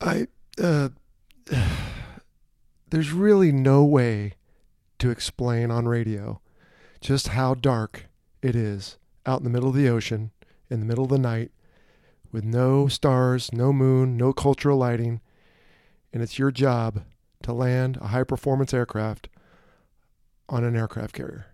I, 0.00 0.26
uh, 0.62 0.90
there's 2.90 3.12
really 3.12 3.52
no 3.52 3.84
way 3.84 4.34
to 4.98 5.10
explain 5.10 5.70
on 5.70 5.86
radio 5.86 6.40
just 7.00 7.28
how 7.28 7.54
dark 7.54 8.06
it 8.42 8.56
is 8.56 8.98
out 9.24 9.38
in 9.38 9.44
the 9.44 9.50
middle 9.50 9.68
of 9.68 9.74
the 9.74 9.88
ocean, 9.88 10.30
in 10.70 10.80
the 10.80 10.86
middle 10.86 11.04
of 11.04 11.10
the 11.10 11.18
night, 11.18 11.50
with 12.32 12.44
no 12.44 12.88
stars, 12.88 13.52
no 13.52 13.72
moon, 13.72 14.16
no 14.16 14.32
cultural 14.32 14.78
lighting, 14.78 15.20
and 16.12 16.22
it's 16.22 16.38
your 16.38 16.50
job 16.50 17.02
to 17.42 17.52
land 17.52 17.98
a 18.00 18.08
high 18.08 18.24
performance 18.24 18.72
aircraft 18.72 19.28
on 20.48 20.64
an 20.64 20.76
aircraft 20.76 21.14
carrier. 21.14 21.46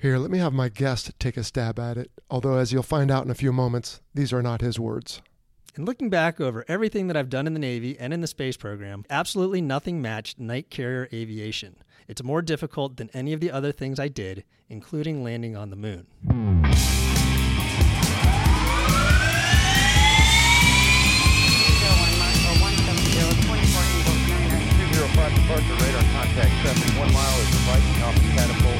Here, 0.00 0.18
let 0.18 0.30
me 0.30 0.38
have 0.38 0.52
my 0.52 0.68
guest 0.68 1.10
take 1.18 1.36
a 1.36 1.42
stab 1.42 1.78
at 1.78 1.98
it, 1.98 2.10
although, 2.30 2.56
as 2.56 2.72
you'll 2.72 2.84
find 2.84 3.10
out 3.10 3.24
in 3.24 3.30
a 3.30 3.34
few 3.34 3.52
moments, 3.52 4.00
these 4.14 4.32
are 4.32 4.42
not 4.42 4.60
his 4.60 4.78
words. 4.78 5.20
And 5.78 5.86
looking 5.86 6.10
back 6.10 6.40
over 6.40 6.64
everything 6.66 7.06
that 7.06 7.16
I've 7.16 7.30
done 7.30 7.46
in 7.46 7.54
the 7.54 7.60
Navy 7.60 7.96
and 8.00 8.12
in 8.12 8.20
the 8.20 8.26
space 8.26 8.56
program, 8.56 9.04
absolutely 9.08 9.60
nothing 9.60 10.02
matched 10.02 10.40
night 10.40 10.70
carrier 10.70 11.08
aviation. 11.12 11.76
It's 12.08 12.20
more 12.20 12.42
difficult 12.42 12.96
than 12.96 13.10
any 13.14 13.32
of 13.32 13.38
the 13.38 13.52
other 13.52 13.70
things 13.70 14.00
I 14.00 14.08
did, 14.08 14.42
including 14.68 15.22
landing 15.22 15.54
on 15.54 15.70
the 15.70 15.76
moon. 15.76 16.08
Departure 25.28 25.74
radar 25.84 26.02
contact 26.12 26.50
71 26.66 27.12
mile 27.12 27.38
is 27.40 27.50
catapult. 28.34 28.78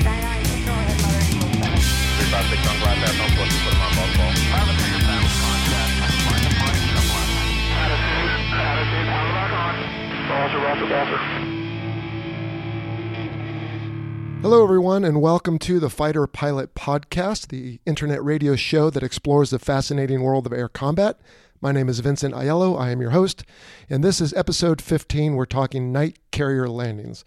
Hello, 14.41 14.65
everyone, 14.65 15.05
and 15.05 15.21
welcome 15.21 15.59
to 15.59 15.79
the 15.79 15.91
Fighter 15.91 16.27
Pilot 16.27 16.75
Podcast, 16.75 17.49
the 17.49 17.81
internet 17.87 18.25
radio 18.25 18.57
show 18.57 18.89
that 18.91 19.03
explores 19.03 19.51
the 19.51 19.59
fascinating 19.59 20.23
world 20.23 20.47
of 20.47 20.53
air 20.53 20.69
combat. 20.69 21.21
My 21.61 21.71
name 21.71 21.89
is 21.89 22.01
Vincent 22.01 22.35
Aiello. 22.35 22.81
I 22.81 22.91
am 22.91 23.01
your 23.01 23.11
host, 23.11 23.45
and 23.91 24.03
this 24.03 24.21
is 24.21 24.33
episode 24.35 24.81
15. 24.81 25.35
We're 25.35 25.45
talking 25.45 25.93
night 25.93 26.19
carrier 26.31 26.69
landings. 26.69 27.25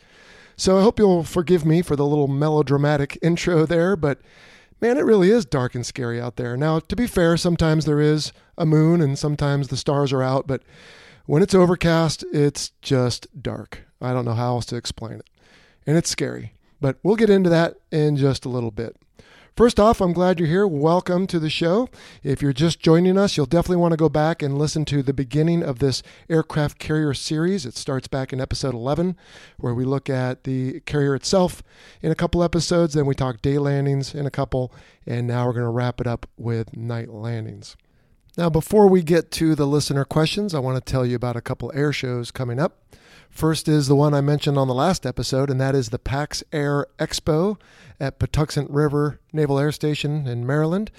So 0.55 0.77
I 0.77 0.81
hope 0.81 0.99
you'll 0.99 1.23
forgive 1.23 1.65
me 1.65 1.81
for 1.81 1.95
the 1.95 2.05
little 2.05 2.27
melodramatic 2.27 3.17
intro 3.21 3.65
there, 3.65 3.95
but 3.95 4.19
man, 4.79 4.97
it 4.97 5.05
really 5.05 5.31
is 5.31 5.45
dark 5.45 5.75
and 5.75 5.85
scary 5.85 6.19
out 6.19 6.37
there. 6.37 6.57
Now, 6.57 6.79
to 6.79 6.95
be 6.95 7.07
fair, 7.07 7.37
sometimes 7.37 7.85
there 7.85 8.01
is 8.01 8.31
a 8.57 8.65
moon 8.65 9.01
and 9.01 9.17
sometimes 9.17 9.67
the 9.67 9.77
stars 9.77 10.11
are 10.11 10.23
out, 10.23 10.47
but 10.47 10.61
when 11.31 11.41
it's 11.41 11.55
overcast, 11.55 12.25
it's 12.33 12.73
just 12.81 13.41
dark. 13.41 13.85
I 14.01 14.11
don't 14.11 14.25
know 14.25 14.33
how 14.33 14.55
else 14.55 14.65
to 14.65 14.75
explain 14.75 15.13
it. 15.13 15.29
And 15.87 15.95
it's 15.97 16.09
scary, 16.09 16.55
but 16.81 16.97
we'll 17.03 17.15
get 17.15 17.29
into 17.29 17.49
that 17.49 17.77
in 17.89 18.17
just 18.17 18.43
a 18.43 18.49
little 18.49 18.69
bit. 18.69 18.97
First 19.55 19.79
off, 19.79 20.01
I'm 20.01 20.11
glad 20.11 20.39
you're 20.39 20.49
here. 20.49 20.67
Welcome 20.67 21.27
to 21.27 21.39
the 21.39 21.49
show. 21.49 21.87
If 22.21 22.41
you're 22.41 22.51
just 22.51 22.81
joining 22.81 23.17
us, 23.17 23.37
you'll 23.37 23.45
definitely 23.45 23.77
want 23.77 23.93
to 23.93 23.97
go 23.97 24.09
back 24.09 24.41
and 24.41 24.57
listen 24.57 24.83
to 24.83 25.01
the 25.01 25.13
beginning 25.13 25.63
of 25.63 25.79
this 25.79 26.03
aircraft 26.29 26.79
carrier 26.79 27.13
series. 27.13 27.65
It 27.65 27.77
starts 27.77 28.09
back 28.09 28.33
in 28.33 28.41
episode 28.41 28.73
11, 28.73 29.15
where 29.55 29.73
we 29.73 29.85
look 29.85 30.09
at 30.09 30.43
the 30.43 30.81
carrier 30.81 31.15
itself 31.15 31.63
in 32.01 32.11
a 32.11 32.15
couple 32.15 32.43
episodes, 32.43 32.93
then 32.93 33.05
we 33.05 33.15
talk 33.15 33.41
day 33.41 33.57
landings 33.57 34.13
in 34.13 34.25
a 34.25 34.31
couple, 34.31 34.73
and 35.05 35.27
now 35.27 35.45
we're 35.45 35.53
going 35.53 35.63
to 35.63 35.69
wrap 35.69 36.01
it 36.01 36.07
up 36.07 36.25
with 36.35 36.75
night 36.75 37.07
landings. 37.07 37.77
Now, 38.37 38.49
before 38.49 38.87
we 38.87 39.03
get 39.03 39.29
to 39.31 39.55
the 39.55 39.67
listener 39.67 40.05
questions, 40.05 40.55
I 40.55 40.59
want 40.59 40.77
to 40.77 40.91
tell 40.91 41.05
you 41.05 41.17
about 41.17 41.35
a 41.35 41.41
couple 41.41 41.69
air 41.75 41.91
shows 41.91 42.31
coming 42.31 42.59
up. 42.59 42.95
First 43.29 43.67
is 43.67 43.87
the 43.87 43.95
one 43.95 44.13
I 44.13 44.21
mentioned 44.21 44.57
on 44.57 44.69
the 44.69 44.73
last 44.73 45.05
episode, 45.05 45.49
and 45.49 45.59
that 45.59 45.75
is 45.75 45.89
the 45.89 45.99
PAX 45.99 46.41
Air 46.53 46.85
Expo 46.97 47.57
at 47.99 48.19
Patuxent 48.19 48.67
River 48.69 49.19
Naval 49.33 49.59
Air 49.59 49.73
Station 49.73 50.27
in 50.27 50.47
Maryland. 50.47 50.91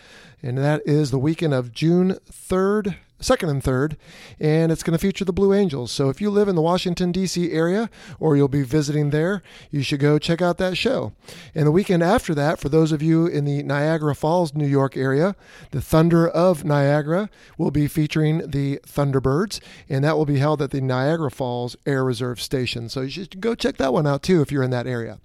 And 0.42 0.58
that 0.58 0.82
is 0.84 1.10
the 1.10 1.18
weekend 1.18 1.54
of 1.54 1.72
June 1.72 2.18
3rd, 2.30 2.96
2nd 3.22 3.48
and 3.48 3.62
3rd, 3.62 3.96
and 4.38 4.72
it's 4.72 4.82
going 4.82 4.92
to 4.92 4.98
feature 4.98 5.24
the 5.24 5.32
Blue 5.32 5.52
Angels. 5.52 5.90
So 5.90 6.08
if 6.08 6.20
you 6.20 6.30
live 6.30 6.48
in 6.48 6.56
the 6.56 6.62
Washington, 6.62 7.12
D.C. 7.12 7.52
area 7.52 7.88
or 8.18 8.36
you'll 8.36 8.48
be 8.48 8.62
visiting 8.62 9.10
there, 9.10 9.42
you 9.70 9.82
should 9.82 10.00
go 10.00 10.18
check 10.18 10.42
out 10.42 10.58
that 10.58 10.76
show. 10.76 11.12
And 11.54 11.66
the 11.66 11.72
weekend 11.72 12.02
after 12.02 12.34
that, 12.34 12.58
for 12.58 12.68
those 12.68 12.92
of 12.92 13.02
you 13.02 13.26
in 13.26 13.44
the 13.44 13.62
Niagara 13.62 14.14
Falls, 14.14 14.54
New 14.54 14.66
York 14.66 14.96
area, 14.96 15.36
the 15.70 15.80
Thunder 15.80 16.28
of 16.28 16.64
Niagara 16.64 17.30
will 17.56 17.70
be 17.70 17.86
featuring 17.86 18.50
the 18.50 18.80
Thunderbirds, 18.84 19.60
and 19.88 20.04
that 20.04 20.16
will 20.16 20.26
be 20.26 20.38
held 20.38 20.60
at 20.60 20.72
the 20.72 20.80
Niagara 20.80 21.30
Falls 21.30 21.76
Air 21.86 22.04
Reserve 22.04 22.40
Station. 22.40 22.88
So 22.88 23.02
you 23.02 23.10
should 23.10 23.40
go 23.40 23.54
check 23.54 23.76
that 23.76 23.92
one 23.92 24.06
out 24.06 24.22
too 24.22 24.42
if 24.42 24.50
you're 24.50 24.64
in 24.64 24.70
that 24.70 24.86
area. 24.88 25.20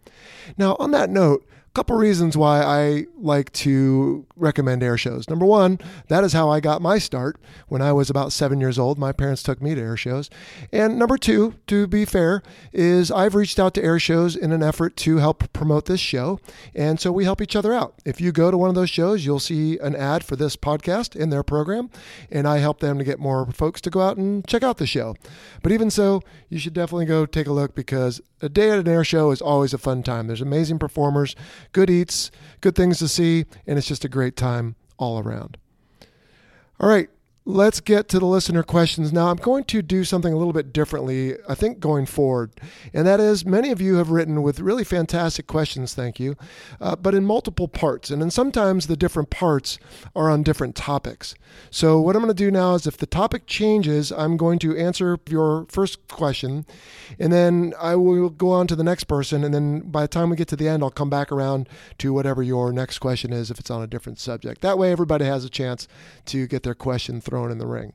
Now, 0.58 0.76
on 0.80 0.92
that 0.92 1.10
note, 1.10 1.44
a 1.68 1.72
couple 1.74 1.96
reasons 1.98 2.38
why 2.38 2.62
I 2.62 3.08
like 3.18 3.52
to 3.54 4.27
recommend 4.38 4.84
air 4.84 4.98
shows. 4.98 5.30
Number 5.30 5.46
one, 5.46 5.80
that 6.08 6.24
is 6.24 6.34
how 6.34 6.50
I 6.50 6.60
got 6.60 6.82
my 6.82 6.98
start 6.98 7.38
when 7.68 7.82
I 7.82 7.92
was 7.92 8.10
about 8.10 8.32
seven 8.32 8.60
years 8.60 8.80
old. 8.80 8.98
My 8.98 9.12
parents 9.12 9.44
took 9.44 9.62
me 9.62 9.76
to 9.76 9.82
air 9.82 9.98
shows. 9.98 10.30
And 10.72 10.98
number 10.98 11.18
two, 11.18 11.56
to 11.68 11.88
be 11.88 12.06
fair, 12.06 12.42
is 12.72 13.12
I've 13.12 13.36
reached 13.36 13.60
out 13.60 13.74
to 13.76 13.84
air 13.84 14.00
shows 14.00 14.36
in 14.36 14.52
an 14.52 14.64
effort 14.64 14.96
to 14.98 15.18
help 15.18 15.52
promote 15.54 15.86
this 15.86 16.00
show. 16.00 16.40
And 16.76 17.00
so 17.00 17.12
we 17.12 17.24
help 17.24 17.42
each 17.42 17.56
other 17.56 17.74
out. 17.74 17.96
If 18.06 18.22
you 18.22 18.32
go 18.32 18.52
to 18.52 18.58
one 18.58 18.70
of 18.70 18.76
those 18.76 18.90
shows, 18.90 19.26
you'll 19.26 19.40
see 19.40 19.78
an 19.80 19.96
ad 19.96 20.24
for 20.24 20.36
this 20.36 20.56
podcast 20.56 21.16
in 21.16 21.30
their 21.30 21.44
program. 21.44 21.90
And 22.32 22.48
I 22.48 22.60
help 22.60 22.80
them 22.80 22.98
to 22.98 23.04
get 23.04 23.20
more 23.20 23.52
folks 23.52 23.82
to 23.82 23.90
go 23.90 24.02
out 24.02 24.18
and 24.18 24.48
check 24.48 24.64
out 24.64 24.78
the 24.78 24.88
show. 24.88 25.16
But 25.64 25.72
even 25.72 25.90
so, 25.90 26.22
you 26.50 26.60
should 26.60 26.74
definitely 26.74 27.06
go 27.06 27.26
take 27.26 27.48
a 27.48 27.54
look 27.54 27.76
because 27.76 28.22
a 28.42 28.50
day 28.50 28.70
at 28.70 28.80
an 28.80 28.88
air 28.88 29.04
show 29.04 29.32
is 29.32 29.42
always 29.42 29.74
a 29.74 29.78
fun 29.78 30.04
time. 30.04 30.28
There's 30.28 30.42
amazing 30.42 30.80
performers, 30.80 31.36
good 31.72 31.90
eats, 31.90 32.32
good 32.62 32.76
things 32.76 33.00
to 33.00 33.08
see, 33.08 33.46
and 33.66 33.78
it's 33.78 33.88
just 33.88 34.06
a 34.06 34.10
great 34.10 34.27
time 34.36 34.76
all 34.98 35.20
around. 35.20 35.58
All 36.80 36.90
right, 36.90 37.10
Let's 37.50 37.80
get 37.80 38.10
to 38.10 38.20
the 38.20 38.26
listener 38.26 38.62
questions 38.62 39.14
now. 39.14 39.30
I'm 39.30 39.38
going 39.38 39.64
to 39.66 39.82
do 39.82 40.04
something 40.04 40.34
a 40.34 40.36
little 40.36 40.52
bit 40.52 40.74
differently, 40.74 41.38
I 41.48 41.56
think, 41.56 41.80
going 41.80 42.06
forward. 42.06 42.52
And 42.94 43.08
that 43.08 43.22
is, 43.22 43.46
many 43.46 43.72
of 43.72 43.80
you 43.80 43.96
have 43.96 44.10
written 44.10 44.44
with 44.44 44.60
really 44.60 44.84
fantastic 44.84 45.48
questions, 45.48 45.94
thank 45.94 46.20
you, 46.20 46.36
uh, 46.82 46.98
but 46.98 47.16
in 47.16 47.26
multiple 47.26 47.70
parts. 47.70 48.10
And 48.10 48.22
then 48.22 48.32
sometimes 48.32 48.88
the 48.88 48.98
different 48.98 49.30
parts 49.30 49.80
are 50.14 50.30
on 50.30 50.44
different 50.44 50.76
topics. 50.76 51.36
So, 51.72 52.02
what 52.02 52.18
I'm 52.18 52.22
going 52.22 52.36
to 52.36 52.44
do 52.44 52.52
now 52.52 52.76
is, 52.76 52.86
if 52.86 52.98
the 52.98 53.06
topic 53.06 53.48
changes, 53.48 54.12
I'm 54.12 54.36
going 54.36 54.60
to 54.60 54.76
answer 54.76 55.18
your 55.30 55.68
first 55.70 56.06
question, 56.10 56.66
and 57.18 57.32
then 57.32 57.74
I 57.80 57.96
will 57.96 58.30
go 58.30 58.52
on 58.52 58.68
to 58.68 58.76
the 58.76 58.84
next 58.84 59.06
person. 59.06 59.46
And 59.46 59.54
then 59.54 59.90
by 59.90 60.02
the 60.02 60.10
time 60.10 60.30
we 60.30 60.36
get 60.36 60.50
to 60.50 60.58
the 60.58 60.68
end, 60.68 60.84
I'll 60.84 60.92
come 60.92 61.10
back 61.10 61.32
around 61.32 61.70
to 62.00 62.12
whatever 62.12 62.44
your 62.44 62.74
next 62.74 63.00
question 63.00 63.32
is 63.32 63.50
if 63.50 63.58
it's 63.58 63.72
on 63.72 63.82
a 63.82 63.88
different 63.88 64.20
subject. 64.20 64.60
That 64.60 64.78
way, 64.78 64.92
everybody 64.92 65.24
has 65.24 65.46
a 65.46 65.50
chance 65.50 65.88
to 66.26 66.46
get 66.46 66.64
their 66.64 66.76
question 66.76 67.22
thrown 67.22 67.37
thrown 67.38 67.52
in 67.52 67.60
the 67.60 67.68
ring. 67.68 67.94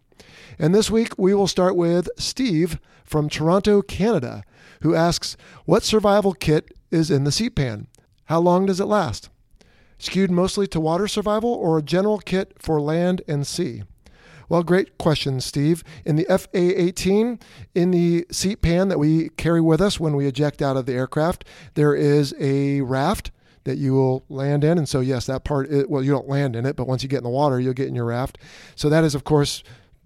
And 0.57 0.73
this 0.73 0.89
week 0.89 1.19
we 1.19 1.35
will 1.35 1.49
start 1.49 1.75
with 1.75 2.09
Steve 2.17 2.79
from 3.05 3.29
Toronto, 3.29 3.83
Canada, 3.83 4.45
who 4.83 4.95
asks, 4.95 5.37
What 5.65 5.83
survival 5.83 6.33
kit 6.33 6.73
is 6.93 7.11
in 7.11 7.25
the 7.25 7.33
seat 7.33 7.57
pan? 7.57 7.89
How 8.27 8.39
long 8.39 8.67
does 8.67 8.79
it 8.79 8.85
last? 8.85 9.31
Skewed 9.99 10.31
mostly 10.31 10.69
to 10.69 10.79
water 10.79 11.09
survival 11.09 11.51
or 11.51 11.77
a 11.77 11.83
general 11.83 12.19
kit 12.19 12.55
for 12.57 12.81
land 12.81 13.23
and 13.27 13.45
sea? 13.45 13.83
Well, 14.49 14.63
great 14.63 14.97
question, 14.97 15.41
Steve. 15.41 15.83
In 16.05 16.15
the 16.15 16.27
FA 16.27 16.81
18, 16.81 17.41
in 17.75 17.91
the 17.91 18.27
seat 18.31 18.63
pan 18.63 18.89
that 18.91 18.99
we 18.99 19.31
carry 19.31 19.61
with 19.61 19.81
us 19.81 19.99
when 19.99 20.15
we 20.15 20.27
eject 20.27 20.63
out 20.63 20.77
of 20.77 20.87
the 20.87 20.93
aircraft, 20.93 21.45
there 21.75 21.97
is 21.97 22.33
a 22.39 22.83
raft 22.83 23.33
that 23.65 23.79
you 23.79 23.95
will 23.95 24.25
land 24.29 24.65
in. 24.65 24.79
And 24.79 24.89
so, 24.89 25.01
yes, 25.01 25.27
that 25.27 25.45
part, 25.45 25.69
well, 25.89 26.03
you 26.03 26.11
don't 26.11 26.29
land 26.29 26.57
in 26.57 26.67
it, 26.67 26.77
but 26.77 26.87
once 26.87 27.03
you 27.03 27.09
get 27.09 27.19
in 27.19 27.25
the 27.25 27.31
water, 27.31 27.61
you'll 27.61 27.73
get 27.73 27.89
in 27.89 27.95
your 27.95 28.07
raft. 28.07 28.39
So 28.75 28.89
that 28.89 29.05
is, 29.05 29.15
of 29.15 29.25
course, 29.25 29.63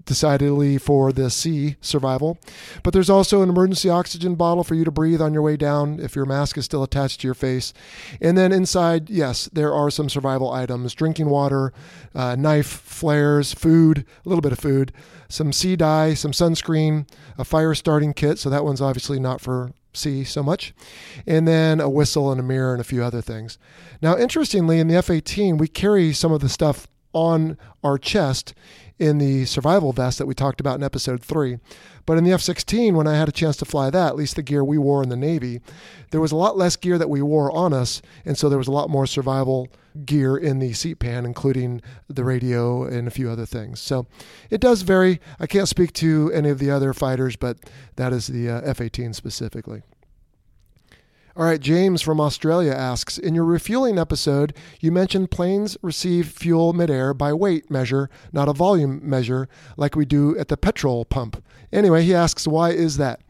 decidedly 0.06 0.78
for 0.78 1.12
the 1.12 1.28
sea 1.28 1.76
survival. 1.80 2.38
But 2.82 2.92
there's 2.94 3.10
also 3.10 3.42
an 3.42 3.48
emergency 3.48 3.90
oxygen 3.90 4.36
bottle 4.36 4.64
for 4.64 4.74
you 4.74 4.84
to 4.84 4.90
breathe 4.90 5.20
on 5.20 5.34
your 5.34 5.42
way 5.42 5.56
down 5.56 5.98
if 6.00 6.14
your 6.14 6.24
mask 6.24 6.56
is 6.56 6.64
still 6.64 6.82
attached 6.82 7.20
to 7.20 7.26
your 7.26 7.34
face. 7.34 7.74
And 8.20 8.38
then 8.38 8.52
inside, 8.52 9.10
yes, 9.10 9.50
there 9.52 9.74
are 9.74 9.90
some 9.90 10.08
survival 10.08 10.52
items 10.52 10.94
drinking 10.94 11.28
water, 11.28 11.72
uh, 12.14 12.36
knife, 12.36 12.68
flares, 12.68 13.52
food, 13.52 14.06
a 14.24 14.28
little 14.28 14.42
bit 14.42 14.52
of 14.52 14.58
food, 14.60 14.92
some 15.28 15.52
sea 15.52 15.76
dye, 15.76 16.14
some 16.14 16.32
sunscreen, 16.32 17.08
a 17.36 17.44
fire 17.44 17.74
starting 17.74 18.14
kit. 18.14 18.38
So 18.38 18.48
that 18.48 18.64
one's 18.64 18.80
obviously 18.80 19.18
not 19.18 19.40
for 19.40 19.72
see 19.96 20.24
so 20.24 20.42
much, 20.42 20.74
and 21.26 21.46
then 21.46 21.80
a 21.80 21.88
whistle 21.88 22.30
and 22.30 22.40
a 22.40 22.44
mirror 22.44 22.72
and 22.72 22.80
a 22.80 22.84
few 22.84 23.02
other 23.02 23.20
things. 23.20 23.58
Now, 24.02 24.16
interestingly, 24.16 24.78
in 24.78 24.88
the 24.88 24.96
F 24.96 25.10
18, 25.10 25.56
we 25.58 25.68
carry 25.68 26.12
some 26.12 26.32
of 26.32 26.40
the 26.40 26.48
stuff 26.48 26.86
on 27.12 27.56
our 27.82 27.96
chest 27.96 28.52
in 28.98 29.18
the 29.18 29.44
survival 29.44 29.92
vest 29.92 30.18
that 30.18 30.26
we 30.26 30.34
talked 30.34 30.60
about 30.60 30.76
in 30.76 30.82
episode 30.82 31.22
three. 31.22 31.58
But 32.06 32.18
in 32.18 32.24
the 32.24 32.32
F 32.32 32.40
16, 32.40 32.94
when 32.94 33.06
I 33.06 33.16
had 33.16 33.28
a 33.28 33.32
chance 33.32 33.56
to 33.58 33.64
fly 33.64 33.90
that, 33.90 34.08
at 34.08 34.16
least 34.16 34.36
the 34.36 34.42
gear 34.42 34.64
we 34.64 34.78
wore 34.78 35.02
in 35.02 35.08
the 35.08 35.16
Navy, 35.16 35.60
there 36.12 36.20
was 36.20 36.32
a 36.32 36.36
lot 36.36 36.56
less 36.56 36.76
gear 36.76 36.98
that 36.98 37.10
we 37.10 37.20
wore 37.20 37.50
on 37.50 37.72
us. 37.72 38.00
And 38.24 38.38
so 38.38 38.48
there 38.48 38.58
was 38.58 38.68
a 38.68 38.72
lot 38.72 38.88
more 38.88 39.06
survival 39.06 39.68
gear 40.04 40.36
in 40.36 40.58
the 40.58 40.72
seat 40.72 40.98
pan, 40.98 41.24
including 41.24 41.82
the 42.08 42.24
radio 42.24 42.84
and 42.84 43.08
a 43.08 43.10
few 43.10 43.28
other 43.30 43.46
things. 43.46 43.80
So 43.80 44.06
it 44.50 44.60
does 44.60 44.82
vary. 44.82 45.20
I 45.40 45.46
can't 45.46 45.68
speak 45.68 45.92
to 45.94 46.30
any 46.32 46.48
of 46.48 46.58
the 46.58 46.70
other 46.70 46.92
fighters, 46.92 47.36
but 47.36 47.58
that 47.96 48.12
is 48.12 48.28
the 48.28 48.48
uh, 48.48 48.60
F 48.62 48.80
18 48.80 49.12
specifically. 49.12 49.82
All 51.36 51.44
right, 51.44 51.60
James 51.60 52.00
from 52.00 52.18
Australia 52.18 52.72
asks 52.72 53.18
In 53.18 53.34
your 53.34 53.44
refueling 53.44 53.98
episode, 53.98 54.56
you 54.80 54.90
mentioned 54.90 55.30
planes 55.30 55.76
receive 55.82 56.28
fuel 56.30 56.72
midair 56.72 57.12
by 57.12 57.34
weight 57.34 57.70
measure, 57.70 58.08
not 58.32 58.48
a 58.48 58.54
volume 58.54 59.06
measure, 59.06 59.46
like 59.76 59.94
we 59.94 60.06
do 60.06 60.34
at 60.38 60.48
the 60.48 60.56
petrol 60.56 61.04
pump. 61.04 61.44
Anyway, 61.70 62.04
he 62.04 62.14
asks, 62.14 62.48
Why 62.48 62.70
is 62.70 62.96
that? 62.96 63.20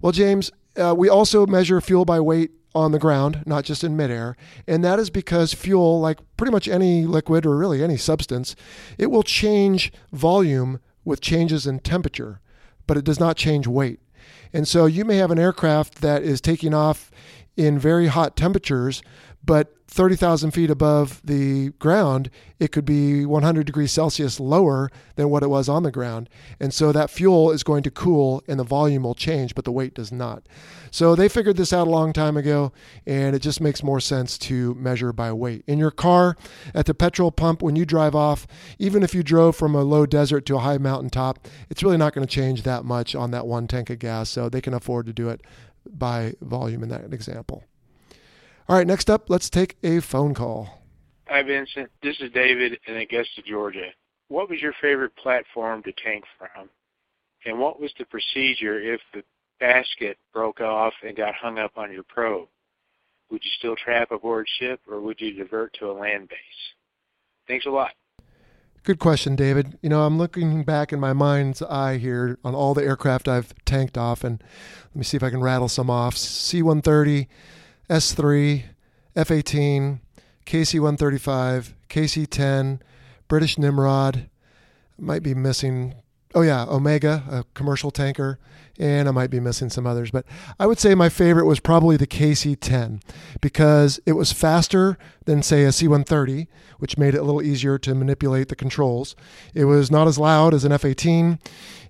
Well, 0.00 0.12
James, 0.12 0.52
uh, 0.76 0.94
we 0.96 1.08
also 1.08 1.44
measure 1.44 1.80
fuel 1.80 2.04
by 2.04 2.20
weight 2.20 2.52
on 2.72 2.92
the 2.92 3.00
ground, 3.00 3.42
not 3.46 3.64
just 3.64 3.82
in 3.82 3.96
midair. 3.96 4.36
And 4.68 4.84
that 4.84 5.00
is 5.00 5.10
because 5.10 5.52
fuel, 5.52 5.98
like 5.98 6.20
pretty 6.36 6.52
much 6.52 6.68
any 6.68 7.04
liquid 7.04 7.44
or 7.44 7.56
really 7.56 7.82
any 7.82 7.96
substance, 7.96 8.54
it 8.96 9.10
will 9.10 9.24
change 9.24 9.92
volume 10.12 10.78
with 11.04 11.20
changes 11.20 11.66
in 11.66 11.80
temperature, 11.80 12.40
but 12.86 12.96
it 12.96 13.04
does 13.04 13.18
not 13.18 13.36
change 13.36 13.66
weight. 13.66 13.98
And 14.52 14.68
so 14.68 14.86
you 14.86 15.04
may 15.04 15.16
have 15.16 15.30
an 15.30 15.38
aircraft 15.38 16.00
that 16.00 16.22
is 16.22 16.40
taking 16.40 16.72
off 16.72 17.10
in 17.56 17.78
very 17.78 18.08
hot 18.08 18.36
temperatures, 18.36 19.02
but 19.44 19.72
30,000 19.88 20.50
feet 20.50 20.68
above 20.68 21.22
the 21.24 21.70
ground, 21.78 22.28
it 22.58 22.72
could 22.72 22.84
be 22.84 23.24
100 23.24 23.64
degrees 23.64 23.92
Celsius 23.92 24.40
lower 24.40 24.90
than 25.14 25.30
what 25.30 25.42
it 25.42 25.48
was 25.48 25.68
on 25.68 25.84
the 25.84 25.92
ground. 25.92 26.28
And 26.58 26.74
so 26.74 26.90
that 26.92 27.08
fuel 27.08 27.52
is 27.52 27.62
going 27.62 27.82
to 27.84 27.90
cool 27.90 28.42
and 28.48 28.58
the 28.58 28.64
volume 28.64 29.04
will 29.04 29.14
change, 29.14 29.54
but 29.54 29.64
the 29.64 29.72
weight 29.72 29.94
does 29.94 30.10
not. 30.10 30.42
So 30.90 31.14
they 31.14 31.28
figured 31.28 31.56
this 31.56 31.72
out 31.72 31.86
a 31.86 31.90
long 31.90 32.12
time 32.12 32.36
ago, 32.36 32.72
and 33.06 33.36
it 33.36 33.40
just 33.40 33.60
makes 33.60 33.82
more 33.82 34.00
sense 34.00 34.38
to 34.38 34.74
measure 34.74 35.12
by 35.12 35.32
weight. 35.32 35.62
In 35.66 35.78
your 35.78 35.90
car, 35.90 36.36
at 36.74 36.86
the 36.86 36.94
petrol 36.94 37.30
pump, 37.30 37.62
when 37.62 37.76
you 37.76 37.84
drive 37.84 38.14
off, 38.14 38.46
even 38.78 39.02
if 39.02 39.14
you 39.14 39.22
drove 39.22 39.56
from 39.56 39.74
a 39.74 39.82
low 39.82 40.06
desert 40.06 40.46
to 40.46 40.56
a 40.56 40.60
high 40.60 40.78
mountaintop, 40.78 41.46
it's 41.70 41.82
really 41.82 41.96
not 41.96 42.12
going 42.12 42.26
to 42.26 42.32
change 42.32 42.62
that 42.62 42.84
much 42.84 43.14
on 43.14 43.30
that 43.30 43.46
one 43.46 43.66
tank 43.66 43.90
of 43.90 43.98
gas. 43.98 44.30
So 44.30 44.48
they 44.48 44.60
can 44.60 44.74
afford 44.74 45.06
to 45.06 45.12
do 45.12 45.28
it 45.28 45.42
by 45.92 46.34
volume 46.40 46.82
in 46.82 46.88
that 46.90 47.12
example. 47.12 47.64
All 48.68 48.76
right, 48.76 48.86
next 48.86 49.08
up, 49.08 49.30
let's 49.30 49.48
take 49.48 49.76
a 49.82 50.00
phone 50.00 50.34
call. 50.34 50.82
Hi, 51.28 51.42
Vincent. 51.42 51.90
This 52.02 52.16
is 52.20 52.30
David 52.32 52.78
in 52.86 52.96
Augusta, 52.96 53.42
Georgia. 53.46 53.88
What 54.28 54.50
was 54.50 54.60
your 54.60 54.74
favorite 54.80 55.14
platform 55.16 55.82
to 55.84 55.92
tank 55.92 56.24
from? 56.38 56.68
And 57.44 57.58
what 57.60 57.80
was 57.80 57.92
the 57.98 58.04
procedure 58.06 58.80
if 58.80 59.00
the 59.14 59.22
basket 59.60 60.18
broke 60.32 60.60
off 60.60 60.92
and 61.04 61.16
got 61.16 61.34
hung 61.34 61.58
up 61.58 61.72
on 61.76 61.92
your 61.92 62.02
probe? 62.02 62.48
Would 63.30 63.42
you 63.44 63.50
still 63.58 63.76
trap 63.76 64.10
aboard 64.10 64.46
ship 64.58 64.80
or 64.88 65.00
would 65.00 65.20
you 65.20 65.32
divert 65.32 65.74
to 65.78 65.90
a 65.90 65.92
land 65.92 66.28
base? 66.28 66.38
Thanks 67.48 67.66
a 67.66 67.70
lot. 67.70 67.92
Good 68.86 69.00
question, 69.00 69.34
David. 69.34 69.76
You 69.82 69.88
know, 69.88 70.06
I'm 70.06 70.16
looking 70.16 70.62
back 70.62 70.92
in 70.92 71.00
my 71.00 71.12
mind's 71.12 71.60
eye 71.60 71.96
here 71.96 72.38
on 72.44 72.54
all 72.54 72.72
the 72.72 72.84
aircraft 72.84 73.26
I've 73.26 73.52
tanked 73.64 73.98
off, 73.98 74.22
and 74.22 74.40
let 74.40 74.94
me 74.94 75.02
see 75.02 75.16
if 75.16 75.24
I 75.24 75.30
can 75.30 75.40
rattle 75.40 75.68
some 75.68 75.90
off. 75.90 76.16
C 76.16 76.62
130, 76.62 77.26
S 77.90 78.12
3, 78.12 78.64
F 79.16 79.32
18, 79.32 80.00
KC 80.46 80.74
135, 80.74 81.74
KC 81.88 82.30
10, 82.30 82.80
British 83.26 83.58
Nimrod. 83.58 84.30
Might 84.96 85.24
be 85.24 85.34
missing, 85.34 85.96
oh 86.36 86.42
yeah, 86.42 86.66
Omega, 86.68 87.24
a 87.30 87.44
commercial 87.54 87.90
tanker, 87.90 88.38
and 88.78 89.08
I 89.08 89.10
might 89.10 89.30
be 89.30 89.40
missing 89.40 89.70
some 89.70 89.86
others. 89.86 90.10
But 90.10 90.26
I 90.60 90.66
would 90.66 90.78
say 90.78 90.94
my 90.94 91.08
favorite 91.08 91.46
was 91.46 91.60
probably 91.60 91.96
the 91.96 92.06
KC 92.06 92.58
10 92.60 93.00
because 93.40 93.98
it 94.04 94.12
was 94.12 94.32
faster 94.32 94.98
than, 95.24 95.42
say, 95.42 95.64
a 95.64 95.72
C 95.72 95.88
130, 95.88 96.46
which 96.78 96.98
made 96.98 97.14
it 97.14 97.18
a 97.18 97.22
little 97.22 97.40
easier 97.40 97.78
to 97.78 97.94
manipulate 97.94 98.48
the 98.50 98.54
controls. 98.54 99.16
It 99.54 99.64
was 99.64 99.90
not 99.90 100.06
as 100.06 100.18
loud 100.18 100.52
as 100.52 100.64
an 100.64 100.72
F 100.72 100.84
18, 100.84 101.38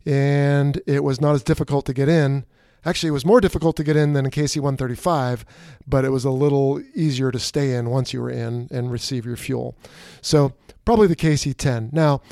and 0.06 0.80
it 0.86 1.02
was 1.02 1.20
not 1.20 1.34
as 1.34 1.42
difficult 1.42 1.84
to 1.86 1.92
get 1.92 2.08
in. 2.08 2.46
Actually, 2.84 3.08
it 3.08 3.12
was 3.12 3.26
more 3.26 3.40
difficult 3.40 3.74
to 3.74 3.82
get 3.82 3.96
in 3.96 4.12
than 4.12 4.26
a 4.26 4.30
KC 4.30 4.60
135, 4.60 5.44
but 5.88 6.04
it 6.04 6.10
was 6.10 6.24
a 6.24 6.30
little 6.30 6.80
easier 6.94 7.32
to 7.32 7.38
stay 7.40 7.74
in 7.74 7.90
once 7.90 8.12
you 8.12 8.22
were 8.22 8.30
in 8.30 8.68
and 8.70 8.92
receive 8.92 9.26
your 9.26 9.36
fuel. 9.36 9.76
So, 10.20 10.52
probably 10.84 11.08
the 11.08 11.16
KC 11.16 11.56
10. 11.56 11.90
Now, 11.92 12.22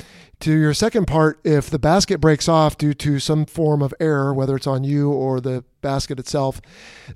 to 0.40 0.52
your 0.52 0.74
second 0.74 1.06
part, 1.06 1.40
if 1.44 1.70
the 1.70 1.78
basket 1.78 2.20
breaks 2.20 2.48
off 2.48 2.76
due 2.76 2.94
to 2.94 3.18
some 3.18 3.46
form 3.46 3.82
of 3.82 3.94
error, 4.00 4.34
whether 4.34 4.56
it's 4.56 4.66
on 4.66 4.84
you 4.84 5.10
or 5.10 5.40
the 5.40 5.64
basket 5.80 6.18
itself, 6.18 6.60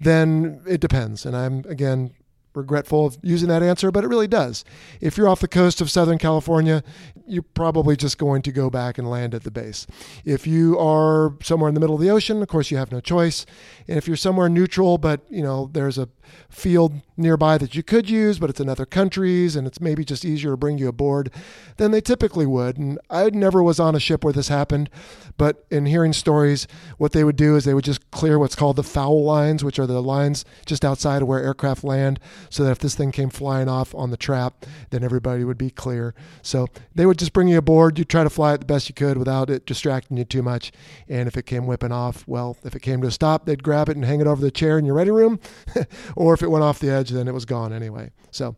then 0.01 0.63
it 0.67 0.81
depends. 0.81 1.27
And 1.27 1.37
I'm, 1.37 1.65
again, 1.69 2.15
regretful 2.59 3.07
of 3.07 3.19
using 3.23 3.49
that 3.49 3.63
answer, 3.63 3.91
but 3.91 4.05
it 4.05 4.09
really 4.09 4.29
does. 4.29 4.65
If 5.01 5.17
you're 5.17 5.29
off 5.29 5.41
the 5.41 5.49
coast 5.49 5.81
of 5.81 5.91
Southern 5.91 6.19
California, 6.19 6.83
you're 7.27 7.43
probably 7.43 7.97
just 7.97 8.19
going 8.19 8.43
to 8.43 8.53
go 8.53 8.71
back 8.71 8.99
and 8.99 9.09
land 9.09 9.35
at 9.35 9.45
the 9.45 9.51
base. 9.51 9.87
If 10.25 10.47
you 10.47 10.79
are 10.79 11.35
somewhere 11.43 11.69
in 11.69 11.75
the 11.75 11.81
middle 11.81 11.97
of 11.97 12.03
the 12.03 12.11
ocean, 12.11 12.43
of 12.43 12.49
course 12.49 12.71
you 12.71 12.77
have 12.77 12.93
no 12.93 13.01
choice. 13.01 13.47
And 13.87 13.97
if 13.97 14.07
you're 14.07 14.17
somewhere 14.17 14.49
neutral, 14.49 14.99
but 14.99 15.21
you 15.31 15.43
know 15.43 15.71
there's 15.73 15.99
a 15.99 16.09
field 16.51 17.01
nearby 17.17 17.59
that 17.59 17.75
you 17.75 17.83
could 17.83 18.09
use, 18.09 18.39
but 18.39 18.51
it's 18.51 18.61
in 18.61 18.69
other 18.69 18.87
countries 18.87 19.57
and 19.57 19.67
it's 19.67 19.81
maybe 19.81 20.05
just 20.05 20.25
easier 20.25 20.53
to 20.53 20.57
bring 20.57 20.79
you 20.79 20.89
aboard, 20.89 21.31
then 21.77 21.91
they 21.91 22.01
typically 22.01 22.47
would. 22.47 22.77
And 22.77 22.99
I 23.11 23.31
never 23.31 23.63
was 23.63 23.81
on 23.81 23.95
a 23.95 24.01
ship 24.01 24.25
where 24.25 24.33
this 24.33 24.49
happened, 24.49 24.91
but 25.37 25.65
in 25.71 25.87
hearing 25.87 26.13
stories, 26.13 26.67
what 26.97 27.13
they 27.13 27.25
would 27.25 27.37
do 27.37 27.57
is 27.57 27.65
they 27.65 27.75
would 27.75 27.85
just 27.85 28.11
clear 28.11 28.39
what's 28.39 28.55
called 28.55 28.77
the 28.77 28.83
foul 28.83 29.25
lines, 29.25 29.65
which 29.65 29.79
are 29.79 29.87
the 29.87 30.03
lines 30.03 30.45
just 30.67 30.85
outside 30.85 31.23
of 31.23 31.29
where 31.29 31.43
aircraft 31.43 31.85
land, 31.85 32.21
so 32.51 32.65
that 32.65 32.73
if 32.73 32.79
this 32.79 32.95
thing 32.95 33.13
came 33.13 33.31
flying 33.31 33.69
off 33.69 33.95
on 33.95 34.11
the 34.11 34.17
trap, 34.17 34.67
then 34.91 35.03
everybody 35.03 35.45
would 35.45 35.59
be 35.59 35.71
clear. 35.71 36.15
So 36.43 36.67
they 36.95 37.07
would 37.07 37.19
just 37.19 37.33
bring 37.33 37.49
you 37.49 37.59
aboard. 37.59 37.99
You'd 37.99 38.09
try 38.09 38.25
to 38.25 38.31
fly 38.31 38.55
it 38.55 38.59
the 38.59 38.67
best 38.67 38.89
you 38.89 38.95
could 38.95 39.19
without 39.19 39.51
it 39.51 39.67
distracting 39.67 40.17
you 40.17 40.25
too 40.25 40.43
much. 40.43 40.73
And 41.09 41.29
if 41.29 41.37
it 41.37 41.47
came 41.47 41.67
whipping 41.67 41.93
off, 41.93 42.27
well, 42.27 42.57
if 42.65 42.75
it 42.75 42.81
came 42.81 43.01
to 43.03 43.09
a 43.09 43.13
stop, 43.13 43.47
they'd 43.47 43.63
grab 43.63 43.89
it 43.89 43.97
and 43.97 44.05
hang 44.05 44.21
it 44.21 44.27
over 44.27 44.41
the 44.41 44.51
chair 44.51 44.79
in 44.79 44.85
your 44.85 44.95
ready 44.95 45.11
room. 45.11 45.41
or 46.17 46.35
if 46.35 46.43
it 46.43 46.51
went 46.51 46.65
off 46.65 46.79
the 46.79 46.91
edge, 46.91 47.11
then 47.11 47.29
it 47.29 47.35
was 47.35 47.45
gone 47.45 47.73
anyway. 47.73 48.11
So, 48.31 48.57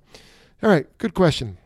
all 0.63 0.71
right, 0.71 0.87
good 0.99 1.15
question. 1.15 1.59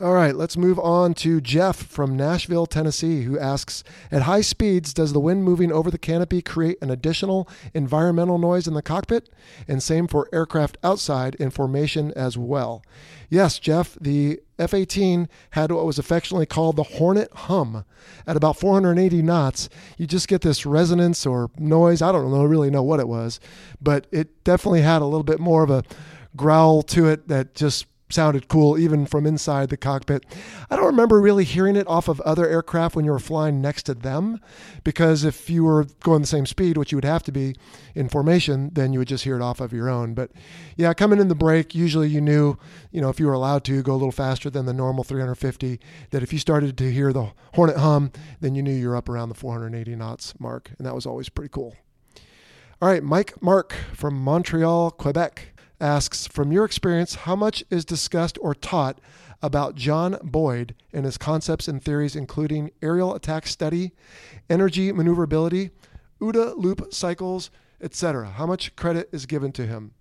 All 0.00 0.14
right, 0.14 0.34
let's 0.34 0.56
move 0.56 0.78
on 0.78 1.12
to 1.14 1.42
Jeff 1.42 1.76
from 1.76 2.16
Nashville, 2.16 2.64
Tennessee, 2.64 3.24
who 3.24 3.38
asks 3.38 3.84
At 4.10 4.22
high 4.22 4.40
speeds, 4.40 4.94
does 4.94 5.12
the 5.12 5.20
wind 5.20 5.44
moving 5.44 5.70
over 5.70 5.90
the 5.90 5.98
canopy 5.98 6.40
create 6.40 6.78
an 6.80 6.88
additional 6.88 7.46
environmental 7.74 8.38
noise 8.38 8.66
in 8.66 8.72
the 8.72 8.80
cockpit? 8.80 9.28
And 9.68 9.82
same 9.82 10.08
for 10.08 10.26
aircraft 10.32 10.78
outside 10.82 11.34
in 11.34 11.50
formation 11.50 12.12
as 12.16 12.38
well. 12.38 12.82
Yes, 13.28 13.58
Jeff, 13.58 13.98
the 14.00 14.40
F 14.58 14.72
18 14.72 15.28
had 15.50 15.70
what 15.70 15.84
was 15.84 15.98
affectionately 15.98 16.46
called 16.46 16.76
the 16.76 16.82
Hornet 16.82 17.30
hum. 17.34 17.84
At 18.26 18.38
about 18.38 18.58
480 18.58 19.20
knots, 19.20 19.68
you 19.98 20.06
just 20.06 20.28
get 20.28 20.40
this 20.40 20.64
resonance 20.64 21.26
or 21.26 21.50
noise. 21.58 22.00
I 22.00 22.10
don't 22.10 22.30
know, 22.30 22.44
really 22.44 22.70
know 22.70 22.82
what 22.82 23.00
it 23.00 23.08
was, 23.08 23.38
but 23.82 24.06
it 24.10 24.44
definitely 24.44 24.80
had 24.80 25.02
a 25.02 25.04
little 25.04 25.24
bit 25.24 25.40
more 25.40 25.62
of 25.62 25.68
a 25.68 25.84
growl 26.36 26.82
to 26.84 27.06
it 27.06 27.28
that 27.28 27.54
just 27.54 27.84
sounded 28.10 28.48
cool 28.48 28.78
even 28.78 29.06
from 29.06 29.26
inside 29.26 29.68
the 29.68 29.76
cockpit. 29.76 30.24
I 30.68 30.76
don't 30.76 30.86
remember 30.86 31.20
really 31.20 31.44
hearing 31.44 31.76
it 31.76 31.86
off 31.88 32.08
of 32.08 32.20
other 32.20 32.46
aircraft 32.46 32.96
when 32.96 33.04
you 33.04 33.12
were 33.12 33.18
flying 33.18 33.60
next 33.60 33.84
to 33.84 33.94
them, 33.94 34.40
because 34.84 35.24
if 35.24 35.48
you 35.48 35.64
were 35.64 35.86
going 36.00 36.20
the 36.20 36.26
same 36.26 36.46
speed, 36.46 36.76
which 36.76 36.92
you 36.92 36.96
would 36.96 37.04
have 37.04 37.22
to 37.24 37.32
be 37.32 37.56
in 37.94 38.08
formation, 38.08 38.70
then 38.72 38.92
you 38.92 38.98
would 38.98 39.08
just 39.08 39.24
hear 39.24 39.36
it 39.36 39.42
off 39.42 39.60
of 39.60 39.72
your 39.72 39.88
own. 39.88 40.14
But 40.14 40.30
yeah, 40.76 40.92
coming 40.94 41.20
in 41.20 41.28
the 41.28 41.34
break, 41.34 41.74
usually 41.74 42.08
you 42.08 42.20
knew, 42.20 42.56
you 42.90 43.00
know, 43.00 43.08
if 43.08 43.20
you 43.20 43.26
were 43.26 43.32
allowed 43.32 43.64
to 43.64 43.82
go 43.82 43.92
a 43.92 43.94
little 43.94 44.12
faster 44.12 44.50
than 44.50 44.66
the 44.66 44.74
normal 44.74 45.04
350, 45.04 45.80
that 46.10 46.22
if 46.22 46.32
you 46.32 46.38
started 46.38 46.76
to 46.76 46.92
hear 46.92 47.12
the 47.12 47.32
Hornet 47.54 47.76
hum, 47.76 48.12
then 48.40 48.54
you 48.54 48.62
knew 48.62 48.72
you're 48.72 48.96
up 48.96 49.08
around 49.08 49.28
the 49.28 49.34
480 49.34 49.96
knots 49.96 50.38
mark, 50.38 50.72
and 50.78 50.86
that 50.86 50.94
was 50.94 51.06
always 51.06 51.28
pretty 51.28 51.50
cool. 51.50 51.76
All 52.82 52.88
right, 52.88 53.02
Mike 53.02 53.42
Mark 53.42 53.74
from 53.92 54.14
Montreal, 54.14 54.90
Quebec 54.92 55.52
asks 55.80 56.26
From 56.26 56.52
your 56.52 56.64
experience, 56.64 57.14
how 57.14 57.36
much 57.36 57.64
is 57.70 57.84
discussed 57.84 58.38
or 58.40 58.54
taught 58.54 59.00
about 59.42 59.74
John 59.74 60.18
Boyd 60.22 60.74
and 60.92 61.04
his 61.04 61.16
concepts 61.16 61.68
and 61.68 61.82
theories, 61.82 62.16
including 62.16 62.70
aerial 62.82 63.14
attack 63.14 63.46
study, 63.46 63.92
energy 64.48 64.92
maneuverability, 64.92 65.70
OODA 66.20 66.56
loop 66.56 66.92
cycles, 66.92 67.50
etc.? 67.80 68.30
How 68.30 68.46
much 68.46 68.76
credit 68.76 69.08
is 69.12 69.26
given 69.26 69.52
to 69.52 69.66
him? 69.66 69.92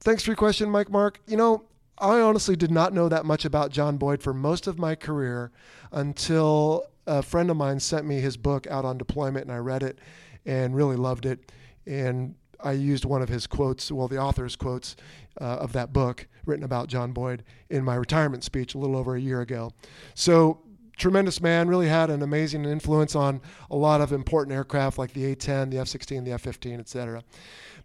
Thanks 0.00 0.24
for 0.24 0.30
your 0.30 0.36
question, 0.36 0.68
Mike 0.70 0.90
Mark. 0.90 1.20
You 1.26 1.36
know, 1.36 1.64
I 1.98 2.20
honestly 2.20 2.56
did 2.56 2.72
not 2.72 2.92
know 2.92 3.08
that 3.08 3.24
much 3.24 3.44
about 3.44 3.70
John 3.70 3.96
Boyd 3.96 4.22
for 4.22 4.34
most 4.34 4.66
of 4.66 4.78
my 4.78 4.96
career 4.96 5.52
until 5.92 6.86
a 7.06 7.22
friend 7.22 7.50
of 7.50 7.56
mine 7.56 7.78
sent 7.78 8.06
me 8.06 8.20
his 8.20 8.36
book 8.36 8.66
out 8.66 8.84
on 8.84 8.98
deployment 8.98 9.46
and 9.46 9.52
I 9.52 9.58
read 9.58 9.82
it 9.82 9.98
and 10.44 10.74
really 10.74 10.96
loved 10.96 11.26
it. 11.26 11.52
And 11.86 12.34
I 12.64 12.72
used 12.72 13.04
one 13.04 13.22
of 13.22 13.28
his 13.28 13.46
quotes, 13.46 13.90
well, 13.90 14.08
the 14.08 14.18
author's 14.18 14.56
quotes 14.56 14.96
uh, 15.40 15.44
of 15.44 15.72
that 15.72 15.92
book 15.92 16.26
written 16.46 16.64
about 16.64 16.88
John 16.88 17.12
Boyd 17.12 17.42
in 17.70 17.84
my 17.84 17.94
retirement 17.94 18.44
speech 18.44 18.74
a 18.74 18.78
little 18.78 18.96
over 18.96 19.16
a 19.16 19.20
year 19.20 19.40
ago. 19.40 19.70
So, 20.14 20.60
tremendous 20.96 21.40
man, 21.40 21.68
really 21.68 21.88
had 21.88 22.10
an 22.10 22.22
amazing 22.22 22.64
influence 22.64 23.16
on 23.16 23.40
a 23.70 23.76
lot 23.76 24.00
of 24.00 24.12
important 24.12 24.54
aircraft 24.54 24.98
like 24.98 25.12
the 25.12 25.32
A 25.32 25.34
10, 25.34 25.70
the 25.70 25.78
F 25.78 25.88
16, 25.88 26.24
the 26.24 26.32
F 26.32 26.42
15, 26.42 26.80
et 26.80 26.88
cetera. 26.88 27.22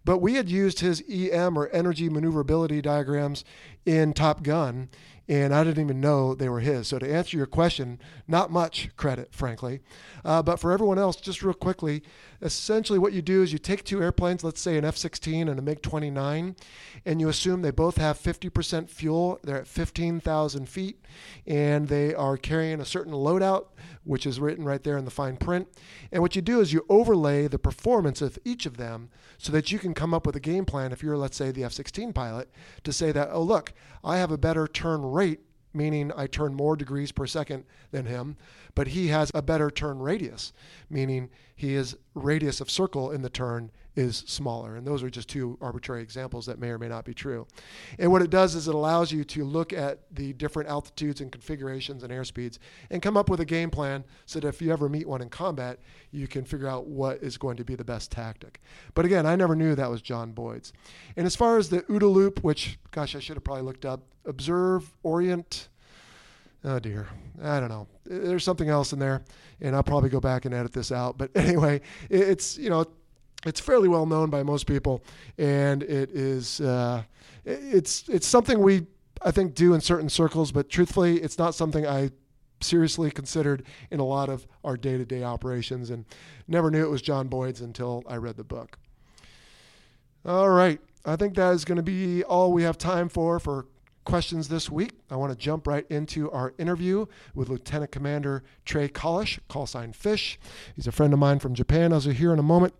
But 0.04 0.18
we 0.18 0.34
had 0.34 0.48
used 0.48 0.80
his 0.80 1.02
EM 1.10 1.58
or 1.58 1.68
energy 1.68 2.08
maneuverability 2.08 2.80
diagrams 2.80 3.44
in 3.84 4.12
Top 4.12 4.42
Gun, 4.42 4.88
and 5.28 5.54
I 5.54 5.62
didn't 5.62 5.84
even 5.84 6.00
know 6.00 6.34
they 6.34 6.48
were 6.48 6.60
his. 6.60 6.88
So, 6.88 6.98
to 6.98 7.12
answer 7.12 7.36
your 7.36 7.46
question, 7.46 8.00
not 8.26 8.50
much 8.50 8.88
credit, 8.96 9.34
frankly. 9.34 9.80
Uh, 10.24 10.42
but 10.42 10.58
for 10.58 10.72
everyone 10.72 10.98
else, 10.98 11.16
just 11.16 11.42
real 11.42 11.52
quickly, 11.52 12.02
essentially 12.40 12.98
what 12.98 13.12
you 13.12 13.20
do 13.20 13.42
is 13.42 13.52
you 13.52 13.58
take 13.58 13.84
two 13.84 14.02
airplanes, 14.02 14.42
let's 14.42 14.60
say 14.60 14.78
an 14.78 14.84
F 14.84 14.96
16 14.96 15.48
and 15.48 15.58
a 15.58 15.62
MiG 15.62 15.82
29, 15.82 16.56
and 17.04 17.20
you 17.20 17.28
assume 17.28 17.60
they 17.60 17.70
both 17.70 17.98
have 17.98 18.18
50% 18.18 18.88
fuel. 18.88 19.38
They're 19.42 19.58
at 19.58 19.66
15,000 19.66 20.66
feet, 20.66 21.04
and 21.46 21.88
they 21.88 22.14
are 22.14 22.38
carrying 22.38 22.80
a 22.80 22.86
certain 22.86 23.12
loadout, 23.12 23.66
which 24.04 24.26
is 24.26 24.40
written 24.40 24.64
right 24.64 24.82
there 24.82 24.96
in 24.96 25.04
the 25.04 25.10
fine 25.10 25.36
print. 25.36 25.68
And 26.10 26.22
what 26.22 26.36
you 26.36 26.42
do 26.42 26.60
is 26.60 26.72
you 26.72 26.86
overlay 26.88 27.48
the 27.48 27.58
performance 27.58 28.22
of 28.22 28.38
each 28.44 28.64
of 28.64 28.78
them 28.78 29.10
so 29.38 29.52
that 29.52 29.72
you 29.72 29.78
can 29.78 29.94
come 29.94 30.12
up 30.12 30.26
with 30.26 30.36
a 30.36 30.40
game 30.40 30.64
plan 30.64 30.92
if 30.92 31.02
you're, 31.02 31.16
let's 31.16 31.36
say, 31.36 31.50
the 31.50 31.64
F 31.64 31.72
16 31.72 32.12
pilot 32.12 32.50
to 32.84 32.92
say 32.92 33.12
that, 33.12 33.30
oh, 33.32 33.42
look, 33.42 33.72
I 34.04 34.18
have 34.18 34.30
a 34.30 34.38
better 34.38 34.66
turn 34.66 35.02
rate 35.02 35.40
meaning 35.74 36.12
I 36.16 36.26
turn 36.26 36.54
more 36.54 36.76
degrees 36.76 37.12
per 37.12 37.26
second 37.26 37.64
than 37.90 38.06
him, 38.06 38.36
but 38.74 38.88
he 38.88 39.08
has 39.08 39.30
a 39.34 39.42
better 39.42 39.70
turn 39.70 39.98
radius, 39.98 40.52
meaning 40.90 41.30
he 41.54 41.74
is 41.74 41.96
radius 42.14 42.60
of 42.60 42.70
circle 42.70 43.10
in 43.10 43.22
the 43.22 43.30
turn 43.30 43.70
is 43.98 44.18
smaller. 44.28 44.76
And 44.76 44.86
those 44.86 45.02
are 45.02 45.10
just 45.10 45.28
two 45.28 45.58
arbitrary 45.60 46.02
examples 46.02 46.46
that 46.46 46.60
may 46.60 46.68
or 46.68 46.78
may 46.78 46.86
not 46.86 47.04
be 47.04 47.12
true. 47.12 47.48
And 47.98 48.12
what 48.12 48.22
it 48.22 48.30
does 48.30 48.54
is 48.54 48.68
it 48.68 48.74
allows 48.74 49.10
you 49.10 49.24
to 49.24 49.44
look 49.44 49.72
at 49.72 49.98
the 50.14 50.32
different 50.34 50.68
altitudes 50.68 51.20
and 51.20 51.32
configurations 51.32 52.04
and 52.04 52.12
airspeeds 52.12 52.58
and 52.90 53.02
come 53.02 53.16
up 53.16 53.28
with 53.28 53.40
a 53.40 53.44
game 53.44 53.70
plan 53.70 54.04
so 54.24 54.38
that 54.38 54.46
if 54.46 54.62
you 54.62 54.72
ever 54.72 54.88
meet 54.88 55.08
one 55.08 55.20
in 55.20 55.28
combat, 55.28 55.80
you 56.12 56.28
can 56.28 56.44
figure 56.44 56.68
out 56.68 56.86
what 56.86 57.20
is 57.24 57.36
going 57.36 57.56
to 57.56 57.64
be 57.64 57.74
the 57.74 57.84
best 57.84 58.12
tactic. 58.12 58.60
But 58.94 59.04
again, 59.04 59.26
I 59.26 59.34
never 59.34 59.56
knew 59.56 59.74
that 59.74 59.90
was 59.90 60.00
John 60.00 60.30
Boyd's. 60.30 60.72
And 61.16 61.26
as 61.26 61.34
far 61.34 61.58
as 61.58 61.68
the 61.68 61.82
OODA 61.82 62.12
loop, 62.12 62.44
which, 62.44 62.78
gosh, 62.92 63.16
I 63.16 63.18
should 63.18 63.36
have 63.36 63.44
probably 63.44 63.64
looked 63.64 63.84
up, 63.84 64.02
observe, 64.24 64.94
orient, 65.02 65.70
oh 66.64 66.78
dear, 66.78 67.08
I 67.42 67.58
don't 67.58 67.68
know. 67.68 67.88
There's 68.04 68.44
something 68.44 68.68
else 68.68 68.92
in 68.92 69.00
there, 69.00 69.24
and 69.60 69.74
I'll 69.74 69.82
probably 69.82 70.08
go 70.08 70.20
back 70.20 70.44
and 70.44 70.54
edit 70.54 70.72
this 70.72 70.92
out. 70.92 71.18
But 71.18 71.32
anyway, 71.34 71.80
it's 72.10 72.56
you 72.58 72.70
know 72.70 72.84
it's 73.46 73.60
fairly 73.60 73.88
well 73.88 74.06
known 74.06 74.30
by 74.30 74.42
most 74.42 74.66
people, 74.66 75.02
and 75.36 75.82
it 75.82 76.10
is 76.10 76.60
uh, 76.60 77.02
it's 77.44 78.08
it's 78.08 78.26
something 78.26 78.60
we 78.60 78.86
I 79.22 79.30
think 79.30 79.54
do 79.54 79.74
in 79.74 79.80
certain 79.80 80.08
circles, 80.08 80.52
but 80.52 80.68
truthfully, 80.68 81.20
it's 81.20 81.38
not 81.38 81.54
something 81.54 81.86
I 81.86 82.10
seriously 82.60 83.10
considered 83.10 83.62
in 83.90 84.00
a 84.00 84.04
lot 84.04 84.28
of 84.28 84.46
our 84.64 84.76
day-to-day 84.76 85.22
operations, 85.22 85.90
and 85.90 86.04
never 86.48 86.70
knew 86.70 86.84
it 86.84 86.90
was 86.90 87.02
John 87.02 87.28
Boyd's 87.28 87.60
until 87.60 88.02
I 88.08 88.16
read 88.16 88.36
the 88.36 88.44
book. 88.44 88.78
All 90.24 90.50
right, 90.50 90.80
I 91.04 91.16
think 91.16 91.34
that 91.36 91.54
is 91.54 91.64
going 91.64 91.76
to 91.76 91.82
be 91.82 92.24
all 92.24 92.52
we 92.52 92.64
have 92.64 92.76
time 92.76 93.08
for 93.08 93.38
for 93.38 93.66
questions 94.04 94.48
this 94.48 94.70
week. 94.70 94.92
I 95.10 95.16
want 95.16 95.32
to 95.32 95.38
jump 95.38 95.66
right 95.66 95.86
into 95.90 96.30
our 96.30 96.54
interview 96.58 97.06
with 97.34 97.48
Lieutenant 97.50 97.92
Commander 97.92 98.42
Trey 98.64 98.88
Kalish, 98.88 99.38
call 99.48 99.66
sign 99.66 99.92
Fish. 99.92 100.38
He's 100.74 100.86
a 100.86 100.92
friend 100.92 101.12
of 101.12 101.18
mine 101.18 101.38
from 101.38 101.54
Japan, 101.54 101.92
as 101.92 102.06
you'll 102.06 102.14
hear 102.14 102.32
in 102.32 102.38
a 102.38 102.42
moment. 102.42 102.74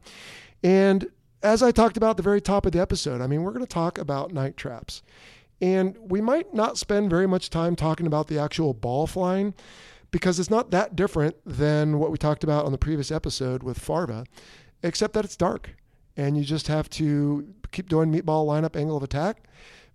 And 0.62 1.08
as 1.42 1.62
I 1.62 1.70
talked 1.70 1.96
about 1.96 2.10
at 2.10 2.16
the 2.16 2.22
very 2.22 2.40
top 2.40 2.66
of 2.66 2.72
the 2.72 2.80
episode, 2.80 3.20
I 3.20 3.26
mean, 3.26 3.42
we're 3.42 3.52
going 3.52 3.64
to 3.64 3.66
talk 3.66 3.98
about 3.98 4.32
night 4.32 4.56
traps. 4.56 5.02
And 5.60 5.96
we 6.00 6.20
might 6.20 6.54
not 6.54 6.78
spend 6.78 7.10
very 7.10 7.26
much 7.26 7.50
time 7.50 7.76
talking 7.76 8.06
about 8.06 8.28
the 8.28 8.38
actual 8.38 8.74
ball 8.74 9.06
flying 9.06 9.54
because 10.10 10.38
it's 10.38 10.50
not 10.50 10.70
that 10.70 10.96
different 10.96 11.36
than 11.44 11.98
what 11.98 12.10
we 12.10 12.18
talked 12.18 12.44
about 12.44 12.64
on 12.64 12.72
the 12.72 12.78
previous 12.78 13.10
episode 13.10 13.62
with 13.62 13.78
Farva, 13.78 14.24
except 14.82 15.14
that 15.14 15.24
it's 15.24 15.36
dark 15.36 15.70
and 16.18 16.36
you 16.36 16.44
just 16.44 16.66
have 16.66 16.90
to 16.90 17.54
keep 17.70 17.88
doing 17.88 18.12
meatball 18.12 18.46
lineup 18.46 18.76
angle 18.76 18.96
of 18.96 19.02
attack, 19.02 19.44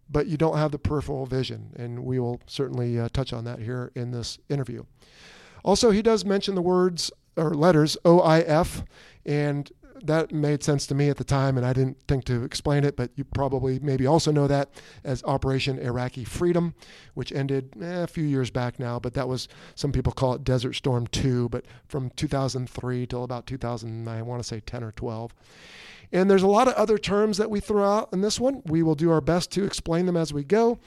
but 0.10 0.26
you 0.26 0.38
don't 0.38 0.58
have 0.58 0.72
the 0.72 0.80
peripheral 0.80 1.26
vision. 1.26 1.74
And 1.76 2.04
we 2.04 2.18
will 2.18 2.40
certainly 2.48 2.98
uh, 2.98 3.10
touch 3.10 3.34
on 3.34 3.44
that 3.44 3.60
here 3.60 3.92
in 3.94 4.12
this 4.12 4.40
interview. 4.50 4.86
Also, 5.64 5.92
he 5.92 6.02
does 6.02 6.24
mention 6.24 6.56
the 6.56 6.62
words 6.62 7.12
or 7.36 7.54
letters 7.54 7.98
OIF, 8.06 8.86
and 9.26 9.72
that 10.04 10.32
made 10.32 10.64
sense 10.64 10.86
to 10.88 10.96
me 10.96 11.10
at 11.10 11.18
the 11.18 11.24
time, 11.24 11.58
and 11.58 11.66
I 11.66 11.74
didn't 11.74 11.98
think 12.08 12.26
to 12.26 12.44
explain 12.44 12.84
it, 12.84 12.96
but 12.96 13.12
you 13.16 13.24
probably 13.24 13.80
maybe 13.80 14.06
also 14.06 14.32
know 14.32 14.48
that 14.48 14.70
as 15.04 15.24
Operation 15.24 15.80
Iraqi 15.80 16.24
Freedom, 16.24 16.76
which 17.14 17.32
ended 17.32 17.74
eh, 17.82 18.04
a 18.04 18.08
few 18.08 18.24
years 18.24 18.52
back 18.52 18.80
now, 18.80 19.00
but 19.00 19.14
that 19.14 19.28
was, 19.28 19.48
some 19.76 19.92
people 19.92 20.12
call 20.12 20.34
it 20.34 20.44
Desert 20.44 20.74
Storm 20.74 21.08
2, 21.08 21.50
but 21.50 21.66
from 21.88 22.10
2003 22.12 23.08
till 23.08 23.24
about 23.24 23.48
2000, 23.48 24.08
I 24.08 24.22
want 24.22 24.42
to 24.42 24.48
say 24.48 24.60
10 24.60 24.84
or 24.84 24.92
12. 24.92 25.34
And 26.14 26.30
there's 26.30 26.44
a 26.44 26.48
lot 26.48 26.68
of 26.68 26.76
other 26.76 27.00
terms 27.00 27.38
that 27.38 27.50
we 27.50 27.60
throw 27.60 27.84
out 27.84 28.10
in 28.14 28.22
this 28.22 28.40
one. 28.40 28.62
We 28.68 28.84
will 28.84 28.94
do 28.94 29.10
our 29.10 29.20
best 29.20 29.52
to 29.54 29.66
explain 29.66 30.06
them 30.06 30.16
as 30.16 30.32
we 30.32 30.44
go. 30.44 30.78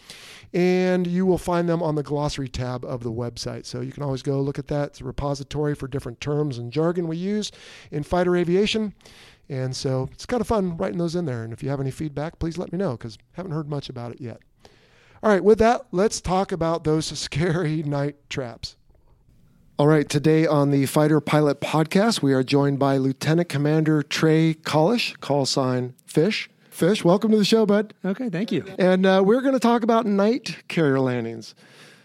And 0.54 1.04
you 1.04 1.26
will 1.26 1.36
find 1.36 1.68
them 1.68 1.82
on 1.82 1.96
the 1.96 2.04
glossary 2.04 2.48
tab 2.48 2.84
of 2.84 3.02
the 3.02 3.10
website. 3.10 3.66
So 3.66 3.80
you 3.80 3.90
can 3.90 4.04
always 4.04 4.22
go 4.22 4.40
look 4.40 4.60
at 4.60 4.68
that. 4.68 4.90
It's 4.90 5.00
a 5.00 5.04
repository 5.04 5.74
for 5.74 5.88
different 5.88 6.20
terms 6.20 6.58
and 6.58 6.72
jargon 6.72 7.08
we 7.08 7.16
use 7.16 7.50
in 7.90 8.04
fighter 8.04 8.36
aviation. 8.36 8.94
And 9.48 9.74
so 9.74 10.08
it's 10.12 10.26
kind 10.26 10.40
of 10.40 10.46
fun 10.46 10.76
writing 10.76 10.98
those 10.98 11.16
in 11.16 11.24
there. 11.24 11.42
And 11.42 11.52
if 11.52 11.60
you 11.60 11.70
have 11.70 11.80
any 11.80 11.90
feedback, 11.90 12.38
please 12.38 12.56
let 12.56 12.70
me 12.70 12.78
know 12.78 12.92
because 12.92 13.18
haven't 13.32 13.52
heard 13.52 13.68
much 13.68 13.88
about 13.88 14.12
it 14.12 14.20
yet. 14.20 14.38
All 15.24 15.30
right, 15.30 15.42
with 15.42 15.58
that, 15.58 15.86
let's 15.90 16.20
talk 16.20 16.52
about 16.52 16.84
those 16.84 17.06
scary 17.18 17.82
night 17.82 18.16
traps. 18.30 18.76
All 19.78 19.88
right, 19.88 20.08
today 20.08 20.46
on 20.46 20.70
the 20.70 20.86
Fighter 20.86 21.20
Pilot 21.20 21.60
Podcast, 21.60 22.22
we 22.22 22.32
are 22.32 22.42
joined 22.42 22.78
by 22.78 22.96
Lieutenant 22.96 23.50
Commander 23.50 24.02
Trey 24.02 24.54
Collish, 24.54 25.14
call 25.20 25.44
sign 25.44 25.92
Fish. 26.06 26.48
Fish, 26.70 27.04
welcome 27.04 27.30
to 27.32 27.36
the 27.36 27.44
show, 27.44 27.66
bud. 27.66 27.92
Okay, 28.02 28.30
thank 28.30 28.50
you. 28.50 28.64
And 28.78 29.04
uh, 29.04 29.22
we're 29.22 29.42
going 29.42 29.52
to 29.52 29.60
talk 29.60 29.82
about 29.82 30.06
night 30.06 30.62
carrier 30.68 30.98
landings. 30.98 31.54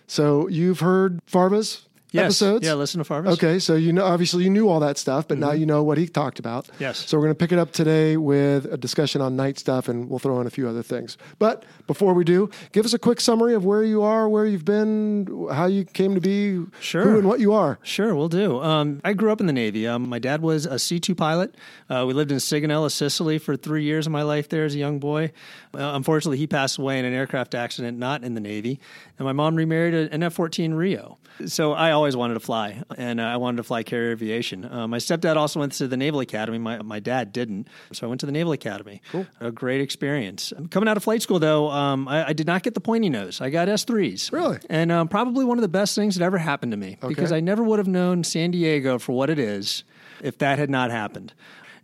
So 0.06 0.50
you've 0.50 0.82
heard 0.82 1.22
Farva's 1.26 1.88
Yes. 2.12 2.24
episodes? 2.26 2.66
Yeah, 2.66 2.74
listen 2.74 2.98
to 3.00 3.04
Farva's. 3.06 3.34
Okay, 3.38 3.58
so 3.60 3.76
you 3.76 3.94
know, 3.94 4.04
obviously 4.06 4.44
you 4.44 4.50
knew 4.50 4.68
all 4.68 4.80
that 4.82 4.98
stuff, 4.98 5.28
but 5.28 5.38
now 5.38 5.52
you 5.54 5.66
know 5.66 5.82
what 5.84 5.98
he 5.98 6.08
talked 6.08 6.40
about. 6.40 6.70
Yes. 6.80 6.98
So 7.08 7.18
we're 7.18 7.24
going 7.24 7.36
to 7.36 7.40
pick 7.40 7.52
it 7.54 7.60
up 7.60 7.72
today 7.72 8.18
with 8.18 8.66
a 8.66 8.76
discussion 8.78 9.22
on 9.22 9.36
night 9.38 9.58
stuff, 9.58 9.88
and 9.88 10.10
we'll 10.10 10.20
throw 10.20 10.42
in 10.42 10.48
a 10.48 10.50
few 10.50 10.68
other 10.68 10.84
things. 10.84 11.18
But 11.40 11.64
before 11.88 12.14
we 12.14 12.24
do, 12.26 12.50
give 12.74 12.84
us 12.86 12.94
a 12.94 13.00
quick 13.00 13.22
summary 13.22 13.54
of 13.54 13.64
where 13.64 13.84
you 13.84 14.02
are, 14.02 14.28
where 14.28 14.46
you've 14.46 14.66
been, 14.66 15.48
how 15.54 15.66
you 15.68 15.86
came 15.86 16.14
to 16.16 16.22
be, 16.22 16.66
Sure. 16.82 17.04
who 17.04 17.18
and 17.20 17.28
what 17.28 17.40
you 17.40 17.54
are. 17.54 17.80
Sure, 17.84 18.14
we'll 18.14 18.28
do. 18.30 18.62
Um, 18.62 19.00
I 19.06 19.14
grew 19.14 19.32
up 19.32 19.40
in 19.40 19.48
the 19.48 19.54
Navy. 19.54 19.88
Um, 19.88 20.10
my 20.10 20.20
dad 20.20 20.42
was 20.42 20.66
a 20.66 20.78
C 20.80 21.00
2 21.00 21.16
pilot. 21.16 21.56
Uh, 21.90 22.04
we 22.08 22.14
lived 22.14 22.32
in 22.32 22.38
Sigonella, 22.40 22.92
Sicily 22.92 23.38
for 23.38 23.56
three 23.56 23.84
years 23.84 24.06
of 24.06 24.12
my 24.12 24.24
life 24.24 24.50
there 24.50 24.66
as 24.66 24.76
a 24.76 24.78
young 24.78 25.00
boy. 25.00 25.32
Uh, 25.74 25.92
unfortunately, 25.96 26.38
he 26.38 26.48
passed 26.48 26.78
away 26.78 27.00
in 27.00 27.06
an 27.06 27.14
aircraft 27.14 27.56
accident, 27.56 27.98
not 27.98 28.24
in 28.24 28.34
the 28.34 28.42
Navy. 28.42 28.80
And 29.18 29.26
my 29.26 29.32
mom 29.34 29.56
remarried 29.56 29.94
an 29.94 30.24
F 30.24 30.34
14 30.34 30.74
RIO. 30.74 31.18
So 31.46 31.72
I 31.74 31.92
always 32.02 32.16
wanted 32.16 32.34
to 32.34 32.40
fly, 32.40 32.82
and 32.98 33.20
uh, 33.20 33.24
I 33.26 33.38
wanted 33.38 33.58
to 33.58 33.64
fly 33.64 33.84
carrier 33.84 34.12
aviation. 34.12 34.66
Uh, 34.66 34.88
my 34.88 34.98
stepdad 34.98 35.36
also 35.36 35.60
went 35.60 35.74
to 35.74 35.88
the 35.88 35.98
Naval 35.98 36.20
Academy. 36.20 36.58
My, 36.58 36.82
my 36.82 37.00
dad 37.00 37.32
didn't. 37.32 37.68
So 37.94 38.08
I 38.08 38.10
went 38.10 38.22
to 38.22 38.26
the 38.26 38.32
Naval 38.32 38.54
Academy. 38.54 39.04
Cool. 39.12 39.28
A 39.40 39.52
great 39.52 39.82
experience. 39.82 40.52
Coming 40.72 40.90
out 40.90 40.98
of 40.98 41.04
flight 41.04 41.22
school, 41.22 41.38
though, 41.38 41.70
um, 41.70 42.08
I, 42.08 42.30
I 42.30 42.34
did 42.34 42.48
not 42.48 42.64
get 42.64 42.74
the 42.74 42.82
pointy 42.82 43.08
nose. 43.08 43.40
I 43.40 43.52
got 43.52 43.68
S3s. 43.68 44.32
Really? 44.32 44.58
And 44.68 44.92
um, 44.92 45.08
probably 45.08 45.46
one 45.46 45.60
of 45.60 45.62
the 45.62 45.68
best 45.68 45.96
things 45.96 46.16
that 46.16 46.26
ever 46.26 46.40
happened 46.40 46.72
to 46.72 46.78
me 46.78 46.98
because 47.08 47.32
I 47.32 47.40
never 47.40 47.64
would 47.64 47.78
have 47.78 47.88
known 47.88 48.24
San 48.24 48.50
Diego 48.50 48.98
for 48.98 49.12
what 49.12 49.30
it 49.30 49.38
is 49.38 49.84
if 50.24 50.40
that 50.40 50.58
had 50.58 50.72
not 50.72 50.90
happened. 50.90 51.34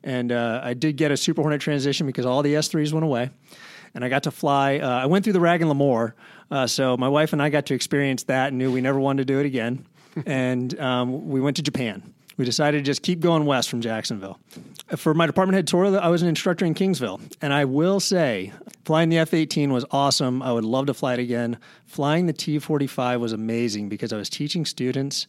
And 0.03 0.31
uh, 0.31 0.61
I 0.63 0.73
did 0.73 0.95
get 0.97 1.11
a 1.11 1.17
Super 1.17 1.41
Hornet 1.41 1.61
transition 1.61 2.07
because 2.07 2.25
all 2.25 2.41
the 2.41 2.55
S3s 2.55 2.91
went 2.91 3.03
away. 3.03 3.29
And 3.93 4.03
I 4.03 4.09
got 4.09 4.23
to 4.23 4.31
fly. 4.31 4.79
Uh, 4.79 4.89
I 4.89 5.05
went 5.05 5.23
through 5.23 5.33
the 5.33 5.39
RAG 5.39 5.61
and 5.61 5.71
Lemoore. 5.71 6.13
Uh, 6.49 6.65
so 6.67 6.97
my 6.97 7.07
wife 7.07 7.33
and 7.33 7.41
I 7.41 7.49
got 7.49 7.67
to 7.67 7.73
experience 7.73 8.23
that 8.23 8.49
and 8.49 8.57
knew 8.57 8.71
we 8.71 8.81
never 8.81 8.99
wanted 8.99 9.27
to 9.27 9.33
do 9.33 9.39
it 9.39 9.45
again. 9.45 9.85
And 10.25 10.79
um, 10.79 11.29
we 11.29 11.39
went 11.41 11.57
to 11.57 11.63
Japan. 11.63 12.13
We 12.37 12.45
decided 12.45 12.77
to 12.77 12.83
just 12.83 13.01
keep 13.01 13.19
going 13.19 13.45
west 13.45 13.67
from 13.67 13.81
Jacksonville. 13.81 14.39
For 14.95 15.15
my 15.15 15.25
department 15.25 15.55
head 15.55 15.67
tour, 15.67 15.99
I 15.99 16.07
was 16.07 16.21
an 16.21 16.27
instructor 16.27 16.65
in 16.65 16.75
Kingsville. 16.75 17.19
And 17.41 17.51
I 17.51 17.65
will 17.65 17.99
say, 17.99 18.53
flying 18.85 19.09
the 19.09 19.17
F 19.17 19.33
18 19.33 19.73
was 19.73 19.85
awesome. 19.89 20.43
I 20.43 20.51
would 20.51 20.63
love 20.63 20.85
to 20.85 20.93
fly 20.93 21.13
it 21.13 21.19
again. 21.19 21.57
Flying 21.85 22.27
the 22.27 22.33
T 22.33 22.59
45 22.59 23.19
was 23.19 23.33
amazing 23.33 23.89
because 23.89 24.13
I 24.13 24.17
was 24.17 24.29
teaching 24.29 24.65
students 24.65 25.25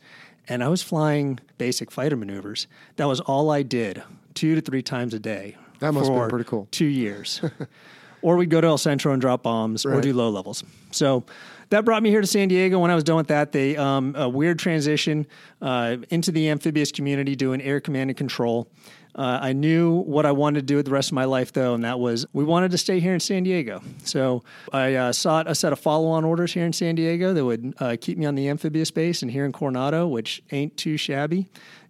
and 0.48 0.62
I 0.62 0.68
was 0.68 0.82
flying 0.82 1.38
basic 1.56 1.90
fighter 1.90 2.16
maneuvers. 2.16 2.66
That 2.96 3.06
was 3.06 3.20
all 3.20 3.50
I 3.50 3.62
did, 3.62 4.02
two 4.34 4.54
to 4.54 4.60
three 4.60 4.82
times 4.82 5.14
a 5.14 5.18
day. 5.18 5.56
That 5.80 5.92
must 5.92 6.10
have 6.10 6.18
been 6.18 6.28
pretty 6.28 6.48
cool. 6.48 6.68
Two 6.70 6.86
years. 6.86 7.40
or 8.22 8.36
we'd 8.36 8.50
go 8.50 8.60
to 8.60 8.66
El 8.66 8.78
Centro 8.78 9.12
and 9.12 9.20
drop 9.20 9.42
bombs 9.42 9.86
or 9.86 10.00
do 10.00 10.12
low 10.12 10.30
levels. 10.30 10.64
So 10.90 11.24
that 11.70 11.84
brought 11.84 12.02
me 12.02 12.10
here 12.10 12.20
to 12.20 12.26
San 12.26 12.48
Diego. 12.48 12.78
When 12.78 12.90
I 12.90 12.94
was 12.94 13.04
done 13.04 13.16
with 13.16 13.28
that, 13.28 13.52
they 13.52 13.76
um, 13.76 14.14
a 14.16 14.28
weird 14.28 14.58
transition 14.58 15.26
uh, 15.60 15.96
into 16.10 16.32
the 16.32 16.48
amphibious 16.48 16.92
community, 16.92 17.36
doing 17.36 17.60
air 17.60 17.80
command 17.80 18.10
and 18.10 18.16
control. 18.16 18.70
Uh, 19.14 19.38
I 19.42 19.52
knew 19.52 20.02
what 20.02 20.26
I 20.26 20.32
wanted 20.32 20.60
to 20.60 20.66
do 20.66 20.76
with 20.76 20.86
the 20.86 20.92
rest 20.92 21.08
of 21.08 21.14
my 21.14 21.24
life, 21.24 21.52
though, 21.52 21.74
and 21.74 21.82
that 21.82 21.98
was 21.98 22.24
we 22.32 22.44
wanted 22.44 22.70
to 22.70 22.78
stay 22.78 23.00
here 23.00 23.14
in 23.14 23.20
San 23.20 23.42
Diego. 23.42 23.82
So 24.04 24.44
I 24.72 24.94
uh, 24.94 25.12
sought 25.12 25.50
a 25.50 25.56
set 25.56 25.72
of 25.72 25.80
follow-on 25.80 26.24
orders 26.24 26.52
here 26.52 26.64
in 26.64 26.72
San 26.72 26.94
Diego 26.94 27.32
that 27.32 27.44
would 27.44 27.74
uh, 27.78 27.96
keep 28.00 28.16
me 28.16 28.26
on 28.26 28.36
the 28.36 28.48
amphibious 28.48 28.92
base 28.92 29.22
and 29.22 29.30
here 29.30 29.44
in 29.44 29.52
Coronado, 29.52 30.06
which 30.06 30.42
ain't 30.52 30.76
too 30.76 30.96
shabby. 30.96 31.48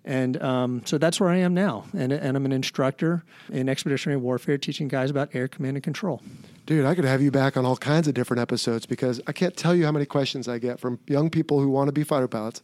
And 0.09 0.43
um, 0.43 0.83
so 0.87 0.97
that's 0.97 1.21
where 1.21 1.29
I 1.29 1.37
am 1.37 1.53
now, 1.53 1.85
and, 1.93 2.12
and 2.12 2.35
I'm 2.35 2.47
an 2.47 2.53
instructor 2.53 3.25
in 3.53 3.69
expeditionary 3.69 4.19
warfare, 4.19 4.57
teaching 4.57 4.88
guys 4.88 5.11
about 5.11 5.35
air 5.35 5.49
command 5.49 5.77
and 5.77 5.85
control. 5.85 6.23
Dude, 6.65 6.87
I 6.87 6.95
could 6.95 7.05
have 7.05 7.21
you 7.21 7.31
back 7.31 7.59
on 7.59 7.67
all 7.67 7.77
kinds 7.77 8.09
of 8.09 8.15
different 8.15 8.41
episodes 8.41 8.87
because 8.87 9.21
I 9.27 9.33
can't 9.33 9.55
tell 9.55 9.75
you 9.75 9.85
how 9.85 9.93
many 9.93 10.07
questions 10.07 10.49
I 10.49 10.59
get 10.59 10.81
from 10.81 10.99
young 11.07 11.29
people 11.29 11.61
who 11.61 11.69
want 11.69 11.88
to 11.88 11.93
be 11.93 12.05
fighter 12.05 12.27
pilots 12.27 12.62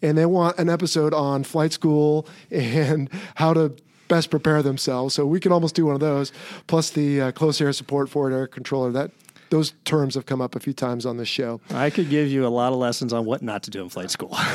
and 0.00 0.16
they 0.16 0.26
want 0.26 0.58
an 0.58 0.68
episode 0.68 1.12
on 1.12 1.42
flight 1.42 1.72
school 1.72 2.28
and 2.52 3.10
how 3.34 3.52
to 3.52 3.74
best 4.06 4.30
prepare 4.30 4.62
themselves. 4.62 5.12
So 5.12 5.26
we 5.26 5.40
can 5.40 5.50
almost 5.50 5.74
do 5.74 5.86
one 5.86 5.94
of 5.94 6.00
those, 6.00 6.32
plus 6.68 6.90
the 6.90 7.20
uh, 7.20 7.32
close 7.32 7.60
air 7.60 7.72
support 7.72 8.08
forward 8.08 8.32
air 8.32 8.46
controller. 8.46 8.92
That 8.92 9.10
those 9.50 9.74
terms 9.84 10.14
have 10.14 10.26
come 10.26 10.40
up 10.40 10.56
a 10.56 10.60
few 10.60 10.72
times 10.72 11.06
on 11.06 11.16
this 11.16 11.28
show. 11.28 11.60
I 11.70 11.90
could 11.90 12.10
give 12.10 12.28
you 12.28 12.46
a 12.46 12.48
lot 12.48 12.72
of 12.72 12.78
lessons 12.78 13.12
on 13.12 13.24
what 13.24 13.42
not 13.42 13.62
to 13.64 13.70
do 13.70 13.82
in 13.82 13.88
flight 13.88 14.10
school. 14.10 14.36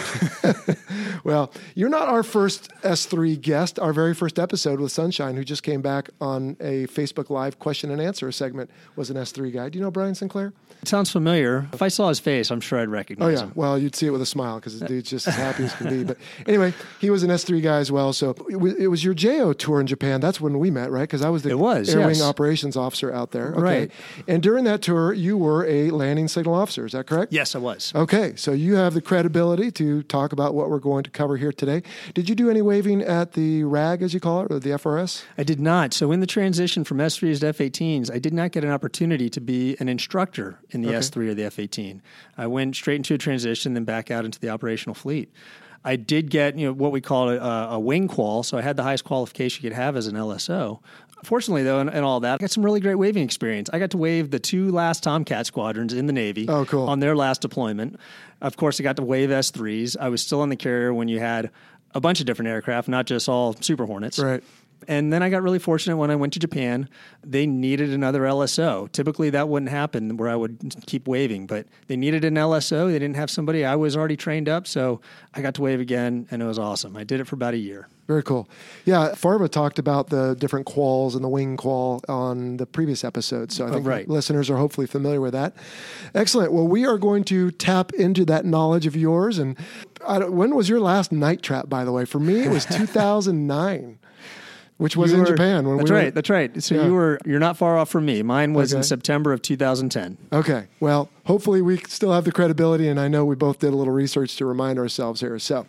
Well, 1.23 1.51
you're 1.75 1.89
not 1.89 2.07
our 2.07 2.23
first 2.23 2.71
S3 2.81 3.39
guest. 3.39 3.79
Our 3.79 3.93
very 3.93 4.13
first 4.13 4.39
episode 4.39 4.79
with 4.79 4.91
Sunshine, 4.91 5.35
who 5.35 5.43
just 5.43 5.63
came 5.63 5.81
back 5.81 6.09
on 6.19 6.57
a 6.59 6.87
Facebook 6.87 7.29
Live 7.29 7.59
question 7.59 7.91
and 7.91 8.01
answer 8.01 8.31
segment, 8.31 8.69
was 8.95 9.09
an 9.09 9.17
S3 9.17 9.53
guy. 9.53 9.69
Do 9.69 9.77
you 9.77 9.83
know 9.83 9.91
Brian 9.91 10.15
Sinclair? 10.15 10.53
it 10.81 10.87
sounds 10.87 11.11
familiar. 11.11 11.69
If 11.73 11.83
I 11.83 11.89
saw 11.89 12.09
his 12.09 12.19
face, 12.19 12.49
I'm 12.49 12.59
sure 12.59 12.79
I'd 12.79 12.89
recognize 12.89 13.27
him. 13.27 13.33
Oh 13.33 13.39
yeah, 13.39 13.45
him. 13.45 13.51
well 13.55 13.77
you'd 13.77 13.95
see 13.95 14.07
it 14.07 14.09
with 14.09 14.21
a 14.21 14.25
smile 14.25 14.55
because 14.55 14.79
the 14.79 14.87
dude's 14.87 15.11
just 15.11 15.27
as 15.27 15.35
happy 15.35 15.65
as 15.65 15.73
can 15.75 15.89
be. 15.89 16.03
But 16.03 16.17
anyway, 16.47 16.73
he 16.99 17.11
was 17.11 17.21
an 17.21 17.29
S 17.29 17.43
three 17.43 17.61
guy 17.61 17.77
as 17.77 17.91
well. 17.91 18.13
So 18.13 18.35
it 18.49 18.55
was, 18.55 19.03
your 19.03 19.13
JO 19.13 19.53
tour 19.53 19.79
in 19.79 19.87
Japan. 19.87 20.21
That's 20.21 20.41
when 20.41 20.57
we 20.57 20.71
met, 20.71 20.91
right? 20.91 21.03
Because 21.03 21.21
I 21.21 21.29
was 21.29 21.43
the 21.43 21.57
was, 21.57 21.93
air 21.93 22.07
wing 22.07 22.21
operations 22.21 22.75
officer 22.75 23.13
out 23.13 23.31
there. 23.31 23.53
Okay. 23.53 23.61
Right. 23.61 23.91
And 24.27 24.41
during 24.41 24.63
that 24.65 24.80
tour, 24.81 25.13
you 25.13 25.37
were 25.37 25.65
a 25.65 25.89
landing 25.91 26.27
signal 26.27 26.53
officer. 26.53 26.85
Is 26.85 26.91
that 26.93 27.07
correct? 27.07 27.31
Yes, 27.31 27.55
I 27.55 27.59
was. 27.59 27.91
Okay, 27.95 28.35
so 28.35 28.51
you 28.51 28.75
have 28.75 28.93
the 28.93 29.01
credibility 29.01 29.71
to 29.71 30.03
talk 30.03 30.31
about 30.31 30.53
what 30.53 30.69
we're 30.69 30.79
going 30.79 31.03
to 31.03 31.09
cover 31.09 31.37
here 31.37 31.51
today. 31.51 31.83
Did 32.13 32.29
you 32.29 32.35
do 32.35 32.49
any 32.49 32.61
waving 32.61 33.01
at 33.01 33.33
the 33.33 33.63
RAG, 33.63 34.01
as 34.01 34.13
you 34.13 34.19
call 34.19 34.41
it, 34.41 34.51
or 34.51 34.59
the 34.59 34.71
FRS? 34.71 35.23
I 35.37 35.43
did 35.43 35.59
not. 35.59 35.93
So 35.93 36.11
in 36.11 36.19
the 36.19 36.27
transition 36.27 36.83
from 36.83 36.97
S3s 36.97 37.39
to 37.41 37.53
F18s, 37.53 38.11
I 38.11 38.19
did 38.19 38.33
not 38.33 38.51
get 38.51 38.63
an 38.63 38.71
opportunity 38.71 39.29
to 39.29 39.41
be 39.41 39.75
an 39.79 39.89
instructor 39.89 40.59
in 40.69 40.81
the 40.81 40.89
S3 40.89 41.29
or 41.29 41.33
the 41.33 41.43
F18. 41.43 42.01
I 42.37 42.47
went 42.47 42.75
straight 42.75 42.97
into 42.97 43.13
a 43.13 43.17
transition, 43.17 43.73
then 43.73 43.83
back 43.83 44.11
out 44.11 44.25
into 44.25 44.39
the 44.39 44.49
operational 44.49 44.95
fleet. 44.95 45.31
I 45.83 45.95
did 45.95 46.29
get 46.29 46.57
you 46.57 46.67
know 46.67 46.73
what 46.73 46.91
we 46.91 47.01
call 47.01 47.29
a, 47.29 47.37
a 47.69 47.79
wing 47.79 48.07
qual, 48.07 48.43
so 48.43 48.57
I 48.57 48.61
had 48.61 48.77
the 48.77 48.83
highest 48.83 49.03
qualification 49.03 49.63
you 49.63 49.69
could 49.69 49.75
have 49.75 49.95
as 49.95 50.07
an 50.07 50.15
LSO. 50.15 50.79
Fortunately, 51.23 51.63
though, 51.63 51.79
and, 51.79 51.89
and 51.89 52.03
all 52.03 52.19
that, 52.21 52.35
I 52.35 52.37
got 52.37 52.51
some 52.51 52.63
really 52.65 52.79
great 52.79 52.95
waving 52.95 53.23
experience. 53.23 53.69
I 53.71 53.79
got 53.79 53.91
to 53.91 53.97
wave 53.97 54.31
the 54.31 54.39
two 54.39 54.71
last 54.71 55.03
Tomcat 55.03 55.45
squadrons 55.45 55.93
in 55.93 56.07
the 56.07 56.13
Navy 56.13 56.45
Oh, 56.49 56.65
cool. 56.65 56.87
on 56.89 56.99
their 56.99 57.15
last 57.15 57.41
deployment. 57.41 57.99
Of 58.41 58.57
course, 58.57 58.79
I 58.79 58.83
got 58.83 58.95
to 58.97 59.03
wave 59.03 59.29
S3s. 59.29 59.95
I 59.99 60.09
was 60.09 60.21
still 60.21 60.41
on 60.41 60.49
the 60.49 60.55
carrier 60.55 60.93
when 60.93 61.07
you 61.07 61.19
had 61.19 61.51
a 61.93 61.99
bunch 62.01 62.19
of 62.21 62.25
different 62.25 62.49
aircraft, 62.49 62.87
not 62.87 63.05
just 63.05 63.27
all 63.29 63.53
Super 63.53 63.85
Hornets. 63.85 64.17
Right. 64.17 64.43
And 64.87 65.11
then 65.11 65.21
I 65.21 65.29
got 65.29 65.43
really 65.43 65.59
fortunate 65.59 65.97
when 65.97 66.11
I 66.11 66.15
went 66.15 66.33
to 66.33 66.39
Japan. 66.39 66.89
They 67.23 67.45
needed 67.45 67.91
another 67.91 68.21
LSO. 68.21 68.91
Typically, 68.91 69.29
that 69.29 69.47
wouldn't 69.47 69.71
happen 69.71 70.17
where 70.17 70.29
I 70.29 70.35
would 70.35 70.75
keep 70.85 71.07
waving, 71.07 71.47
but 71.47 71.67
they 71.87 71.95
needed 71.95 72.25
an 72.25 72.35
LSO. 72.35 72.87
They 72.87 72.99
didn't 72.99 73.15
have 73.15 73.29
somebody. 73.29 73.65
I 73.65 73.75
was 73.75 73.95
already 73.95 74.17
trained 74.17 74.49
up, 74.49 74.67
so 74.67 75.01
I 75.33 75.41
got 75.41 75.53
to 75.55 75.61
wave 75.61 75.79
again, 75.79 76.27
and 76.31 76.41
it 76.41 76.45
was 76.45 76.59
awesome. 76.59 76.95
I 76.97 77.03
did 77.03 77.19
it 77.19 77.27
for 77.27 77.35
about 77.35 77.53
a 77.53 77.57
year. 77.57 77.87
Very 78.11 78.23
cool. 78.23 78.49
Yeah, 78.83 79.15
Farva 79.15 79.47
talked 79.47 79.79
about 79.79 80.09
the 80.09 80.35
different 80.35 80.65
quals 80.65 81.15
and 81.15 81.23
the 81.23 81.29
wing 81.29 81.55
qual 81.55 82.01
on 82.09 82.57
the 82.57 82.65
previous 82.65 83.05
episode. 83.05 83.53
So 83.53 83.65
I 83.65 83.69
oh, 83.69 83.73
think 83.73 83.87
right. 83.87 84.05
listeners 84.05 84.49
are 84.49 84.57
hopefully 84.57 84.85
familiar 84.85 85.21
with 85.21 85.31
that. 85.31 85.53
Excellent. 86.13 86.51
Well, 86.51 86.67
we 86.67 86.85
are 86.85 86.97
going 86.97 87.23
to 87.25 87.51
tap 87.51 87.93
into 87.93 88.25
that 88.25 88.43
knowledge 88.43 88.85
of 88.85 88.97
yours. 88.97 89.37
And 89.37 89.55
I 90.05 90.19
don't, 90.19 90.33
when 90.35 90.55
was 90.55 90.67
your 90.67 90.81
last 90.81 91.13
night 91.13 91.41
trap, 91.41 91.69
by 91.69 91.85
the 91.85 91.93
way? 91.93 92.03
For 92.03 92.19
me, 92.19 92.41
it 92.41 92.49
was 92.49 92.65
2009, 92.77 93.97
which 94.81 94.97
was 94.97 95.11
You 95.11 95.17
in 95.17 95.23
were- 95.23 95.27
Japan. 95.27 95.67
When 95.67 95.77
that's 95.77 95.91
we 95.91 95.95
were- 95.95 96.01
right. 96.01 96.13
That's 96.15 96.29
right. 96.29 96.63
So 96.63 96.73
Yeah. 96.75 96.85
you 96.85 96.93
were 96.95 97.19
you're 97.23 97.39
not 97.39 97.55
far 97.55 97.77
off 97.77 97.89
from 97.89 98.03
me. 98.05 98.23
Mine 98.23 98.53
was 98.53 98.73
Okay. 98.73 98.79
in 98.79 98.83
September 98.83 99.31
of 99.31 99.41
2010. 99.43 100.17
Okay. 100.33 100.63
Well, 100.79 101.07
hopefully 101.25 101.61
we 101.61 101.77
still 101.77 102.11
have 102.11 102.25
the 102.25 102.31
credibility, 102.31 102.87
and 102.87 102.99
I 102.99 103.07
know 103.07 103.25
we 103.25 103.35
both 103.35 103.59
did 103.59 103.73
a 103.73 103.75
little 103.75 103.93
research 103.93 104.35
to 104.37 104.45
remind 104.45 104.79
ourselves 104.79 105.21
here. 105.21 105.37
So, 105.39 105.65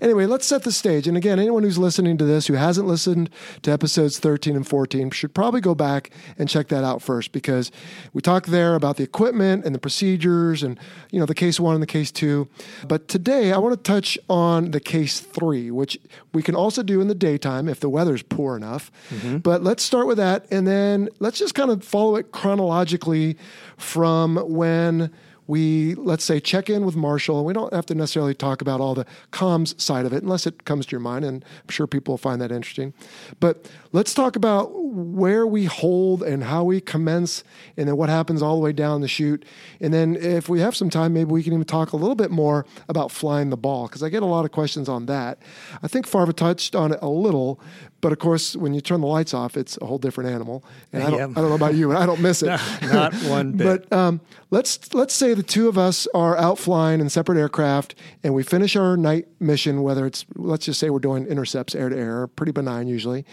anyway, 0.00 0.26
let's 0.26 0.46
set 0.46 0.62
the 0.62 0.72
stage. 0.72 1.06
And 1.06 1.16
again, 1.16 1.38
anyone 1.38 1.62
who's 1.62 1.78
listening 1.78 2.16
to 2.18 2.24
this 2.24 2.46
who 2.46 2.54
hasn't 2.54 2.86
listened 2.86 3.30
to 3.62 3.72
episodes 3.72 4.18
13 4.18 4.56
and 4.56 4.66
14 4.66 5.10
should 5.10 5.34
probably 5.34 5.60
go 5.60 5.74
back 5.74 6.10
and 6.38 6.48
check 6.48 6.68
that 6.68 6.84
out 6.84 7.02
first 7.02 7.32
because 7.32 7.70
we 8.12 8.20
talked 8.20 8.46
there 8.46 8.74
about 8.74 8.96
the 8.96 9.02
equipment 9.02 9.64
and 9.64 9.74
the 9.74 9.78
procedures 9.78 10.62
and, 10.62 10.78
you 11.10 11.20
know, 11.20 11.26
the 11.26 11.34
case 11.34 11.60
one 11.60 11.74
and 11.74 11.82
the 11.82 11.86
case 11.86 12.10
two. 12.10 12.48
But 12.86 13.08
today 13.08 13.52
I 13.52 13.58
want 13.58 13.74
to 13.74 13.82
touch 13.82 14.18
on 14.28 14.70
the 14.70 14.80
case 14.80 15.20
three, 15.20 15.70
which 15.70 15.98
we 16.32 16.42
can 16.42 16.54
also 16.54 16.82
do 16.82 17.00
in 17.00 17.08
the 17.08 17.14
daytime 17.14 17.68
if 17.68 17.80
the 17.80 17.88
weather's 17.88 18.22
poor 18.22 18.56
enough. 18.56 18.90
Mm-hmm. 19.10 19.38
But 19.38 19.62
let's 19.62 19.82
start 19.82 20.06
with 20.06 20.18
that, 20.18 20.46
and 20.50 20.66
then 20.66 21.08
let's 21.18 21.38
just 21.38 21.54
kind 21.54 21.70
of 21.70 21.84
follow 21.84 22.16
it 22.16 22.32
chronologically 22.32 23.36
from 23.76 24.36
when 24.36 25.03
we 25.46 25.94
let's 25.96 26.24
say 26.24 26.40
check 26.40 26.70
in 26.70 26.84
with 26.86 26.96
Marshall. 26.96 27.38
and 27.38 27.46
We 27.46 27.52
don't 27.52 27.72
have 27.72 27.86
to 27.86 27.94
necessarily 27.94 28.34
talk 28.34 28.62
about 28.62 28.80
all 28.80 28.94
the 28.94 29.06
comms 29.30 29.78
side 29.80 30.06
of 30.06 30.12
it 30.12 30.22
unless 30.22 30.46
it 30.46 30.64
comes 30.64 30.86
to 30.86 30.92
your 30.92 31.00
mind, 31.00 31.24
and 31.24 31.44
I'm 31.44 31.68
sure 31.68 31.86
people 31.86 32.12
will 32.12 32.18
find 32.18 32.40
that 32.40 32.50
interesting. 32.50 32.94
But 33.40 33.70
let's 33.92 34.14
talk 34.14 34.36
about 34.36 34.72
where 34.74 35.46
we 35.46 35.66
hold 35.66 36.22
and 36.22 36.44
how 36.44 36.64
we 36.64 36.80
commence, 36.80 37.44
and 37.76 37.88
then 37.88 37.96
what 37.96 38.08
happens 38.08 38.42
all 38.42 38.56
the 38.56 38.62
way 38.62 38.72
down 38.72 39.00
the 39.00 39.08
chute. 39.08 39.44
And 39.80 39.92
then 39.92 40.16
if 40.16 40.48
we 40.48 40.60
have 40.60 40.74
some 40.74 40.90
time, 40.90 41.12
maybe 41.12 41.30
we 41.30 41.42
can 41.42 41.52
even 41.52 41.64
talk 41.64 41.92
a 41.92 41.96
little 41.96 42.14
bit 42.14 42.30
more 42.30 42.64
about 42.88 43.10
flying 43.10 43.50
the 43.50 43.56
ball 43.56 43.86
because 43.86 44.02
I 44.02 44.08
get 44.08 44.22
a 44.22 44.26
lot 44.26 44.44
of 44.44 44.52
questions 44.52 44.88
on 44.88 45.06
that. 45.06 45.38
I 45.82 45.88
think 45.88 46.06
Farva 46.06 46.32
touched 46.32 46.74
on 46.74 46.92
it 46.92 46.98
a 47.02 47.08
little, 47.08 47.60
but 48.04 48.12
of 48.12 48.18
course, 48.18 48.54
when 48.54 48.74
you 48.74 48.82
turn 48.82 49.00
the 49.00 49.06
lights 49.06 49.32
off, 49.32 49.56
it's 49.56 49.78
a 49.80 49.86
whole 49.86 49.96
different 49.96 50.28
animal. 50.28 50.62
And 50.92 51.02
I, 51.02 51.08
don't, 51.08 51.38
I 51.38 51.40
don't 51.40 51.48
know 51.48 51.54
about 51.54 51.74
you, 51.74 51.88
but 51.88 51.96
I 51.96 52.04
don't 52.04 52.20
miss 52.20 52.42
it. 52.42 52.48
Not 52.82 53.14
one 53.24 53.52
bit. 53.52 53.88
But 53.88 53.96
um, 53.96 54.20
let's 54.50 54.92
let's 54.92 55.14
say 55.14 55.32
the 55.32 55.42
two 55.42 55.68
of 55.68 55.78
us 55.78 56.06
are 56.14 56.36
out 56.36 56.58
flying 56.58 57.00
in 57.00 57.08
separate 57.08 57.38
aircraft, 57.38 57.94
and 58.22 58.34
we 58.34 58.42
finish 58.42 58.76
our 58.76 58.98
night 58.98 59.26
mission. 59.40 59.82
Whether 59.82 60.04
it's 60.04 60.26
let's 60.34 60.66
just 60.66 60.80
say 60.80 60.90
we're 60.90 60.98
doing 60.98 61.24
intercepts 61.24 61.74
air 61.74 61.88
to 61.88 61.96
air, 61.96 62.26
pretty 62.26 62.52
benign 62.52 62.88
usually. 62.88 63.24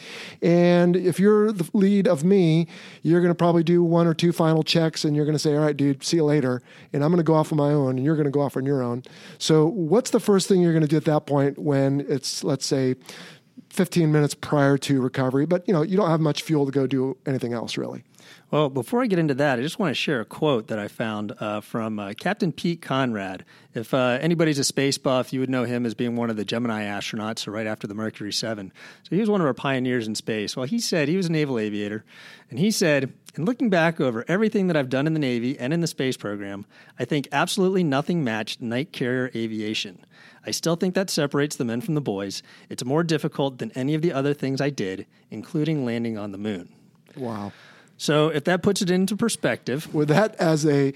And 0.41 0.95
if 0.95 1.19
you're 1.19 1.51
the 1.51 1.69
lead 1.73 2.07
of 2.07 2.23
me, 2.23 2.67
you're 3.01 3.19
going 3.19 3.31
to 3.31 3.36
probably 3.36 3.63
do 3.63 3.84
one 3.84 4.07
or 4.07 4.13
two 4.13 4.31
final 4.31 4.63
checks, 4.63 5.03
and 5.03 5.17
you're 5.17 5.25
going 5.25 5.36
to 5.36 5.39
say, 5.39 5.53
"All 5.53 5.65
right, 5.65 5.75
dude, 5.75 6.01
see 6.01 6.15
you 6.15 6.23
later." 6.23 6.62
And 6.93 7.03
I'm 7.03 7.12
going 7.12 7.17
to 7.17 7.23
go 7.23 7.34
off 7.34 7.51
on 7.51 7.57
my 7.57 7.73
own, 7.73 7.97
and 7.97 8.05
you're 8.05 8.15
going 8.15 8.23
to 8.23 8.31
go 8.31 8.39
off 8.39 8.55
on 8.55 8.65
your 8.65 8.81
own. 8.81 9.03
So, 9.38 9.65
what's 9.65 10.12
the 10.12 10.21
first 10.21 10.47
thing 10.47 10.62
you're 10.62 10.71
going 10.71 10.79
to 10.79 10.88
do 10.88 10.95
at 10.95 11.03
that 11.05 11.25
point 11.25 11.60
when 11.60 12.05
it's 12.07 12.41
let's 12.41 12.65
say 12.65 12.95
15 13.71 14.12
minutes 14.12 14.34
prior 14.34 14.77
to 14.77 15.01
recovery, 15.01 15.45
but 15.45 15.67
you 15.67 15.73
know 15.73 15.81
you 15.81 15.97
don't 15.97 16.10
have 16.10 16.21
much 16.21 16.43
fuel 16.43 16.65
to 16.65 16.71
go 16.71 16.86
do 16.86 17.17
anything 17.25 17.53
else 17.53 17.77
really. 17.77 18.03
Well, 18.51 18.69
before 18.69 19.01
I 19.01 19.07
get 19.07 19.17
into 19.17 19.34
that, 19.36 19.60
I 19.60 19.62
just 19.62 19.79
want 19.79 19.91
to 19.91 19.95
share 19.95 20.19
a 20.19 20.25
quote 20.25 20.67
that 20.67 20.77
I 20.77 20.89
found 20.89 21.34
uh, 21.39 21.62
from 21.62 21.99
uh, 21.99 22.13
Captain 22.13 22.51
Pete 22.51 22.81
Conrad. 22.81 23.45
If 23.73 23.93
uh, 23.93 24.17
anybody's 24.21 24.60
a 24.60 24.65
space 24.65 24.97
buff, 24.97 25.31
you 25.31 25.39
would 25.39 25.49
know 25.49 25.63
him 25.63 25.86
as 25.86 25.93
being 25.93 26.17
one 26.17 26.29
of 26.29 26.36
the 26.36 26.43
Gemini 26.43 26.84
astronauts, 26.84 27.39
so 27.39 27.51
right 27.51 27.65
after 27.65 27.88
the 27.88 27.95
Mercury 27.95 28.34
7. 28.34 28.73
So 29.03 29.15
he 29.15 29.21
was 29.21 29.29
one 29.29 29.39
of 29.39 29.47
our 29.47 29.53
pioneers 29.53 30.05
in 30.05 30.15
space. 30.15 30.57
Well, 30.57 30.65
he 30.65 30.79
said 30.79 31.07
he 31.07 31.17
was 31.17 31.27
a 31.27 31.31
naval 31.31 31.57
aviator, 31.57 32.03
and 32.49 32.60
he 32.60 32.71
said, 32.71 33.13
in 33.36 33.45
looking 33.45 33.69
back 33.69 34.01
over 34.01 34.25
everything 34.27 34.67
that 34.67 34.75
I've 34.75 34.89
done 34.89 35.07
in 35.07 35.13
the 35.13 35.19
Navy 35.19 35.57
and 35.57 35.73
in 35.73 35.79
the 35.79 35.88
space 35.88 36.17
program, 36.17 36.65
I 36.99 37.05
think 37.05 37.29
absolutely 37.31 37.84
nothing 37.86 38.23
matched 38.23 38.62
night 38.62 38.91
carrier 38.91 39.31
aviation. 39.34 40.05
I 40.45 40.51
still 40.51 40.75
think 40.75 40.95
that 40.95 41.10
separates 41.10 41.56
the 41.56 41.65
men 41.65 41.82
from 41.82 41.95
the 41.95 42.01
boys. 42.01 42.41
It's 42.69 42.84
more 42.84 43.04
difficult 43.04 43.60
than 43.60 43.71
any 43.71 43.93
of 43.93 44.01
the 44.01 44.12
other 44.12 44.34
things 44.34 44.60
I 44.60 44.69
did, 44.69 45.06
including 45.30 45.86
landing 45.86 46.17
on 46.17 46.32
the 46.32 46.38
moon. 46.38 46.69
Wow. 47.15 47.51
So, 47.97 48.30
if 48.30 48.45
that 48.45 48.63
puts 48.63 48.82
it 48.82 48.89
into 48.89 49.15
perspective, 49.15 49.93
with 49.93 50.08
that 50.08 50.36
as 50.36 50.65
a 50.65 50.93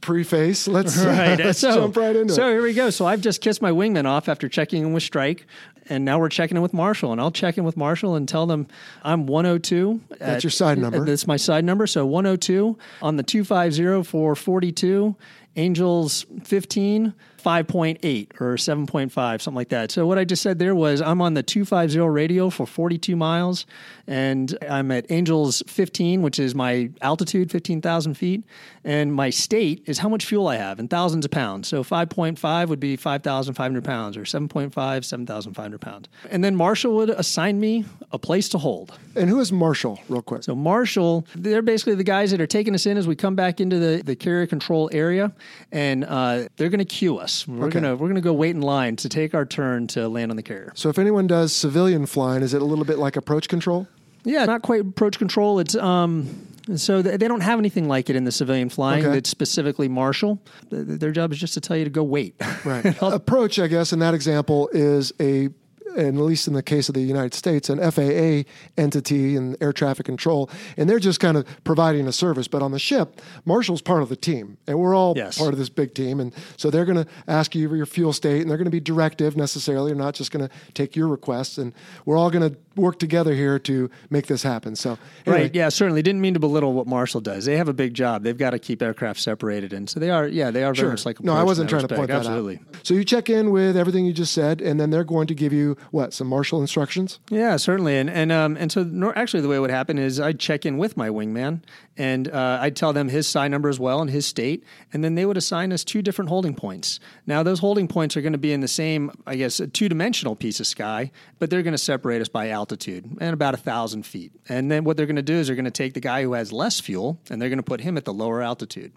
preface, 0.00 0.68
let's, 0.68 0.96
right. 1.04 1.38
let's 1.44 1.58
so, 1.58 1.74
jump 1.74 1.96
right 1.96 2.16
into 2.16 2.32
so 2.32 2.42
it. 2.42 2.46
So 2.46 2.50
here 2.50 2.62
we 2.62 2.72
go. 2.72 2.90
So 2.90 3.06
I've 3.06 3.20
just 3.20 3.40
kissed 3.42 3.60
my 3.60 3.70
wingman 3.70 4.06
off 4.06 4.28
after 4.28 4.48
checking 4.48 4.82
in 4.82 4.92
with 4.94 5.02
Strike, 5.02 5.46
and 5.88 6.04
now 6.04 6.18
we're 6.18 6.28
checking 6.28 6.56
in 6.56 6.62
with 6.62 6.72
Marshall, 6.72 7.12
and 7.12 7.20
I'll 7.20 7.32
check 7.32 7.58
in 7.58 7.64
with 7.64 7.76
Marshall 7.76 8.14
and 8.14 8.28
tell 8.28 8.46
them 8.46 8.68
I'm 9.02 9.26
102. 9.26 10.00
That's 10.18 10.44
your 10.44 10.50
side 10.50 10.78
number. 10.78 11.04
That's 11.04 11.26
my 11.26 11.36
side 11.36 11.64
number. 11.64 11.86
So 11.86 12.06
102 12.06 12.78
on 13.02 13.16
the 13.16 13.22
250 13.22 14.08
for 14.08 14.34
42. 14.34 15.16
Angels 15.58 16.26
15, 16.44 17.14
5.8 17.46 18.40
or 18.40 18.56
7.5, 18.56 19.12
something 19.40 19.54
like 19.54 19.68
that. 19.68 19.92
So 19.92 20.04
what 20.04 20.18
I 20.18 20.24
just 20.24 20.42
said 20.42 20.58
there 20.58 20.74
was 20.74 21.00
I'm 21.00 21.22
on 21.22 21.34
the 21.34 21.44
250 21.44 22.00
radio 22.00 22.50
for 22.50 22.66
42 22.66 23.14
miles, 23.14 23.66
and 24.08 24.58
I'm 24.68 24.90
at 24.90 25.06
Angels 25.10 25.62
15, 25.68 26.22
which 26.22 26.40
is 26.40 26.56
my 26.56 26.90
altitude, 27.02 27.52
15,000 27.52 28.14
feet, 28.14 28.42
and 28.82 29.14
my 29.14 29.30
state 29.30 29.84
is 29.86 29.98
how 29.98 30.08
much 30.08 30.26
fuel 30.26 30.48
I 30.48 30.56
have 30.56 30.80
in 30.80 30.88
thousands 30.88 31.24
of 31.24 31.30
pounds. 31.30 31.68
So 31.68 31.84
5.5 31.84 32.68
would 32.68 32.80
be 32.80 32.96
5,500 32.96 33.84
pounds, 33.84 34.16
or 34.16 34.22
7.5, 34.22 35.04
7,500 35.04 35.80
pounds. 35.80 36.08
And 36.28 36.42
then 36.42 36.56
Marshall 36.56 36.96
would 36.96 37.10
assign 37.10 37.60
me 37.60 37.84
a 38.10 38.18
place 38.18 38.48
to 38.48 38.58
hold. 38.58 38.98
And 39.14 39.30
who 39.30 39.38
is 39.38 39.52
Marshall, 39.52 40.00
real 40.08 40.20
quick? 40.20 40.42
So 40.42 40.56
Marshall, 40.56 41.24
they're 41.36 41.62
basically 41.62 41.94
the 41.94 42.02
guys 42.02 42.32
that 42.32 42.40
are 42.40 42.46
taking 42.48 42.74
us 42.74 42.86
in 42.86 42.96
as 42.96 43.06
we 43.06 43.14
come 43.14 43.36
back 43.36 43.60
into 43.60 43.78
the, 43.78 44.02
the 44.02 44.16
carrier 44.16 44.48
control 44.48 44.90
area, 44.92 45.32
and 45.70 46.04
uh, 46.04 46.48
they're 46.56 46.70
going 46.70 46.78
to 46.78 46.84
cue 46.84 47.18
us. 47.18 47.35
We're 47.46 47.66
Okay. 47.66 47.80
gonna 47.80 47.96
we're 47.96 48.08
gonna 48.08 48.20
go 48.20 48.32
wait 48.32 48.54
in 48.54 48.62
line 48.62 48.94
to 48.96 49.08
take 49.08 49.34
our 49.34 49.44
turn 49.44 49.88
to 49.88 50.08
land 50.08 50.30
on 50.30 50.36
the 50.36 50.42
carrier. 50.44 50.70
So 50.76 50.88
if 50.88 50.98
anyone 50.98 51.26
does 51.26 51.52
civilian 51.52 52.06
flying, 52.06 52.42
is 52.44 52.54
it 52.54 52.62
a 52.62 52.64
little 52.64 52.84
bit 52.84 52.98
like 52.98 53.16
approach 53.16 53.48
control? 53.48 53.88
Yeah, 54.24 54.44
not 54.44 54.62
quite 54.62 54.80
approach 54.82 55.18
control. 55.18 55.58
It's 55.58 55.74
um, 55.74 56.28
so 56.76 57.00
they 57.02 57.16
don't 57.28 57.42
have 57.42 57.58
anything 57.60 57.86
like 57.88 58.10
it 58.10 58.16
in 58.16 58.24
the 58.24 58.32
civilian 58.32 58.68
flying. 58.70 59.04
Okay. 59.04 59.14
That's 59.14 59.30
specifically 59.30 59.88
Marshall. 59.88 60.40
Their 60.70 61.12
job 61.12 61.32
is 61.32 61.38
just 61.38 61.54
to 61.54 61.60
tell 61.60 61.76
you 61.76 61.84
to 61.84 61.90
go 61.90 62.02
wait. 62.02 62.34
Right. 62.64 62.84
Approach, 63.02 63.58
I 63.60 63.68
guess, 63.68 63.92
in 63.92 64.00
that 64.00 64.14
example 64.14 64.68
is 64.72 65.12
a, 65.20 65.50
and 65.96 66.18
at 66.18 66.24
least 66.24 66.46
in 66.48 66.54
the 66.54 66.62
case 66.62 66.88
of 66.88 66.94
the 66.94 67.00
United 67.02 67.34
States, 67.34 67.68
an 67.70 67.78
FAA 67.90 68.42
entity 68.76 69.36
and 69.36 69.56
air 69.60 69.72
traffic 69.72 70.06
control, 70.06 70.50
and 70.76 70.88
they're 70.90 70.98
just 70.98 71.20
kind 71.20 71.36
of 71.36 71.46
providing 71.64 72.06
a 72.06 72.12
service. 72.12 72.48
But 72.48 72.62
on 72.62 72.72
the 72.72 72.78
ship, 72.78 73.20
Marshall's 73.44 73.82
part 73.82 74.02
of 74.02 74.08
the 74.08 74.16
team, 74.16 74.58
and 74.66 74.78
we're 74.78 74.94
all 74.94 75.14
Yes. 75.16 75.38
part 75.38 75.52
of 75.52 75.58
this 75.58 75.68
big 75.68 75.94
team. 75.94 76.20
And 76.20 76.32
so 76.56 76.70
they're 76.70 76.84
going 76.84 77.02
to 77.04 77.06
ask 77.28 77.54
you 77.54 77.68
for 77.68 77.76
your 77.76 77.86
fuel 77.86 78.12
state, 78.12 78.40
and 78.42 78.50
they're 78.50 78.58
going 78.58 78.64
to 78.66 78.70
be 78.70 78.80
directive 78.80 79.36
necessarily, 79.36 79.92
they're 79.92 79.96
not 80.02 80.14
just 80.14 80.30
going 80.30 80.46
to 80.46 80.54
take 80.74 80.96
your 80.96 81.08
requests. 81.08 81.58
And 81.58 81.72
we're 82.04 82.16
all 82.18 82.30
going 82.30 82.50
to 82.52 82.58
work 82.76 82.98
together 82.98 83.32
here 83.34 83.58
to 83.60 83.90
make 84.10 84.26
this 84.26 84.42
happen. 84.42 84.76
So, 84.76 84.98
anyway, 85.26 85.42
Right. 85.44 85.54
Yeah. 85.54 85.68
Certainly. 85.70 86.02
Didn't 86.02 86.20
mean 86.20 86.34
to 86.34 86.40
belittle 86.40 86.72
what 86.74 86.86
Marshall 86.86 87.20
does. 87.20 87.44
They 87.46 87.56
have 87.56 87.68
a 87.68 87.72
big 87.72 87.94
job. 87.94 88.22
They've 88.22 88.36
got 88.36 88.50
to 88.50 88.58
keep 88.58 88.82
aircraft 88.82 89.20
separated, 89.20 89.72
and 89.72 89.88
so 89.88 89.98
they 89.98 90.10
are. 90.10 90.26
Yeah, 90.26 90.50
they 90.50 90.62
are 90.62 90.72
very 90.74 90.76
Sure. 90.86 90.90
much 90.90 91.06
like. 91.06 91.22
no, 91.22 91.34
I 91.34 91.42
wasn't 91.42 91.68
trying 91.70 91.80
to 91.80 91.84
respect. 91.84 91.98
point 91.98 92.08
that 92.08 92.14
out. 92.16 92.18
Absolutely. 92.26 92.60
So 92.82 92.94
you 92.94 93.04
check 93.04 93.30
in 93.30 93.50
with 93.50 93.76
everything 93.76 94.04
you 94.04 94.12
just 94.12 94.32
said, 94.32 94.60
and 94.60 94.78
then 94.78 94.90
they're 94.90 95.04
going 95.04 95.26
to 95.28 95.34
give 95.34 95.52
you 95.52 95.75
what 95.90 96.12
some 96.12 96.26
marshal 96.26 96.60
instructions. 96.60 97.20
Yeah, 97.30 97.56
certainly, 97.56 97.96
and 97.96 98.10
and 98.10 98.32
um, 98.32 98.56
and 98.56 98.70
so 98.70 98.82
nor, 98.84 99.16
actually 99.16 99.40
the 99.40 99.48
way 99.48 99.56
it 99.56 99.60
would 99.60 99.70
happen 99.70 99.98
is 99.98 100.20
I'd 100.20 100.38
check 100.38 100.66
in 100.66 100.78
with 100.78 100.96
my 100.96 101.08
wingman, 101.08 101.62
and 101.96 102.28
uh, 102.28 102.58
I'd 102.60 102.76
tell 102.76 102.92
them 102.92 103.08
his 103.08 103.26
side 103.26 103.50
number 103.50 103.68
as 103.68 103.80
well 103.80 104.00
and 104.00 104.10
his 104.10 104.26
state, 104.26 104.64
and 104.92 105.02
then 105.02 105.14
they 105.14 105.26
would 105.26 105.36
assign 105.36 105.72
us 105.72 105.84
two 105.84 106.02
different 106.02 106.28
holding 106.28 106.54
points. 106.54 107.00
Now 107.26 107.42
those 107.42 107.60
holding 107.60 107.88
points 107.88 108.16
are 108.16 108.20
going 108.20 108.32
to 108.32 108.38
be 108.38 108.52
in 108.52 108.60
the 108.60 108.68
same, 108.68 109.10
I 109.26 109.36
guess, 109.36 109.60
two 109.72 109.88
dimensional 109.88 110.36
piece 110.36 110.60
of 110.60 110.66
sky, 110.66 111.10
but 111.38 111.50
they're 111.50 111.62
going 111.62 111.72
to 111.72 111.78
separate 111.78 112.20
us 112.20 112.28
by 112.28 112.50
altitude 112.50 113.04
and 113.20 113.32
about 113.32 113.54
a 113.54 113.58
thousand 113.58 114.04
feet. 114.04 114.32
And 114.48 114.70
then 114.70 114.84
what 114.84 114.96
they're 114.96 115.06
going 115.06 115.16
to 115.16 115.22
do 115.22 115.34
is 115.34 115.46
they're 115.46 115.56
going 115.56 115.64
to 115.64 115.70
take 115.70 115.94
the 115.94 116.00
guy 116.00 116.22
who 116.22 116.34
has 116.34 116.52
less 116.52 116.80
fuel 116.80 117.18
and 117.30 117.40
they're 117.40 117.48
going 117.48 117.58
to 117.58 117.62
put 117.62 117.80
him 117.80 117.96
at 117.96 118.04
the 118.04 118.14
lower 118.14 118.42
altitude. 118.42 118.92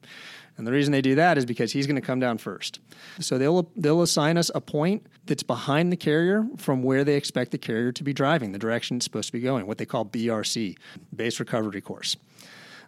And 0.59 0.67
the 0.67 0.73
reason 0.73 0.91
they 0.91 1.01
do 1.01 1.15
that 1.15 1.37
is 1.37 1.45
because 1.45 1.71
he's 1.71 1.87
going 1.87 1.95
to 1.95 2.01
come 2.01 2.19
down 2.19 2.37
first. 2.37 2.81
So 3.21 3.37
they'll 3.37 3.71
they'll 3.77 4.01
assign 4.01 4.37
us 4.37 4.51
a 4.53 4.59
point 4.59 5.07
that's 5.25 5.41
behind 5.41 5.89
the 5.89 5.95
carrier 5.95 6.45
from 6.57 6.83
where 6.83 7.05
they 7.05 7.15
expect 7.15 7.51
the 7.51 7.57
carrier 7.57 7.93
to 7.93 8.03
be 8.03 8.11
driving, 8.11 8.51
the 8.51 8.59
direction 8.59 8.97
it's 8.97 9.05
supposed 9.05 9.29
to 9.29 9.33
be 9.33 9.39
going, 9.39 9.67
what 9.67 9.77
they 9.77 9.85
call 9.85 10.03
BRC, 10.05 10.77
base 11.15 11.39
recovery 11.39 11.79
course. 11.79 12.17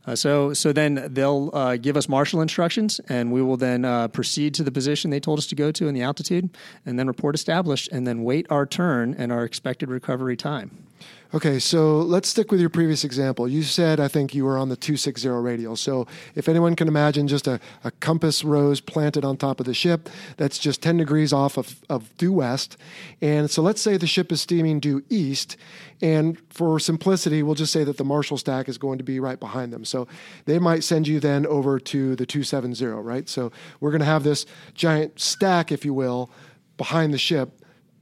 Uh, 0.05 0.15
so, 0.15 0.51
so 0.51 0.73
then 0.73 1.07
they'll 1.11 1.49
uh, 1.53 1.77
give 1.77 1.95
us 1.95 2.09
marshal 2.09 2.41
instructions, 2.41 2.99
and 3.07 3.31
we 3.31 3.41
will 3.41 3.57
then 3.57 3.85
uh, 3.85 4.07
proceed 4.09 4.53
to 4.55 4.63
the 4.63 4.71
position 4.71 5.11
they 5.11 5.19
told 5.19 5.39
us 5.39 5.45
to 5.45 5.55
go 5.55 5.71
to 5.71 5.87
in 5.87 5.93
the 5.93 6.01
altitude, 6.01 6.49
and 6.85 6.99
then 6.99 7.07
report 7.07 7.35
established, 7.35 7.87
and 7.91 8.05
then 8.05 8.23
wait 8.23 8.47
our 8.49 8.65
turn 8.65 9.15
and 9.17 9.31
our 9.31 9.45
expected 9.45 9.89
recovery 9.89 10.35
time. 10.35 10.87
Okay, 11.33 11.59
so 11.59 11.99
let's 11.99 12.27
stick 12.27 12.51
with 12.51 12.59
your 12.59 12.69
previous 12.69 13.05
example. 13.05 13.47
You 13.47 13.63
said, 13.63 14.01
I 14.01 14.09
think 14.09 14.35
you 14.35 14.43
were 14.43 14.57
on 14.57 14.67
the 14.67 14.75
260 14.75 15.29
radial. 15.29 15.77
So 15.77 16.05
if 16.35 16.49
anyone 16.49 16.75
can 16.75 16.89
imagine 16.89 17.29
just 17.29 17.47
a, 17.47 17.57
a 17.85 17.91
compass 17.91 18.43
rose 18.43 18.81
planted 18.81 19.23
on 19.23 19.37
top 19.37 19.61
of 19.61 19.65
the 19.65 19.73
ship, 19.73 20.09
that's 20.35 20.57
just 20.57 20.81
10 20.81 20.97
degrees 20.97 21.31
off 21.31 21.57
of, 21.57 21.79
of 21.89 22.15
due 22.17 22.33
west. 22.33 22.75
And 23.21 23.49
so 23.49 23.61
let's 23.61 23.79
say 23.81 23.95
the 23.95 24.07
ship 24.07 24.29
is 24.33 24.41
steaming 24.41 24.81
due 24.81 25.05
east. 25.09 25.55
And 26.01 26.37
for 26.49 26.81
simplicity, 26.81 27.43
we'll 27.43 27.55
just 27.55 27.71
say 27.71 27.85
that 27.85 27.95
the 27.95 28.03
Marshall 28.03 28.37
stack 28.37 28.67
is 28.67 28.77
going 28.77 28.97
to 28.97 29.03
be 29.05 29.21
right 29.21 29.39
behind 29.39 29.71
them. 29.71 29.85
So 29.85 30.09
they 30.43 30.59
might 30.59 30.83
send 30.83 31.07
you 31.07 31.21
then 31.21 31.45
over 31.45 31.79
to 31.79 32.17
the 32.17 32.25
270, 32.25 32.85
right? 32.87 33.29
So 33.29 33.53
we're 33.79 33.91
going 33.91 33.99
to 33.99 34.05
have 34.05 34.23
this 34.23 34.45
giant 34.73 35.21
stack, 35.21 35.71
if 35.71 35.85
you 35.85 35.93
will, 35.93 36.29
behind 36.75 37.13
the 37.13 37.17
ship 37.17 37.61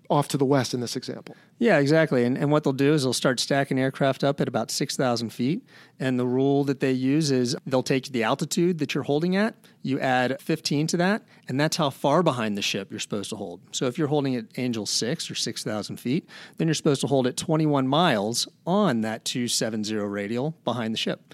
off 0.09 0.27
to 0.29 0.37
the 0.37 0.45
west 0.45 0.73
in 0.73 0.79
this 0.79 0.95
example. 0.95 1.35
Yeah, 1.59 1.79
exactly. 1.79 2.23
And, 2.23 2.37
and 2.37 2.51
what 2.51 2.63
they'll 2.63 2.71
do 2.71 2.93
is 2.93 3.03
they'll 3.03 3.11
start 3.11 3.37
stacking 3.37 3.77
aircraft 3.77 4.23
up 4.23 4.39
at 4.39 4.47
about 4.47 4.71
6,000 4.71 5.29
feet. 5.29 5.61
And 5.99 6.17
the 6.17 6.25
rule 6.25 6.63
that 6.63 6.79
they 6.79 6.93
use 6.93 7.31
is 7.31 7.55
they'll 7.67 7.83
take 7.83 8.07
the 8.07 8.23
altitude 8.23 8.79
that 8.79 8.95
you're 8.95 9.03
holding 9.03 9.35
at, 9.35 9.55
you 9.81 9.99
add 9.99 10.41
15 10.41 10.87
to 10.87 10.97
that, 10.97 11.23
and 11.49 11.59
that's 11.59 11.75
how 11.75 11.89
far 11.89 12.23
behind 12.23 12.57
the 12.57 12.61
ship 12.61 12.89
you're 12.89 12.99
supposed 13.01 13.29
to 13.31 13.35
hold. 13.35 13.59
So 13.73 13.87
if 13.87 13.97
you're 13.97 14.07
holding 14.07 14.37
at 14.37 14.45
Angel 14.55 14.85
6 14.85 15.29
or 15.29 15.35
6,000 15.35 15.97
feet, 15.97 16.29
then 16.55 16.67
you're 16.67 16.75
supposed 16.75 17.01
to 17.01 17.07
hold 17.07 17.27
at 17.27 17.35
21 17.35 17.89
miles 17.89 18.47
on 18.65 19.01
that 19.01 19.25
270 19.25 19.95
radial 19.95 20.55
behind 20.63 20.93
the 20.93 20.97
ship. 20.97 21.33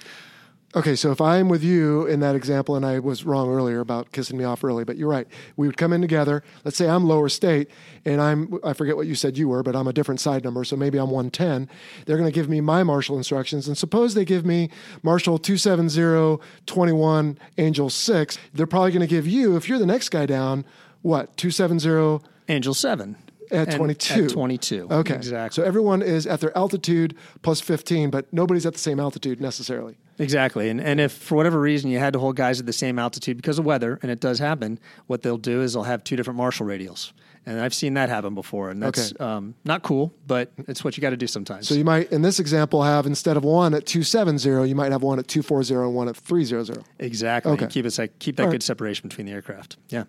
Okay, 0.76 0.98
so 0.98 1.12
if 1.12 1.22
I'm 1.22 1.48
with 1.48 1.64
you 1.64 2.06
in 2.06 2.20
that 2.20 2.36
example, 2.36 2.76
and 2.76 2.86
I 2.86 3.00
was 3.00 3.24
wrong 3.24 3.50
earlier 3.50 3.80
about 3.80 4.12
kissing 4.12 4.38
me 4.38 4.44
off 4.44 4.62
early, 4.62 4.84
but 4.84 4.98
you're 4.98 5.08
right. 5.08 5.26
We 5.56 5.68
would 5.68 5.78
come 5.78 5.94
in 5.94 6.02
together. 6.02 6.44
Let's 6.66 6.76
say 6.76 6.90
I'm 6.90 7.06
lower 7.08 7.30
state, 7.30 7.70
and 8.04 8.22
I'm 8.22 8.60
I 8.62 8.74
forget 8.74 8.98
what 8.98 9.08
you 9.08 9.16
said 9.16 9.38
you 9.38 9.48
were, 9.48 9.64
but 9.64 9.74
I'm 9.74 9.88
a 9.88 9.94
different 9.94 10.20
side 10.20 10.44
number, 10.44 10.66
so 10.66 10.76
maybe 10.76 10.98
I'm 10.98 11.12
110. 11.12 11.70
They're 12.06 12.18
going 12.18 12.30
to 12.30 12.36
give 12.36 12.50
me 12.50 12.60
my 12.60 12.84
Marshall 12.84 13.16
instructions, 13.16 13.70
and 13.70 13.78
suppose 13.78 14.16
they 14.16 14.26
give 14.26 14.46
me 14.46 14.70
Marshall 15.02 15.38
270 15.38 16.44
21 16.66 17.40
Angel 17.58 17.90
6. 17.90 18.38
They're 18.54 18.68
probably 18.68 18.92
going 18.92 19.00
to 19.00 19.08
give 19.08 19.26
you, 19.26 19.56
if 19.56 19.70
you're 19.70 19.80
the 19.80 19.86
next 19.86 20.10
guy 20.10 20.26
down, 20.26 20.66
what 21.04 21.38
270 21.38 22.22
Angel 22.50 22.74
7. 22.74 23.16
at 23.50 23.70
And 23.70 23.78
22. 23.78 24.26
At 24.26 24.30
22. 24.30 24.88
Okay, 24.92 25.16
Exactly. 25.16 25.56
So 25.56 25.66
everyone 25.66 26.02
is 26.02 26.28
at 26.28 26.42
their 26.42 26.56
altitude 26.58 27.16
plus 27.44 27.62
15, 27.62 28.10
but 28.10 28.32
nobody's 28.34 28.66
at 28.66 28.74
the 28.74 28.80
same 28.80 29.00
altitude 29.00 29.40
necessarily. 29.40 29.96
Exactly. 30.17 30.69
And, 30.69 30.80
and 30.80 30.99
if 30.99 31.12
for 31.12 31.36
whatever 31.36 31.60
reason 31.60 31.89
you 31.89 31.99
had 31.99 32.13
to 32.13 32.19
hold 32.19 32.36
guys 32.36 32.60
at 32.60 32.65
the 32.65 32.73
same 32.73 32.97
altitude 32.97 33.38
because 33.38 33.60
of 33.60 33.65
weather, 33.65 33.99
and 34.01 34.12
it 34.12 34.19
does 34.19 34.39
happen, 34.39 34.80
what 35.08 35.21
they'll 35.21 35.38
do 35.38 35.62
is 35.62 35.73
they'll 35.73 35.84
have 35.84 36.04
two 36.04 36.15
different 36.15 36.38
Marshall 36.38 36.65
radials. 36.65 37.12
And 37.48 37.62
I've 37.62 37.74
seen 37.76 37.94
that 37.94 38.10
happen 38.10 38.34
before. 38.34 38.70
And 38.72 38.82
that's 38.82 39.12
Okay. 39.14 39.24
um, 39.24 39.54
not 39.66 39.84
cool, 39.84 40.12
but 40.26 40.52
it's 40.68 40.84
what 40.84 40.98
you 40.98 41.02
got 41.02 41.12
to 41.12 41.18
do 41.18 41.28
sometimes. 41.28 41.68
So 41.68 41.76
you 41.76 41.84
might, 41.86 42.12
in 42.12 42.22
this 42.24 42.40
example, 42.40 42.82
have 42.84 43.06
instead 43.06 43.38
of 43.38 43.44
one 43.44 43.74
at 43.76 43.86
270, 43.86 44.68
you 44.68 44.74
might 44.76 44.92
have 44.92 45.04
one 45.04 45.20
at 45.20 45.28
240 45.28 45.74
and 45.76 45.94
one 45.96 46.08
at 46.08 46.18
300. 46.18 46.84
exactly. 47.00 47.52
Okay. 47.54 47.68
Keep, 47.68 47.86
it, 47.86 47.98
like, 48.00 48.18
keep 48.20 48.36
that 48.38 48.44
All 48.44 48.48
right. 48.48 48.54
good 48.54 48.64
separation 48.64 49.08
between 49.10 49.28
the 49.28 49.34
aircraft. 49.34 49.78
Yeah. 49.90 50.06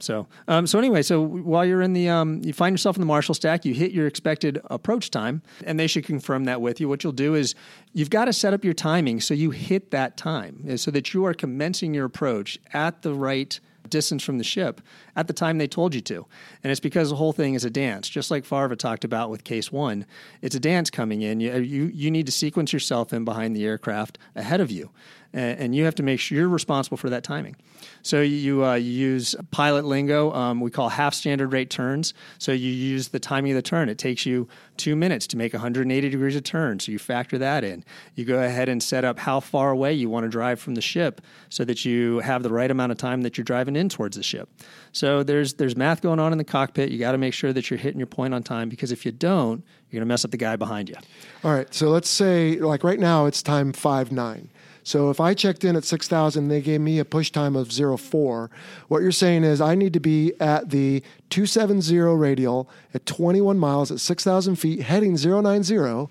So, 0.00 0.26
um, 0.48 0.66
so 0.66 0.78
anyway, 0.78 1.02
so 1.02 1.20
while 1.22 1.64
you're 1.64 1.82
in 1.82 1.92
the, 1.92 2.08
um, 2.08 2.40
you 2.42 2.52
find 2.54 2.72
yourself 2.72 2.96
in 2.96 3.00
the 3.00 3.06
Marshall 3.06 3.34
stack, 3.34 3.64
you 3.64 3.74
hit 3.74 3.92
your 3.92 4.06
expected 4.06 4.58
approach 4.70 5.10
time, 5.10 5.42
and 5.64 5.78
they 5.78 5.86
should 5.86 6.04
confirm 6.06 6.44
that 6.44 6.60
with 6.62 6.80
you. 6.80 6.88
What 6.88 7.04
you'll 7.04 7.12
do 7.12 7.34
is 7.34 7.54
you've 7.92 8.08
got 8.10 8.24
to 8.24 8.32
set 8.32 8.54
up 8.54 8.64
your 8.64 8.72
timing 8.74 9.20
so 9.20 9.34
you 9.34 9.50
hit 9.50 9.90
that 9.90 10.16
time, 10.16 10.64
uh, 10.70 10.76
so 10.76 10.90
that 10.90 11.12
you 11.12 11.24
are 11.26 11.34
commencing 11.34 11.92
your 11.94 12.06
approach 12.06 12.58
at 12.72 13.02
the 13.02 13.12
right 13.14 13.60
distance 13.90 14.22
from 14.22 14.38
the 14.38 14.44
ship 14.44 14.80
at 15.16 15.26
the 15.26 15.32
time 15.32 15.58
they 15.58 15.66
told 15.66 15.94
you 15.94 16.00
to. 16.02 16.26
And 16.62 16.70
it's 16.70 16.80
because 16.80 17.10
the 17.10 17.16
whole 17.16 17.32
thing 17.32 17.54
is 17.54 17.64
a 17.64 17.70
dance, 17.70 18.08
just 18.08 18.30
like 18.30 18.44
Farva 18.44 18.76
talked 18.76 19.04
about 19.04 19.30
with 19.30 19.44
case 19.44 19.70
one. 19.70 20.06
It's 20.40 20.54
a 20.54 20.60
dance 20.60 20.90
coming 20.90 21.22
in. 21.22 21.40
You, 21.40 21.58
you, 21.58 21.84
you 21.92 22.10
need 22.10 22.26
to 22.26 22.32
sequence 22.32 22.72
yourself 22.72 23.12
in 23.12 23.24
behind 23.24 23.54
the 23.54 23.64
aircraft 23.64 24.18
ahead 24.34 24.60
of 24.60 24.70
you. 24.70 24.90
And, 25.32 25.58
and 25.58 25.74
you 25.74 25.84
have 25.84 25.94
to 25.96 26.02
make 26.02 26.20
sure 26.20 26.38
you're 26.38 26.48
responsible 26.48 26.96
for 26.96 27.10
that 27.10 27.24
timing. 27.24 27.56
So 28.02 28.20
you, 28.20 28.64
uh, 28.64 28.74
you 28.74 28.90
use 28.90 29.34
pilot 29.50 29.84
lingo, 29.84 30.32
um, 30.32 30.60
we 30.60 30.70
call 30.70 30.88
half 30.88 31.14
standard 31.14 31.52
rate 31.52 31.70
turns. 31.70 32.14
So 32.38 32.52
you 32.52 32.70
use 32.70 33.08
the 33.08 33.20
timing 33.20 33.52
of 33.52 33.56
the 33.56 33.62
turn. 33.62 33.88
It 33.88 33.98
takes 33.98 34.26
you 34.26 34.48
two 34.76 34.96
minutes 34.96 35.26
to 35.28 35.36
make 35.36 35.52
180 35.52 36.08
degrees 36.08 36.36
of 36.36 36.42
turn. 36.42 36.80
So 36.80 36.92
you 36.92 36.98
factor 36.98 37.38
that 37.38 37.64
in. 37.64 37.84
You 38.14 38.24
go 38.24 38.42
ahead 38.42 38.68
and 38.68 38.82
set 38.82 39.04
up 39.04 39.18
how 39.18 39.40
far 39.40 39.70
away 39.70 39.92
you 39.92 40.08
want 40.08 40.24
to 40.24 40.30
drive 40.30 40.60
from 40.60 40.74
the 40.74 40.80
ship 40.80 41.20
so 41.48 41.64
that 41.64 41.84
you 41.84 42.20
have 42.20 42.42
the 42.42 42.50
right 42.50 42.70
amount 42.70 42.92
of 42.92 42.98
time 42.98 43.22
that 43.22 43.36
you're 43.36 43.44
driving 43.44 43.76
in 43.76 43.88
towards 43.88 44.16
the 44.16 44.22
ship. 44.22 44.48
So 44.92 45.22
there's 45.22 45.54
there's 45.54 45.76
math 45.76 46.00
going 46.00 46.18
on 46.18 46.32
in 46.32 46.38
the 46.38 46.44
cockpit. 46.44 46.90
You 46.90 46.98
got 46.98 47.12
to 47.12 47.18
make 47.18 47.34
sure 47.34 47.52
that 47.52 47.70
you're 47.70 47.78
hitting 47.78 48.00
your 48.00 48.06
point 48.06 48.34
on 48.34 48.42
time 48.42 48.68
because 48.68 48.92
if 48.92 49.04
you 49.04 49.12
don't, 49.12 49.62
you're 49.90 49.98
going 49.98 50.06
to 50.06 50.12
mess 50.12 50.24
up 50.24 50.30
the 50.30 50.36
guy 50.36 50.56
behind 50.56 50.88
you. 50.88 50.96
All 51.44 51.52
right. 51.52 51.72
So 51.74 51.88
let's 51.88 52.08
say, 52.08 52.56
like 52.56 52.84
right 52.84 52.98
now, 52.98 53.26
it's 53.26 53.42
time 53.42 53.72
5 53.72 54.12
9. 54.12 54.48
So 54.82 55.10
if 55.10 55.20
I 55.20 55.34
checked 55.34 55.64
in 55.64 55.76
at 55.76 55.84
6,000, 55.84 56.48
they 56.48 56.60
gave 56.60 56.80
me 56.80 56.98
a 56.98 57.04
push 57.04 57.30
time 57.30 57.56
of 57.56 57.72
04. 57.72 58.50
What 58.88 59.02
you're 59.02 59.12
saying 59.12 59.44
is 59.44 59.60
I 59.60 59.74
need 59.74 59.92
to 59.92 60.00
be 60.00 60.32
at 60.40 60.70
the 60.70 61.02
270 61.30 61.98
radial 61.98 62.68
at 62.94 63.06
21 63.06 63.58
miles 63.58 63.90
at 63.90 64.00
6,000 64.00 64.56
feet, 64.56 64.82
heading 64.82 65.14
090 65.14 66.08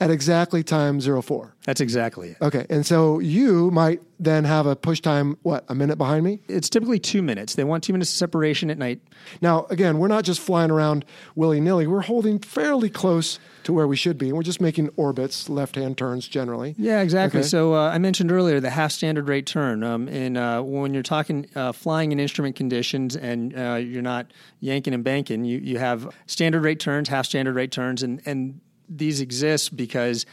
at 0.00 0.10
exactly 0.10 0.62
time 0.62 1.00
04. 1.00 1.54
That's 1.64 1.80
exactly 1.80 2.30
it. 2.30 2.36
Okay. 2.42 2.66
And 2.68 2.84
so 2.84 3.20
you 3.20 3.70
might 3.70 4.02
then 4.18 4.44
have 4.44 4.66
a 4.66 4.76
push 4.76 5.00
time, 5.00 5.38
what, 5.42 5.64
a 5.68 5.74
minute 5.74 5.96
behind 5.96 6.24
me? 6.24 6.40
It's 6.48 6.68
typically 6.68 6.98
two 6.98 7.22
minutes. 7.22 7.54
They 7.54 7.64
want 7.64 7.84
two 7.84 7.92
minutes 7.92 8.10
of 8.10 8.16
separation 8.16 8.70
at 8.70 8.78
night. 8.78 9.00
Now, 9.40 9.66
again, 9.70 9.98
we're 9.98 10.08
not 10.08 10.24
just 10.24 10.40
flying 10.40 10.70
around 10.70 11.04
willy 11.34 11.60
nilly. 11.60 11.86
We're 11.86 12.02
holding 12.02 12.38
fairly 12.38 12.90
close 12.90 13.38
to 13.64 13.72
where 13.72 13.86
we 13.86 13.96
should 13.96 14.18
be. 14.18 14.28
And 14.28 14.36
we're 14.36 14.42
just 14.42 14.60
making 14.60 14.90
orbits, 14.96 15.48
left 15.48 15.76
hand 15.76 15.96
turns 15.96 16.28
generally. 16.28 16.74
Yeah, 16.76 17.00
exactly. 17.00 17.40
Okay. 17.40 17.48
So 17.48 17.74
uh, 17.74 17.88
I 17.88 17.98
mentioned 17.98 18.30
earlier 18.30 18.60
the 18.60 18.70
half 18.70 18.92
standard 18.92 19.28
rate 19.28 19.46
turn. 19.46 19.82
Um, 19.82 20.08
and 20.08 20.36
uh, 20.36 20.60
when 20.62 20.92
you're 20.92 21.02
talking 21.02 21.48
uh, 21.54 21.72
flying 21.72 22.12
in 22.12 22.20
instrument 22.20 22.56
conditions 22.56 23.16
and 23.16 23.56
uh, 23.58 23.74
you're 23.74 24.02
not 24.02 24.26
yanking 24.60 24.92
and 24.92 25.02
banking, 25.02 25.44
you, 25.44 25.58
you 25.58 25.78
have 25.78 26.14
standard 26.26 26.62
rate 26.62 26.80
turns, 26.80 27.08
half 27.08 27.26
standard 27.26 27.54
rate 27.54 27.72
turns, 27.72 28.02
and, 28.02 28.20
and 28.26 28.60
these 28.88 29.20
exist 29.20 29.76
because 29.76 30.26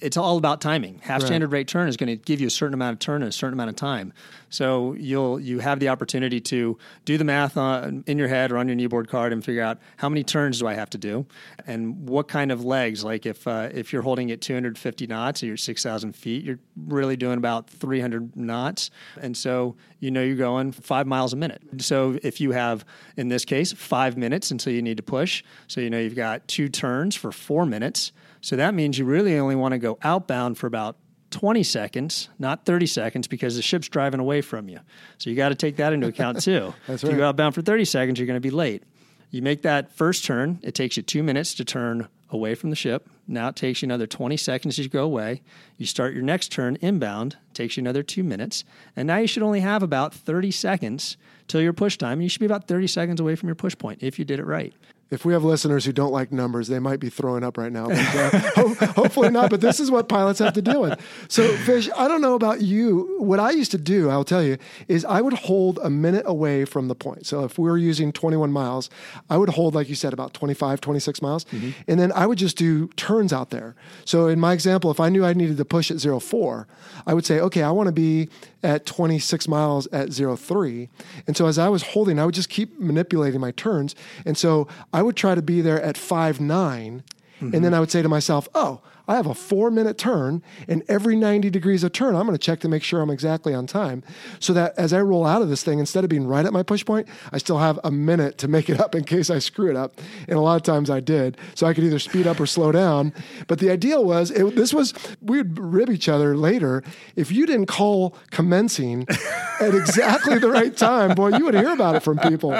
it's 0.00 0.16
all 0.16 0.36
about 0.36 0.60
timing. 0.60 0.98
Half 1.02 1.20
Right. 1.20 1.26
standard 1.28 1.52
rate 1.52 1.68
turn 1.68 1.88
is 1.88 1.96
going 1.96 2.08
to 2.08 2.16
give 2.16 2.40
you 2.40 2.48
a 2.48 2.50
certain 2.50 2.74
amount 2.74 2.94
of 2.94 2.98
turn 2.98 3.22
in 3.22 3.28
a 3.28 3.32
certain 3.32 3.52
amount 3.54 3.70
of 3.70 3.76
time. 3.76 4.12
So 4.50 4.94
you'll 4.94 5.38
you 5.38 5.60
have 5.60 5.78
the 5.78 5.88
opportunity 5.90 6.40
to 6.40 6.76
do 7.04 7.16
the 7.16 7.24
math 7.24 7.56
on, 7.56 8.02
in 8.08 8.18
your 8.18 8.26
head 8.28 8.50
or 8.50 8.58
on 8.58 8.66
your 8.68 8.76
kneeboard 8.76 9.06
card 9.08 9.32
and 9.32 9.44
figure 9.44 9.62
out 9.62 9.78
how 9.96 10.08
many 10.08 10.24
turns 10.24 10.58
do 10.58 10.66
I 10.66 10.74
have 10.74 10.90
to 10.90 10.98
do, 10.98 11.24
and 11.66 12.08
what 12.08 12.26
kind 12.28 12.50
of 12.50 12.64
legs. 12.64 13.04
Like 13.04 13.26
if 13.26 13.46
uh, 13.46 13.68
if 13.72 13.92
you're 13.92 14.02
holding 14.02 14.30
at 14.32 14.40
250 14.40 15.06
knots 15.06 15.42
or 15.42 15.46
you're 15.46 15.56
6,000 15.56 16.14
feet, 16.14 16.44
you're 16.44 16.58
really 16.76 17.16
doing 17.16 17.38
about 17.38 17.70
300 17.70 18.36
knots, 18.36 18.90
and 19.20 19.36
so 19.36 19.76
you 20.00 20.10
know 20.10 20.22
you're 20.22 20.36
going 20.36 20.72
five 20.72 21.06
miles 21.06 21.32
a 21.32 21.36
minute. 21.36 21.62
So 21.78 22.18
if 22.24 22.40
you 22.40 22.50
have 22.50 22.84
in 23.16 23.28
this 23.28 23.44
case 23.44 23.72
five 23.72 24.16
minutes 24.16 24.50
until 24.50 24.72
you 24.72 24.82
need 24.82 24.96
to 24.96 25.02
push, 25.02 25.44
so 25.68 25.80
you 25.80 25.90
know 25.90 26.00
you've 26.00 26.16
got 26.16 26.46
two 26.48 26.68
turns 26.68 27.14
for 27.14 27.30
four 27.30 27.64
minutes. 27.64 28.10
So 28.42 28.56
that 28.56 28.74
means 28.74 28.98
you 28.98 29.04
really 29.06 29.38
only 29.38 29.56
want 29.56 29.72
to 29.72 29.78
go 29.78 29.98
outbound 30.02 30.58
for 30.58 30.66
about 30.66 30.96
20 31.30 31.62
seconds, 31.62 32.28
not 32.38 32.66
30 32.66 32.86
seconds, 32.86 33.26
because 33.26 33.56
the 33.56 33.62
ship's 33.62 33.88
driving 33.88 34.20
away 34.20 34.42
from 34.42 34.68
you. 34.68 34.80
So 35.16 35.30
you 35.30 35.36
got 35.36 35.48
to 35.48 35.54
take 35.54 35.76
that 35.76 35.92
into 35.92 36.08
account 36.08 36.40
too. 36.42 36.74
That's 36.86 37.02
if 37.02 37.10
you 37.10 37.16
go 37.16 37.28
outbound 37.28 37.54
for 37.54 37.62
30 37.62 37.86
seconds, 37.86 38.18
you're 38.18 38.26
going 38.26 38.36
to 38.36 38.40
be 38.40 38.50
late. 38.50 38.82
You 39.30 39.40
make 39.40 39.62
that 39.62 39.90
first 39.92 40.24
turn, 40.24 40.58
it 40.62 40.74
takes 40.74 40.98
you 40.98 41.02
two 41.02 41.22
minutes 41.22 41.54
to 41.54 41.64
turn 41.64 42.08
away 42.28 42.54
from 42.54 42.70
the 42.70 42.76
ship. 42.76 43.08
Now 43.26 43.48
it 43.48 43.56
takes 43.56 43.80
you 43.80 43.86
another 43.86 44.06
20 44.06 44.36
seconds 44.36 44.78
as 44.78 44.84
you 44.84 44.90
go 44.90 45.04
away. 45.04 45.40
You 45.78 45.86
start 45.86 46.12
your 46.12 46.22
next 46.22 46.52
turn 46.52 46.76
inbound, 46.82 47.36
takes 47.54 47.76
you 47.76 47.82
another 47.82 48.02
two 48.02 48.24
minutes. 48.24 48.64
And 48.94 49.06
now 49.06 49.18
you 49.18 49.26
should 49.26 49.42
only 49.42 49.60
have 49.60 49.82
about 49.82 50.12
30 50.12 50.50
seconds 50.50 51.16
till 51.48 51.62
your 51.62 51.72
push 51.72 51.96
time. 51.96 52.14
And 52.14 52.24
You 52.24 52.28
should 52.28 52.40
be 52.40 52.46
about 52.46 52.68
30 52.68 52.86
seconds 52.88 53.20
away 53.20 53.36
from 53.36 53.48
your 53.48 53.56
push 53.56 53.76
point 53.76 54.02
if 54.02 54.18
you 54.18 54.24
did 54.24 54.38
it 54.38 54.44
right. 54.46 54.74
If 55.12 55.24
we 55.24 55.32
have 55.34 55.44
listeners 55.44 55.84
who 55.84 55.92
don't 55.92 56.10
like 56.10 56.32
numbers, 56.32 56.66
they 56.68 56.78
might 56.78 56.98
be 56.98 57.10
throwing 57.10 57.44
up 57.44 57.56
right 57.58 57.70
now. 57.70 57.86
But, 57.88 57.98
uh, 57.98 58.30
ho- 58.56 58.74
hopefully 59.02 59.28
not. 59.30 59.50
But 59.50 59.60
this 59.60 59.78
is 59.78 59.90
what 59.90 60.08
pilots 60.08 60.38
have 60.40 60.54
to 60.54 60.62
deal 60.62 60.80
with. 60.82 60.98
So, 61.28 61.46
Fish, 61.58 61.88
I 61.96 62.08
don't 62.08 62.20
know 62.22 62.34
about 62.34 62.62
you. 62.62 63.16
What 63.20 63.38
I 63.38 63.50
used 63.50 63.70
to 63.72 63.78
do, 63.78 64.08
I'll 64.10 64.24
tell 64.24 64.42
you, 64.42 64.56
is 64.88 65.04
I 65.04 65.20
would 65.20 65.34
hold 65.34 65.78
a 65.82 65.90
minute 65.90 66.24
away 66.26 66.64
from 66.64 66.88
the 66.88 66.94
point. 66.94 67.26
So, 67.26 67.44
if 67.44 67.58
we 67.58 67.68
were 67.68 67.76
using 67.78 68.10
21 68.10 68.50
miles, 68.52 68.88
I 69.28 69.36
would 69.36 69.50
hold, 69.50 69.74
like 69.74 69.88
you 69.88 69.94
said, 69.94 70.12
about 70.14 70.32
25, 70.34 70.80
26 70.80 71.20
miles. 71.22 71.44
And 71.86 72.00
then 72.00 72.10
I 72.12 72.26
would 72.26 72.38
just 72.38 72.56
do 72.56 72.88
turns 72.96 73.32
out 73.32 73.50
there. 73.50 73.74
So, 74.06 74.26
in 74.28 74.40
my 74.40 74.54
example, 74.54 74.90
if 74.90 74.98
I 74.98 75.10
knew 75.10 75.24
I 75.26 75.34
needed 75.34 75.58
to 75.58 75.64
push 75.66 75.90
at 75.90 76.00
04, 76.00 76.66
I 77.06 77.12
would 77.14 77.26
say, 77.26 77.38
okay, 77.38 77.62
I 77.62 77.70
want 77.70 77.88
to 77.88 77.92
be 77.92 78.28
at 78.62 78.86
26 78.86 79.48
miles 79.48 79.86
at 79.88 80.12
03. 80.12 80.88
And 81.26 81.36
so 81.36 81.46
as 81.46 81.58
I 81.58 81.68
was 81.68 81.82
holding, 81.82 82.18
I 82.20 82.24
would 82.24 82.34
just 82.34 82.48
keep 82.48 82.78
manipulating 82.78 83.40
my 83.40 83.50
turns. 83.50 83.96
And 84.24 84.38
so 84.38 84.68
I 84.92 85.01
would 85.02 85.16
try 85.16 85.34
to 85.34 85.42
be 85.42 85.60
there 85.60 85.80
at 85.80 85.96
5 85.96 86.40
9. 86.40 87.02
And 87.42 87.52
mm-hmm. 87.52 87.62
then 87.62 87.74
I 87.74 87.80
would 87.80 87.90
say 87.90 88.02
to 88.02 88.08
myself, 88.08 88.48
oh, 88.54 88.80
I 89.08 89.16
have 89.16 89.26
a 89.26 89.34
four 89.34 89.70
minute 89.70 89.98
turn, 89.98 90.42
and 90.68 90.82
every 90.88 91.16
90 91.16 91.50
degrees 91.50 91.82
of 91.84 91.92
turn, 91.92 92.14
I'm 92.14 92.26
going 92.26 92.38
to 92.38 92.38
check 92.38 92.60
to 92.60 92.68
make 92.68 92.82
sure 92.82 93.00
I'm 93.00 93.10
exactly 93.10 93.52
on 93.54 93.66
time. 93.66 94.02
So 94.38 94.52
that 94.52 94.74
as 94.78 94.92
I 94.92 95.00
roll 95.00 95.26
out 95.26 95.42
of 95.42 95.48
this 95.48 95.62
thing, 95.64 95.78
instead 95.78 96.04
of 96.04 96.10
being 96.10 96.26
right 96.26 96.46
at 96.46 96.52
my 96.52 96.62
push 96.62 96.84
point, 96.84 97.08
I 97.32 97.38
still 97.38 97.58
have 97.58 97.78
a 97.82 97.90
minute 97.90 98.38
to 98.38 98.48
make 98.48 98.70
it 98.70 98.80
up 98.80 98.94
in 98.94 99.04
case 99.04 99.28
I 99.30 99.38
screw 99.38 99.68
it 99.70 99.76
up. 99.76 100.00
And 100.28 100.38
a 100.38 100.40
lot 100.40 100.56
of 100.56 100.62
times 100.62 100.88
I 100.88 101.00
did. 101.00 101.36
So 101.54 101.66
I 101.66 101.74
could 101.74 101.84
either 101.84 101.98
speed 101.98 102.26
up 102.26 102.38
or 102.40 102.46
slow 102.46 102.72
down. 102.72 103.12
But 103.48 103.58
the 103.58 103.70
idea 103.70 104.00
was 104.00 104.30
it, 104.30 104.54
this 104.54 104.72
was, 104.72 104.94
we 105.20 105.38
would 105.38 105.58
rib 105.58 105.90
each 105.90 106.08
other 106.08 106.36
later. 106.36 106.82
If 107.16 107.32
you 107.32 107.44
didn't 107.46 107.66
call 107.66 108.16
commencing 108.30 109.06
at 109.60 109.74
exactly 109.74 110.38
the 110.38 110.50
right 110.50 110.76
time, 110.76 111.14
boy, 111.14 111.36
you 111.36 111.44
would 111.44 111.54
hear 111.54 111.72
about 111.72 111.96
it 111.96 112.02
from 112.02 112.18
people. 112.18 112.52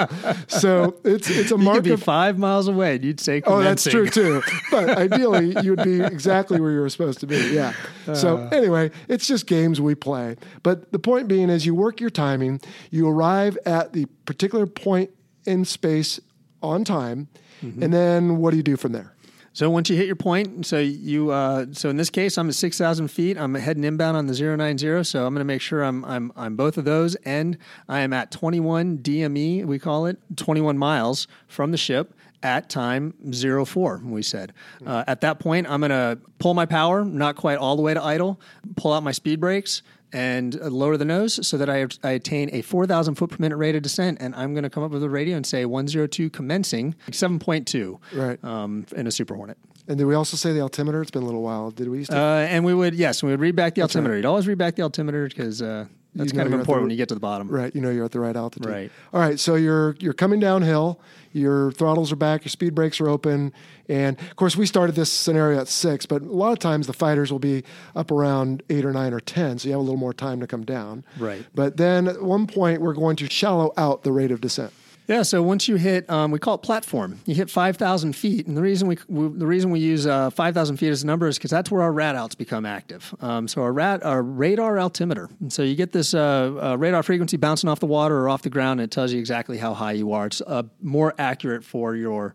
So 0.47 0.95
it's, 1.03 1.29
it's 1.29 1.51
a 1.51 1.57
You 1.57 1.63
mark 1.63 1.75
could 1.77 1.83
be 1.85 1.91
of 1.91 2.03
five 2.03 2.37
miles 2.37 2.67
away 2.67 2.95
and 2.95 3.03
you'd 3.03 3.19
say, 3.19 3.41
Oh, 3.45 3.61
that's 3.61 3.83
true 3.83 4.09
too. 4.09 4.41
But 4.71 4.89
ideally, 4.97 5.55
you 5.61 5.75
would 5.75 5.83
be 5.83 6.01
exactly 6.01 6.33
where 6.49 6.71
you 6.71 6.79
were 6.79 6.89
supposed 6.89 7.19
to 7.21 7.27
be. 7.27 7.37
Yeah. 7.53 7.73
So 8.13 8.47
anyway, 8.51 8.91
it's 9.07 9.27
just 9.27 9.47
games 9.47 9.79
we 9.79 9.95
play. 9.95 10.35
But 10.61 10.91
the 10.91 10.99
point 10.99 11.27
being 11.27 11.49
is, 11.49 11.65
you 11.65 11.73
work 11.73 12.01
your 12.01 12.09
timing. 12.09 12.59
You 12.91 13.07
arrive 13.07 13.57
at 13.65 13.93
the 13.93 14.05
particular 14.25 14.65
point 14.65 15.11
in 15.45 15.63
space 15.65 16.19
on 16.61 16.83
time, 16.83 17.29
and 17.61 17.93
then 17.93 18.37
what 18.37 18.51
do 18.51 18.57
you 18.57 18.63
do 18.63 18.75
from 18.75 18.91
there? 18.91 19.13
So 19.53 19.69
once 19.69 19.87
you 19.87 19.95
hit 19.95 20.07
your 20.07 20.15
point, 20.15 20.65
so 20.65 20.79
you 20.79 21.29
uh, 21.29 21.67
so 21.71 21.89
in 21.89 21.95
this 21.97 22.09
case, 22.09 22.37
I'm 22.37 22.49
at 22.49 22.55
six 22.55 22.77
thousand 22.77 23.09
feet. 23.09 23.37
I'm 23.37 23.53
heading 23.53 23.83
inbound 23.83 24.17
on 24.17 24.25
the 24.25 24.33
090, 24.33 25.03
so 25.03 25.25
I'm 25.25 25.33
going 25.33 25.41
to 25.41 25.45
make 25.45 25.61
sure 25.61 25.83
I'm 25.83 26.03
I'm 26.05 26.33
I'm 26.35 26.55
both 26.55 26.77
of 26.77 26.85
those, 26.85 27.15
and 27.23 27.57
I 27.87 27.99
am 28.01 28.13
at 28.13 28.31
21 28.31 28.97
DME. 28.97 29.65
We 29.65 29.77
call 29.79 30.07
it 30.07 30.17
21 30.35 30.77
miles 30.77 31.27
from 31.47 31.71
the 31.71 31.77
ship 31.77 32.15
at 32.43 32.69
time 32.69 33.13
04, 33.33 34.01
We 34.05 34.21
said 34.21 34.53
uh, 34.85 35.03
at 35.07 35.21
that 35.21 35.39
point, 35.39 35.67
I'm 35.69 35.79
going 35.79 35.89
to 35.91 36.19
pull 36.39 36.53
my 36.53 36.65
power, 36.65 37.03
not 37.03 37.35
quite 37.35 37.57
all 37.57 37.75
the 37.75 37.81
way 37.81 37.93
to 37.93 38.03
idle, 38.03 38.39
pull 38.75 38.93
out 38.93 39.01
my 39.03 39.11
speed 39.11 39.39
brakes. 39.39 39.81
And 40.15 40.53
lower 40.61 40.95
the 40.95 41.05
nose 41.05 41.47
so 41.47 41.57
that 41.57 41.71
I, 41.71 41.87
I 42.07 42.11
attain 42.11 42.51
a 42.53 42.61
4,000 42.61 43.15
foot 43.15 43.31
per 43.31 43.37
minute 43.39 43.57
rate 43.57 43.73
of 43.75 43.81
descent. 43.81 44.19
And 44.21 44.35
I'm 44.35 44.53
going 44.53 44.61
to 44.61 44.69
come 44.69 44.83
up 44.83 44.91
with 44.91 45.01
a 45.01 45.09
radio 45.09 45.35
and 45.35 45.43
say 45.43 45.65
102 45.65 46.29
commencing 46.29 46.93
7.2 47.09 47.99
Right. 48.13 48.43
um, 48.43 48.85
in 48.95 49.07
a 49.07 49.11
Super 49.11 49.33
Hornet. 49.33 49.57
And 49.87 49.97
did 49.97 50.05
we 50.05 50.13
also 50.13 50.37
say 50.37 50.53
the 50.53 50.59
altimeter? 50.61 51.01
It's 51.01 51.09
been 51.09 51.23
a 51.23 51.25
little 51.25 51.41
while. 51.41 51.71
Did 51.71 51.89
we 51.89 51.97
used 51.97 52.11
to? 52.11 52.17
Uh, 52.19 52.45
and 52.47 52.63
we 52.63 52.75
would, 52.75 52.93
yes, 52.93 53.23
we 53.23 53.31
would 53.31 53.39
read 53.39 53.55
back 53.55 53.73
the 53.73 53.81
altimeter. 53.81 54.15
You'd 54.15 54.25
always 54.25 54.47
read 54.47 54.59
back 54.59 54.75
the 54.75 54.83
altimeter 54.83 55.27
because 55.27 55.63
uh, 55.63 55.87
that's 56.15 56.31
You 56.31 56.37
know 56.37 56.43
kind 56.43 56.47
of 56.47 56.51
you're 56.51 56.57
the- 56.57 56.61
important 56.61 56.83
when 56.85 56.91
you 56.91 56.97
get 56.97 57.09
to 57.09 57.15
the 57.15 57.19
bottom. 57.19 57.47
Right, 57.47 57.73
you 57.75 57.81
know 57.81 57.89
you're 57.89 58.05
at 58.05 58.11
the 58.11 58.19
right 58.19 58.35
altitude. 58.35 58.69
Right. 58.69 58.91
All 59.13 59.19
right, 59.19 59.39
so 59.39 59.55
you're 59.55 59.95
you're 59.99 60.13
coming 60.13 60.39
downhill. 60.39 60.99
Your 61.31 61.71
throttles 61.71 62.11
are 62.11 62.15
back. 62.15 62.43
Your 62.45 62.49
speed 62.49 62.75
brakes 62.75 63.01
are 63.01 63.09
open, 63.09 63.51
and 63.89 64.19
of 64.19 64.35
course 64.35 64.55
we 64.55 64.65
started 64.67 64.93
this 64.95 65.11
scenario 65.11 65.59
at 65.59 65.67
six, 65.67 66.05
but 66.05 66.21
a 66.21 66.25
lot 66.25 66.51
of 66.51 66.59
times 66.59 66.85
the 66.85 66.93
fighters 66.93 67.31
will 67.31 67.39
be 67.39 67.63
up 67.95 68.11
around 68.11 68.61
eight 68.69 68.85
or 68.85 68.93
nine 68.93 69.13
or 69.13 69.19
ten, 69.19 69.57
so 69.57 69.67
you 69.67 69.71
have 69.73 69.79
a 69.79 69.83
little 69.83 69.97
more 69.97 70.13
time 70.13 70.39
to 70.41 70.47
come 70.47 70.63
down. 70.63 71.03
Right. 71.17 71.43
But 71.55 71.77
then 71.77 72.07
at 72.07 72.21
one 72.21 72.45
point 72.45 72.81
we're 72.81 72.93
going 72.93 73.15
to 73.17 73.29
shallow 73.29 73.73
out 73.77 74.03
the 74.03 74.11
rate 74.11 74.29
of 74.31 74.41
descent. 74.41 74.71
Yeah. 75.07 75.23
So 75.23 75.43
once 75.43 75.67
you 75.67 75.75
hit, 75.75 76.09
um, 76.09 76.31
we 76.31 76.39
call 76.39 76.55
it 76.55 76.59
platform. 76.59 77.19
You 77.25 77.35
hit 77.35 77.49
five 77.49 77.77
thousand 77.77 78.13
feet, 78.15 78.47
and 78.47 78.55
the 78.55 78.61
reason 78.61 78.87
we, 78.87 78.97
we 79.07 79.27
the 79.37 79.47
reason 79.47 79.69
we 79.71 79.79
use 79.79 80.07
uh, 80.07 80.29
five 80.29 80.53
thousand 80.53 80.77
feet 80.77 80.89
as 80.89 81.03
a 81.03 81.07
number 81.07 81.27
is 81.27 81.37
because 81.37 81.51
that's 81.51 81.69
where 81.69 81.81
our 81.81 81.91
radalts 81.91 82.37
become 82.37 82.65
active. 82.65 83.13
Um, 83.21 83.47
so 83.47 83.61
our 83.61 83.73
rad, 83.73 84.03
our 84.03 84.23
radar 84.23 84.79
altimeter. 84.79 85.29
And 85.39 85.51
so 85.51 85.63
you 85.63 85.75
get 85.75 85.91
this 85.91 86.13
uh, 86.13 86.59
uh, 86.61 86.75
radar 86.77 87.03
frequency 87.03 87.37
bouncing 87.37 87.69
off 87.69 87.79
the 87.79 87.85
water 87.85 88.17
or 88.17 88.29
off 88.29 88.43
the 88.43 88.49
ground, 88.49 88.79
and 88.79 88.89
it 88.89 88.91
tells 88.91 89.11
you 89.11 89.19
exactly 89.19 89.57
how 89.57 89.73
high 89.73 89.93
you 89.93 90.13
are. 90.13 90.27
It's 90.27 90.41
uh, 90.41 90.63
more 90.81 91.13
accurate 91.17 91.63
for 91.63 91.95
your 91.95 92.33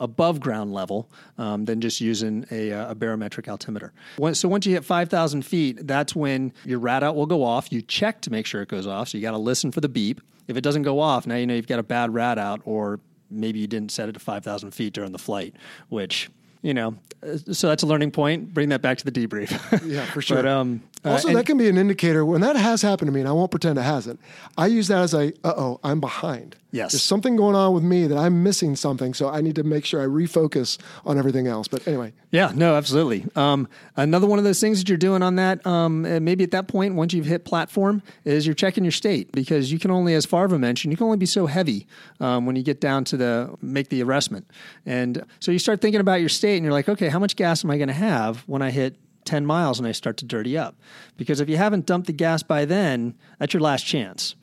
above 0.00 0.40
ground 0.40 0.72
level 0.72 1.10
um, 1.38 1.64
than 1.64 1.80
just 1.80 2.00
using 2.00 2.44
a, 2.50 2.72
uh, 2.72 2.90
a 2.90 2.94
barometric 2.94 3.48
altimeter. 3.48 3.92
So 4.32 4.48
once 4.48 4.66
you 4.66 4.74
hit 4.74 4.84
5,000 4.84 5.42
feet, 5.42 5.86
that's 5.86 6.14
when 6.14 6.52
your 6.64 6.78
radalt 6.78 7.16
will 7.16 7.26
go 7.26 7.42
off. 7.42 7.72
You 7.72 7.80
check 7.82 8.20
to 8.22 8.30
make 8.30 8.44
sure 8.46 8.60
it 8.60 8.68
goes 8.68 8.86
off. 8.86 9.08
So 9.08 9.18
you 9.18 9.22
got 9.22 9.30
to 9.30 9.38
listen 9.38 9.72
for 9.72 9.80
the 9.80 9.88
beep. 9.88 10.20
If 10.48 10.56
it 10.56 10.62
doesn't 10.62 10.82
go 10.82 10.98
off, 10.98 11.26
now 11.26 11.36
you 11.36 11.46
know 11.46 11.54
you've 11.54 11.68
got 11.68 11.78
a 11.78 11.84
bad 11.84 12.10
radalt, 12.10 12.62
or 12.64 13.00
maybe 13.30 13.58
you 13.58 13.66
didn't 13.66 13.92
set 13.92 14.08
it 14.08 14.12
to 14.12 14.20
5,000 14.20 14.70
feet 14.72 14.94
during 14.94 15.12
the 15.12 15.18
flight, 15.18 15.54
which, 15.90 16.30
you 16.62 16.74
know, 16.74 16.96
uh, 17.22 17.36
so 17.52 17.68
that's 17.68 17.82
a 17.82 17.86
learning 17.86 18.10
point. 18.10 18.52
Bring 18.54 18.70
that 18.70 18.82
back 18.82 18.98
to 18.98 19.04
the 19.04 19.12
debrief. 19.12 19.50
Yeah, 19.86 20.04
for 20.06 20.22
sure. 20.22 20.38
But, 20.38 20.46
um, 20.46 20.82
Also, 21.04 21.28
and- 21.28 21.36
that 21.36 21.46
can 21.46 21.56
be 21.58 21.68
an 21.68 21.78
indicator 21.78 22.24
when 22.24 22.40
that 22.40 22.56
has 22.56 22.82
happened 22.82 23.08
to 23.08 23.12
me, 23.12 23.20
and 23.20 23.28
I 23.28 23.32
won't 23.32 23.50
pretend 23.50 23.78
it 23.78 23.82
hasn't. 23.82 24.18
I 24.56 24.66
use 24.66 24.88
that 24.88 25.02
as 25.02 25.14
a, 25.14 25.32
uh 25.44 25.54
oh, 25.56 25.80
I'm 25.84 26.00
behind. 26.00 26.56
Yes. 26.70 26.92
There's 26.92 27.02
something 27.02 27.34
going 27.36 27.54
on 27.56 27.72
with 27.72 27.82
me 27.82 28.06
that 28.08 28.18
I'm 28.18 28.42
missing 28.42 28.76
something, 28.76 29.14
so 29.14 29.30
I 29.30 29.40
need 29.40 29.54
to 29.54 29.62
make 29.62 29.86
sure 29.86 30.02
I 30.02 30.04
refocus 30.04 30.76
on 31.06 31.16
everything 31.16 31.46
else. 31.46 31.66
But 31.66 31.86
anyway, 31.88 32.12
Yeah, 32.30 32.52
no, 32.54 32.74
absolutely. 32.74 33.24
Um, 33.36 33.68
another 33.96 34.26
one 34.26 34.38
of 34.38 34.44
those 34.44 34.60
things 34.60 34.78
that 34.78 34.86
you're 34.86 34.98
doing 34.98 35.22
on 35.22 35.36
that, 35.36 35.66
um, 35.66 36.04
uh, 36.04 36.20
maybe 36.20 36.44
at 36.44 36.50
that 36.50 36.68
point, 36.68 36.94
once 36.94 37.14
you've 37.14 37.24
hit 37.24 37.46
platform, 37.46 38.02
is 38.26 38.44
you're 38.46 38.54
checking 38.54 38.84
your 38.84 38.90
state 38.90 39.32
because 39.32 39.72
you 39.72 39.78
can 39.78 39.90
only, 39.90 40.12
as 40.12 40.26
Farva 40.26 40.58
mentioned, 40.58 40.92
you 40.92 40.98
can 40.98 41.04
only 41.06 41.16
be 41.16 41.24
so 41.24 41.46
heavy 41.46 41.86
um, 42.20 42.44
when 42.44 42.54
you 42.54 42.62
get 42.62 42.82
down 42.82 43.02
to 43.04 43.16
the 43.16 43.50
make 43.62 43.88
the 43.88 44.02
arrestment. 44.02 44.46
And 44.84 45.24
so 45.40 45.50
you 45.50 45.58
start 45.58 45.80
thinking 45.80 46.02
about 46.02 46.20
your 46.20 46.28
state 46.28 46.56
and 46.56 46.64
you're 46.64 46.72
like, 46.74 46.88
okay, 46.90 47.08
how 47.08 47.18
much 47.18 47.34
gas 47.36 47.64
am 47.64 47.70
I 47.70 47.78
going 47.78 47.88
to 47.88 47.94
have 47.94 48.40
when 48.46 48.60
I 48.60 48.70
hit 48.70 48.96
10 49.28 49.44
miles 49.44 49.78
and 49.78 49.86
I 49.86 49.92
start 49.92 50.16
to 50.18 50.24
dirty 50.24 50.56
up. 50.56 50.74
Because 51.16 51.40
if 51.40 51.48
you 51.48 51.58
haven't 51.58 51.86
dumped 51.86 52.06
the 52.06 52.12
gas 52.12 52.42
by 52.42 52.64
then, 52.64 53.14
that's 53.38 53.52
your 53.52 53.60
last 53.60 53.84
chance. 53.84 54.34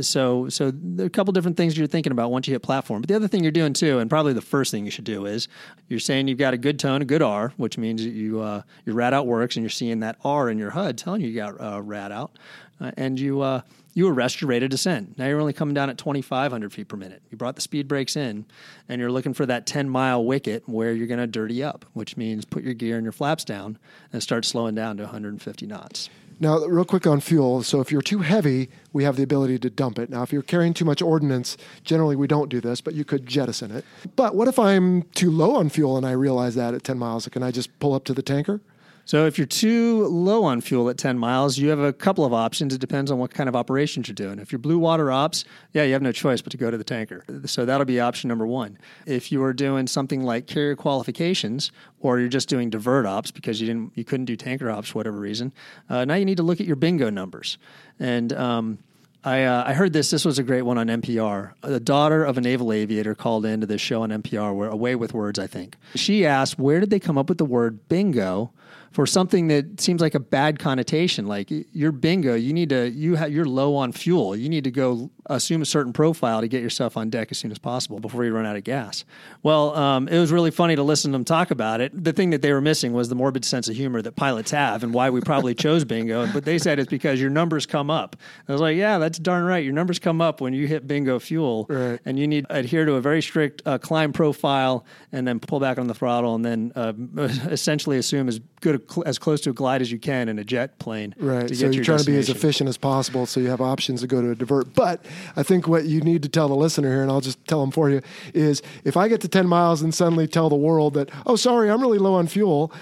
So, 0.00 0.48
so 0.48 0.72
there 0.74 1.04
are 1.04 1.06
a 1.06 1.10
couple 1.10 1.32
different 1.32 1.56
things 1.56 1.78
you're 1.78 1.86
thinking 1.86 2.12
about 2.12 2.30
once 2.30 2.46
you 2.46 2.54
hit 2.54 2.62
platform. 2.62 3.00
But 3.00 3.08
the 3.08 3.14
other 3.14 3.28
thing 3.28 3.42
you're 3.42 3.52
doing 3.52 3.72
too, 3.72 3.98
and 3.98 4.10
probably 4.10 4.32
the 4.32 4.42
first 4.42 4.70
thing 4.70 4.84
you 4.84 4.90
should 4.90 5.04
do 5.04 5.26
is 5.26 5.48
you're 5.88 6.00
saying 6.00 6.28
you've 6.28 6.38
got 6.38 6.54
a 6.54 6.58
good 6.58 6.78
tone, 6.78 7.02
a 7.02 7.04
good 7.04 7.22
R, 7.22 7.52
which 7.56 7.78
means 7.78 8.04
you 8.04 8.40
uh, 8.40 8.62
your 8.84 8.96
radalt 8.96 9.26
works, 9.26 9.56
and 9.56 9.62
you're 9.62 9.70
seeing 9.70 10.00
that 10.00 10.16
R 10.24 10.50
in 10.50 10.58
your 10.58 10.70
HUD 10.70 10.98
telling 10.98 11.20
you 11.20 11.28
you 11.28 11.36
got 11.36 11.60
uh, 11.60 11.80
radalt, 11.80 12.30
uh, 12.80 12.92
and 12.96 13.18
you 13.18 13.40
uh, 13.40 13.62
you 13.94 14.08
arrest 14.08 14.40
your 14.40 14.48
rate 14.48 14.62
of 14.62 14.70
descent. 14.70 15.16
Now 15.16 15.26
you're 15.26 15.40
only 15.40 15.52
coming 15.52 15.74
down 15.74 15.88
at 15.88 15.96
2,500 15.96 16.72
feet 16.72 16.88
per 16.88 16.96
minute. 16.96 17.22
You 17.30 17.38
brought 17.38 17.54
the 17.56 17.62
speed 17.62 17.88
brakes 17.88 18.16
in, 18.16 18.44
and 18.88 19.00
you're 19.00 19.10
looking 19.10 19.32
for 19.32 19.46
that 19.46 19.66
10 19.66 19.88
mile 19.88 20.24
wicket 20.24 20.68
where 20.68 20.92
you're 20.92 21.06
going 21.06 21.20
to 21.20 21.26
dirty 21.26 21.62
up, 21.62 21.86
which 21.94 22.16
means 22.16 22.44
put 22.44 22.62
your 22.62 22.74
gear 22.74 22.96
and 22.96 23.04
your 23.04 23.12
flaps 23.12 23.44
down 23.44 23.78
and 24.12 24.22
start 24.22 24.44
slowing 24.44 24.74
down 24.74 24.98
to 24.98 25.04
150 25.04 25.66
knots. 25.66 26.10
Now, 26.38 26.58
real 26.58 26.84
quick 26.84 27.06
on 27.06 27.20
fuel. 27.20 27.62
So, 27.62 27.80
if 27.80 27.90
you're 27.90 28.02
too 28.02 28.18
heavy, 28.18 28.68
we 28.92 29.04
have 29.04 29.16
the 29.16 29.22
ability 29.22 29.58
to 29.60 29.70
dump 29.70 29.98
it. 29.98 30.10
Now, 30.10 30.22
if 30.22 30.32
you're 30.32 30.42
carrying 30.42 30.74
too 30.74 30.84
much 30.84 31.00
ordnance, 31.00 31.56
generally 31.82 32.14
we 32.14 32.26
don't 32.26 32.50
do 32.50 32.60
this, 32.60 32.82
but 32.82 32.92
you 32.92 33.04
could 33.04 33.26
jettison 33.26 33.70
it. 33.70 33.86
But 34.16 34.34
what 34.34 34.46
if 34.46 34.58
I'm 34.58 35.04
too 35.14 35.30
low 35.30 35.56
on 35.56 35.70
fuel 35.70 35.96
and 35.96 36.04
I 36.04 36.12
realize 36.12 36.54
that 36.56 36.74
at 36.74 36.84
10 36.84 36.98
miles? 36.98 37.26
Can 37.28 37.42
I 37.42 37.50
just 37.50 37.78
pull 37.78 37.94
up 37.94 38.04
to 38.04 38.12
the 38.12 38.22
tanker? 38.22 38.60
So 39.06 39.24
if 39.24 39.38
you're 39.38 39.46
too 39.46 40.04
low 40.08 40.42
on 40.42 40.60
fuel 40.60 40.90
at 40.90 40.98
10 40.98 41.16
miles, 41.16 41.58
you 41.58 41.68
have 41.68 41.78
a 41.78 41.92
couple 41.92 42.24
of 42.24 42.32
options. 42.32 42.74
It 42.74 42.80
depends 42.80 43.08
on 43.08 43.18
what 43.18 43.30
kind 43.30 43.48
of 43.48 43.54
operations 43.54 44.08
you're 44.08 44.16
doing. 44.16 44.40
If 44.40 44.50
you're 44.50 44.58
blue 44.58 44.80
water 44.80 45.12
ops, 45.12 45.44
yeah, 45.72 45.84
you 45.84 45.92
have 45.92 46.02
no 46.02 46.10
choice 46.10 46.42
but 46.42 46.50
to 46.50 46.56
go 46.56 46.72
to 46.72 46.76
the 46.76 46.82
tanker. 46.82 47.24
So 47.44 47.64
that'll 47.64 47.86
be 47.86 48.00
option 48.00 48.26
number 48.26 48.48
one. 48.48 48.78
If 49.06 49.30
you 49.30 49.44
are 49.44 49.52
doing 49.52 49.86
something 49.86 50.24
like 50.24 50.48
carrier 50.48 50.74
qualifications, 50.74 51.70
or 52.00 52.18
you're 52.18 52.28
just 52.28 52.48
doing 52.48 52.68
divert 52.68 53.06
ops 53.06 53.30
because 53.30 53.60
you 53.60 53.68
didn't, 53.68 53.92
you 53.94 54.02
couldn't 54.02 54.26
do 54.26 54.34
tanker 54.34 54.68
ops 54.68 54.88
for 54.88 54.98
whatever 54.98 55.20
reason, 55.20 55.52
uh, 55.88 56.04
now 56.04 56.14
you 56.14 56.24
need 56.24 56.38
to 56.38 56.42
look 56.42 56.60
at 56.60 56.66
your 56.66 56.76
bingo 56.76 57.08
numbers. 57.08 57.58
And 58.00 58.32
um, 58.32 58.78
I, 59.22 59.44
uh, 59.44 59.64
I 59.68 59.72
heard 59.72 59.92
this. 59.92 60.10
This 60.10 60.24
was 60.24 60.40
a 60.40 60.42
great 60.42 60.62
one 60.62 60.78
on 60.78 60.88
NPR. 60.88 61.52
The 61.62 61.78
daughter 61.78 62.24
of 62.24 62.38
a 62.38 62.40
naval 62.40 62.72
aviator 62.72 63.14
called 63.14 63.46
into 63.46 63.68
this 63.68 63.80
show 63.80 64.02
on 64.02 64.10
NPR, 64.10 64.52
where 64.52 64.68
A 64.68 64.76
Way 64.76 64.96
with 64.96 65.14
Words, 65.14 65.38
I 65.38 65.46
think. 65.46 65.76
She 65.94 66.26
asked, 66.26 66.58
"Where 66.58 66.80
did 66.80 66.90
they 66.90 67.00
come 67.00 67.16
up 67.16 67.28
with 67.28 67.38
the 67.38 67.44
word 67.44 67.88
bingo?" 67.88 68.52
For 68.96 69.04
something 69.04 69.48
that 69.48 69.78
seems 69.78 70.00
like 70.00 70.14
a 70.14 70.18
bad 70.18 70.58
connotation. 70.58 71.26
Like 71.26 71.50
you're 71.50 71.92
bingo, 71.92 72.34
you 72.34 72.54
need 72.54 72.70
to 72.70 72.88
you 72.88 73.18
ha- 73.18 73.26
you're 73.26 73.44
low 73.44 73.76
on 73.76 73.92
fuel. 73.92 74.34
You 74.34 74.48
need 74.48 74.64
to 74.64 74.70
go 74.70 75.10
assume 75.26 75.60
a 75.60 75.66
certain 75.66 75.92
profile 75.92 76.40
to 76.40 76.48
get 76.48 76.62
yourself 76.62 76.96
on 76.96 77.10
deck 77.10 77.28
as 77.30 77.36
soon 77.36 77.50
as 77.50 77.58
possible 77.58 78.00
before 78.00 78.24
you 78.24 78.32
run 78.32 78.46
out 78.46 78.56
of 78.56 78.64
gas. 78.64 79.04
Well, 79.42 79.76
um, 79.76 80.08
it 80.08 80.18
was 80.18 80.32
really 80.32 80.50
funny 80.50 80.76
to 80.76 80.82
listen 80.82 81.12
to 81.12 81.14
them 81.14 81.26
talk 81.26 81.50
about 81.50 81.82
it. 81.82 81.92
The 82.04 82.14
thing 82.14 82.30
that 82.30 82.40
they 82.40 82.54
were 82.54 82.62
missing 82.62 82.94
was 82.94 83.10
the 83.10 83.14
morbid 83.14 83.44
sense 83.44 83.68
of 83.68 83.76
humor 83.76 84.00
that 84.00 84.16
pilots 84.16 84.50
have 84.52 84.82
and 84.82 84.94
why 84.94 85.10
we 85.10 85.20
probably 85.20 85.54
chose 85.66 85.84
bingo. 85.84 86.32
But 86.32 86.46
they 86.46 86.58
said 86.58 86.78
it's 86.78 86.88
because 86.88 87.20
your 87.20 87.28
numbers 87.28 87.66
come 87.66 87.90
up. 87.90 88.16
I 88.48 88.52
was 88.52 88.62
like, 88.62 88.78
yeah, 88.78 88.96
that's 88.96 89.18
darn 89.18 89.44
right. 89.44 89.62
Your 89.62 89.74
numbers 89.74 89.98
come 89.98 90.22
up 90.22 90.40
when 90.40 90.54
you 90.54 90.66
hit 90.66 90.86
bingo 90.86 91.18
fuel, 91.18 91.66
right. 91.68 92.00
and 92.06 92.18
you 92.18 92.26
need 92.26 92.46
to 92.48 92.56
adhere 92.56 92.86
to 92.86 92.94
a 92.94 93.02
very 93.02 93.20
strict 93.20 93.60
uh, 93.66 93.76
climb 93.76 94.14
profile 94.14 94.86
and 95.12 95.28
then 95.28 95.38
pull 95.38 95.60
back 95.60 95.76
on 95.78 95.86
the 95.86 95.94
throttle 95.94 96.34
and 96.34 96.44
then 96.44 96.72
uh, 96.74 96.94
essentially 97.50 97.98
assume 97.98 98.28
as 98.28 98.40
good 98.60 98.76
a, 98.76 98.78
as 99.04 99.18
close 99.18 99.40
to 99.42 99.50
a 99.50 99.52
glide 99.52 99.82
as 99.82 99.90
you 99.90 99.98
can 99.98 100.28
in 100.28 100.38
a 100.38 100.44
jet 100.44 100.78
plane. 100.78 101.14
Right. 101.18 101.54
so 101.54 101.70
you're 101.70 101.84
trying 101.84 101.98
to 101.98 102.04
be 102.04 102.16
as 102.16 102.28
efficient 102.28 102.68
as 102.68 102.76
possible, 102.76 103.26
so 103.26 103.40
you 103.40 103.48
have 103.48 103.60
options 103.60 104.00
to 104.00 104.06
go 104.06 104.20
to 104.20 104.30
a 104.30 104.34
divert. 104.34 104.74
But 104.74 105.04
I 105.36 105.42
think 105.42 105.68
what 105.68 105.86
you 105.86 106.00
need 106.00 106.22
to 106.22 106.28
tell 106.28 106.48
the 106.48 106.56
listener 106.56 106.90
here, 106.90 107.02
and 107.02 107.10
I'll 107.10 107.20
just 107.20 107.44
tell 107.46 107.60
them 107.60 107.70
for 107.70 107.90
you, 107.90 108.02
is 108.34 108.62
if 108.84 108.96
I 108.96 109.08
get 109.08 109.20
to 109.22 109.28
10 109.28 109.46
miles 109.46 109.82
and 109.82 109.94
suddenly 109.94 110.26
tell 110.26 110.48
the 110.48 110.56
world 110.56 110.94
that, 110.94 111.10
oh, 111.26 111.36
sorry, 111.36 111.70
I'm 111.70 111.80
really 111.80 111.98
low 111.98 112.14
on 112.14 112.26
fuel, 112.26 112.72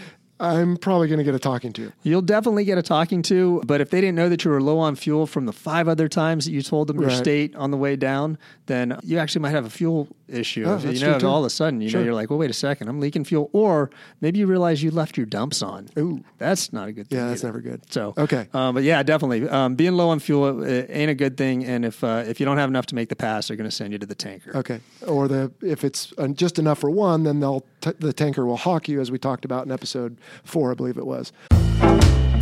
I'm 0.40 0.77
probably 0.77 1.07
going 1.07 1.18
to 1.18 1.25
get 1.25 1.35
a 1.35 1.38
talking 1.38 1.73
to. 1.75 1.92
You'll 2.03 2.20
definitely 2.20 2.64
get 2.64 2.77
a 2.77 2.83
talking 2.83 3.23
to, 3.23 3.62
but 3.66 3.81
if 3.81 3.90
they 3.90 4.01
didn't 4.01 4.16
know 4.16 4.29
that 4.29 4.44
you 4.44 4.51
were 4.51 4.61
low 4.61 4.79
on 4.79 4.97
fuel 4.97 5.27
from 5.27 5.47
the 5.47 5.53
five 5.53 5.87
other 5.87 6.09
times 6.09 6.47
that 6.47 6.51
you 6.51 6.61
told 6.61 6.88
them 6.88 6.99
your 7.01 7.09
right. 7.09 7.16
state 7.16 7.55
on 7.55 7.70
the 7.70 7.77
way 7.77 7.94
down, 7.94 8.37
then 8.66 8.99
you 9.05 9.18
actually 9.18 9.42
might 9.42 9.51
have 9.51 9.64
a 9.64 9.70
fuel 9.70 10.09
issue. 10.27 10.64
Oh, 10.66 10.79
you 10.79 10.99
know, 11.01 11.18
all 11.29 11.40
of 11.40 11.44
a 11.44 11.51
sudden, 11.51 11.81
you 11.81 11.88
sure. 11.88 12.01
know, 12.01 12.07
you're 12.07 12.14
like, 12.14 12.31
well, 12.31 12.38
wait 12.38 12.51
a 12.51 12.55
second, 12.55 12.88
I'm 12.88 12.99
leaking 12.99 13.25
fuel, 13.25 13.49
or 13.53 13.90
maybe 14.20 14.38
you 14.40 14.47
realize 14.47 14.83
you 14.83 14.90
left 14.90 15.16
your 15.16 15.27
dumps 15.27 15.62
on. 15.62 15.88
Ooh, 15.99 16.25
that's 16.38 16.73
not 16.73 16.88
a 16.88 16.92
good 16.92 17.09
thing. 17.09 17.18
Yeah, 17.18 17.29
that's 17.29 17.44
either. 17.44 17.53
never 17.53 17.61
good. 17.61 17.92
So 17.92 18.14
okay, 18.18 18.49
um, 18.53 18.75
but 18.75 18.83
yeah, 18.83 19.03
definitely, 19.03 19.49
um, 19.49 19.77
being 19.77 19.92
low 19.92 20.09
on 20.09 20.18
fuel 20.18 20.62
uh, 20.62 20.66
ain't 20.88 21.11
a 21.11 21.14
good 21.14 21.37
thing, 21.37 21.64
and 21.64 21.85
if 21.85 22.03
uh, 22.03 22.25
if 22.27 22.40
you 22.40 22.47
don't 22.47 22.59
have 22.59 22.68
enough 22.68 22.87
to 22.87 22.94
make 22.94 23.09
the 23.09 23.16
pass, 23.16 23.49
they're 23.49 23.57
going 23.57 23.70
to 23.70 23.75
send 23.75 23.92
you 23.92 23.99
to 23.99 24.07
the 24.07 24.14
tanker. 24.14 24.57
Okay, 24.57 24.81
or 25.07 25.29
the 25.29 25.53
if 25.62 25.85
it's 25.85 26.12
just 26.33 26.59
enough 26.59 26.81
for 26.81 26.90
one, 26.90 27.23
then 27.23 27.40
they'll 27.40 27.64
t- 27.81 27.92
the 27.99 28.12
tanker 28.12 28.44
will 28.47 28.57
hawk 28.57 28.88
you, 28.88 29.01
as 29.01 29.11
we 29.11 29.18
talked 29.18 29.44
about 29.44 29.66
in 29.66 29.70
episode 29.70 30.18
four, 30.45 30.71
I 30.71 30.75
believe 30.75 30.97
it 30.97 31.07
was. 31.07 31.33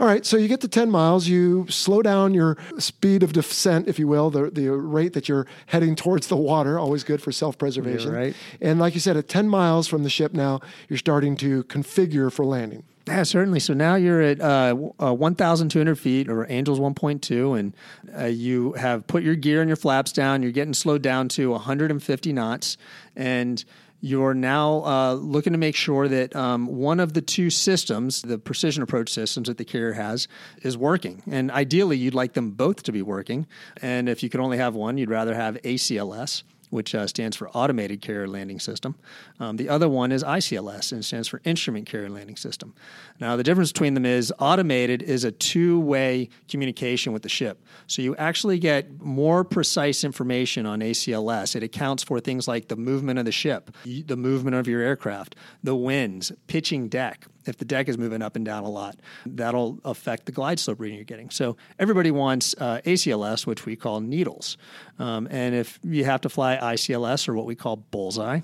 All 0.00 0.06
right, 0.06 0.26
so 0.26 0.36
you 0.36 0.48
get 0.48 0.60
to 0.62 0.68
10 0.68 0.90
miles, 0.90 1.28
you 1.28 1.66
slow 1.68 2.02
down 2.02 2.34
your 2.34 2.56
speed 2.78 3.22
of 3.22 3.32
descent, 3.32 3.88
if 3.88 3.98
you 3.98 4.08
will, 4.08 4.30
the, 4.30 4.50
the 4.50 4.68
rate 4.70 5.12
that 5.12 5.28
you're 5.28 5.46
heading 5.66 5.94
towards 5.94 6.26
the 6.26 6.36
water, 6.36 6.78
always 6.78 7.04
good 7.04 7.22
for 7.22 7.32
self 7.32 7.58
preservation. 7.58 8.12
Right. 8.12 8.34
And 8.60 8.80
like 8.80 8.94
you 8.94 9.00
said, 9.00 9.16
at 9.16 9.28
10 9.28 9.48
miles 9.48 9.86
from 9.86 10.02
the 10.02 10.10
ship 10.10 10.32
now, 10.32 10.60
you're 10.88 10.98
starting 10.98 11.36
to 11.36 11.64
configure 11.64 12.32
for 12.32 12.44
landing. 12.44 12.84
Yeah, 13.06 13.22
certainly. 13.24 13.60
So 13.60 13.74
now 13.74 13.96
you're 13.96 14.22
at 14.22 14.40
uh, 14.40 14.74
uh, 14.98 15.12
1,200 15.12 15.98
feet, 15.98 16.28
or 16.28 16.50
Angels 16.50 16.80
1.2, 16.80 17.58
and 17.58 17.76
uh, 18.18 18.24
you 18.24 18.72
have 18.72 19.06
put 19.06 19.22
your 19.22 19.34
gear 19.34 19.60
and 19.60 19.68
your 19.68 19.76
flaps 19.76 20.10
down. 20.10 20.42
You're 20.42 20.52
getting 20.52 20.72
slowed 20.72 21.02
down 21.02 21.28
to 21.30 21.50
150 21.50 22.32
knots, 22.32 22.78
and 23.14 23.62
you're 24.04 24.34
now 24.34 24.84
uh, 24.84 25.14
looking 25.14 25.54
to 25.54 25.58
make 25.58 25.74
sure 25.74 26.08
that 26.08 26.36
um, 26.36 26.66
one 26.66 27.00
of 27.00 27.14
the 27.14 27.22
two 27.22 27.48
systems, 27.48 28.20
the 28.20 28.38
precision 28.38 28.82
approach 28.82 29.08
systems 29.08 29.48
that 29.48 29.56
the 29.56 29.64
carrier 29.64 29.94
has, 29.94 30.28
is 30.60 30.76
working. 30.76 31.22
And 31.26 31.50
ideally, 31.50 31.96
you'd 31.96 32.12
like 32.12 32.34
them 32.34 32.50
both 32.50 32.82
to 32.82 32.92
be 32.92 33.00
working. 33.00 33.46
And 33.80 34.10
if 34.10 34.22
you 34.22 34.28
could 34.28 34.40
only 34.40 34.58
have 34.58 34.74
one, 34.74 34.98
you'd 34.98 35.08
rather 35.08 35.34
have 35.34 35.54
ACLS 35.62 36.42
which 36.74 36.92
uh, 36.94 37.06
stands 37.06 37.36
for 37.36 37.48
Automated 37.50 38.02
Carrier 38.02 38.26
Landing 38.26 38.58
System. 38.58 38.96
Um, 39.38 39.56
the 39.56 39.68
other 39.68 39.88
one 39.88 40.10
is 40.10 40.24
ICLS, 40.24 40.90
and 40.90 41.04
stands 41.04 41.28
for 41.28 41.40
Instrument 41.44 41.86
Carrier 41.86 42.10
Landing 42.10 42.36
System. 42.36 42.74
Now, 43.20 43.36
the 43.36 43.44
difference 43.44 43.70
between 43.70 43.94
them 43.94 44.04
is 44.04 44.32
automated 44.40 45.00
is 45.00 45.22
a 45.22 45.30
two 45.30 45.78
way 45.78 46.28
communication 46.48 47.12
with 47.12 47.22
the 47.22 47.28
ship. 47.28 47.64
So 47.86 48.02
you 48.02 48.16
actually 48.16 48.58
get 48.58 49.00
more 49.00 49.44
precise 49.44 50.02
information 50.02 50.66
on 50.66 50.80
ACLS. 50.80 51.54
It 51.54 51.62
accounts 51.62 52.02
for 52.02 52.18
things 52.18 52.48
like 52.48 52.66
the 52.66 52.76
movement 52.76 53.20
of 53.20 53.24
the 53.24 53.32
ship, 53.32 53.70
the 53.84 54.16
movement 54.16 54.56
of 54.56 54.66
your 54.66 54.82
aircraft, 54.82 55.36
the 55.62 55.76
winds, 55.76 56.32
pitching 56.48 56.88
deck, 56.88 57.28
if 57.46 57.58
the 57.58 57.64
deck 57.64 57.88
is 57.88 57.98
moving 57.98 58.22
up 58.22 58.36
and 58.36 58.44
down 58.44 58.64
a 58.64 58.68
lot, 58.68 58.96
that'll 59.26 59.78
affect 59.84 60.26
the 60.26 60.32
glide 60.32 60.58
slope 60.58 60.80
reading 60.80 60.96
you're 60.96 61.04
getting. 61.04 61.30
So 61.30 61.56
everybody 61.78 62.10
wants 62.10 62.54
uh, 62.58 62.80
ACLS, 62.84 63.46
which 63.46 63.66
we 63.66 63.76
call 63.76 64.00
needles. 64.00 64.56
Um, 64.98 65.28
and 65.30 65.54
if 65.54 65.78
you 65.82 66.04
have 66.04 66.20
to 66.22 66.28
fly 66.28 66.56
ICLS 66.56 67.28
or 67.28 67.34
what 67.34 67.46
we 67.46 67.54
call 67.54 67.76
bullseye, 67.76 68.40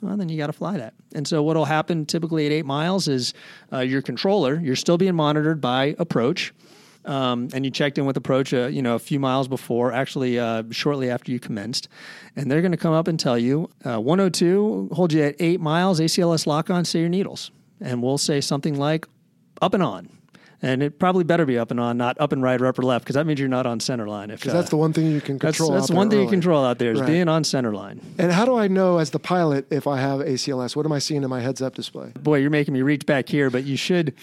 well, 0.00 0.16
then 0.16 0.28
you 0.28 0.38
got 0.38 0.46
to 0.46 0.52
fly 0.52 0.76
that. 0.78 0.94
And 1.14 1.26
so 1.26 1.42
what 1.42 1.56
will 1.56 1.64
happen 1.64 2.06
typically 2.06 2.46
at 2.46 2.52
eight 2.52 2.66
miles 2.66 3.08
is 3.08 3.34
uh, 3.72 3.80
your 3.80 4.00
controller, 4.00 4.60
you're 4.60 4.76
still 4.76 4.98
being 4.98 5.14
monitored 5.14 5.60
by 5.60 5.96
approach. 5.98 6.54
Um, 7.04 7.48
and 7.54 7.64
you 7.64 7.70
checked 7.70 7.96
in 7.96 8.04
with 8.04 8.18
approach, 8.18 8.52
uh, 8.52 8.66
you 8.66 8.82
know, 8.82 8.94
a 8.94 8.98
few 8.98 9.18
miles 9.18 9.48
before, 9.48 9.92
actually 9.92 10.38
uh, 10.38 10.64
shortly 10.70 11.10
after 11.10 11.32
you 11.32 11.40
commenced, 11.40 11.88
and 12.36 12.50
they're 12.50 12.60
going 12.60 12.72
to 12.72 12.76
come 12.76 12.92
up 12.92 13.08
and 13.08 13.18
tell 13.18 13.38
you, 13.38 13.70
uh, 13.86 13.98
102, 13.98 14.90
hold 14.92 15.14
you 15.14 15.22
at 15.22 15.36
eight 15.38 15.58
miles, 15.58 16.00
ACLS 16.00 16.46
lock 16.46 16.68
on, 16.68 16.84
say 16.84 17.00
your 17.00 17.08
needles 17.08 17.50
and 17.80 18.02
we'll 18.02 18.18
say 18.18 18.40
something 18.40 18.78
like 18.78 19.06
up 19.62 19.74
and 19.74 19.82
on. 19.82 20.08
And 20.60 20.82
it 20.82 20.98
probably 20.98 21.22
better 21.22 21.46
be 21.46 21.56
up 21.56 21.70
and 21.70 21.78
on, 21.78 21.96
not 21.98 22.20
up 22.20 22.32
and 22.32 22.42
right 22.42 22.60
or 22.60 22.66
up 22.66 22.76
or 22.80 22.82
left, 22.82 23.04
because 23.04 23.14
that 23.14 23.26
means 23.26 23.38
you're 23.38 23.48
not 23.48 23.64
on 23.64 23.78
center 23.78 24.08
line. 24.08 24.30
If 24.32 24.40
Because 24.40 24.54
that's 24.54 24.66
uh, 24.66 24.70
the 24.70 24.76
one 24.76 24.92
thing 24.92 25.12
you 25.12 25.20
can 25.20 25.38
control. 25.38 25.70
that's 25.70 25.84
out 25.84 25.88
the 25.90 25.94
one 25.94 26.10
thing 26.10 26.20
you 26.20 26.28
control 26.28 26.64
out 26.64 26.80
there 26.80 26.90
is 26.90 27.00
Right. 27.00 27.06
being 27.06 27.28
on 27.28 27.44
center 27.44 27.72
line. 27.72 28.00
And 28.18 28.32
how 28.32 28.44
do 28.44 28.56
I 28.56 28.66
know 28.66 28.98
as 28.98 29.10
the 29.10 29.20
pilot 29.20 29.68
if 29.70 29.86
I 29.86 30.00
have 30.00 30.18
ACLS? 30.18 30.74
What 30.74 30.84
am 30.84 30.90
I 30.90 30.98
seeing 30.98 31.22
in 31.22 31.30
my 31.30 31.40
heads 31.40 31.62
up 31.62 31.76
display? 31.76 32.10
Boy, 32.20 32.38
you're 32.38 32.50
making 32.50 32.74
me 32.74 32.82
reach 32.82 33.06
back 33.06 33.28
here, 33.28 33.50
but 33.50 33.62
you 33.64 33.76
should, 33.76 34.14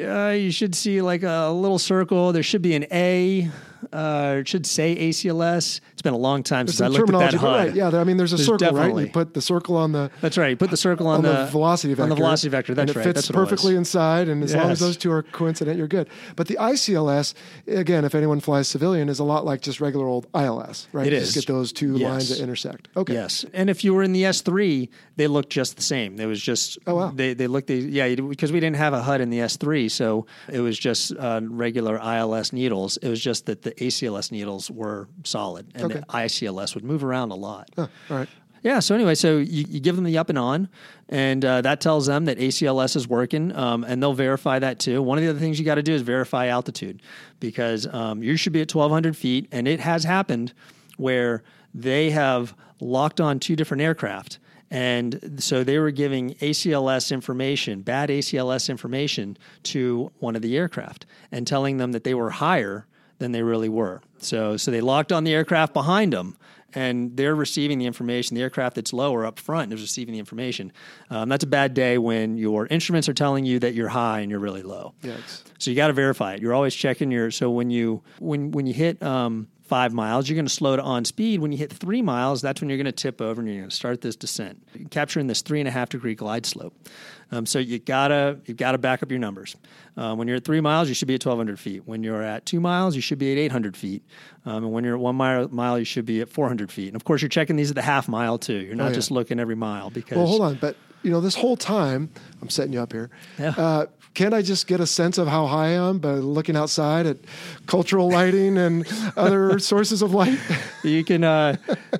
uh, 0.00 0.28
you 0.28 0.52
should 0.52 0.76
see 0.76 1.02
like 1.02 1.24
a 1.24 1.48
little 1.50 1.80
circle. 1.80 2.32
There 2.32 2.44
should 2.44 2.62
be 2.62 2.76
an 2.76 2.86
A. 2.92 3.50
Uh, 3.92 4.36
it 4.40 4.48
should 4.48 4.66
say 4.66 4.96
ACLS. 4.96 5.80
It's 5.92 6.02
been 6.02 6.14
a 6.14 6.18
long 6.18 6.42
time 6.42 6.66
There's 6.66 6.76
since 6.78 6.86
I 6.86 6.98
looked 6.98 7.10
at 7.12 7.18
that 7.32 7.34
HUD. 7.34 7.66
right? 7.66 7.74
Yeah, 7.74 7.90
there, 7.90 8.00
I 8.00 8.04
mean, 8.04 8.16
there's 8.16 8.32
a 8.32 8.36
There's 8.36 8.46
circle, 8.46 8.72
right? 8.72 8.94
You 8.94 9.10
put 9.10 9.34
the 9.34 9.40
circle 9.42 9.76
on 9.76 9.92
the 9.92 10.10
That's 10.20 10.36
right. 10.38 10.50
You 10.50 10.56
put 10.56 10.70
the 10.70 10.76
circle 10.76 11.06
on, 11.06 11.16
on 11.16 11.22
the, 11.22 11.46
velocity 11.50 11.94
vector. 11.94 12.02
On 12.04 12.08
the 12.08 12.14
velocity 12.14 12.50
vector. 12.50 12.74
That's 12.74 12.90
and 12.90 12.96
it 12.96 12.96
right. 12.98 13.04
fits 13.04 13.14
That's 13.26 13.30
what 13.30 13.42
it 13.42 13.44
perfectly 13.44 13.76
inside, 13.76 14.28
and 14.28 14.42
as 14.42 14.54
long 14.54 14.70
as 14.70 14.80
those 14.80 14.96
two 14.96 15.10
are 15.12 15.22
coincident, 15.22 15.78
you're 15.78 15.86
good. 15.88 16.08
But 16.36 16.48
the 16.48 16.56
ICLS, 16.60 17.34
again, 17.66 18.04
if 18.04 18.14
anyone 18.14 18.40
flies 18.40 18.68
civilian, 18.68 19.08
is 19.08 19.18
a 19.18 19.24
lot 19.24 19.44
like 19.44 19.60
just 19.60 19.80
regular 19.80 20.06
old 20.06 20.26
ILS, 20.34 20.88
right? 20.92 21.06
It 21.06 21.12
You 21.12 21.18
is. 21.18 21.34
Just 21.34 21.46
get 21.46 21.52
those 21.52 21.72
two 21.72 21.96
Yes. 21.96 22.08
lines 22.10 22.28
that 22.30 22.42
intersect. 22.42 22.88
Okay. 22.96 23.14
Yes, 23.14 23.44
and 23.52 23.70
if 23.70 23.84
you 23.84 23.94
were 23.94 24.02
in 24.02 24.12
the 24.12 24.24
S 24.24 24.40
three, 24.40 24.90
they 25.16 25.26
looked 25.26 25.50
just 25.50 25.76
the 25.76 25.82
same. 25.82 26.16
They 26.16 26.26
was 26.26 26.40
just 26.40 26.78
Oh, 26.86 26.94
wow. 26.94 27.12
They 27.14 27.34
they 27.34 27.46
looked 27.46 27.66
they, 27.68 27.78
yeah 27.78 28.14
because 28.14 28.52
we 28.52 28.60
didn't 28.60 28.76
have 28.76 28.92
a 28.92 29.02
HUD 29.02 29.20
in 29.20 29.30
the 29.30 29.40
S 29.40 29.56
three, 29.56 29.88
so 29.88 30.26
it 30.50 30.60
was 30.60 30.78
just 30.78 31.12
uh, 31.18 31.40
regular 31.44 31.98
ILS 31.98 32.52
needles. 32.52 32.96
It 32.98 33.08
was 33.08 33.20
just 33.20 33.46
that 33.46 33.67
the 33.76 33.86
ACLS 33.86 34.30
needles 34.32 34.70
were 34.70 35.08
solid, 35.24 35.66
and 35.74 35.84
Okay. 35.84 36.00
the 36.00 36.06
ICLS 36.06 36.74
would 36.74 36.84
move 36.84 37.02
around 37.04 37.30
a 37.30 37.34
lot. 37.36 37.68
Huh, 37.76 37.86
all 38.10 38.16
right. 38.18 38.28
Yeah. 38.62 38.80
So 38.80 38.94
anyway, 38.94 39.14
so 39.14 39.36
you, 39.38 39.64
you 39.68 39.78
give 39.78 39.94
them 39.94 40.04
the 40.04 40.18
up 40.18 40.28
and 40.30 40.38
on, 40.38 40.68
and 41.08 41.44
uh, 41.44 41.60
that 41.60 41.80
tells 41.80 42.06
them 42.06 42.24
that 42.24 42.38
ACLS 42.38 42.96
is 42.96 43.06
working, 43.06 43.54
um, 43.54 43.84
and 43.84 44.02
they'll 44.02 44.14
verify 44.14 44.58
that 44.58 44.80
too. 44.80 45.00
One 45.00 45.16
of 45.16 45.22
the 45.24 45.30
other 45.30 45.38
things 45.38 45.58
you 45.60 45.64
got 45.64 45.76
to 45.76 45.82
do 45.82 45.92
is 45.94 46.02
verify 46.02 46.46
altitude, 46.48 47.00
because 47.38 47.86
um, 47.86 48.22
you 48.22 48.36
should 48.36 48.52
be 48.52 48.60
at 48.60 48.74
1,200 48.74 49.16
feet, 49.16 49.46
and 49.52 49.68
it 49.68 49.78
has 49.80 50.02
happened 50.04 50.52
where 50.96 51.44
they 51.72 52.10
have 52.10 52.54
locked 52.80 53.20
on 53.20 53.38
two 53.38 53.54
different 53.54 53.80
aircraft. 53.82 54.38
And 54.70 55.36
so 55.38 55.64
they 55.64 55.78
were 55.78 55.90
giving 55.92 56.34
ACLS 56.34 57.10
information, 57.10 57.80
bad 57.80 58.10
ACLS 58.10 58.68
information 58.68 59.38
to 59.62 60.10
one 60.18 60.36
of 60.36 60.42
the 60.42 60.58
aircraft 60.58 61.06
and 61.32 61.46
telling 61.46 61.78
them 61.78 61.92
that 61.92 62.04
they 62.04 62.12
were 62.12 62.28
higher 62.30 62.86
than 63.18 63.32
they 63.32 63.42
really 63.42 63.68
were. 63.68 64.00
So, 64.18 64.56
so 64.56 64.70
they 64.70 64.80
locked 64.80 65.12
on 65.12 65.24
the 65.24 65.34
aircraft 65.34 65.72
behind 65.72 66.12
them, 66.12 66.36
and 66.74 67.16
they're 67.16 67.34
receiving 67.34 67.78
the 67.78 67.86
information. 67.86 68.34
The 68.34 68.42
aircraft 68.42 68.76
that's 68.76 68.92
lower 68.92 69.24
up 69.24 69.38
front 69.38 69.72
is 69.72 69.80
receiving 69.80 70.12
the 70.12 70.18
information. 70.18 70.72
Um, 71.10 71.28
that's 71.28 71.44
a 71.44 71.48
bad 71.48 71.74
day 71.74 71.98
when 71.98 72.36
your 72.36 72.66
instruments 72.66 73.08
are 73.08 73.14
telling 73.14 73.44
you 73.44 73.58
that 73.60 73.74
you're 73.74 73.88
high 73.88 74.20
and 74.20 74.30
you're 74.30 74.40
really 74.40 74.62
low. 74.62 74.94
It's, 75.18 75.44
So 75.58 75.70
you 75.70 75.76
got 75.76 75.88
to 75.88 75.92
verify 75.92 76.34
it. 76.34 76.42
You're 76.42 76.54
always 76.54 76.74
checking 76.74 77.10
your. 77.10 77.30
So 77.30 77.50
when 77.50 77.70
you 77.70 78.02
when 78.18 78.50
when 78.50 78.66
you 78.66 78.74
hit 78.74 79.02
um, 79.02 79.48
five 79.64 79.92
miles, 79.92 80.28
you're 80.28 80.34
going 80.36 80.46
to 80.46 80.52
slow 80.52 80.76
to 80.76 80.82
on 80.82 81.04
speed. 81.04 81.40
When 81.40 81.52
you 81.52 81.58
hit 81.58 81.72
three 81.72 82.02
miles, 82.02 82.42
that's 82.42 82.60
when 82.60 82.68
you're 82.70 82.78
going 82.78 82.86
to 82.86 82.92
tip 82.92 83.20
over 83.20 83.40
and 83.40 83.48
you're 83.48 83.58
going 83.58 83.70
to 83.70 83.74
start 83.74 84.00
this 84.00 84.16
descent, 84.16 84.90
capturing 84.90 85.26
this 85.26 85.42
three 85.42 85.60
and 85.60 85.68
a 85.68 85.72
half 85.72 85.88
degree 85.90 86.14
glide 86.14 86.46
slope. 86.46 86.74
Um, 87.30 87.44
so 87.46 87.58
you 87.58 87.78
gotta 87.78 88.38
you 88.46 88.54
gotta 88.54 88.78
back 88.78 89.02
up 89.02 89.10
your 89.10 89.20
numbers. 89.20 89.54
Um, 89.96 90.16
when 90.18 90.28
you're 90.28 90.36
at 90.38 90.44
three 90.44 90.60
miles, 90.60 90.88
you 90.88 90.94
should 90.94 91.08
be 91.08 91.14
at 91.14 91.24
1,200 91.24 91.58
feet. 91.58 91.82
When 91.86 92.02
you're 92.02 92.22
at 92.22 92.46
two 92.46 92.60
miles, 92.60 92.94
you 92.96 93.02
should 93.02 93.18
be 93.18 93.32
at 93.32 93.38
800 93.38 93.76
feet. 93.76 94.02
Um, 94.46 94.64
and 94.64 94.72
when 94.72 94.84
you're 94.84 94.94
at 94.94 95.00
one 95.00 95.16
mile, 95.16 95.48
mile, 95.48 95.78
you 95.78 95.84
should 95.84 96.06
be 96.06 96.20
at 96.20 96.28
400 96.28 96.70
feet. 96.72 96.86
And 96.88 96.96
of 96.96 97.04
course, 97.04 97.20
you're 97.20 97.28
checking 97.28 97.56
these 97.56 97.70
at 97.70 97.74
the 97.74 97.82
half 97.82 98.08
mile 98.08 98.38
too. 98.38 98.54
You're 98.54 98.76
not 98.76 98.84
Oh, 98.84 98.88
yeah. 98.88 98.94
just 98.94 99.10
looking 99.10 99.38
every 99.40 99.56
mile 99.56 99.90
because. 99.90 100.16
well, 100.16 100.26
hold 100.26 100.40
on. 100.42 100.54
But, 100.60 100.76
you 101.02 101.10
know, 101.10 101.20
this 101.20 101.34
whole 101.34 101.56
time, 101.56 102.10
I'm 102.40 102.48
setting 102.48 102.72
you 102.72 102.80
up 102.80 102.92
here. 102.92 103.10
Yeah. 103.38 103.54
Uh, 103.56 103.86
can't 104.18 104.34
I 104.34 104.42
just 104.42 104.66
get 104.66 104.80
a 104.80 104.86
sense 104.86 105.16
of 105.16 105.28
how 105.28 105.46
high 105.46 105.66
I 105.66 105.88
am 105.90 106.00
by 106.00 106.14
looking 106.14 106.56
outside 106.56 107.06
at 107.06 107.18
cultural 107.68 108.10
lighting 108.10 108.58
and 108.58 108.84
other 109.16 109.58
sources 109.70 110.02
of 110.02 110.12
light? 110.12 110.40
You 110.82 111.04
can 111.04 111.22
uh, 111.22 111.54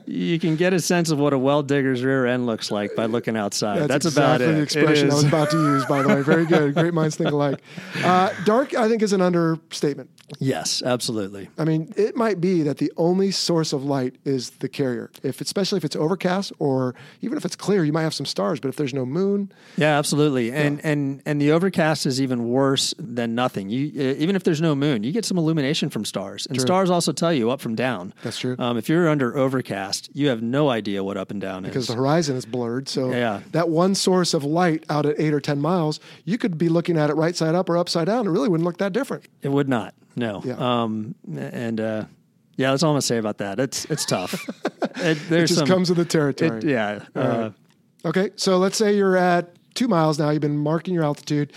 you 0.04 0.40
can 0.40 0.56
get 0.56 0.72
a 0.72 0.80
sense 0.80 1.10
of 1.10 1.20
what 1.20 1.32
a 1.32 1.38
well 1.38 1.62
digger's 1.62 2.02
rear 2.02 2.26
end 2.26 2.44
looks 2.44 2.72
like 2.72 2.96
by 2.96 3.04
looking 3.04 3.36
outside. 3.36 3.88
That's, 3.88 4.04
about 4.04 4.40
exactly 4.40 4.46
it. 4.46 4.52
the 4.54 4.62
expression 4.62 5.06
It 5.06 5.12
I 5.12 5.14
was 5.14 5.24
about 5.26 5.50
to 5.50 5.58
use, 5.58 5.84
by 5.84 6.02
the 6.02 6.08
way. 6.08 6.22
Very 6.22 6.44
good. 6.44 6.74
Great 6.74 6.92
minds 6.92 7.14
think 7.14 7.30
alike. 7.30 7.60
Uh, 8.02 8.30
dark, 8.44 8.74
I 8.74 8.88
think, 8.88 9.02
is 9.02 9.12
an 9.12 9.20
understatement. 9.20 10.10
Yes, 10.38 10.82
absolutely. 10.84 11.48
I 11.58 11.64
mean, 11.64 11.92
it 11.96 12.16
might 12.16 12.40
be 12.40 12.62
that 12.62 12.78
the 12.78 12.92
only 12.96 13.30
source 13.30 13.72
of 13.72 13.84
light 13.84 14.16
is 14.24 14.50
the 14.50 14.68
carrier. 14.68 15.10
If 15.22 15.40
especially 15.40 15.78
if 15.78 15.84
it's 15.84 15.96
overcast 15.96 16.52
or 16.58 16.94
even 17.22 17.36
if 17.38 17.44
it's 17.44 17.56
clear, 17.56 17.84
you 17.84 17.92
might 17.92 18.02
have 18.02 18.14
some 18.14 18.26
stars. 18.26 18.60
But 18.60 18.68
if 18.68 18.76
there's 18.76 18.94
no 18.94 19.04
moon, 19.06 19.50
Yeah, 19.76 19.98
absolutely. 19.98 20.52
And 20.52 20.80
and 20.84 21.22
and 21.26 21.40
the 21.40 21.52
overcast 21.52 22.06
is 22.06 22.20
even 22.20 22.48
worse 22.48 22.94
than 22.98 23.34
nothing. 23.34 23.68
You 23.68 23.86
even 24.18 24.36
if 24.36 24.44
there's 24.44 24.60
no 24.60 24.74
moon, 24.74 25.02
you 25.04 25.12
get 25.12 25.24
some 25.24 25.38
illumination 25.38 25.90
from 25.90 26.04
stars, 26.04 26.46
and 26.46 26.60
stars 26.60 26.90
also 26.90 27.12
tell 27.12 27.32
you 27.32 27.50
up 27.50 27.60
from 27.60 27.74
down. 27.74 28.12
That's 28.22 28.38
true. 28.38 28.56
Um, 28.58 28.76
if 28.76 28.88
you're 28.88 29.08
under 29.08 29.36
overcast, 29.36 30.10
you 30.14 30.28
have 30.28 30.42
no 30.42 30.68
idea 30.70 31.02
what 31.04 31.16
up 31.16 31.30
and 31.30 31.40
down 31.40 31.62
because 31.62 31.84
is. 31.84 31.86
Because 31.86 31.96
the 31.96 32.00
horizon 32.02 32.36
is 32.36 32.44
blurred, 32.46 32.88
so 32.88 33.10
Yeah. 33.10 33.40
that 33.52 33.68
one 33.68 33.94
source 33.94 34.34
of 34.34 34.44
light 34.44 34.84
out 34.88 35.06
at 35.06 35.18
eight 35.18 35.32
or 35.34 35.40
ten 35.40 35.60
miles, 35.60 36.00
you 36.24 36.38
could 36.38 36.58
be 36.58 36.68
looking 36.68 36.96
at 36.98 37.10
it 37.10 37.14
right 37.14 37.34
side 37.36 37.54
up 37.54 37.68
or 37.68 37.76
upside 37.76 38.06
down. 38.06 38.26
It 38.26 38.30
really 38.30 38.48
wouldn't 38.48 38.64
look 38.66 38.78
that 38.78 38.92
different. 38.92 39.24
It 39.42 39.48
would 39.50 39.68
not. 39.68 39.94
No. 40.18 40.42
Yeah. 40.44 40.54
Um, 40.58 41.14
and 41.36 41.80
uh, 41.80 42.04
yeah, 42.56 42.70
that's 42.70 42.82
all 42.82 42.90
I'm 42.90 42.94
gonna 42.94 43.02
say 43.02 43.18
about 43.18 43.38
that. 43.38 43.58
It's 43.60 43.84
it's 43.86 44.04
tough. 44.04 44.34
it, 44.96 45.18
It 45.30 45.46
just 45.46 45.56
some. 45.56 45.66
comes 45.68 45.88
with 45.88 45.98
the 45.98 46.04
territory. 46.04 46.58
it, 46.58 46.64
yeah. 46.64 47.04
Uh, 47.14 47.50
Okay, 48.04 48.30
so 48.36 48.58
let's 48.58 48.78
say 48.78 48.96
you're 48.96 49.16
at 49.16 49.56
two 49.74 49.88
miles 49.88 50.20
now. 50.20 50.30
You've 50.30 50.40
been 50.40 50.56
marking 50.58 50.94
your 50.94 51.02
altitude. 51.02 51.52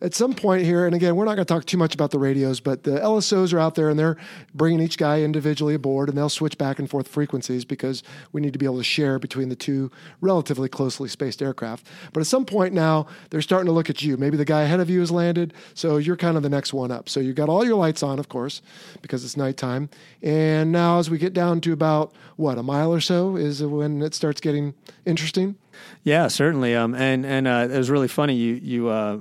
At 0.00 0.14
some 0.14 0.32
point 0.32 0.64
here, 0.64 0.86
and 0.86 0.94
again, 0.94 1.16
we're 1.16 1.24
not 1.24 1.34
going 1.34 1.44
to 1.44 1.52
talk 1.52 1.64
too 1.64 1.76
much 1.76 1.92
about 1.92 2.12
the 2.12 2.20
radios, 2.20 2.60
but 2.60 2.84
the 2.84 3.00
LSOs 3.00 3.52
are 3.52 3.58
out 3.58 3.74
there 3.74 3.88
and 3.88 3.98
they're 3.98 4.16
bringing 4.54 4.80
each 4.80 4.96
guy 4.96 5.22
individually 5.22 5.74
aboard 5.74 6.08
and 6.08 6.16
they'll 6.16 6.28
switch 6.28 6.56
back 6.56 6.78
and 6.78 6.88
forth 6.88 7.08
frequencies 7.08 7.64
because 7.64 8.04
we 8.30 8.40
need 8.40 8.52
to 8.52 8.60
be 8.60 8.64
able 8.64 8.78
to 8.78 8.84
share 8.84 9.18
between 9.18 9.48
the 9.48 9.56
two 9.56 9.90
relatively 10.20 10.68
closely 10.68 11.08
spaced 11.08 11.42
aircraft. 11.42 11.84
But 12.12 12.20
at 12.20 12.28
some 12.28 12.44
point 12.44 12.74
now, 12.74 13.08
they're 13.30 13.42
starting 13.42 13.66
to 13.66 13.72
look 13.72 13.90
at 13.90 14.00
you. 14.00 14.16
Maybe 14.16 14.36
the 14.36 14.44
guy 14.44 14.62
ahead 14.62 14.78
of 14.78 14.88
you 14.88 15.00
has 15.00 15.10
landed, 15.10 15.52
so 15.74 15.96
you're 15.96 16.16
kind 16.16 16.36
of 16.36 16.44
the 16.44 16.48
next 16.48 16.72
one 16.72 16.92
up. 16.92 17.08
So 17.08 17.18
you've 17.18 17.34
got 17.34 17.48
all 17.48 17.64
your 17.64 17.76
lights 17.76 18.04
on, 18.04 18.20
of 18.20 18.28
course, 18.28 18.62
because 19.02 19.24
it's 19.24 19.36
nighttime. 19.36 19.90
And 20.22 20.70
now, 20.70 21.00
as 21.00 21.10
we 21.10 21.18
get 21.18 21.32
down 21.32 21.60
to 21.62 21.72
about 21.72 22.14
what 22.36 22.56
a 22.56 22.62
mile 22.62 22.92
or 22.92 23.00
so, 23.00 23.34
is 23.34 23.64
when 23.64 24.00
it 24.00 24.14
starts 24.14 24.40
getting 24.40 24.74
interesting. 25.04 25.56
Yeah, 26.04 26.28
certainly. 26.28 26.74
Um, 26.74 26.94
and 26.94 27.26
and 27.26 27.48
uh, 27.48 27.68
it 27.70 27.76
was 27.76 27.90
really 27.90 28.08
funny. 28.08 28.34
You 28.34 28.54
you 28.54 28.88
uh, 28.88 29.18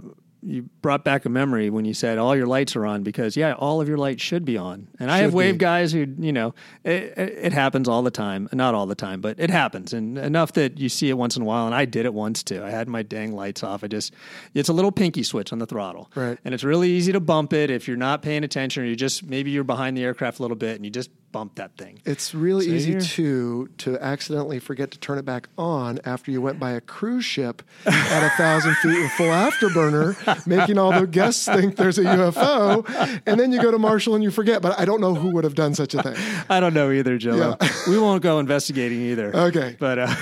you 0.48 0.64
brought 0.82 1.04
back 1.04 1.26
a 1.26 1.30
memory 1.30 1.70
when 1.70 1.84
you 1.84 1.94
said 1.94 2.18
all 2.18 2.36
your 2.36 2.48
lights 2.48 2.76
are 2.76 2.86
on 2.86 3.04
because 3.04 3.36
yeah, 3.36 3.54
all 3.54 3.82
of 3.82 3.90
your 3.90 3.98
lights 3.98 4.22
should 4.22 4.46
be 4.46 4.58
on. 4.58 4.88
And 5.00 5.12
I 5.12 5.18
have 5.20 5.34
wave 5.34 5.56
be. 5.56 5.58
guys 5.58 5.92
who 5.92 6.08
you 6.18 6.32
know 6.32 6.56
it, 6.84 7.14
it, 7.18 7.38
it 7.38 7.54
happens 7.54 7.90
all 7.90 8.02
the 8.02 8.12
time. 8.12 8.48
Not 8.54 8.74
all 8.74 8.86
the 8.86 8.96
time, 8.96 9.20
but 9.20 9.40
it 9.40 9.50
happens, 9.50 9.94
and 9.94 10.18
enough 10.18 10.54
that 10.54 10.78
you 10.78 10.88
see 10.88 11.10
it 11.10 11.18
once 11.18 11.36
in 11.36 11.42
a 11.42 11.46
while. 11.46 11.66
And 11.66 11.76
I 11.76 11.86
did 11.86 12.06
it 12.06 12.14
once 12.14 12.44
too. 12.44 12.64
I 12.64 12.70
had 12.70 12.88
my 12.88 13.04
dang 13.04 13.34
lights 13.34 13.64
off. 13.64 13.84
I 13.84 13.88
just 13.88 14.14
it's 14.54 14.70
a 14.70 14.74
little 14.74 14.92
pinky 14.92 15.24
switch 15.24 15.52
on 15.52 15.60
the 15.60 15.66
throttle, 15.66 16.10
Right. 16.16 16.38
And 16.46 16.54
it's 16.54 16.64
really 16.64 16.90
easy 16.90 17.12
to 17.12 17.20
bump 17.20 17.52
it 17.52 17.70
if 17.70 17.88
you're 17.88 17.98
not 17.98 18.22
paying 18.22 18.44
attention 18.44 18.84
or 18.84 18.86
you 18.86 18.96
just 18.96 19.24
maybe 19.24 19.52
you're 19.52 19.64
behind 19.66 19.98
the 19.98 20.04
aircraft 20.04 20.40
a 20.40 20.42
little 20.42 20.58
bit 20.58 20.78
and 20.78 20.86
you 20.86 20.92
just 20.92 21.10
bump 21.38 21.54
that 21.56 21.78
thing. 21.78 22.00
It's 22.04 22.34
really 22.34 22.66
See 22.66 22.76
easy 22.76 22.92
here? 22.94 23.00
too 23.02 23.70
to 23.80 24.00
accidentally 24.00 24.58
forget 24.60 24.90
to 24.92 24.98
turn 25.00 25.20
it 25.20 25.26
back 25.26 25.50
on 25.58 26.00
after 26.04 26.32
you 26.32 26.42
went 26.42 26.60
by 26.60 26.72
a 26.72 26.82
cruise 26.82 27.26
ship 27.26 27.62
at 27.86 28.24
a 28.26 28.30
thousand 28.38 28.76
feet 28.78 28.98
with 29.00 29.12
full 29.12 29.28
afterburner, 29.28 30.16
making 30.48 30.80
all 30.80 30.92
the 31.00 31.06
guests 31.06 31.46
think 31.46 31.76
there's 31.76 32.00
a 32.00 32.04
UFO, 32.04 33.20
and 33.28 33.40
then 33.40 33.52
you 33.52 33.62
go 33.62 33.70
to 33.70 33.78
marshal 33.78 34.16
and 34.16 34.24
you 34.24 34.32
forget. 34.32 34.64
But 34.64 34.80
I 34.80 34.86
don't 34.86 35.00
know 35.00 35.14
who 35.14 35.30
would 35.32 35.44
have 35.44 35.54
done 35.54 35.76
such 35.76 35.94
a 35.94 36.02
thing. 36.02 36.16
I 36.50 36.60
don't 36.60 36.74
know 36.74 36.90
either, 36.92 37.20
Joe. 37.20 37.56
Yeah. 37.62 37.70
we 37.88 38.00
won't 38.00 38.24
go 38.24 38.40
investigating 38.40 39.02
either. 39.02 39.36
Okay, 39.36 39.76
But 39.80 40.00
uh, 40.00 40.16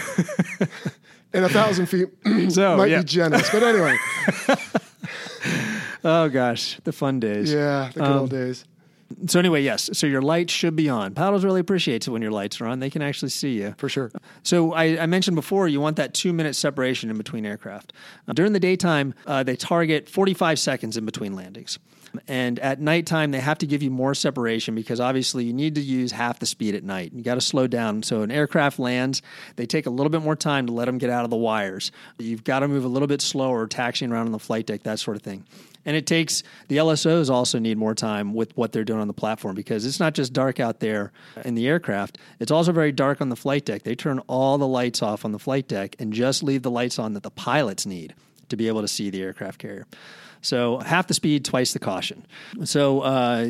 and 1.34 1.46
a 1.46 1.50
thousand 1.50 1.86
feet 1.86 2.08
so 2.50 2.76
might 2.76 2.90
yeah. 2.92 3.00
be 3.00 3.06
generous, 3.06 3.50
but 3.52 3.64
anyway, 3.64 3.96
Oh 6.04 6.30
gosh, 6.30 6.78
the 6.84 6.92
fun 6.92 7.20
days. 7.20 7.52
yeah, 7.52 7.90
the 7.94 8.00
good 8.02 8.10
Um, 8.10 8.18
old 8.20 8.30
days. 8.30 8.66
So 9.28 9.40
anyway, 9.40 9.64
yes. 9.64 9.90
So 9.94 10.08
your 10.08 10.22
lights 10.22 10.54
should 10.54 10.76
be 10.76 10.90
on. 10.90 11.14
Paddles 11.14 11.44
really 11.44 11.60
appreciates 11.60 12.08
it 12.08 12.12
when 12.12 12.22
your 12.22 12.32
lights 12.32 12.60
are 12.62 12.66
on. 12.66 12.80
They 12.80 12.90
can 12.90 13.02
actually 13.02 13.30
see 13.30 13.54
you. 13.54 13.76
For 13.78 13.90
sure. 13.90 14.12
So 14.44 14.74
I, 14.74 15.02
I 15.02 15.06
mentioned 15.06 15.36
before, 15.36 15.68
you 15.68 15.80
want 15.80 15.96
that 15.98 16.14
two 16.14 16.34
minute 16.34 16.56
separation 16.56 17.10
in 17.10 17.18
between 17.18 17.46
aircraft. 17.46 17.94
Uh, 18.28 18.34
during 18.34 18.54
the 18.54 18.60
daytime, 18.60 19.14
uh, 19.26 19.44
they 19.44 19.56
target 19.56 20.10
45 20.10 20.60
seconds 20.60 20.98
in 20.98 21.06
between 21.06 21.34
landings. 21.36 21.80
And 22.28 22.60
at 22.60 22.80
nighttime, 22.80 23.32
they 23.32 23.40
have 23.40 23.58
to 23.60 23.68
give 23.68 23.84
you 23.84 23.92
more 23.92 24.14
separation 24.14 24.76
because 24.76 25.00
obviously 25.00 25.46
you 25.46 25.54
need 25.54 25.76
to 25.76 25.82
use 25.82 26.12
half 26.12 26.40
the 26.40 26.46
speed 26.46 26.76
at 26.76 26.84
night. 26.84 27.14
You 27.14 27.24
got 27.24 27.36
to 27.36 27.42
slow 27.42 27.68
down. 27.68 28.04
So 28.04 28.22
an 28.22 28.32
aircraft 28.32 28.80
lands, 28.80 29.22
they 29.56 29.66
take 29.66 29.86
a 29.86 29.90
little 29.90 30.10
bit 30.10 30.22
more 30.22 30.36
time 30.36 30.68
to 30.68 30.74
let 30.74 30.86
them 30.86 30.98
get 30.98 31.10
out 31.10 31.24
of 31.24 31.30
the 31.30 31.38
wires. 31.38 31.92
You've 32.18 32.44
got 32.44 32.60
to 32.60 32.68
move 32.68 32.86
a 32.86 32.88
little 32.88 33.08
bit 33.08 33.22
slower, 33.22 33.68
taxiing 33.68 34.12
around 34.12 34.28
on 34.28 34.32
the 34.32 34.40
flight 34.40 34.66
deck, 34.66 34.84
that 34.84 35.00
sort 35.00 35.18
of 35.18 35.24
thing. 35.24 35.46
And 35.88 35.96
it 35.96 36.08
takes 36.08 36.42
the 36.68 36.78
LSOs 36.78 37.30
also 37.30 37.60
need 37.60 37.78
more 37.78 37.94
time 37.94 38.34
with 38.34 38.58
what 38.58 38.72
they're 38.72 38.84
doing 38.84 39.02
on 39.02 39.08
the 39.08 39.14
platform 39.14 39.56
because 39.56 39.86
it's 39.86 40.00
not 40.00 40.16
just 40.16 40.34
dark 40.34 40.60
out 40.60 40.80
there 40.80 41.12
in 41.44 41.54
the 41.54 41.68
aircraft, 41.68 42.18
it's 42.40 42.50
also 42.50 42.72
very 42.72 42.92
dark 42.92 43.22
on 43.22 43.30
the 43.30 43.36
flight 43.36 43.66
deck. 43.66 43.84
They 43.84 43.94
turn 43.94 44.20
all 44.28 44.58
the 44.58 44.68
lights 44.68 45.04
off 45.04 45.26
on 45.26 45.32
the 45.32 45.38
flight 45.38 45.68
deck 45.68 45.96
and 46.00 46.12
just 46.12 46.42
leave 46.42 46.64
the 46.64 46.72
lights 46.72 46.98
on 46.98 47.14
that 47.14 47.22
the 47.22 47.30
pilots 47.30 47.86
need. 47.86 48.16
to 48.50 48.56
be 48.56 48.68
able 48.68 48.82
to 48.82 48.88
see 48.88 49.10
the 49.10 49.22
aircraft 49.22 49.60
carrier. 49.60 49.88
So 50.46 50.80
half 50.80 51.08
the 51.08 51.14
speed, 51.14 51.44
twice 51.44 51.74
the 51.74 51.80
caution. 51.80 52.26
So 52.64 53.02
uh, 53.02 53.48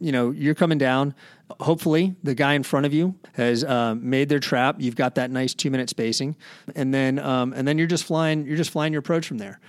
you 0.00 0.12
know 0.12 0.30
you're 0.30 0.54
coming 0.54 0.78
down. 0.78 1.14
Hopefully, 1.60 2.14
the 2.22 2.34
guy 2.34 2.54
in 2.54 2.62
front 2.62 2.86
of 2.86 2.94
you 2.94 3.14
has 3.34 3.64
uh, 3.64 3.94
made 3.94 4.28
their 4.28 4.40
trap. 4.40 4.76
You've 4.78 4.96
got 4.96 5.14
that 5.16 5.30
nice 5.30 5.54
two 5.54 5.70
minute 5.70 5.88
spacing, 5.88 6.36
and 6.74 6.92
then 6.92 7.18
um, 7.18 7.52
and 7.52 7.66
then 7.66 7.78
you're 7.78 7.86
just 7.86 8.04
flying. 8.04 8.46
You're 8.46 8.56
just 8.56 8.70
flying 8.70 8.92
your 8.92 9.00
approach 9.00 9.26
from 9.26 9.38
there. 9.38 9.60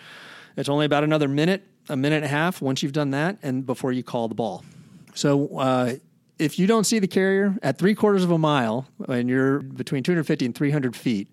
It's 0.57 0.69
only 0.69 0.85
about 0.85 1.03
another 1.03 1.27
minute, 1.27 1.63
a 1.89 1.95
minute 1.95 2.17
and 2.17 2.25
a 2.25 2.29
half 2.29 2.61
once 2.61 2.83
you've 2.83 2.93
done 2.93 3.11
that, 3.11 3.37
and 3.43 3.65
before 3.65 3.91
you 3.91 4.03
call 4.03 4.27
the 4.27 4.35
ball. 4.35 4.63
So 5.13 5.57
uh, 5.57 5.95
if 6.37 6.59
you 6.59 6.67
don't 6.67 6.83
see 6.83 6.99
the 6.99 7.07
carrier 7.07 7.57
at 7.63 7.77
three 7.77 7.95
quarters 7.95 8.23
of 8.23 8.31
a 8.31 8.37
mile 8.37 8.87
and 9.07 9.29
you're 9.29 9.59
between 9.59 10.03
250 10.03 10.45
and 10.45 10.55
300 10.55 10.95
feet, 10.95 11.29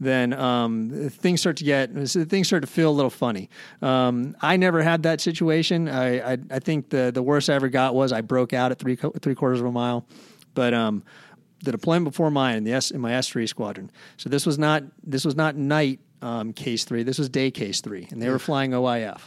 then 0.00 0.32
um, 0.32 1.10
things 1.10 1.40
start 1.40 1.56
to 1.58 1.64
get 1.64 1.92
things 1.92 2.46
start 2.46 2.62
to 2.62 2.68
feel 2.68 2.90
a 2.90 2.92
little 2.92 3.10
funny. 3.10 3.50
Um, 3.82 4.36
I 4.40 4.56
never 4.56 4.82
had 4.82 5.02
that 5.02 5.20
situation. 5.20 5.88
I, 5.88 6.32
I, 6.32 6.38
I 6.50 6.58
think 6.58 6.90
the 6.90 7.10
the 7.12 7.22
worst 7.22 7.50
I 7.50 7.54
ever 7.54 7.68
got 7.68 7.94
was 7.94 8.12
I 8.12 8.20
broke 8.20 8.52
out 8.52 8.70
at 8.70 8.78
three 8.78 8.96
three 8.96 9.34
quarters 9.34 9.60
of 9.60 9.66
a 9.66 9.72
mile, 9.72 10.06
but 10.54 10.74
um, 10.74 11.02
the 11.64 11.72
deployment 11.72 12.04
before 12.04 12.30
mine 12.30 12.56
in 12.56 12.64
the 12.64 12.72
S 12.72 12.90
in 12.90 13.00
my 13.00 13.14
S 13.14 13.28
three 13.28 13.46
squadron. 13.46 13.90
So 14.16 14.28
this 14.28 14.46
was 14.46 14.58
not 14.58 14.84
this 15.04 15.24
was 15.24 15.34
not 15.34 15.56
night 15.56 16.00
um, 16.22 16.52
case 16.52 16.84
three. 16.84 17.02
This 17.02 17.18
was 17.18 17.28
day 17.28 17.50
case 17.50 17.80
three, 17.80 18.06
and 18.10 18.22
they 18.22 18.28
were 18.28 18.38
flying 18.38 18.72
OIF 18.72 19.20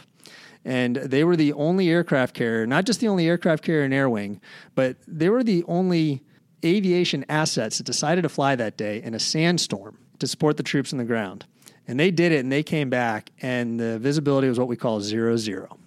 and 0.64 0.96
they 0.96 1.24
were 1.24 1.36
the 1.36 1.52
only 1.54 1.88
aircraft 1.90 2.34
carrier, 2.34 2.66
not 2.66 2.84
just 2.84 3.00
the 3.00 3.08
only 3.08 3.26
aircraft 3.26 3.64
carrier 3.64 3.84
in 3.84 3.92
Air 3.92 4.08
Wing, 4.08 4.40
but 4.74 4.96
they 5.08 5.28
were 5.28 5.42
the 5.42 5.64
only 5.66 6.22
aviation 6.64 7.24
assets 7.28 7.78
that 7.78 7.84
decided 7.84 8.22
to 8.22 8.28
fly 8.28 8.54
that 8.54 8.76
day 8.76 9.02
in 9.02 9.14
a 9.14 9.18
sandstorm 9.18 9.98
to 10.22 10.28
support 10.28 10.56
the 10.56 10.62
troops 10.62 10.92
on 10.92 10.98
the 10.98 11.04
ground. 11.04 11.44
And 11.86 11.98
they 11.98 12.10
did 12.10 12.32
it 12.32 12.38
and 12.38 12.50
they 12.50 12.62
came 12.62 12.88
back, 12.88 13.30
and 13.42 13.78
the 13.78 13.98
visibility 13.98 14.48
was 14.48 14.58
what 14.58 14.68
we 14.68 14.76
call 14.76 15.00
zero 15.00 15.36
zero. 15.36 15.78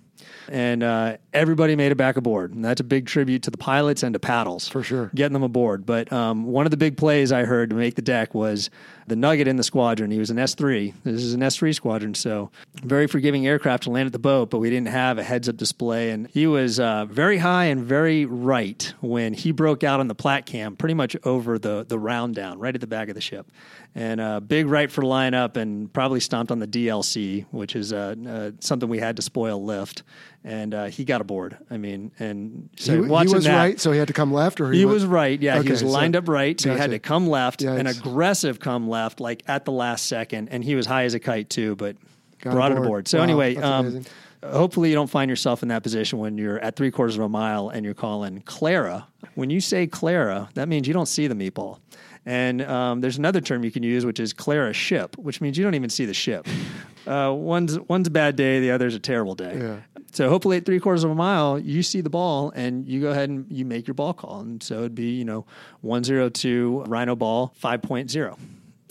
And 0.49 0.83
uh, 0.83 1.17
everybody 1.33 1.75
made 1.75 1.91
it 1.91 1.95
back 1.95 2.17
aboard. 2.17 2.53
And 2.53 2.63
that's 2.63 2.81
a 2.81 2.83
big 2.83 3.07
tribute 3.07 3.43
to 3.43 3.49
the 3.49 3.57
pilots 3.57 4.03
and 4.03 4.13
to 4.13 4.19
paddles. 4.19 4.67
For 4.67 4.83
sure. 4.83 5.09
Getting 5.15 5.33
them 5.33 5.41
aboard. 5.41 5.85
But 5.85 6.11
um, 6.13 6.45
one 6.45 6.67
of 6.67 6.71
the 6.71 6.77
big 6.77 6.97
plays 6.97 7.31
I 7.31 7.45
heard 7.45 7.71
to 7.71 7.75
make 7.75 7.95
the 7.95 8.03
deck 8.03 8.35
was 8.35 8.69
the 9.07 9.15
Nugget 9.15 9.47
in 9.47 9.55
the 9.55 9.63
squadron. 9.63 10.11
He 10.11 10.19
was 10.19 10.29
an 10.29 10.37
S3. 10.37 10.93
This 11.03 11.23
is 11.23 11.33
an 11.33 11.41
S3 11.41 11.73
squadron, 11.75 12.15
so 12.15 12.49
very 12.83 13.07
forgiving 13.07 13.45
aircraft 13.45 13.83
to 13.83 13.91
land 13.91 14.07
at 14.07 14.13
the 14.13 14.19
boat, 14.19 14.49
but 14.49 14.59
we 14.59 14.69
didn't 14.69 14.87
have 14.87 15.17
a 15.17 15.23
heads 15.23 15.47
up 15.47 15.57
display. 15.57 16.11
And 16.11 16.27
he 16.27 16.47
was 16.47 16.79
uh, 16.79 17.05
very 17.05 17.37
high 17.37 17.65
and 17.65 17.83
very 17.83 18.25
right 18.25 18.93
when 19.01 19.33
he 19.33 19.51
broke 19.51 19.83
out 19.83 19.99
on 19.99 20.07
the 20.07 20.15
plat 20.15 20.45
cam, 20.45 20.75
pretty 20.75 20.95
much 20.95 21.15
over 21.23 21.59
the, 21.59 21.85
the 21.87 21.99
round 21.99 22.35
down, 22.35 22.59
right 22.59 22.73
at 22.73 22.81
the 22.81 22.87
back 22.87 23.09
of 23.09 23.15
the 23.15 23.21
ship. 23.21 23.51
And 23.93 24.19
uh, 24.19 24.39
big 24.39 24.67
right 24.67 24.91
for 24.91 25.03
line 25.03 25.33
up 25.33 25.55
and 25.55 25.91
probably 25.93 26.19
stomped 26.19 26.51
on 26.51 26.59
the 26.59 26.67
DLC, 26.67 27.45
which 27.51 27.75
is 27.75 27.93
uh, 27.93 28.15
uh, 28.27 28.51
something 28.59 28.89
we 28.89 28.99
had 28.99 29.15
to 29.17 29.21
spoil 29.21 29.63
lift. 29.63 30.03
And 30.47 30.75
uh, 30.75 30.85
he 30.85 31.05
got 31.05 31.21
aboard. 31.21 31.57
I 31.71 31.77
mean, 31.77 32.11
and 32.19 32.69
so 32.77 32.91
he, 32.91 32.97
he 33.01 33.33
was 33.33 33.45
that, 33.45 33.57
right, 33.57 33.79
so 33.79 33.91
he 33.91 33.97
had 33.97 34.07
to 34.09 34.13
come 34.13 34.31
left, 34.31 34.61
or 34.61 34.71
he, 34.71 34.79
he 34.79 34.85
was 34.85 35.03
right. 35.03 35.41
Yeah, 35.41 35.55
Okay, 35.57 35.63
he 35.63 35.71
was 35.71 35.79
so- 35.79 35.87
lined 35.87 36.15
up 36.15 36.27
right, 36.29 36.61
so 36.61 36.69
he 36.71 36.77
had 36.77 36.91
gotcha. 36.91 36.99
to 36.99 36.99
come 36.99 37.27
left, 37.27 37.63
Yeah, 37.63 37.73
an 37.73 37.87
aggressive 37.87 38.59
come 38.59 38.87
left, 38.87 39.19
like 39.19 39.41
at 39.47 39.65
the 39.65 39.71
last 39.71 40.05
second, 40.05 40.49
and 40.49 40.63
he 40.63 40.75
was 40.75 40.85
high 40.85 41.05
as 41.05 41.15
a 41.15 41.19
kite 41.19 41.49
too, 41.49 41.75
but 41.77 41.95
Got 42.41 42.51
brought 42.53 42.71
it 42.71 42.75
aboard. 42.77 42.85
aboard. 42.87 43.07
So 43.07 43.17
Wow, 43.17 43.23
anyway, 43.23 43.55
um, 43.55 44.03
hopefully 44.43 44.89
you 44.89 44.95
don't 44.95 45.09
find 45.09 45.29
yourself 45.31 45.63
in 45.63 45.69
that 45.69 45.81
position 45.81 46.19
when 46.19 46.37
you're 46.37 46.59
at 46.59 46.75
three 46.75 46.91
quarters 46.91 47.17
of 47.17 47.23
a 47.23 47.29
mile 47.29 47.69
and 47.69 47.83
you're 47.83 47.95
calling 47.95 48.41
Clara. 48.41 49.07
When 49.33 49.49
you 49.49 49.59
say 49.59 49.87
Clara, 49.87 50.49
that 50.53 50.67
means 50.69 50.87
you 50.87 50.93
don't 50.93 51.07
see 51.07 51.25
the 51.25 51.33
meatball. 51.33 51.79
And 52.25 52.61
um, 52.63 53.01
there's 53.01 53.17
another 53.17 53.39
term 53.39 53.63
you 53.63 53.71
can 53.71 53.83
use, 53.83 54.05
which 54.05 54.19
is 54.19 54.33
Clara 54.33 54.73
ship, 54.73 55.15
which 55.17 55.41
means 55.41 55.57
you 55.57 55.63
don't 55.63 55.75
even 55.75 55.89
see 55.89 56.05
the 56.05 56.13
ship. 56.13 56.47
Uh, 57.05 57.31
one's 57.31 57.79
one's 57.81 58.07
a 58.07 58.09
bad 58.09 58.35
day, 58.35 58.59
the 58.59 58.71
other's 58.71 58.95
a 58.95 58.99
terrible 58.99 59.35
day. 59.35 59.55
Yeah. 59.59 59.77
So 60.11 60.27
hopefully 60.27 60.57
at 60.57 60.65
three 60.65 60.79
quarters 60.79 61.03
of 61.03 61.11
a 61.11 61.15
mile, 61.15 61.59
you 61.59 61.83
see 61.83 62.01
the 62.01 62.09
ball 62.09 62.51
and 62.55 62.87
you 62.87 62.99
go 63.01 63.09
ahead 63.11 63.29
and 63.29 63.45
you 63.51 63.63
make 63.63 63.85
your 63.85 63.93
ball 63.93 64.13
call. 64.13 64.39
And 64.39 64.63
so 64.63 64.79
it'd 64.79 64.95
be, 64.95 65.11
you 65.11 65.23
know, 65.23 65.45
102 65.81 66.85
Rhino 66.87 67.15
ball 67.15 67.53
5.0. 67.61 68.39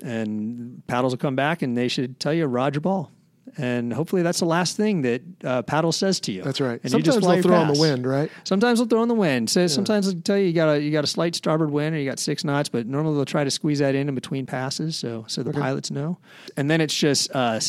And 0.03 0.87
paddles 0.87 1.13
will 1.13 1.19
come 1.19 1.35
back 1.35 1.63
and 1.63 1.77
they 1.77 1.89
should 1.89 2.21
tell 2.21 2.33
you 2.33 2.47
Roger 2.47 2.79
ball. 2.81 3.11
And 3.57 3.93
hopefully 3.93 4.23
that's 4.23 4.41
the 4.41 4.47
last 4.47 4.77
thing 4.77 5.03
that 5.03 5.23
uh, 5.45 5.63
paddle 5.63 5.93
says 5.93 6.19
to 6.21 6.33
you. 6.33 6.43
That's 6.43 6.61
right. 6.61 6.81
And 6.83 6.93
you 6.93 7.03
just 7.03 7.21
Sometimes 7.21 7.45
they'll 7.45 7.53
throw 7.53 7.61
on 7.61 7.73
the 7.73 7.79
wind, 7.79 8.07
right? 8.07 8.31
Sometimes 8.45 8.79
they'll 8.79 8.89
throw 8.89 9.03
in 9.03 9.09
the 9.09 9.15
wind. 9.15 9.49
So 9.51 9.67
sometimes 9.67 10.11
they'll 10.11 10.21
tell 10.23 10.39
you 10.39 10.47
you 10.47 10.53
got 10.53 10.77
a 10.77 10.81
you 10.81 10.91
got 10.91 11.05
a 11.05 11.09
slight 11.09 11.35
starboard 11.35 11.71
wind 11.71 11.95
or 11.95 11.99
you 11.99 12.09
got 12.09 12.19
six 12.19 12.43
knots, 12.43 12.69
but 12.69 12.87
normally 12.87 13.15
they'll 13.17 13.25
try 13.25 13.45
to 13.45 13.51
squeeze 13.51 13.79
that 13.79 13.95
in 13.95 14.09
in 14.09 14.15
between 14.15 14.47
passes, 14.47 14.97
so 14.97 15.25
so 15.29 15.43
the 15.43 15.53
pilots 15.53 15.91
know. 15.91 16.19
And 16.57 16.71
then 16.71 16.81
it's 16.81 16.95
just 16.95 17.31
uh, 17.35 17.61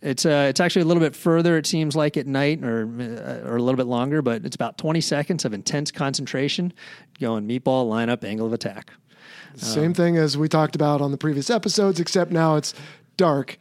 it's 0.00 0.24
uh, 0.24 0.46
it's 0.48 0.60
actually 0.60 0.82
a 0.82 0.86
little 0.86 1.02
bit 1.02 1.14
further. 1.14 1.58
It 1.58 1.66
seems 1.66 1.96
like 1.96 2.16
at 2.16 2.26
night 2.26 2.64
or 2.64 2.84
uh, 2.84 3.48
or 3.48 3.56
a 3.56 3.62
little 3.62 3.76
bit 3.76 3.86
longer, 3.86 4.22
but 4.22 4.44
it's 4.44 4.56
about 4.56 4.78
twenty 4.78 5.00
seconds 5.00 5.44
of 5.44 5.52
intense 5.52 5.90
concentration, 5.90 6.72
going 7.20 7.46
meatball 7.46 7.88
lineup 7.88 8.24
angle 8.24 8.46
of 8.46 8.52
attack. 8.52 8.92
Same 9.56 9.92
thing 9.92 10.16
as 10.16 10.38
we 10.38 10.48
talked 10.48 10.76
about 10.76 11.00
on 11.00 11.10
the 11.10 11.18
previous 11.18 11.50
episodes, 11.50 11.98
except 11.98 12.30
now 12.30 12.54
it's 12.54 12.74
dark 13.16 13.58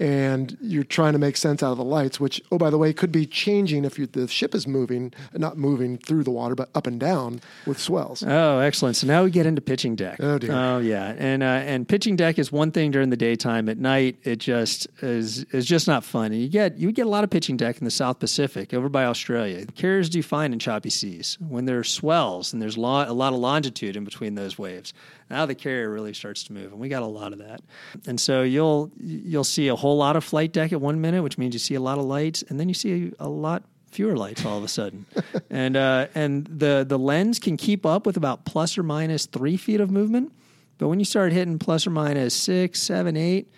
and 0.00 0.56
you're 0.62 0.82
trying 0.82 1.12
to 1.12 1.18
make 1.18 1.36
sense 1.36 1.62
out 1.62 1.72
of 1.72 1.78
the 1.78 1.84
lights, 1.84 2.18
which, 2.18 2.40
oh, 2.50 2.56
by 2.56 2.70
the 2.70 2.78
way, 2.78 2.92
could 2.92 3.12
be 3.12 3.26
changing 3.26 3.84
if 3.84 3.98
you, 3.98 4.06
the 4.06 4.26
ship 4.26 4.54
is 4.54 4.66
moving, 4.66 5.12
not 5.34 5.58
moving 5.58 5.98
through 5.98 6.24
the 6.24 6.30
water, 6.30 6.54
but 6.54 6.70
up 6.74 6.86
and 6.86 6.98
down 6.98 7.40
with 7.66 7.78
swells. 7.78 8.24
Oh, 8.26 8.58
excellent! 8.58 8.96
So 8.96 9.06
now 9.06 9.22
we 9.22 9.30
get 9.30 9.44
into 9.44 9.60
pitching 9.60 9.94
deck. 9.94 10.16
Oh, 10.18 10.38
dear. 10.38 10.52
Oh 10.52 10.78
yeah, 10.78 11.14
and 11.18 11.42
uh, 11.42 11.46
and 11.46 11.86
pitching 11.86 12.16
deck 12.16 12.38
is 12.38 12.50
one 12.50 12.72
thing 12.72 12.90
during 12.90 13.10
the 13.10 13.16
daytime. 13.16 13.68
At 13.68 13.78
night, 13.78 14.16
it 14.24 14.36
just 14.36 14.88
is 15.02 15.44
is 15.52 15.66
just 15.66 15.86
not 15.86 16.02
fun. 16.02 16.32
And 16.32 16.40
you 16.40 16.48
get 16.48 16.78
you 16.78 16.90
get 16.92 17.06
a 17.06 17.10
lot 17.10 17.22
of 17.22 17.30
pitching 17.30 17.58
deck 17.58 17.78
in 17.78 17.84
the 17.84 17.90
South 17.90 18.18
Pacific, 18.18 18.72
over 18.72 18.88
by 18.88 19.04
Australia. 19.04 19.66
Carriers 19.76 20.08
do 20.08 20.22
fine 20.22 20.54
in 20.54 20.58
choppy 20.58 20.90
seas 20.90 21.36
when 21.40 21.66
there 21.66 21.78
are 21.78 21.84
swells 21.84 22.52
and 22.52 22.62
there's 22.62 22.78
lo- 22.78 23.04
a 23.06 23.12
lot 23.12 23.34
of 23.34 23.38
longitude 23.38 23.96
in 23.96 24.04
between 24.04 24.34
those 24.34 24.58
waves. 24.58 24.94
Now 25.30 25.46
the 25.46 25.54
carrier 25.54 25.88
really 25.88 26.12
starts 26.12 26.42
to 26.44 26.52
move, 26.52 26.72
and 26.72 26.80
we 26.80 26.88
got 26.88 27.02
a 27.02 27.06
lot 27.06 27.32
of 27.32 27.38
that. 27.38 27.62
And 28.06 28.20
so 28.20 28.42
you'll 28.42 28.90
you'll 28.98 29.44
see 29.44 29.68
a 29.68 29.76
whole 29.76 29.96
lot 29.96 30.16
of 30.16 30.24
flight 30.24 30.52
deck 30.52 30.72
at 30.72 30.80
one 30.80 31.00
minute, 31.00 31.22
which 31.22 31.38
means 31.38 31.54
you 31.54 31.60
see 31.60 31.76
a 31.76 31.80
lot 31.80 31.98
of 31.98 32.04
lights, 32.04 32.42
and 32.48 32.58
then 32.58 32.68
you 32.68 32.74
see 32.74 33.12
a 33.20 33.28
lot 33.28 33.62
fewer 33.92 34.16
lights 34.16 34.44
all 34.44 34.58
of 34.58 34.64
a 34.64 34.68
sudden. 34.68 35.06
and 35.50 35.76
uh, 35.76 36.08
and 36.16 36.46
the 36.46 36.84
the 36.86 36.98
lens 36.98 37.38
can 37.38 37.56
keep 37.56 37.86
up 37.86 38.06
with 38.06 38.16
about 38.16 38.44
plus 38.44 38.76
or 38.76 38.82
minus 38.82 39.26
three 39.26 39.56
feet 39.56 39.80
of 39.80 39.90
movement, 39.90 40.32
but 40.78 40.88
when 40.88 40.98
you 40.98 41.04
start 41.04 41.32
hitting 41.32 41.60
plus 41.60 41.86
or 41.86 41.90
minus 41.90 42.34
six, 42.34 42.82
seven, 42.82 43.16
eight, 43.16 43.48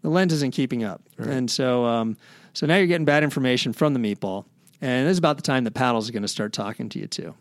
the 0.00 0.08
lens 0.08 0.32
isn't 0.32 0.54
keeping 0.54 0.84
up. 0.84 1.02
And 1.18 1.50
so 1.50 1.84
um, 1.84 2.16
so 2.54 2.66
now 2.66 2.76
you're 2.76 2.86
getting 2.86 3.04
bad 3.04 3.22
information 3.22 3.74
from 3.74 3.92
the 3.92 4.00
meatball, 4.00 4.46
and 4.80 5.06
this 5.06 5.12
is 5.12 5.18
about 5.18 5.36
the 5.36 5.42
time 5.42 5.64
the 5.64 5.70
paddles 5.70 6.08
are 6.08 6.12
going 6.12 6.22
to 6.22 6.28
start 6.28 6.54
talking 6.54 6.88
to 6.88 6.98
you 6.98 7.06
too 7.06 7.34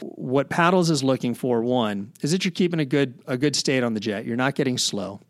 what 0.00 0.48
paddles 0.48 0.90
is 0.90 1.02
looking 1.02 1.34
for 1.34 1.62
one 1.62 2.12
is 2.22 2.32
that 2.32 2.44
you're 2.44 2.52
keeping 2.52 2.80
a 2.80 2.84
good 2.84 3.20
a 3.26 3.36
good 3.36 3.56
state 3.56 3.82
on 3.82 3.94
the 3.94 4.00
jet. 4.00 4.24
You're 4.24 4.36
not 4.36 4.54
getting 4.54 4.78
slow 4.78 5.20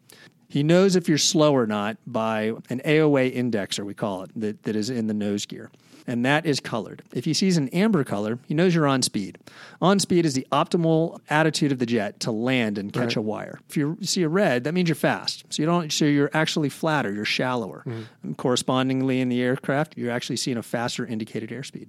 he 0.49 0.63
knows 0.63 0.97
if 0.97 1.09
you're 1.09 1.19
slow 1.19 1.53
or 1.55 1.67
not 1.67 1.99
by 2.07 2.53
an 2.71 2.81
aoa 2.85 3.35
indexer 3.35 3.85
we 3.85 3.95
call 3.95 4.23
it 4.23 4.31
that, 4.35 4.63
that 4.65 4.75
is 4.75 4.91
in 4.91 5.07
the 5.07 5.15
nose 5.15 5.47
gear. 5.47 5.71
And 6.07 6.25
that 6.25 6.47
is 6.47 6.59
colored. 6.59 7.03
If 7.13 7.27
he 7.27 7.35
sees 7.35 7.59
an 7.59 7.69
amber 7.69 8.03
color 8.03 8.39
he 8.47 8.55
knows 8.55 8.75
you're 8.75 8.87
on 8.87 9.03
speed. 9.03 9.37
On 9.83 9.99
speed 9.99 10.25
is 10.25 10.33
the 10.33 10.47
optimal 10.51 11.21
attitude 11.29 11.71
of 11.71 11.79
the 11.79 11.85
jet 11.85 12.19
to 12.21 12.31
land 12.33 12.79
and 12.79 12.91
catch 12.93 13.15
a 13.15 13.21
wire. 13.21 13.61
If 13.69 13.77
you 13.77 13.99
see 14.01 14.23
a 14.23 14.29
red 14.29 14.65
that 14.65 14.73
means 14.73 14.89
you're 14.89 14.97
fast. 14.97 15.45
So 15.51 15.63
you 15.63 15.67
don't 15.67 15.93
so 15.93 16.07
you're 16.07 16.31
actually 16.33 16.71
flatter 16.71 17.13
you're 17.13 17.27
shallower. 17.27 17.83
Mm-hmm. 17.87 18.03
And 18.23 18.39
correspondingly 18.39 19.21
in 19.21 19.29
the 19.29 19.43
aircraft 19.43 19.99
you're 19.99 20.11
actually 20.11 20.37
seeing 20.37 20.57
a 20.57 20.63
faster 20.63 21.05
indicated 21.05 21.51
airspeed. 21.51 21.89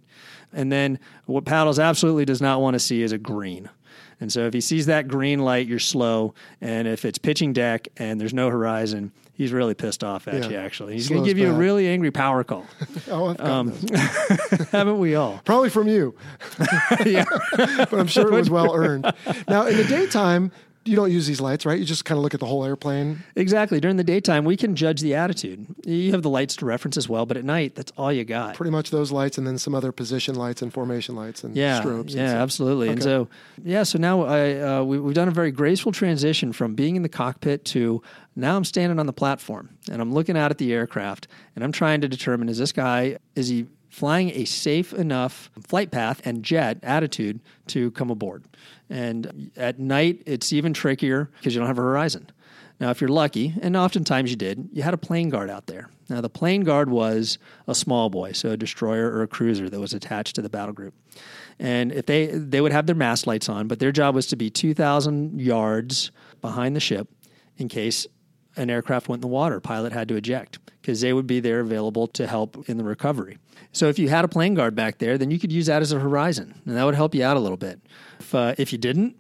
And 0.52 0.70
then 0.70 1.00
what 1.26 1.46
paddles 1.46 1.80
absolutely 1.80 2.26
does 2.26 2.42
not 2.42 2.60
want 2.60 2.74
to 2.74 2.80
see 2.80 3.04
is 3.04 3.14
a 3.14 3.18
green. 3.18 3.70
And 4.22 4.32
so 4.32 4.46
if 4.48 4.54
he 4.54 4.62
sees 4.62 4.86
that 4.88 5.08
green 5.08 5.40
light, 5.40 5.68
you're 5.68 5.80
slow. 5.80 6.34
And 6.62 6.88
if 6.88 7.06
it's 7.06 7.18
pitching 7.18 7.54
deck 7.54 7.88
and 7.98 8.20
there's 8.20 8.34
no 8.34 8.50
horizon, 8.50 9.12
he's 9.34 9.54
really 9.54 9.74
pissed 9.74 10.04
off 10.04 10.28
at 10.28 10.44
Yeah. 10.44 10.50
you, 10.50 10.56
actually. 10.58 10.94
He's 10.94 11.08
going 11.10 11.24
to 11.24 11.28
give 11.30 11.38
you 11.38 11.50
a 11.50 11.54
really 11.54 11.88
angry 11.88 12.12
power 12.12 12.44
call. 12.44 12.66
Oh, 13.12 13.36
um, 13.40 13.72
Haven't 14.72 15.00
we 15.00 15.16
all? 15.16 15.42
Probably 15.46 15.70
from 15.70 15.88
you, 15.88 16.16
yeah. 17.06 17.24
but 17.56 17.94
I'm 17.94 18.08
sure 18.08 18.28
it 18.28 18.34
was 18.36 18.50
well 18.50 18.76
earned. 18.76 19.12
Now, 19.48 19.66
in 19.66 19.78
the 19.78 19.84
daytime, 19.86 20.52
you 20.90 20.96
don't 20.96 21.12
use 21.12 21.28
these 21.28 21.40
lights, 21.40 21.66
right? 21.66 21.78
You 21.78 21.86
just 21.86 22.04
kind 22.04 22.18
of 22.18 22.24
look 22.24 22.34
at 22.34 22.40
the 22.40 22.46
whole 22.46 22.66
airplane. 22.66 23.24
Exactly. 23.36 23.80
During 23.80 23.98
the 23.98 24.04
daytime, 24.04 24.44
we 24.44 24.58
can 24.58 24.76
judge 24.76 25.02
the 25.02 25.14
attitude. 25.14 25.68
You 25.86 26.12
have 26.12 26.24
the 26.24 26.30
lights 26.30 26.56
to 26.58 26.66
reference 26.66 26.98
as 26.98 27.08
well, 27.08 27.26
but 27.26 27.38
at 27.38 27.46
night, 27.46 27.76
that's 27.76 27.92
all 27.98 28.12
you 28.12 28.26
got. 28.26 28.56
Pretty 28.56 28.72
much 28.72 28.90
those 28.90 29.12
lights, 29.12 29.38
and 29.38 29.46
then 29.46 29.58
some 29.58 29.76
other 29.76 29.92
position 29.92 30.36
lights 30.36 30.62
and 30.62 30.74
formation 30.74 31.16
lights 31.16 31.44
and 31.44 31.56
yeah, 31.56 31.82
strobes. 31.82 32.16
Yeah, 32.16 32.30
stuff. 32.30 32.42
absolutely. 32.42 32.90
And 32.90 33.04
so, 33.04 33.28
yeah, 33.64 33.84
so 33.84 34.00
now 34.00 34.24
I, 34.24 34.60
uh, 34.60 34.84
we, 34.84 35.00
we've 35.00 35.16
done 35.16 35.28
a 35.28 35.32
very 35.32 35.52
graceful 35.52 35.92
transition 35.92 36.52
from 36.52 36.74
being 36.74 36.96
in 36.96 37.04
the 37.04 37.10
cockpit 37.10 37.66
to 37.66 38.02
now 38.36 38.56
I'm 38.56 38.66
standing 38.66 39.00
on 39.00 39.06
the 39.06 39.14
platform 39.14 39.70
and 39.92 40.02
I'm 40.02 40.14
looking 40.14 40.38
out 40.38 40.50
at 40.50 40.58
the 40.58 40.74
aircraft 40.74 41.28
and 41.56 41.64
I'm 41.64 41.72
trying 41.72 42.02
to 42.02 42.08
determine 42.08 42.50
is 42.50 42.58
this 42.58 42.72
guy, 42.72 43.18
is 43.36 43.48
he 43.48 43.68
flying 43.90 44.30
a 44.32 44.46
safe 44.46 44.94
enough 44.94 45.50
flight 45.62 45.92
path 45.92 46.22
and 46.26 46.44
jet 46.44 46.80
attitude 46.84 47.40
to 47.68 47.92
come 47.92 48.10
aboard? 48.10 48.44
And 48.90 49.52
at 49.56 49.80
night, 49.80 50.24
it's 50.26 50.54
even 50.54 50.74
trickier 50.74 51.30
because 51.38 51.54
you 51.54 51.60
don't 51.60 51.68
have 51.68 51.78
a 51.78 51.82
horizon. 51.82 52.30
Now, 52.80 52.92
if 52.92 53.02
you're 53.02 53.10
lucky, 53.10 53.54
and 53.62 53.76
oftentimes 53.76 54.30
you 54.30 54.38
did, 54.38 54.70
you 54.72 54.84
had 54.84 54.94
a 54.94 54.98
plane 54.98 55.30
guard 55.30 55.50
out 55.50 55.68
there. 55.68 55.90
Now, 56.10 56.22
the 56.22 56.30
plane 56.30 56.62
guard 56.62 56.90
was 56.90 57.38
a 57.68 57.76
small 57.76 58.10
boy, 58.10 58.32
so 58.32 58.52
a 58.52 58.58
destroyer 58.58 59.12
or 59.12 59.22
a 59.22 59.28
cruiser 59.28 59.70
that 59.70 59.80
was 59.80 59.94
attached 59.94 60.36
to 60.36 60.42
the 60.42 60.50
battle 60.50 60.74
group. 60.74 60.94
And 61.60 61.92
if 61.92 62.06
they 62.06 62.28
they 62.28 62.62
would 62.62 62.72
have 62.72 62.86
their 62.86 62.96
mast 62.96 63.28
lights 63.28 63.50
on, 63.50 63.68
but 63.68 63.80
their 63.80 63.92
job 63.92 64.16
was 64.16 64.28
to 64.28 64.38
be 64.38 64.50
2,000 64.50 65.42
yards 65.42 66.12
behind 66.42 66.74
the 66.76 66.80
ship 66.80 67.10
in 67.58 67.68
case 67.68 68.08
an 68.56 68.70
aircraft 68.70 69.08
went 69.08 69.20
in 69.20 69.22
the 69.22 69.28
water. 69.28 69.60
Pilot 69.60 69.94
had 69.94 70.08
to 70.10 70.16
eject 70.16 70.60
because 70.82 71.02
they 71.02 71.14
would 71.14 71.28
be 71.28 71.40
there 71.40 71.60
available 71.60 72.08
to 72.08 72.28
help 72.28 72.70
in 72.70 72.78
the 72.78 72.84
recovery. 72.84 73.38
So 73.72 73.88
if 73.88 74.00
you 74.00 74.10
had 74.10 74.26
a 74.26 74.28
plane 74.28 74.56
guard 74.56 74.76
back 74.76 74.98
there, 74.98 75.18
then 75.18 75.32
you 75.32 75.40
could 75.40 75.52
use 75.52 75.68
that 75.68 75.82
as 75.82 75.92
a 75.92 76.00
horizon, 76.00 76.60
and 76.66 76.76
that 76.76 76.84
would 76.84 76.96
help 76.96 77.14
you 77.14 77.24
out 77.24 77.38
a 77.38 77.40
little 77.40 77.58
bit. 77.58 77.80
If 78.20 78.34
uh, 78.34 78.56
if 78.58 78.72
you 78.72 78.80
didn't, 78.80 79.16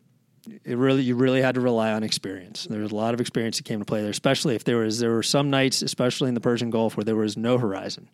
it 0.63 0.77
really 0.77 1.01
you 1.03 1.15
really 1.15 1.41
had 1.41 1.55
to 1.55 1.61
rely 1.61 1.91
on 1.91 2.03
experience. 2.03 2.65
There 2.69 2.81
was 2.81 2.91
a 2.91 2.95
lot 2.95 3.13
of 3.13 3.21
experience 3.21 3.57
that 3.57 3.63
came 3.63 3.79
to 3.79 3.85
play 3.85 4.01
there, 4.01 4.09
especially 4.11 4.55
if 4.55 4.63
there 4.63 4.77
was 4.77 4.99
there 4.99 5.11
were 5.11 5.23
some 5.23 5.49
nights, 5.49 5.81
especially 5.81 6.29
in 6.29 6.33
the 6.33 6.41
Persian 6.41 6.69
Gulf, 6.69 6.95
where 6.97 7.03
there 7.03 7.15
was 7.15 7.37
no 7.37 7.57
horizon. 7.57 8.09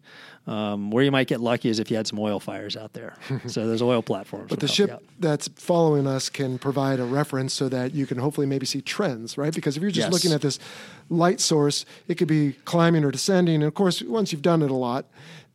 Um, 0.47 0.91
where 0.91 1.03
you 1.03 1.09
might 1.09 1.27
get 1.27 1.41
lucky 1.41 1.69
is 1.69 1.79
if 1.79 1.89
you 1.89 1.97
had 1.97 2.05
some 2.05 2.19
oil 2.19 2.39
fires 2.39 2.77
out 2.77 2.93
there. 2.93 3.15
so 3.47 3.65
there's 3.67 3.81
oil 3.81 4.03
platforms. 4.03 4.49
But 4.49 4.59
the 4.59 4.67
ship 4.67 5.01
that's 5.19 5.47
following 5.55 6.05
us 6.05 6.29
can 6.29 6.59
provide 6.59 6.99
a 6.99 7.03
reference 7.05 7.51
so 7.51 7.67
that 7.69 7.95
you 7.95 8.05
can 8.05 8.19
hopefully 8.19 8.45
maybe 8.45 8.67
see 8.67 8.81
trends, 8.81 9.39
right? 9.39 9.53
Because 9.55 9.75
if 9.75 9.81
you're 9.81 9.89
just 9.89 10.05
Yes. 10.05 10.13
looking 10.13 10.31
at 10.33 10.41
this 10.41 10.59
light 11.09 11.41
source, 11.41 11.83
it 12.07 12.15
could 12.15 12.27
be 12.27 12.53
climbing 12.65 13.03
or 13.03 13.09
descending. 13.09 13.55
And 13.55 13.63
of 13.63 13.73
course, 13.73 14.03
once 14.03 14.31
you've 14.31 14.43
done 14.43 14.61
it 14.61 14.69
a 14.69 14.75
lot, 14.75 15.05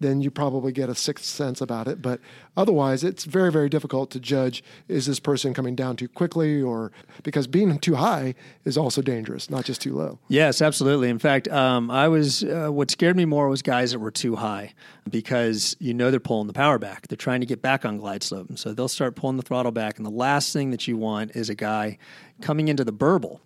then 0.00 0.22
you 0.22 0.30
probably 0.30 0.72
get 0.72 0.88
a 0.88 0.94
sixth 0.94 1.26
sense 1.26 1.60
about 1.60 1.86
it. 1.86 2.02
But 2.02 2.20
otherwise, 2.56 3.04
it's 3.04 3.24
very, 3.24 3.52
very 3.52 3.68
difficult 3.68 4.10
to 4.10 4.20
judge 4.20 4.64
is 4.88 5.06
this 5.06 5.20
person 5.20 5.54
coming 5.54 5.76
down 5.76 5.96
too 5.96 6.08
quickly 6.08 6.60
or 6.60 6.90
because 7.22 7.46
being 7.46 7.78
too 7.78 7.96
high 7.96 8.34
is 8.64 8.76
also 8.76 9.02
dangerous, 9.02 9.50
not 9.50 9.64
just 9.64 9.82
too 9.82 9.94
low. 9.94 10.18
Yes, 10.28 10.62
absolutely. 10.62 11.10
In 11.10 11.18
fact, 11.18 11.48
um, 11.48 11.90
I 11.90 12.08
was 12.08 12.42
uh, 12.42 12.68
what 12.70 12.90
scared 12.90 13.16
me 13.16 13.26
more 13.26 13.48
was 13.48 13.62
guys 13.62 13.92
that 13.92 13.98
were 13.98 14.10
too 14.10 14.36
high 14.36 14.74
because 15.08 15.76
you 15.78 15.92
know 15.92 16.10
they're 16.10 16.18
pulling 16.18 16.46
the 16.46 16.52
power 16.52 16.78
back. 16.78 17.08
They're 17.08 17.16
trying 17.16 17.40
to 17.40 17.46
get 17.46 17.60
back 17.60 17.84
on 17.84 17.98
glide 17.98 18.22
slope, 18.22 18.48
and 18.48 18.58
so 18.58 18.72
they'll 18.72 18.88
start 18.88 19.16
pulling 19.16 19.36
the 19.36 19.42
throttle 19.42 19.72
back. 19.72 19.98
And 19.98 20.06
the 20.06 20.10
last 20.10 20.52
thing 20.52 20.70
that 20.70 20.88
you 20.88 20.96
want 20.96 21.36
is 21.36 21.50
a 21.50 21.54
guy 21.54 21.98
coming 22.40 22.68
into 22.68 22.84
the 22.84 22.92
burble. 22.92 23.40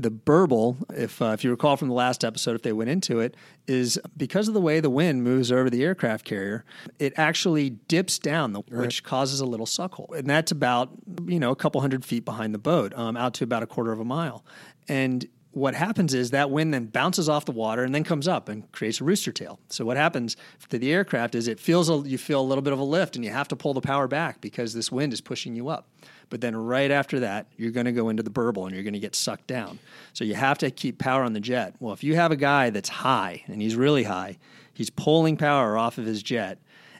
The 0.00 0.10
burble, 0.10 0.78
if 0.94 1.20
uh, 1.20 1.26
if 1.26 1.44
you 1.44 1.50
recall 1.50 1.76
from 1.76 1.88
the 1.88 1.94
last 1.94 2.24
episode, 2.24 2.54
if 2.54 2.62
they 2.62 2.72
went 2.72 2.88
into 2.88 3.20
it, 3.20 3.36
is 3.66 3.98
because 4.16 4.48
of 4.48 4.54
the 4.54 4.60
way 4.60 4.80
the 4.80 4.88
wind 4.88 5.22
moves 5.22 5.52
over 5.52 5.68
the 5.68 5.84
aircraft 5.84 6.24
carrier, 6.24 6.64
it 6.98 7.12
actually 7.16 7.70
dips 7.70 8.18
down, 8.18 8.54
the, 8.54 8.60
which 8.60 9.04
causes 9.04 9.40
a 9.40 9.46
little 9.46 9.66
suck 9.66 9.94
hole, 9.94 10.12
and 10.16 10.26
that's 10.26 10.52
about 10.52 10.90
you 11.26 11.38
know 11.38 11.50
a 11.50 11.56
couple 11.56 11.80
hundred 11.80 12.04
feet 12.04 12.24
behind 12.24 12.54
the 12.54 12.58
boat, 12.58 12.94
um, 12.96 13.16
out 13.16 13.34
to 13.34 13.44
about 13.44 13.62
a 13.62 13.66
quarter 13.66 13.92
of 13.92 14.00
a 14.00 14.04
mile, 14.04 14.44
and 14.88 15.28
what 15.52 15.74
happens 15.74 16.14
is 16.14 16.30
that 16.30 16.50
wind 16.50 16.72
then 16.72 16.86
bounces 16.86 17.28
off 17.28 17.44
the 17.44 17.52
water 17.52 17.82
and 17.82 17.94
then 17.94 18.04
comes 18.04 18.28
up 18.28 18.48
and 18.48 18.70
creates 18.70 19.00
a 19.00 19.04
rooster 19.04 19.32
tail. 19.32 19.58
So 19.68 19.84
what 19.84 19.96
happens 19.96 20.36
to 20.68 20.78
the 20.78 20.92
aircraft 20.92 21.34
is 21.34 21.48
it 21.48 21.58
feels 21.58 21.90
a, 21.90 21.96
you 22.08 22.18
feel 22.18 22.40
a 22.40 22.42
little 22.42 22.62
bit 22.62 22.72
of 22.72 22.78
a 22.78 22.84
lift 22.84 23.16
and 23.16 23.24
you 23.24 23.32
have 23.32 23.48
to 23.48 23.56
pull 23.56 23.74
the 23.74 23.80
power 23.80 24.06
back 24.06 24.40
because 24.40 24.74
this 24.74 24.92
wind 24.92 25.12
is 25.12 25.20
pushing 25.20 25.56
you 25.56 25.68
up. 25.68 25.88
But 26.28 26.40
then 26.40 26.56
right 26.56 26.92
after 26.92 27.20
that, 27.20 27.48
you're 27.56 27.72
going 27.72 27.86
to 27.86 27.92
go 27.92 28.08
into 28.08 28.22
the 28.22 28.30
burble 28.30 28.66
and 28.66 28.74
you're 28.74 28.84
going 28.84 28.94
to 28.94 29.00
get 29.00 29.16
sucked 29.16 29.48
down. 29.48 29.80
So 30.12 30.24
you 30.24 30.34
have 30.34 30.58
to 30.58 30.70
keep 30.70 30.98
power 30.98 31.24
on 31.24 31.32
the 31.32 31.40
jet. 31.40 31.74
Well, 31.80 31.92
if 31.92 32.04
you 32.04 32.14
have 32.14 32.30
a 32.30 32.36
guy 32.36 32.70
that's 32.70 32.88
high 32.88 33.42
and 33.48 33.60
he's 33.60 33.74
really 33.74 34.04
high, 34.04 34.38
he's 34.72 34.90
pulling 34.90 35.36
power 35.36 35.76
off 35.76 35.98
of 35.98 36.06
his 36.06 36.22
jet 36.22 36.58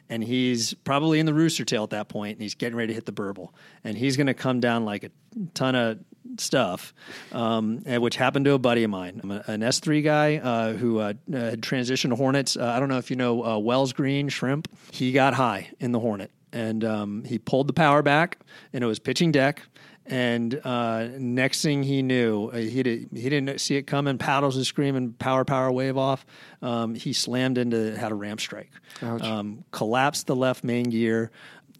and 0.09 0.21
he's 0.21 0.73
probably 0.73 1.21
in 1.21 1.25
the 1.25 1.33
rooster 1.33 1.63
tail 1.63 1.83
at 1.83 1.91
that 1.91 2.09
point 2.09 2.33
and 2.33 2.41
he's 2.41 2.55
getting 2.55 2.77
ready 2.77 2.87
to 2.87 2.93
hit 2.93 3.05
the 3.05 3.13
burble 3.13 3.55
and 3.85 3.97
he's 3.97 4.17
going 4.17 4.27
to 4.27 4.33
come 4.33 4.59
down 4.59 4.83
like 4.83 5.05
a 5.05 5.11
ton 5.53 5.73
of 5.73 5.99
stuff 6.37 6.93
um, 7.31 7.81
and 7.85 8.01
which 8.01 8.15
happened 8.15 8.45
to 8.45 8.53
a 8.53 8.59
buddy 8.59 8.83
of 8.83 8.89
mine. 8.89 9.21
I'm 9.23 9.31
an 9.31 9.61
s3 9.61 10.03
guy 10.03 10.37
uh, 10.37 10.73
who 10.73 10.99
uh, 10.99 11.13
had 11.31 11.61
transitioned 11.61 12.09
to 12.09 12.15
hornets. 12.15 12.57
Uh, 12.57 12.65
i 12.65 12.79
don't 12.79 12.89
know 12.89 12.97
if 12.97 13.09
you 13.09 13.15
know 13.15 13.43
uh, 13.43 13.57
wells 13.57 13.93
green 13.93 14.29
shrimp. 14.29 14.67
He 14.91 15.11
got 15.11 15.33
high 15.33 15.69
in 15.79 15.91
the 15.91 15.99
hornet 15.99 16.31
and 16.53 16.83
um, 16.83 17.23
he 17.23 17.37
pulled 17.37 17.67
the 17.67 17.73
power 17.73 18.01
back 18.01 18.39
and 18.73 18.83
it 18.83 18.87
was 18.87 18.99
pitching 18.99 19.31
deck 19.31 19.63
and 20.05 20.59
uh, 20.63 21.07
next 21.17 21.61
thing 21.61 21.83
he 21.83 22.01
knew, 22.01 22.49
uh, 22.49 22.57
he, 22.57 22.81
did, 22.83 23.09
he 23.13 23.29
didn't 23.29 23.61
see 23.61 23.75
it 23.75 23.83
coming. 23.83 24.17
Paddles 24.17 24.57
was 24.57 24.67
screaming, 24.67 25.13
power, 25.13 25.45
power, 25.45 25.71
wave 25.71 25.97
off. 25.97 26.25
Um, 26.61 26.95
he 26.95 27.13
slammed 27.13 27.57
into, 27.57 27.95
had 27.95 28.11
a 28.11 28.15
ramp 28.15 28.41
strike, 28.41 28.71
um, 29.01 29.63
collapsed 29.71 30.27
the 30.27 30.35
left 30.35 30.63
main 30.63 30.89
gear, 30.89 31.31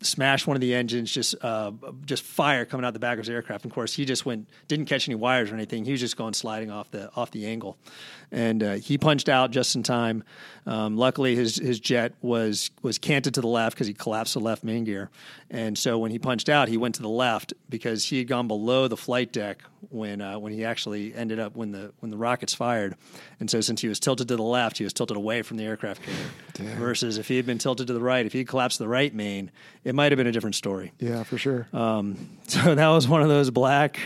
smashed 0.01 0.47
one 0.47 0.57
of 0.57 0.61
the 0.61 0.73
engines, 0.73 1.11
just 1.11 1.35
uh, 1.41 1.71
just 2.05 2.23
fire 2.23 2.65
coming 2.65 2.85
out 2.85 2.93
the 2.93 2.99
back 2.99 3.13
of 3.13 3.25
his 3.25 3.29
aircraft. 3.29 3.65
Of 3.65 3.71
course, 3.71 3.93
he 3.93 4.05
just 4.05 4.25
went, 4.25 4.47
didn't 4.67 4.85
catch 4.85 5.07
any 5.07 5.15
wires 5.15 5.51
or 5.51 5.55
anything. 5.55 5.85
He 5.85 5.91
was 5.91 5.99
just 5.99 6.17
going 6.17 6.33
sliding 6.33 6.71
off 6.71 6.91
the 6.91 7.11
off 7.15 7.31
the 7.31 7.45
angle, 7.45 7.77
and 8.31 8.63
uh, 8.63 8.73
he 8.73 8.97
punched 8.97 9.29
out 9.29 9.51
just 9.51 9.75
in 9.75 9.83
time. 9.83 10.23
Um, 10.65 10.97
luckily, 10.97 11.35
his 11.35 11.57
his 11.57 11.79
jet 11.79 12.13
was 12.21 12.71
was 12.81 12.97
canted 12.97 13.33
to 13.35 13.41
the 13.41 13.47
left 13.47 13.75
because 13.75 13.87
he 13.87 13.93
collapsed 13.93 14.33
the 14.33 14.39
left 14.39 14.63
main 14.63 14.83
gear, 14.83 15.09
and 15.49 15.77
so 15.77 15.97
when 15.97 16.11
he 16.11 16.19
punched 16.19 16.49
out, 16.49 16.67
he 16.67 16.77
went 16.77 16.95
to 16.95 17.01
the 17.01 17.09
left 17.09 17.53
because 17.69 18.05
he 18.05 18.17
had 18.19 18.27
gone 18.27 18.47
below 18.47 18.87
the 18.87 18.97
flight 18.97 19.31
deck 19.31 19.63
when 19.89 20.21
uh, 20.21 20.37
when 20.37 20.53
he 20.53 20.63
actually 20.63 21.13
ended 21.15 21.39
up 21.39 21.55
when 21.55 21.71
the 21.71 21.91
when 21.99 22.11
the 22.11 22.17
rockets 22.17 22.53
fired, 22.53 22.95
and 23.39 23.49
so 23.49 23.61
since 23.61 23.81
he 23.81 23.87
was 23.87 23.99
tilted 23.99 24.27
to 24.27 24.35
the 24.35 24.43
left, 24.43 24.77
he 24.77 24.83
was 24.83 24.93
tilted 24.93 25.17
away 25.17 25.41
from 25.41 25.57
the 25.57 25.63
aircraft 25.63 26.03
carrier. 26.03 26.75
Versus 26.77 27.17
if 27.17 27.27
he 27.27 27.37
had 27.37 27.45
been 27.45 27.57
tilted 27.57 27.87
to 27.87 27.93
the 27.93 27.99
right, 27.99 28.25
if 28.25 28.33
he 28.33 28.45
collapsed 28.45 28.77
the 28.77 28.87
right 28.87 29.13
main, 29.13 29.51
it 29.91 29.93
might 29.93 30.13
have 30.13 30.17
been 30.17 30.27
a 30.27 30.31
different 30.31 30.55
story. 30.55 30.93
Yeah, 30.99 31.23
for 31.23 31.37
sure. 31.37 31.67
Um, 31.73 32.29
so 32.47 32.75
that 32.75 32.87
was 32.87 33.09
one 33.09 33.21
of 33.21 33.27
those 33.27 33.49
black 33.49 33.99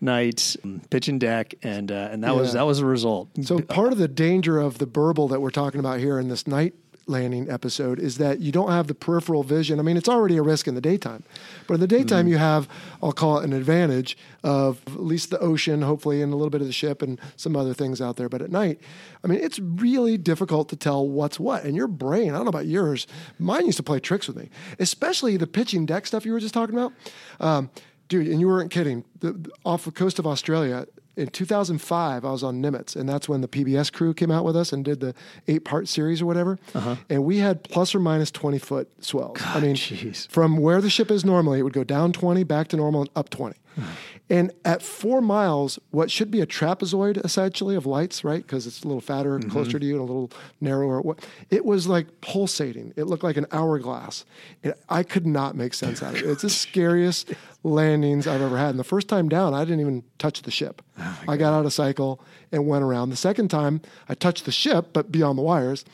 nights, 0.00 0.56
um, 0.64 0.80
pitch 0.88 1.08
and 1.08 1.20
deck, 1.20 1.54
and 1.62 1.92
uh, 1.92 2.08
and 2.10 2.24
that 2.24 2.34
was 2.34 2.54
that 2.54 2.64
was 2.64 2.78
a 2.78 2.86
result. 2.86 3.28
So 3.42 3.60
part 3.60 3.92
of 3.92 3.98
the 3.98 4.08
danger 4.08 4.58
of 4.58 4.78
the 4.78 4.86
burble 4.86 5.28
that 5.28 5.42
we're 5.42 5.50
talking 5.50 5.78
about 5.78 6.00
here 6.00 6.18
in 6.18 6.28
this 6.28 6.46
night 6.46 6.72
landing 7.08 7.48
episode 7.48 8.00
is 8.00 8.18
that 8.18 8.40
you 8.40 8.50
don't 8.50 8.70
have 8.70 8.88
the 8.88 8.94
peripheral 8.94 9.44
vision. 9.44 9.78
I 9.78 9.82
mean, 9.82 9.96
it's 9.96 10.08
already 10.08 10.36
a 10.36 10.42
risk 10.42 10.66
in 10.66 10.74
the 10.74 10.80
daytime, 10.80 11.22
but 11.68 11.74
in 11.74 11.80
the 11.80 11.86
daytime 11.86 12.20
Mm-hmm. 12.24 12.28
you 12.32 12.38
have, 12.38 12.68
I'll 13.02 13.12
call 13.12 13.38
it 13.38 13.44
an 13.44 13.52
advantage 13.52 14.18
of 14.42 14.80
at 14.88 15.00
least 15.04 15.30
the 15.30 15.38
ocean, 15.38 15.82
hopefully, 15.82 16.20
and 16.20 16.32
a 16.32 16.36
little 16.36 16.50
bit 16.50 16.60
of 16.60 16.66
the 16.66 16.72
ship 16.72 17.02
and 17.02 17.20
some 17.36 17.54
other 17.54 17.74
things 17.74 18.00
out 18.00 18.16
there. 18.16 18.28
But 18.28 18.42
at 18.42 18.50
night, 18.50 18.80
I 19.22 19.28
mean, 19.28 19.38
it's 19.40 19.58
really 19.60 20.16
difficult 20.18 20.68
to 20.70 20.76
tell 20.76 21.06
what's 21.06 21.38
what. 21.38 21.62
And 21.64 21.76
your 21.76 21.86
brain, 21.88 22.30
I 22.30 22.36
don't 22.36 22.44
know 22.44 22.48
about 22.50 22.66
yours, 22.66 23.06
mine 23.38 23.66
used 23.66 23.76
to 23.76 23.82
play 23.84 24.00
tricks 24.00 24.26
with 24.26 24.36
me, 24.36 24.50
especially 24.80 25.36
the 25.36 25.46
pitching 25.46 25.86
deck 25.86 26.06
stuff 26.06 26.26
you 26.26 26.32
were 26.32 26.40
just 26.40 26.54
talking 26.54 26.74
about. 26.74 26.92
Um, 27.38 27.70
dude, 28.08 28.26
and 28.26 28.40
you 28.40 28.48
weren't 28.48 28.70
kidding. 28.70 29.04
The, 29.20 29.32
the- 29.32 29.50
off 29.64 29.84
the 29.84 29.92
coast 29.92 30.18
of 30.18 30.26
Australia, 30.26 30.86
in 31.16 31.28
2005, 31.28 32.24
I 32.24 32.30
was 32.30 32.42
on 32.42 32.62
Nimitz, 32.62 32.94
and 32.94 33.08
that's 33.08 33.28
when 33.28 33.40
the 33.40 33.48
PBS 33.48 33.90
crew 33.92 34.12
came 34.12 34.30
out 34.30 34.44
with 34.44 34.54
us 34.54 34.72
and 34.72 34.84
did 34.84 35.00
the 35.00 35.14
eight 35.48 35.64
part 35.64 35.88
series 35.88 36.20
or 36.20 36.26
whatever. 36.26 36.58
Uh-huh. 36.74 36.96
And 37.08 37.24
we 37.24 37.38
had 37.38 37.64
plus 37.64 37.94
or 37.94 38.00
minus 38.00 38.30
20 38.30 38.58
foot 38.58 38.88
swells. 39.02 39.38
I 39.42 39.60
mean, 39.60 39.76
jeez. 39.76 40.28
from 40.28 40.58
where 40.58 40.80
the 40.80 40.90
ship 40.90 41.10
is 41.10 41.24
normally, 41.24 41.58
it 41.58 41.62
would 41.62 41.72
go 41.72 41.84
down 41.84 42.12
20, 42.12 42.44
back 42.44 42.68
to 42.68 42.76
normal, 42.76 43.02
and 43.02 43.10
up 43.16 43.30
20. 43.30 43.56
Hmm. 43.76 43.82
And 44.28 44.50
at 44.64 44.82
four 44.82 45.20
miles, 45.20 45.78
what 45.90 46.10
should 46.10 46.32
be 46.32 46.40
a 46.40 46.46
trapezoid 46.46 47.24
essentially 47.24 47.76
of 47.76 47.86
lights, 47.86 48.24
right? 48.24 48.42
Because 48.42 48.66
it's 48.66 48.82
a 48.82 48.88
little 48.88 49.00
fatter, 49.00 49.38
mm-hmm. 49.38 49.50
closer 49.50 49.78
to 49.78 49.86
you, 49.86 49.92
and 49.92 50.00
a 50.00 50.04
little 50.04 50.32
narrower. 50.60 51.00
It 51.48 51.64
was 51.64 51.86
like 51.86 52.20
pulsating. 52.22 52.92
It 52.96 53.04
looked 53.04 53.22
like 53.22 53.36
an 53.36 53.46
hourglass. 53.52 54.24
And 54.64 54.74
I 54.88 55.04
could 55.04 55.26
not 55.26 55.54
make 55.54 55.74
sense 55.74 56.02
out 56.02 56.14
of 56.14 56.22
it. 56.22 56.28
It's 56.28 56.42
the 56.42 56.50
scariest 56.66 57.34
landings 57.62 58.26
I've 58.26 58.42
ever 58.42 58.58
had. 58.58 58.70
And 58.70 58.80
the 58.80 58.84
first 58.84 59.08
time 59.08 59.28
down, 59.28 59.54
I 59.54 59.64
didn't 59.64 59.80
even 59.80 60.02
touch 60.18 60.42
the 60.42 60.50
ship. 60.50 60.82
Oh 60.98 61.18
I 61.28 61.36
got 61.36 61.52
out 61.52 61.64
of 61.64 61.72
cycle 61.72 62.20
and 62.50 62.66
went 62.66 62.82
around. 62.82 63.10
The 63.10 63.16
second 63.16 63.48
time, 63.48 63.80
I 64.08 64.14
touched 64.14 64.44
the 64.44 64.52
ship, 64.52 64.88
but 64.92 65.12
beyond 65.12 65.38
the 65.38 65.42
wires. 65.42 65.84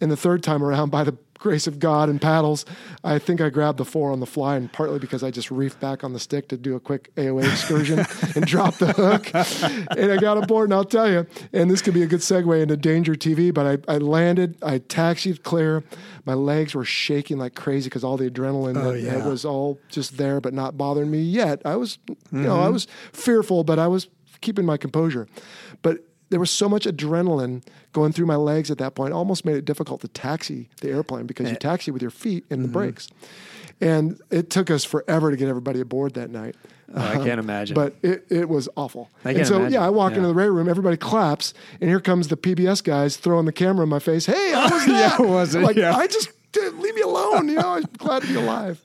And 0.00 0.10
the 0.10 0.16
third 0.16 0.44
time 0.44 0.62
around, 0.62 0.90
by 0.90 1.02
the 1.02 1.16
grace 1.42 1.66
of 1.66 1.80
God 1.80 2.08
and 2.08 2.22
paddles, 2.22 2.64
I 3.02 3.18
think 3.18 3.40
I 3.40 3.50
grabbed 3.50 3.78
the 3.78 3.84
four 3.84 4.12
on 4.12 4.20
the 4.20 4.26
fly, 4.26 4.56
and 4.56 4.72
partly 4.72 5.00
because 5.00 5.24
I 5.24 5.32
just 5.32 5.50
reefed 5.50 5.80
back 5.80 6.04
on 6.04 6.12
the 6.12 6.20
stick 6.20 6.48
to 6.48 6.56
do 6.56 6.76
a 6.76 6.80
quick 6.80 7.12
AOA 7.16 7.50
excursion 7.50 7.98
and 8.36 8.46
dropped 8.46 8.78
the 8.78 8.92
hook. 8.92 9.28
And 9.98 10.12
I 10.12 10.18
got 10.18 10.38
aboard, 10.38 10.68
and 10.68 10.74
I'll 10.74 10.84
tell 10.84 11.10
you, 11.10 11.26
and 11.52 11.68
this 11.68 11.82
could 11.82 11.94
be 11.94 12.04
a 12.04 12.06
good 12.06 12.20
segue 12.20 12.62
into 12.62 12.76
Danger 12.76 13.14
TV, 13.14 13.52
but 13.52 13.84
I, 13.88 13.94
I 13.94 13.98
landed, 13.98 14.56
I 14.62 14.78
taxied 14.78 15.42
clear. 15.42 15.82
My 16.24 16.34
legs 16.34 16.76
were 16.76 16.84
shaking 16.84 17.38
like 17.38 17.56
crazy 17.56 17.88
because 17.88 18.04
all 18.04 18.16
the 18.16 18.30
adrenaline 18.30 18.76
oh, 18.76 18.92
that, 18.92 19.02
that 19.02 19.18
yeah. 19.18 19.26
was 19.26 19.44
all 19.44 19.80
just 19.88 20.16
there, 20.18 20.40
but 20.40 20.54
not 20.54 20.78
bothering 20.78 21.10
me 21.10 21.20
yet. 21.20 21.60
I 21.64 21.74
was, 21.74 21.98
you 22.08 22.16
know, 22.30 22.60
I 22.60 22.64
mm-hmm. 22.64 22.74
was 22.74 22.86
fearful, 23.12 23.64
but 23.64 23.80
I 23.80 23.88
was 23.88 24.08
keeping 24.40 24.64
my 24.64 24.76
composure. 24.76 25.26
But 25.82 25.98
there 26.32 26.40
was 26.40 26.50
so 26.50 26.66
much 26.66 26.86
adrenaline 26.86 27.62
going 27.92 28.10
through 28.10 28.24
my 28.24 28.36
legs 28.36 28.70
at 28.70 28.78
that 28.78 28.94
point, 28.94 29.12
almost 29.12 29.44
made 29.44 29.54
it 29.56 29.66
difficult 29.66 30.00
to 30.00 30.08
taxi 30.08 30.70
the 30.80 30.88
airplane 30.88 31.26
because 31.26 31.46
you 31.50 31.56
eh. 31.56 31.58
taxi 31.58 31.90
with 31.90 32.00
your 32.00 32.10
feet 32.10 32.46
in 32.48 32.62
the 32.62 32.68
mm-hmm. 32.68 32.72
brakes. 32.72 33.08
And 33.82 34.18
it 34.30 34.48
took 34.48 34.70
us 34.70 34.82
forever 34.82 35.30
to 35.30 35.36
get 35.36 35.48
everybody 35.48 35.80
aboard 35.80 36.14
that 36.14 36.30
night. 36.30 36.56
Oh, 36.94 37.00
I 37.00 37.16
can't 37.16 37.32
um, 37.32 37.40
imagine. 37.40 37.74
But 37.74 37.96
it, 38.02 38.24
it 38.30 38.48
was 38.48 38.66
awful. 38.78 39.10
I 39.26 39.32
and 39.32 39.46
so, 39.46 39.56
imagine. 39.56 39.74
yeah, 39.74 39.84
I 39.84 39.90
walk 39.90 40.12
Yeah. 40.12 40.18
into 40.18 40.28
the 40.28 40.34
radio 40.34 40.52
room, 40.52 40.70
everybody 40.70 40.96
claps, 40.96 41.52
and 41.82 41.90
here 41.90 42.00
comes 42.00 42.28
the 42.28 42.36
PBS 42.38 42.82
guys 42.82 43.18
throwing 43.18 43.44
the 43.44 43.52
camera 43.52 43.82
in 43.82 43.90
my 43.90 43.98
face. 43.98 44.24
Hey, 44.24 44.52
how 44.52 44.70
was 44.70 44.86
that? 44.86 45.18
Yeah, 45.18 45.26
was 45.26 45.54
it? 45.54 45.60
Like, 45.60 45.76
Yeah. 45.76 45.94
I 45.94 46.06
just, 46.06 46.30
dude, 46.52 46.78
leave 46.78 46.94
me 46.94 47.00
alone. 47.02 47.48
You 47.48 47.56
know, 47.56 47.74
I'm 47.74 47.82
glad 47.98 48.22
to 48.22 48.28
be 48.28 48.34
alive. 48.36 48.82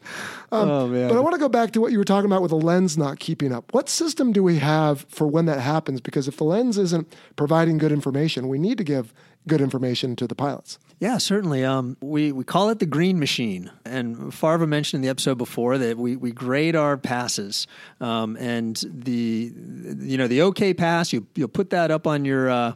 Um, 0.51 0.69
Oh, 0.69 0.87
man. 0.87 1.09
But 1.09 1.17
I 1.17 1.19
want 1.19 1.33
to 1.33 1.39
go 1.39 1.49
back 1.49 1.71
to 1.71 1.81
what 1.81 1.91
you 1.91 1.97
were 1.97 2.05
talking 2.05 2.25
about 2.29 2.41
with 2.41 2.51
the 2.51 2.57
lens 2.57 2.97
not 2.97 3.19
keeping 3.19 3.51
up. 3.53 3.73
What 3.73 3.89
system 3.89 4.31
do 4.31 4.41
we 4.41 4.57
have 4.59 5.05
for 5.09 5.27
when 5.27 5.45
that 5.45 5.59
happens? 5.59 6.01
Because 6.01 6.27
if 6.27 6.37
the 6.37 6.45
lens 6.45 6.77
isn't 6.77 7.13
providing 7.35 7.77
good 7.77 7.91
information, 7.91 8.47
we 8.47 8.57
need 8.57 8.77
to 8.77 8.83
give 8.83 9.13
good 9.47 9.61
information 9.61 10.15
to 10.17 10.27
the 10.27 10.35
pilots. 10.35 10.77
Yeah, 10.99 11.19
certainly. 11.19 11.63
Um, 11.63 11.95
we, 12.01 12.31
we 12.31 12.43
call 12.43 12.69
it 12.69 12.79
the 12.79 12.85
green 12.85 13.19
machine. 13.19 13.71
And 13.85 14.33
Farva 14.33 14.65
mentioned 14.67 14.99
in 14.99 15.01
the 15.03 15.09
episode 15.09 15.37
before 15.37 15.77
that 15.77 15.97
we, 15.97 16.15
we 16.15 16.31
grade 16.31 16.75
our 16.75 16.97
passes. 16.97 17.67
Um, 18.01 18.35
and 18.37 18.81
the 18.89 19.53
you 19.99 20.17
know 20.17 20.27
the 20.27 20.41
OK 20.41 20.73
pass, 20.73 21.13
you 21.13 21.27
you'll 21.35 21.47
put 21.49 21.69
that 21.69 21.91
up 21.91 22.07
on 22.07 22.25
your 22.25 22.49
uh, 22.49 22.73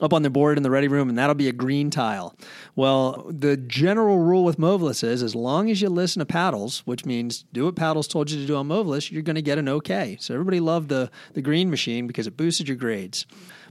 up 0.00 0.12
on 0.12 0.22
the 0.22 0.30
board 0.30 0.56
in 0.56 0.62
the 0.62 0.70
ready 0.70 0.88
room, 0.88 1.08
and 1.08 1.18
that'll 1.18 1.34
be 1.34 1.48
a 1.48 1.52
green 1.52 1.90
tile. 1.90 2.34
Well, 2.74 3.26
the 3.28 3.56
general 3.56 4.18
rule 4.18 4.44
with 4.44 4.58
MOVLAS 4.58 5.04
is 5.04 5.22
as 5.22 5.34
long 5.34 5.70
as 5.70 5.80
you 5.80 5.88
listen 5.88 6.20
to 6.20 6.26
paddles, 6.26 6.80
which 6.86 7.04
means 7.04 7.44
do 7.52 7.64
what 7.64 7.76
paddles 7.76 8.08
told 8.08 8.30
you 8.30 8.40
to 8.40 8.46
do 8.46 8.56
on 8.56 8.68
MOVLAS, 8.68 9.10
you're 9.10 9.22
going 9.22 9.36
to 9.36 9.42
get 9.42 9.58
an 9.58 9.68
OK. 9.68 10.16
So 10.20 10.34
everybody 10.34 10.60
loved 10.60 10.88
the 10.88 11.10
the 11.34 11.42
green 11.42 11.70
machine 11.70 12.06
because 12.06 12.26
it 12.26 12.36
boosted 12.36 12.68
your 12.68 12.76
grades. 12.76 13.26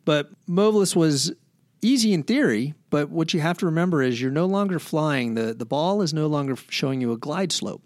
But 0.05 0.29
MOVLAS 0.47 0.95
was 0.95 1.33
easy 1.81 2.13
in 2.13 2.23
theory, 2.23 2.73
but 2.89 3.09
what 3.09 3.33
you 3.33 3.39
have 3.39 3.57
to 3.59 3.65
remember 3.65 4.01
is 4.01 4.21
you're 4.21 4.31
no 4.31 4.45
longer 4.45 4.79
flying. 4.79 5.33
The, 5.33 5.53
the 5.53 5.65
ball 5.65 6.01
is 6.01 6.13
no 6.13 6.27
longer 6.27 6.55
showing 6.69 7.01
you 7.01 7.11
a 7.11 7.17
glide 7.17 7.51
slope. 7.51 7.83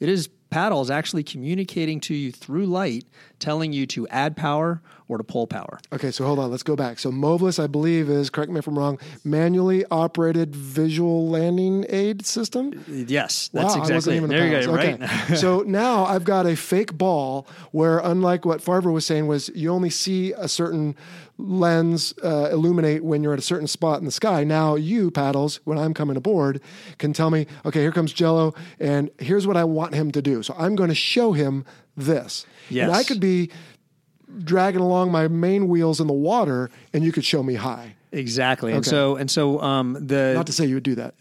It 0.00 0.08
is 0.08 0.28
paddles 0.50 0.90
actually 0.90 1.22
communicating 1.22 2.00
to 2.00 2.14
you 2.14 2.32
through 2.32 2.66
light, 2.66 3.04
telling 3.38 3.72
you 3.72 3.86
to 3.86 4.06
add 4.08 4.36
power 4.36 4.82
or 5.08 5.18
to 5.18 5.24
pull 5.24 5.46
power. 5.46 5.78
Okay, 5.92 6.10
so 6.10 6.24
hold 6.24 6.38
on. 6.38 6.50
Let's 6.50 6.62
go 6.62 6.74
back. 6.76 6.98
So 6.98 7.10
MOVLAS, 7.10 7.62
I 7.62 7.66
believe, 7.66 8.10
is 8.10 8.28
correct 8.30 8.50
me 8.50 8.58
if 8.58 8.66
I'm 8.66 8.78
wrong, 8.78 8.98
manually 9.24 9.84
operated 9.90 10.54
visual 10.54 11.28
landing 11.28 11.84
aid 11.88 12.26
system. 12.26 12.84
Yes, 12.88 13.48
that's 13.52 13.74
wow, 13.76 13.82
exactly 13.82 14.16
even 14.16 14.30
it. 14.30 14.34
the 14.34 14.40
There 14.40 14.60
you 14.60 14.66
go, 14.66 14.74
Okay. 14.74 14.96
right? 14.96 15.38
so 15.38 15.60
now 15.60 16.04
I've 16.04 16.24
got 16.24 16.46
a 16.46 16.56
fake 16.56 16.96
ball 16.98 17.46
where, 17.70 17.98
unlike 17.98 18.44
what 18.44 18.60
Farva 18.62 18.90
was 18.90 19.06
saying, 19.06 19.26
was 19.26 19.48
you 19.54 19.70
only 19.72 19.90
see 19.90 20.32
a 20.32 20.48
certain 20.48 20.96
lens 21.38 22.14
uh, 22.24 22.48
illuminate 22.50 23.04
when 23.04 23.22
you're 23.22 23.32
at 23.34 23.38
a 23.38 23.42
certain 23.42 23.66
spot 23.66 23.98
in 23.98 24.04
the 24.06 24.10
sky. 24.10 24.42
Now 24.42 24.74
you 24.74 25.10
paddles, 25.10 25.60
when 25.64 25.78
I'm 25.78 25.94
coming 25.94 26.16
aboard, 26.16 26.60
can 26.98 27.12
tell 27.12 27.30
me, 27.30 27.46
okay, 27.64 27.80
here 27.80 27.92
comes 27.92 28.12
Jello, 28.12 28.54
and 28.80 29.10
here's 29.18 29.46
what 29.46 29.56
I 29.56 29.64
want 29.64 29.94
him 29.94 30.10
to 30.12 30.22
do. 30.22 30.42
So 30.42 30.54
I'm 30.58 30.74
going 30.76 30.88
to 30.88 30.94
show 30.94 31.32
him 31.32 31.64
this, 31.96 32.46
and 32.70 32.90
I 32.92 33.04
could 33.04 33.20
be 33.20 33.50
dragging 34.38 34.80
along 34.80 35.10
my 35.12 35.28
main 35.28 35.68
wheels 35.68 36.00
in 36.00 36.06
the 36.06 36.12
water, 36.12 36.70
and 36.92 37.04
you 37.04 37.12
could 37.12 37.24
show 37.24 37.42
me 37.42 37.54
high. 37.54 37.94
exactly. 38.12 38.72
And 38.72 38.84
so 38.84 39.16
and 39.16 39.30
so 39.30 39.60
um, 39.60 39.94
the 39.94 40.32
Not 40.34 40.46
to 40.46 40.52
say 40.52 40.66
you 40.66 40.74
would 40.74 40.82
do 40.82 40.94
that, 40.96 41.14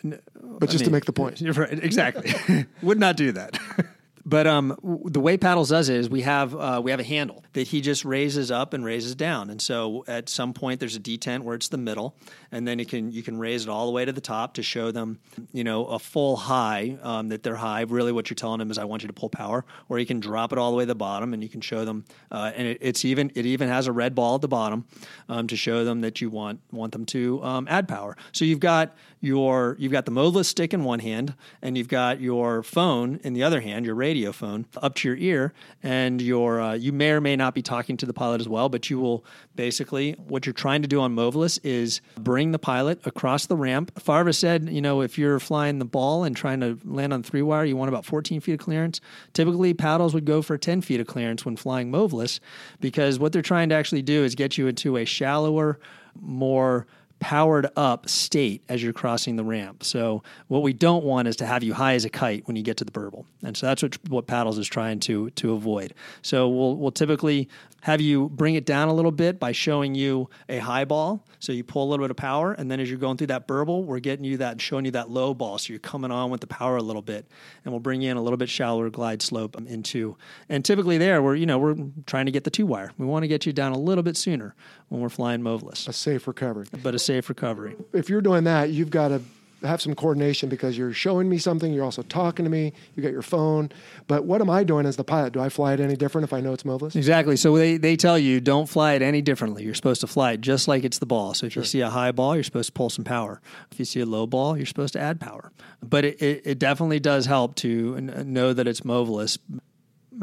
but 0.60 0.70
I 0.70 0.72
just 0.72 0.86
to 0.86 0.92
make 0.92 1.06
the 1.06 1.14
point. 1.14 1.42
You're 1.46 1.54
right. 1.54 1.84
Exactly. 1.84 2.66
Would 2.82 3.00
not 3.00 3.18
do 3.18 3.32
that. 3.34 3.58
But 4.28 4.48
um, 4.48 4.76
the 5.06 5.20
way 5.20 5.38
Paddles 5.38 5.70
does 5.70 5.88
it 5.88 5.98
is 5.98 6.10
we 6.10 6.22
have 6.22 6.56
uh, 6.56 6.82
we 6.84 6.90
have 6.90 7.00
a 7.00 7.04
handle 7.04 7.44
that 7.54 7.68
he 7.68 7.80
just 7.80 8.04
raises 8.04 8.50
up 8.50 8.74
and 8.74 8.84
raises 8.84 9.14
down, 9.14 9.52
and 9.52 9.62
so 9.62 10.04
at 10.08 10.30
some 10.30 10.52
point 10.52 10.80
there's 10.80 10.96
a 10.96 11.00
detent 11.00 11.42
where 11.42 11.56
it's 11.56 11.68
the 11.68 11.78
middle, 11.78 12.16
and 12.52 12.68
then 12.68 12.80
you 12.80 12.88
can 12.88 13.12
you 13.12 13.22
can 13.22 13.38
raise 13.38 13.64
it 13.64 13.70
all 13.70 13.86
the 13.86 13.92
way 13.92 14.04
to 14.04 14.12
the 14.12 14.22
top 14.22 14.56
to 14.56 14.64
show 14.64 14.90
them 14.90 15.20
you 15.54 15.64
know 15.64 15.86
a 15.86 16.00
full 16.00 16.38
high 16.38 16.98
um, 17.04 17.30
that 17.30 17.44
they're 17.44 17.56
high. 17.56 17.82
Really, 17.82 18.12
what 18.12 18.28
you're 18.32 18.36
telling 18.36 18.58
them 18.58 18.72
is 18.72 18.80
I 18.80 18.86
want 18.86 19.04
you 19.04 19.08
to 19.08 19.14
pull 19.14 19.30
power, 19.30 19.64
or 19.90 20.00
you 20.00 20.08
can 20.08 20.20
drop 20.20 20.52
it 20.52 20.58
all 20.58 20.72
the 20.72 20.78
way 20.78 20.86
to 20.86 20.88
the 20.88 20.96
bottom, 20.96 21.32
and 21.32 21.44
you 21.44 21.50
can 21.50 21.62
show 21.62 21.86
them, 21.86 22.04
uh, 22.32 22.52
and 22.56 22.68
it, 22.68 22.80
it's 22.82 23.06
even 23.06 23.32
it 23.36 23.46
even 23.46 23.70
has 23.70 23.86
a 23.86 23.92
red 23.92 24.16
ball 24.16 24.36
at 24.36 24.42
the 24.42 24.48
bottom 24.48 24.86
um, 25.30 25.46
to 25.46 25.56
show 25.56 25.86
them 25.86 26.02
that 26.02 26.20
you 26.20 26.32
want 26.32 26.60
want 26.72 26.94
them 26.94 27.06
to 27.06 27.44
um, 27.44 27.68
add 27.70 27.88
power. 27.88 28.18
So 28.32 28.44
you've 28.44 28.60
got 28.60 28.96
your 29.26 29.76
you've 29.80 29.92
got 29.92 30.06
the 30.06 30.12
MOVLAS 30.12 30.46
stick 30.46 30.74
in 30.74 30.84
one 30.84 31.00
hand, 31.00 31.34
and 31.62 31.78
you've 31.78 31.88
got 31.88 32.22
your 32.22 32.64
phone 32.64 33.20
in 33.24 33.34
the 33.34 33.44
other 33.44 33.62
hand, 33.62 33.86
your 33.86 33.96
radio 33.96 34.32
phone 34.32 34.66
up 34.78 34.96
to 34.96 35.08
your 35.08 35.18
ear, 35.18 35.54
and 35.84 36.22
your 36.22 36.62
uh, 36.62 36.74
you 36.74 36.94
may 36.94 37.12
or 37.12 37.22
may 37.22 37.36
not 37.36 37.54
be 37.54 37.62
talking 37.62 37.98
to 37.98 38.06
the 38.06 38.14
pilot 38.14 38.40
as 38.42 38.48
well, 38.48 38.70
but 38.70 38.90
you 38.90 39.00
will 39.00 39.26
basically 39.56 40.14
what 40.28 40.46
you're 40.46 40.54
trying 40.54 40.82
to 40.82 40.88
do 40.88 41.02
on 41.02 41.16
MOVLAS 41.16 41.60
is 41.64 42.02
bring 42.18 42.52
the 42.52 42.60
pilot 42.60 43.00
across 43.06 43.46
the 43.48 43.56
ramp. 43.56 44.00
Farva 44.00 44.34
said, 44.34 44.70
you 44.70 44.82
know, 44.82 45.02
if 45.02 45.18
you're 45.18 45.40
flying 45.40 45.80
the 45.80 45.86
ball 45.86 46.24
and 46.24 46.36
trying 46.36 46.60
to 46.60 46.78
land 46.84 47.14
on 47.14 47.24
three 47.24 47.42
wire, 47.42 47.66
you 47.66 47.76
want 47.76 47.90
about 47.90 48.06
14 48.06 48.40
feet 48.42 48.54
of 48.54 48.60
clearance. 48.60 49.02
Typically, 49.34 49.74
paddles 49.74 50.14
would 50.14 50.26
go 50.26 50.42
for 50.42 50.58
10 50.58 50.82
feet 50.82 51.00
of 51.00 51.08
clearance 51.08 51.46
when 51.46 51.56
flying 51.56 51.92
MOVLAS, 51.92 52.40
because 52.80 53.20
what 53.20 53.32
they're 53.32 53.42
trying 53.42 53.70
to 53.70 53.76
actually 53.76 54.02
do 54.02 54.24
is 54.24 54.36
get 54.36 54.58
you 54.58 54.68
into 54.68 54.98
a 54.98 55.06
shallower, 55.06 55.80
more 56.22 56.88
powered 57.20 57.68
up 57.76 58.10
state 58.10 58.64
as 58.70 58.84
you're 58.84 58.94
crossing 58.94 59.36
the 59.36 59.44
ramp. 59.44 59.84
So 59.84 60.24
what 60.48 60.62
we 60.62 60.74
don't 60.74 61.04
want 61.04 61.28
is 61.28 61.36
to 61.38 61.46
have 61.46 61.64
you 61.64 61.74
high 61.74 61.94
as 61.94 62.06
a 62.06 62.10
kite 62.10 62.48
when 62.48 62.56
you 62.56 62.64
get 62.64 62.78
to 62.78 62.86
the 62.86 62.92
burble. 62.92 63.26
And 63.44 63.56
so 63.56 63.68
that's 63.68 63.82
what 63.82 63.98
what 64.10 64.28
paddles 64.28 64.58
is 64.58 64.68
trying 64.68 65.00
to 65.02 65.30
to 65.32 65.54
avoid. 65.54 65.94
So 66.22 66.50
we'll 66.50 66.76
we'll 66.76 66.92
typically 66.92 67.50
have 67.86 68.02
you 68.02 68.30
bring 68.30 68.56
it 68.56 68.66
down 68.66 68.88
a 68.88 68.94
little 68.96 69.12
bit 69.12 69.40
by 69.40 69.52
showing 69.52 69.94
you 69.94 70.28
a 70.50 70.58
high 70.58 70.86
ball. 70.86 71.24
So 71.38 71.52
you 71.52 71.64
pull 71.64 71.84
a 71.84 71.88
little 71.88 72.04
bit 72.04 72.10
of 72.10 72.18
power 72.18 72.52
and 72.52 72.72
then 72.72 72.80
as 72.80 72.90
you're 72.90 72.98
going 72.98 73.18
through 73.18 73.28
that 73.28 73.46
burble, 73.46 73.84
we're 73.84 74.00
getting 74.00 74.26
you 74.26 74.38
that 74.38 74.60
showing 74.60 74.86
you 74.86 74.92
that 74.92 75.12
low 75.12 75.36
ball 75.36 75.60
so 75.60 75.72
you're 75.72 75.80
coming 75.80 76.10
on 76.10 76.32
with 76.32 76.42
the 76.42 76.48
power 76.48 76.78
a 76.78 76.82
little 76.82 77.04
bit 77.04 77.28
and 77.64 77.72
we'll 77.72 77.80
bring 77.80 78.02
you 78.02 78.10
in 78.10 78.18
a 78.18 78.24
little 78.24 78.38
bit 78.38 78.50
shallower 78.50 78.90
glide 78.90 79.22
slope 79.22 79.56
um, 79.56 79.68
into. 79.68 80.18
And 80.50 80.66
typically 80.66 80.98
there 80.98 81.22
we're 81.22 81.36
you 81.36 81.46
know 81.46 81.60
we're 81.60 81.76
trying 82.08 82.26
to 82.26 82.32
get 82.32 82.44
the 82.44 82.50
two 82.50 82.66
wire. 82.66 82.92
We 82.98 83.06
want 83.06 83.22
to 83.22 83.28
get 83.28 83.46
you 83.46 83.54
down 83.54 83.72
a 83.72 83.78
little 83.78 84.04
bit 84.04 84.18
sooner 84.18 84.56
when 84.90 85.00
we're 85.00 85.10
flying 85.10 85.44
MOVLAS 85.44 85.88
A 85.88 85.94
safe 85.94 86.28
recovery. 86.28 86.66
but 86.82 86.96
a 86.96 87.00
safe 87.00 87.30
recovery. 87.30 87.76
if 87.94 88.10
you're 88.10 88.22
doing 88.22 88.46
that, 88.46 88.72
you've 88.72 88.90
got 88.90 89.10
to 89.10 89.22
have 89.64 89.82
some 89.82 89.96
coordination 89.96 90.50
because 90.50 90.78
you're 90.78 90.94
showing 90.94 91.30
me 91.30 91.38
something, 91.38 91.74
you're 91.74 91.84
also 91.84 92.02
talking 92.04 92.44
to 92.44 92.52
me, 92.52 92.74
you 92.96 93.04
got 93.04 93.12
your 93.12 93.22
phone. 93.22 93.72
But 94.08 94.26
what 94.26 94.42
am 94.42 94.50
I 94.50 94.64
doing 94.64 94.86
as 94.86 94.96
the 94.96 95.04
pilot? 95.04 95.34
Do 95.34 95.40
I 95.40 95.50
fly 95.50 95.74
it 95.74 95.80
any 95.80 95.96
different 95.96 96.24
if 96.24 96.34
I 96.34 96.42
know 96.42 96.54
it's 96.54 96.64
MOVLAS? 96.64 96.96
Exactly. 96.96 97.36
So 97.36 97.56
they, 97.58 97.78
they 97.78 97.96
tell 97.96 98.18
you 98.20 98.40
don't 98.42 98.68
fly 98.68 98.94
it 98.94 99.02
any 99.02 99.22
differently. 99.22 99.64
You're 99.64 99.74
supposed 99.74 100.02
to 100.02 100.08
fly 100.08 100.34
it 100.34 100.42
just 100.42 100.68
like 100.68 100.84
it's 100.84 101.00
the 101.00 101.06
ball. 101.06 101.34
So 101.34 101.46
if 101.48 101.56
you 101.56 101.64
see 101.64 101.82
a 101.82 101.90
high 101.90 102.12
ball, 102.12 102.36
you're 102.36 102.44
supposed 102.44 102.68
to 102.68 102.74
pull 102.74 102.90
some 102.90 103.06
power. 103.06 103.42
If 103.72 103.80
you 103.80 103.86
see 103.86 104.00
a 104.02 104.06
low 104.06 104.28
ball, 104.28 104.58
you're 104.58 104.66
supposed 104.66 104.94
to 104.94 105.00
add 105.00 105.20
power. 105.20 105.52
But 105.82 106.06
it, 106.06 106.22
it, 106.22 106.42
it 106.46 106.60
definitely 106.60 107.00
does 107.00 107.26
help 107.26 107.56
to 107.58 108.00
know 108.02 108.54
that 108.54 108.68
it's 108.68 108.82
MOVLAS. 108.82 109.38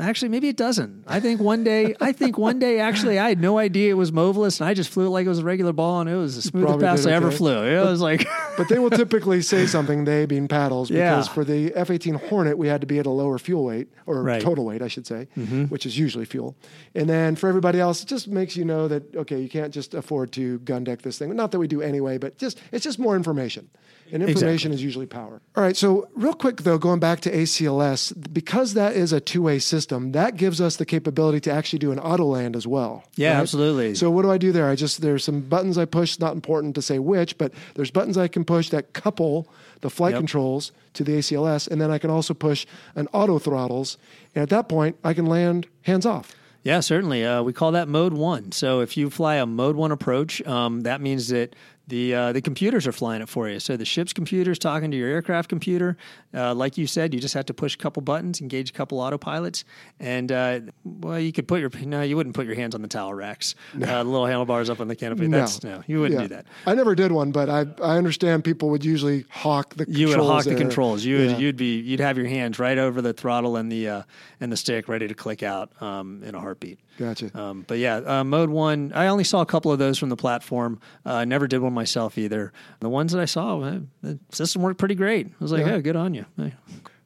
Actually, 0.00 0.28
maybe 0.30 0.48
it 0.48 0.56
doesn't. 0.56 1.04
I 1.06 1.20
think 1.20 1.40
one 1.40 1.64
day, 1.64 1.94
I 2.00 2.12
think 2.12 2.38
one 2.38 2.58
day, 2.58 2.80
actually, 2.80 3.18
I 3.18 3.28
had 3.28 3.40
no 3.40 3.58
idea 3.58 3.90
it 3.90 3.94
was 3.94 4.12
MOVLAS, 4.12 4.60
and 4.60 4.68
I 4.68 4.74
just 4.74 4.90
flew 4.90 5.06
it 5.06 5.10
like 5.10 5.26
it 5.26 5.28
was 5.28 5.40
a 5.40 5.44
regular 5.44 5.72
ball, 5.72 6.00
and 6.00 6.08
it 6.08 6.16
was 6.16 6.36
the 6.36 6.42
smoothest 6.42 6.68
probably 6.68 6.86
pass 6.86 7.02
did 7.02 7.12
I 7.12 7.16
ever 7.16 7.28
okay. 7.28 7.36
flew. 7.36 7.62
It 7.64 7.84
was 7.84 8.00
like, 8.00 8.26
But 8.56 8.68
they 8.68 8.78
will 8.78 8.90
typically 8.90 9.42
say 9.42 9.66
something, 9.66 10.04
they 10.04 10.26
being 10.26 10.48
paddles, 10.48 10.88
because 10.88 11.26
Yeah. 11.26 11.32
for 11.32 11.44
the 11.44 11.74
F 11.74 11.90
18 11.90 12.14
Hornet, 12.14 12.58
we 12.58 12.68
had 12.68 12.80
to 12.80 12.86
be 12.86 12.98
at 12.98 13.06
a 13.06 13.10
lower 13.10 13.38
fuel 13.38 13.64
weight, 13.64 13.88
or 14.06 14.22
Right. 14.22 14.42
total 14.42 14.64
weight, 14.64 14.82
I 14.82 14.88
should 14.88 15.06
say, 15.06 15.28
mm-hmm. 15.36 15.64
which 15.64 15.86
is 15.86 15.98
usually 15.98 16.24
fuel. 16.24 16.56
And 16.94 17.08
then 17.08 17.36
for 17.36 17.48
everybody 17.48 17.80
else, 17.80 18.02
it 18.02 18.06
just 18.06 18.28
makes 18.28 18.56
you 18.56 18.64
know 18.64 18.88
that, 18.88 19.14
okay, 19.16 19.40
you 19.40 19.48
can't 19.48 19.72
just 19.72 19.94
afford 19.94 20.32
to 20.32 20.58
gun 20.60 20.84
deck 20.84 21.02
this 21.02 21.18
thing. 21.18 21.34
Not 21.34 21.50
that 21.52 21.58
we 21.58 21.66
do 21.68 21.80
anyway, 21.82 22.18
but 22.18 22.38
just 22.38 22.60
it's 22.72 22.84
just 22.84 22.98
more 22.98 23.16
information. 23.16 23.68
And 24.12 24.22
information 24.22 24.72
is 24.72 24.82
usually 24.82 25.06
power. 25.06 25.40
All 25.56 25.62
right, 25.62 25.74
so 25.74 26.06
real 26.14 26.34
quick 26.34 26.58
though, 26.62 26.76
going 26.76 27.00
back 27.00 27.20
to 27.20 27.32
ACLS, 27.32 28.12
because 28.32 28.74
that 28.74 28.94
is 28.94 29.12
a 29.12 29.20
two 29.20 29.40
way 29.40 29.58
system, 29.82 30.12
that 30.12 30.36
gives 30.36 30.60
us 30.60 30.76
the 30.76 30.86
capability 30.86 31.40
to 31.40 31.50
actually 31.52 31.80
do 31.80 31.90
an 31.92 31.98
auto 31.98 32.24
land 32.24 32.54
as 32.54 32.66
well. 32.66 33.02
Yeah, 33.16 33.32
right? 33.34 33.40
absolutely. 33.40 33.94
So 33.94 34.10
what 34.10 34.22
do 34.22 34.30
I 34.30 34.38
do 34.38 34.52
there? 34.52 34.68
I 34.68 34.76
just 34.76 35.00
there's 35.00 35.24
some 35.24 35.40
buttons 35.40 35.76
I 35.76 35.84
push. 35.84 36.12
It's 36.12 36.20
not 36.20 36.34
important 36.34 36.74
to 36.76 36.82
say 36.82 36.98
which, 36.98 37.36
but 37.36 37.52
there's 37.74 37.90
buttons 37.90 38.16
I 38.16 38.28
can 38.28 38.44
push 38.44 38.68
that 38.70 38.92
couple 38.92 39.48
the 39.80 39.90
flight 39.90 40.12
Yep. 40.12 40.20
controls 40.20 40.70
to 40.94 41.02
the 41.02 41.18
ACLS, 41.18 41.66
and 41.66 41.80
then 41.80 41.90
I 41.90 41.98
can 41.98 42.08
also 42.10 42.34
push 42.34 42.66
an 42.94 43.08
auto 43.12 43.38
throttles. 43.40 43.98
And 44.34 44.42
at 44.42 44.48
that 44.50 44.68
point, 44.68 44.96
I 45.02 45.12
can 45.14 45.26
land 45.26 45.66
hands 45.82 46.06
off. 46.06 46.36
Yeah, 46.62 46.78
certainly. 46.80 47.24
Uh, 47.24 47.42
we 47.42 47.52
call 47.52 47.72
that 47.72 47.88
mode 47.88 48.12
one. 48.12 48.52
So 48.52 48.80
if 48.80 48.96
you 48.96 49.10
fly 49.10 49.34
a 49.36 49.46
mode 49.46 49.74
one 49.74 49.90
approach, 49.90 50.40
um, 50.46 50.82
that 50.82 51.00
means 51.00 51.28
that 51.28 51.56
the 51.92 52.14
uh, 52.14 52.32
the 52.32 52.40
computers 52.40 52.86
are 52.86 52.92
flying 52.92 53.20
it 53.20 53.28
for 53.28 53.50
you. 53.50 53.60
So 53.60 53.76
the 53.76 53.84
ship's 53.84 54.14
computer's 54.14 54.58
talking 54.58 54.90
to 54.90 54.96
your 54.96 55.10
aircraft 55.10 55.50
computer. 55.50 55.98
Uh, 56.32 56.54
like 56.54 56.78
you 56.78 56.86
said, 56.86 57.12
you 57.12 57.20
just 57.20 57.34
have 57.34 57.44
to 57.46 57.54
push 57.54 57.74
a 57.74 57.78
couple 57.78 58.00
buttons, 58.00 58.40
engage 58.40 58.70
a 58.70 58.72
couple 58.72 58.98
autopilots, 58.98 59.64
and 60.00 60.32
uh, 60.32 60.60
well, 60.84 61.20
you 61.20 61.32
could 61.32 61.46
put 61.46 61.60
your 61.60 61.70
no, 61.84 62.00
you 62.00 62.16
wouldn't 62.16 62.34
put 62.34 62.46
your 62.46 62.54
hands 62.54 62.74
on 62.74 62.80
the 62.80 62.88
towel 62.88 63.12
racks, 63.12 63.54
uh, 63.74 63.78
the 63.78 64.04
little 64.04 64.24
handlebars 64.24 64.70
up 64.70 64.80
on 64.80 64.88
the 64.88 64.96
canopy. 64.96 65.26
That's 65.26 65.62
no, 65.62 65.82
you 65.86 66.00
wouldn't 66.00 66.18
Yeah. 66.20 66.28
do 66.28 66.34
that. 66.34 66.46
I 66.66 66.74
never 66.74 66.94
did 66.94 67.12
one, 67.12 67.30
but 67.30 67.50
I 67.50 67.66
I 67.82 67.98
understand 67.98 68.42
people 68.42 68.70
would 68.70 68.84
usually 68.84 69.26
hawk 69.28 69.74
the 69.74 69.84
You 69.86 70.08
would 70.08 70.16
hawk 70.18 70.44
the 70.44 70.54
controls. 70.54 71.04
You 71.04 71.18
Yeah. 71.18 71.26
would, 71.32 71.40
you'd 71.42 71.56
be 71.58 71.78
you'd 71.78 72.00
have 72.00 72.16
your 72.16 72.26
hands 72.26 72.58
right 72.58 72.78
over 72.78 73.02
the 73.02 73.12
throttle 73.12 73.56
and 73.56 73.70
the 73.70 73.88
uh, 73.88 74.02
and 74.40 74.50
the 74.50 74.56
stick, 74.56 74.88
ready 74.88 75.08
to 75.08 75.14
click 75.14 75.42
out 75.42 75.70
um, 75.82 76.22
in 76.24 76.34
a 76.34 76.40
heartbeat. 76.40 76.78
Gotcha. 76.98 77.30
Um, 77.38 77.64
but 77.66 77.78
yeah, 77.78 77.96
uh, 77.96 78.24
mode 78.24 78.50
one, 78.50 78.92
I 78.94 79.06
only 79.08 79.24
saw 79.24 79.40
a 79.40 79.46
couple 79.46 79.72
of 79.72 79.78
those 79.78 79.98
from 79.98 80.08
the 80.08 80.16
platform. 80.16 80.80
Uh, 81.06 81.14
I 81.14 81.24
never 81.24 81.46
did 81.48 81.58
one 81.60 81.72
myself 81.72 82.18
either. 82.18 82.52
The 82.80 82.88
ones 82.88 83.12
that 83.12 83.20
I 83.20 83.24
saw, 83.24 83.60
uh, 83.60 83.80
the 84.02 84.18
system 84.30 84.62
worked 84.62 84.78
pretty 84.78 84.94
great. 84.94 85.26
I 85.28 85.30
was 85.40 85.52
like, 85.52 85.64
Yeah. 85.66 85.72
yeah, 85.74 85.80
good 85.80 85.96
on 85.96 86.14
you. 86.14 86.26
Hey. 86.36 86.52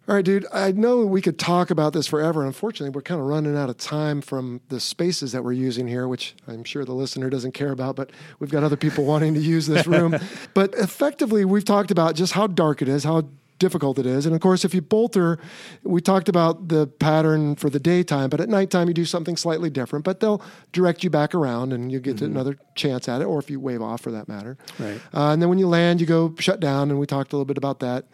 All 0.09 0.15
right, 0.15 0.25
dude. 0.25 0.47
I 0.53 0.71
know 0.71 1.05
we 1.05 1.21
could 1.21 1.37
talk 1.37 1.71
about 1.73 1.93
this 1.93 2.07
forever. 2.07 2.45
Unfortunately, 2.47 2.91
we're 2.91 3.03
kind 3.03 3.21
of 3.21 3.27
running 3.27 3.57
out 3.57 3.69
of 3.71 3.77
time 3.77 4.21
from 4.21 4.61
the 4.69 4.79
spaces 4.79 5.33
that 5.33 5.43
we're 5.43 5.51
using 5.53 5.89
here, 5.89 6.07
which 6.07 6.37
I'm 6.47 6.63
sure 6.63 6.85
the 6.85 6.93
listener 6.93 7.29
doesn't 7.29 7.53
care 7.53 7.73
about, 7.73 7.97
but 7.97 8.11
we've 8.39 8.51
got 8.51 8.63
other 8.63 8.77
people 8.77 9.05
wanting 9.13 9.35
to 9.35 9.41
use 9.41 9.67
this 9.67 9.85
room. 9.87 10.17
but 10.55 10.75
effectively, 10.75 11.45
we've 11.45 11.65
talked 11.65 11.91
about 11.91 12.15
just 12.15 12.35
how 12.35 12.47
dark 12.47 12.83
it 12.83 12.89
is, 12.89 13.03
how 13.03 13.29
difficult 13.59 13.99
it 13.99 14.07
is. 14.07 14.27
And 14.27 14.35
of 14.35 14.41
course, 14.41 14.65
if 14.65 14.75
you 14.75 14.83
bolter, 14.83 15.39
we 15.83 16.01
talked 16.01 16.29
about 16.29 16.69
the 16.69 16.87
pattern 16.87 17.57
for 17.57 17.71
the 17.71 17.81
daytime, 17.81 18.29
but 18.31 18.41
at 18.41 18.49
nighttime 18.49 18.89
you 18.89 18.95
do 18.95 19.05
something 19.05 19.37
slightly 19.37 19.71
different. 19.71 20.05
But 20.05 20.21
they'll 20.21 20.43
direct 20.73 21.03
you 21.05 21.11
back 21.11 21.35
around, 21.35 21.73
and 21.73 21.91
you 21.91 22.01
get 22.01 22.21
another 22.21 22.57
chance 22.75 23.09
at 23.09 23.21
it, 23.21 23.25
or 23.25 23.39
if 23.39 23.51
you 23.51 23.59
wave 23.61 23.81
off 23.83 24.01
for 24.03 24.11
that 24.13 24.29
matter. 24.29 24.57
Right. 24.79 25.01
Uh, 25.15 25.33
and 25.33 25.41
then 25.41 25.49
when 25.49 25.59
you 25.59 25.69
land, 25.69 26.01
you 26.01 26.07
go 26.07 26.35
shut 26.39 26.61
down, 26.61 26.91
and 26.91 26.99
we 27.01 27.07
talked 27.07 27.33
a 27.33 27.37
little 27.37 27.45
bit 27.47 27.59
about 27.59 27.81
that. 27.81 28.05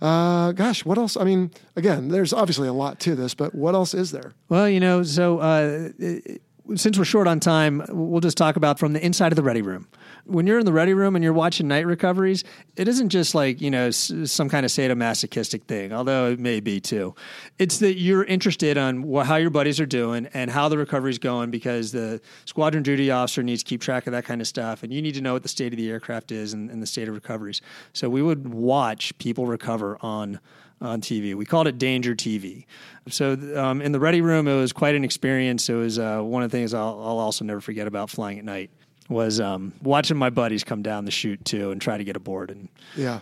Uh, 0.00 0.52
gosh, 0.52 0.84
what 0.84 0.98
else? 0.98 1.16
I 1.16 1.24
mean, 1.24 1.50
again, 1.76 2.08
there's 2.08 2.32
obviously 2.32 2.68
a 2.68 2.72
lot 2.72 3.00
to 3.00 3.14
this, 3.14 3.34
but 3.34 3.54
what 3.54 3.74
else 3.74 3.94
is 3.94 4.10
there? 4.12 4.34
Well, 4.48 4.68
you 4.68 4.80
know, 4.80 5.02
so 5.02 5.38
uh, 5.38 5.88
it- 5.98 6.42
since 6.76 6.96
we're 6.96 7.04
short 7.04 7.26
on 7.26 7.40
time, 7.40 7.82
we'll 7.88 8.20
just 8.20 8.36
talk 8.36 8.54
about 8.54 8.78
from 8.78 8.92
the 8.92 9.04
inside 9.04 9.32
of 9.32 9.36
the 9.36 9.42
ready 9.42 9.60
room. 9.60 9.88
When 10.24 10.46
you're 10.46 10.58
in 10.58 10.66
the 10.66 10.72
ready 10.72 10.94
room 10.94 11.16
and 11.16 11.22
you're 11.22 11.32
watching 11.32 11.68
night 11.68 11.86
recoveries, 11.86 12.44
it 12.76 12.88
isn't 12.88 13.08
just 13.08 13.34
like, 13.34 13.60
you 13.60 13.70
know, 13.70 13.86
s- 13.88 14.12
some 14.26 14.48
kind 14.48 14.64
of 14.66 14.70
sadomasochistic 14.70 15.64
thing, 15.64 15.92
although 15.92 16.30
it 16.30 16.38
may 16.38 16.60
be 16.60 16.80
too. 16.80 17.14
It's 17.58 17.78
that 17.78 17.94
you're 17.98 18.24
interested 18.24 18.78
on 18.78 19.02
wh- 19.02 19.24
how 19.26 19.36
your 19.36 19.50
buddies 19.50 19.80
are 19.80 19.86
doing 19.86 20.26
and 20.34 20.50
how 20.50 20.68
the 20.68 20.78
recovery's 20.78 21.18
going 21.18 21.50
because 21.50 21.92
the 21.92 22.20
squadron 22.44 22.82
duty 22.82 23.10
officer 23.10 23.42
needs 23.42 23.62
to 23.62 23.68
keep 23.68 23.80
track 23.80 24.06
of 24.06 24.12
that 24.12 24.24
kind 24.24 24.40
of 24.40 24.46
stuff. 24.46 24.82
And 24.82 24.92
you 24.92 25.02
need 25.02 25.14
to 25.14 25.20
know 25.20 25.32
what 25.32 25.42
the 25.42 25.48
state 25.48 25.72
of 25.72 25.76
the 25.76 25.90
aircraft 25.90 26.32
is 26.32 26.52
and, 26.52 26.70
and 26.70 26.82
the 26.82 26.86
state 26.86 27.08
of 27.08 27.14
recoveries. 27.14 27.60
So 27.92 28.08
we 28.08 28.22
would 28.22 28.48
watch 28.52 29.16
people 29.18 29.46
recover 29.46 29.98
on 30.00 30.40
on 30.82 31.02
TV. 31.02 31.34
We 31.34 31.44
called 31.44 31.66
it 31.66 31.76
Danger 31.76 32.14
TV. 32.14 32.64
So 33.10 33.32
um, 33.54 33.82
in 33.82 33.92
the 33.92 34.00
ready 34.00 34.22
room, 34.22 34.48
it 34.48 34.56
was 34.56 34.72
quite 34.72 34.94
an 34.94 35.04
experience. 35.04 35.68
It 35.68 35.74
was 35.74 35.98
uh, 35.98 36.22
one 36.22 36.42
of 36.42 36.50
the 36.50 36.56
things 36.56 36.72
I'll, 36.72 36.98
I'll 37.04 37.18
also 37.18 37.44
never 37.44 37.60
forget 37.60 37.86
about 37.86 38.08
flying 38.08 38.38
at 38.38 38.46
night 38.46 38.70
was 39.10 39.40
um, 39.40 39.72
watching 39.82 40.16
my 40.16 40.30
buddies 40.30 40.64
come 40.64 40.82
down 40.82 41.04
the 41.04 41.10
chute 41.10 41.44
too 41.44 41.72
and 41.72 41.82
try 41.82 41.98
to 41.98 42.04
get 42.04 42.16
aboard 42.16 42.50
and 42.50 42.68
Yeah, 42.96 43.20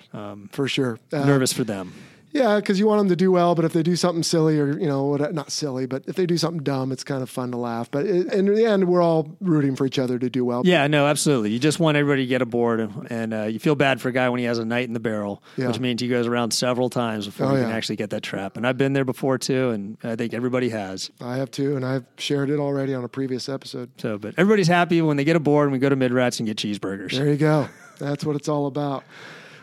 for 0.53 0.68
sure. 0.68 0.99
Uh, 1.12 1.24
nervous 1.24 1.53
for 1.53 1.64
them. 1.64 1.93
Yeah, 2.33 2.57
because 2.57 2.79
you 2.79 2.87
want 2.87 3.01
them 3.01 3.09
to 3.09 3.16
do 3.16 3.33
well, 3.33 3.55
but 3.55 3.64
if 3.64 3.72
they 3.72 3.83
do 3.83 3.97
something 3.97 4.22
silly 4.22 4.59
or 4.61 4.79
you 4.79 4.87
know, 4.87 5.05
what, 5.05 5.33
not 5.35 5.51
silly, 5.51 5.87
but 5.87 6.05
if 6.07 6.14
they 6.16 6.26
do 6.26 6.37
something 6.37 6.62
dumb, 6.62 6.93
it's 6.93 7.03
kind 7.03 7.22
of 7.22 7.31
fun 7.31 7.51
to 7.53 7.57
laugh. 7.57 7.91
But 7.91 8.05
in 8.07 8.45
the 8.55 8.66
end, 8.66 8.87
we're 8.87 9.01
all 9.03 9.35
rooting 9.41 9.76
for 9.76 9.87
each 9.87 9.99
other 9.99 10.18
to 10.18 10.29
do 10.29 10.45
well. 10.45 10.62
Yeah, 10.64 10.87
no, 10.89 11.07
absolutely. 11.07 11.51
You 11.53 11.59
just 11.59 11.81
want 11.81 11.97
everybody 11.97 12.22
to 12.24 12.29
get 12.29 12.43
aboard, 12.43 12.81
and, 12.81 13.07
and 13.11 13.35
uh, 13.35 13.43
you 13.45 13.59
feel 13.59 13.74
bad 13.74 14.01
for 14.01 14.11
a 14.11 14.12
guy 14.12 14.29
when 14.29 14.39
he 14.41 14.45
has 14.45 14.59
a 14.59 14.64
night 14.64 14.87
in 14.87 14.93
the 14.93 15.01
barrel, 15.01 15.43
Yeah. 15.57 15.68
which 15.68 15.81
means 15.81 16.03
he 16.03 16.09
goes 16.09 16.26
around 16.26 16.51
several 16.53 16.91
times 16.91 17.24
before 17.26 17.47
Oh, 17.47 17.55
he 17.55 17.62
can 17.62 17.70
yeah. 17.70 17.74
actually 17.76 17.97
get 17.97 18.11
that 18.11 18.22
trap. 18.22 18.57
And 18.59 18.66
I've 18.66 18.76
been 18.79 18.93
there 18.93 19.07
before 19.07 19.39
too, 19.39 19.70
and 19.70 19.97
I 20.05 20.14
think 20.14 20.35
everybody 20.35 20.68
has. 20.68 21.11
I 21.20 21.37
have 21.37 21.51
too, 21.51 21.76
and 21.76 21.85
I've 21.85 22.05
shared 22.18 22.51
it 22.51 22.59
already 22.59 22.93
on 22.95 23.05
a 23.05 23.09
previous 23.09 23.49
episode. 23.49 23.91
So, 23.99 24.18
but 24.18 24.35
everybody's 24.37 24.68
happy 24.68 25.01
when 25.01 25.16
they 25.16 25.24
get 25.24 25.37
aboard 25.37 25.64
and 25.68 25.72
we 25.72 25.79
go 25.79 25.89
to 25.89 25.97
Mid 25.97 26.12
Rats 26.12 26.41
and 26.41 26.47
get 26.47 26.59
cheeseburgers. 26.59 27.12
There 27.12 27.29
you 27.29 27.37
go. 27.37 27.68
That's 27.99 28.24
what 28.24 28.37
it's 28.37 28.49
all 28.49 28.66
about. 28.66 29.03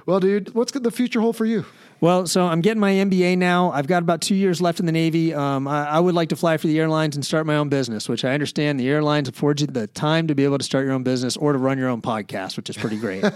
Well, 0.08 0.20
dude, 0.20 0.54
what's 0.54 0.72
the 0.72 0.92
future 0.92 1.20
hold 1.22 1.36
for 1.36 1.46
you? 1.46 1.66
Well, 2.02 2.28
so 2.28 2.46
I'm 2.46 2.62
getting 2.62 2.80
my 2.82 2.92
MBA 2.92 3.38
now. 3.38 3.72
I've 3.72 3.88
got 3.88 4.04
about 4.04 4.22
two 4.22 4.36
years 4.36 4.62
left 4.62 4.80
in 4.80 4.86
the 4.86 4.92
Navy. 4.92 5.34
Um, 5.34 5.68
I, 5.68 5.88
I 5.88 6.00
would 6.00 6.14
like 6.14 6.30
to 6.30 6.36
fly 6.36 6.58
for 6.58 6.68
the 6.68 6.80
airlines 6.80 7.16
and 7.16 7.26
start 7.26 7.46
my 7.46 7.56
own 7.56 7.70
business, 7.70 8.10
which 8.10 8.26
I 8.26 8.34
understand 8.34 8.80
the 8.80 8.88
airlines 8.90 9.30
afford 9.30 9.62
you 9.62 9.68
the 9.68 9.88
time 9.88 10.28
to 10.28 10.36
be 10.36 10.44
able 10.44 10.58
to 10.58 10.64
start 10.64 10.86
your 10.86 10.94
own 10.94 11.04
business 11.04 11.38
or 11.38 11.54
to 11.54 11.58
run 11.58 11.78
your 11.78 11.90
own 11.90 12.02
podcast, 12.02 12.58
which 12.58 12.70
is 12.70 12.78
pretty 12.78 12.98
great. 12.98 13.24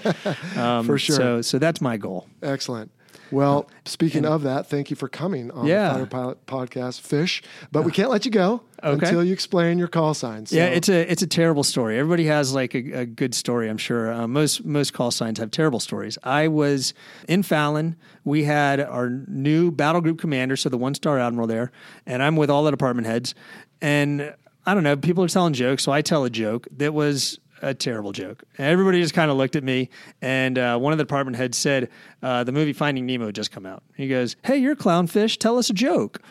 Um, 0.56 0.86
For 0.86 0.98
sure. 0.98 1.16
So, 1.16 1.42
so 1.42 1.60
that's 1.60 1.80
my 1.80 1.96
goal. 1.98 2.28
Excellent. 2.42 2.92
Well, 3.32 3.68
speaking 3.86 4.26
of 4.26 4.44
that, 4.44 4.68
thank 4.68 4.90
you 4.90 4.96
for 4.96 5.08
coming 5.08 5.52
on 5.52 5.68
Yeah. 5.68 5.90
the 5.90 5.94
Fighter 5.94 6.06
Pilot 6.08 6.46
Podcast, 6.46 7.02
Fish. 7.02 7.42
But 7.72 7.84
we 7.84 7.92
can't 7.92 8.10
let 8.10 8.26
you 8.26 8.32
go 8.32 8.62
Okay. 8.84 9.06
until 9.08 9.24
you 9.24 9.34
explain 9.34 9.78
your 9.78 9.88
call 9.88 10.14
signs. 10.14 10.52
Yeah, 10.52 10.66
it's 10.66 10.88
a 10.90 11.12
it's 11.12 11.22
a 11.22 11.28
terrible 11.28 11.64
story. 11.64 12.00
Everybody 12.00 12.26
has 12.26 12.54
like 12.54 12.74
a, 12.74 13.02
a 13.02 13.06
good 13.06 13.36
story, 13.36 13.70
I'm 13.70 13.78
sure. 13.78 14.12
Uh, 14.12 14.28
most 14.28 14.66
most 14.66 14.94
call 14.94 15.12
signs 15.12 15.38
have 15.40 15.52
terrible 15.52 15.80
stories. 15.80 16.18
I 16.24 16.48
was 16.48 16.94
in 17.28 17.44
Fallon. 17.44 17.96
We 18.24 18.44
had 18.46 18.80
our 18.80 19.10
new 19.10 19.72
battle 19.72 20.02
group 20.02 20.20
commander, 20.20 20.56
so 20.56 20.70
the 20.70 20.78
one 20.78 20.94
star 20.96 21.20
admiral 21.20 21.48
there, 21.48 21.72
and 22.06 22.24
I'm 22.24 22.36
with 22.36 22.50
all 22.50 22.64
the 22.64 22.72
department 22.72 23.08
heads. 23.08 23.36
And 23.82 24.34
I 24.66 24.74
don't 24.74 24.84
know, 24.84 24.96
people 24.98 25.24
are 25.24 25.28
telling 25.30 25.54
jokes, 25.54 25.84
so 25.84 25.92
I 25.92 26.02
tell 26.02 26.24
a 26.26 26.30
joke 26.30 26.68
that 26.78 26.94
was 26.94 27.40
a 27.62 27.74
terrible 27.74 28.12
joke. 28.12 28.44
Everybody 28.58 29.02
just 29.02 29.14
kind 29.14 29.30
of 29.32 29.38
looked 29.38 29.56
at 29.56 29.64
me, 29.64 29.90
and 30.22 30.58
uh, 30.58 30.78
one 30.78 30.92
of 30.94 30.98
the 30.98 31.04
department 31.04 31.38
heads 31.38 31.58
said, 31.58 31.90
uh, 32.24 32.44
"The 32.44 32.52
movie 32.52 32.74
Finding 32.74 33.06
Nemo 33.06 33.28
had 33.28 33.36
just 33.36 33.52
come 33.52 33.66
out." 33.66 33.84
He 33.96 34.08
goes, 34.08 34.36
"Hey, 34.44 34.58
you're 34.58 34.76
clownfish. 34.76 35.38
Tell 35.38 35.58
us 35.58 35.70
a 35.70 35.74
joke." 35.74 36.22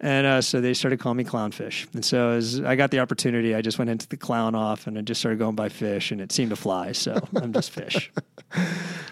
And 0.00 0.26
uh, 0.26 0.42
so 0.42 0.60
they 0.60 0.74
started 0.74 0.98
calling 1.00 1.16
me 1.16 1.24
Clownfish. 1.24 1.86
And 1.94 2.04
so 2.04 2.30
as 2.30 2.60
I 2.60 2.74
got 2.76 2.90
the 2.90 2.98
opportunity, 2.98 3.54
I 3.54 3.62
just 3.62 3.78
went 3.78 3.90
into 3.90 4.06
the 4.08 4.16
clown 4.18 4.54
off 4.54 4.86
and 4.86 4.98
I 4.98 5.00
just 5.00 5.20
started 5.20 5.38
going 5.38 5.54
by 5.54 5.68
fish, 5.70 6.10
and 6.10 6.20
it 6.20 6.32
seemed 6.32 6.50
to 6.50 6.56
fly. 6.56 6.92
So 6.92 7.26
I'm 7.36 7.52
just 7.52 7.70
fish. 7.70 8.12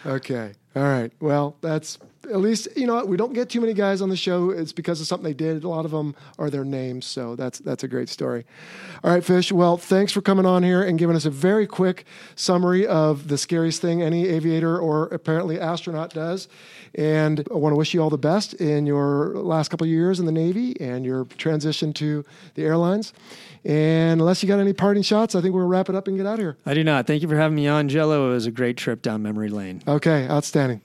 Okay. 0.05 0.53
All 0.75 0.83
right. 0.83 1.13
Well, 1.21 1.57
that's 1.61 1.99
at 2.31 2.39
least 2.41 2.69
you 2.77 2.87
know 2.87 3.05
we 3.05 3.17
don't 3.17 3.33
get 3.33 3.49
too 3.49 3.61
many 3.61 3.75
guys 3.75 4.01
on 4.01 4.09
the 4.09 4.17
show. 4.17 4.51
It's 4.51 4.73
because 4.73 5.01
of 5.01 5.07
something 5.07 5.25
they 5.25 5.35
did. 5.35 5.65
A 5.65 5.69
lot 5.69 5.85
of 5.85 5.91
them 5.91 6.15
are 6.39 6.51
their 6.51 6.65
names, 6.65 7.07
so 7.07 7.37
that's 7.37 7.59
that's 7.59 7.85
a 7.85 7.89
great 7.89 8.09
story. 8.09 8.45
All 9.05 9.11
right, 9.11 9.25
Fish. 9.25 9.53
Well, 9.53 9.77
thanks 9.77 10.13
for 10.13 10.21
coming 10.21 10.47
on 10.47 10.63
here 10.63 10.83
and 10.83 10.99
giving 10.99 11.17
us 11.17 11.25
a 11.25 11.31
very 11.31 11.67
quick 11.67 12.05
summary 12.35 12.87
of 12.87 13.29
the 13.29 13.39
scariest 13.39 13.81
thing 13.81 14.03
any 14.03 14.29
aviator 14.29 14.79
or 14.79 15.07
apparently 15.07 15.59
astronaut 15.59 16.13
does. 16.15 16.49
And 16.95 17.47
I 17.51 17.55
want 17.55 17.73
to 17.73 17.77
wish 17.77 17.95
you 17.95 18.03
all 18.03 18.11
the 18.11 18.19
best 18.19 18.55
in 18.55 18.87
your 18.87 19.35
last 19.35 19.69
couple 19.69 19.87
of 19.87 19.91
years 19.91 20.21
in 20.21 20.27
the 20.27 20.33
Navy 20.33 20.79
and 20.81 21.05
your 21.05 21.25
transition 21.25 21.93
to 21.95 22.25
the 22.55 22.65
airlines. 22.65 23.13
And 23.65 24.21
unless 24.21 24.43
you 24.43 24.49
got 24.49 24.59
any 24.59 24.73
parting 24.73 25.03
shots, 25.03 25.35
I 25.35 25.41
think 25.41 25.55
we'll 25.55 25.67
wrap 25.67 25.89
it 25.89 25.95
up 25.95 26.09
and 26.09 26.17
get 26.17 26.27
out 26.27 26.35
of 26.35 26.41
here. 26.41 26.59
I 26.67 26.75
do 26.75 26.85
not. 26.85 27.07
Thank 27.07 27.23
you 27.23 27.29
for 27.29 27.37
having 27.37 27.57
me 27.57 27.67
on, 27.69 27.89
Jello. 27.89 28.31
It 28.31 28.35
was 28.35 28.47
a 28.47 28.51
great 28.51 28.77
trip 28.77 29.03
down 29.03 29.23
memory 29.23 29.49
lane. 29.49 29.83
Okay, 29.87 30.29
outstanding. 30.29 30.83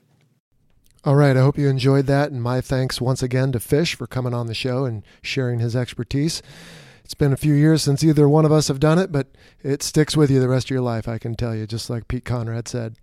All 1.04 1.14
right, 1.14 1.36
I 1.36 1.40
hope 1.40 1.56
you 1.56 1.68
enjoyed 1.68 2.06
that. 2.06 2.32
And 2.32 2.42
my 2.42 2.60
thanks 2.60 3.00
once 3.00 3.22
again 3.22 3.52
to 3.52 3.60
Fish 3.60 3.94
for 3.94 4.06
coming 4.06 4.34
on 4.34 4.48
the 4.48 4.54
show 4.54 4.84
and 4.84 5.04
sharing 5.22 5.60
his 5.60 5.76
expertise. 5.76 6.42
It's 7.04 7.14
been 7.14 7.32
a 7.32 7.36
few 7.36 7.54
years 7.54 7.82
since 7.82 8.02
either 8.02 8.28
one 8.28 8.44
of 8.44 8.52
us 8.52 8.68
have 8.68 8.80
done 8.80 8.98
it, 8.98 9.12
but 9.12 9.28
it 9.62 9.82
sticks 9.82 10.16
with 10.16 10.30
you 10.30 10.40
the 10.40 10.48
rest 10.48 10.66
of 10.66 10.70
your 10.70 10.80
life, 10.80 11.08
I 11.08 11.18
can 11.18 11.36
tell 11.36 11.54
you, 11.54 11.66
just 11.66 11.88
like 11.88 12.08
Pete 12.08 12.24
Conrad 12.24 12.68
said. 12.68 12.96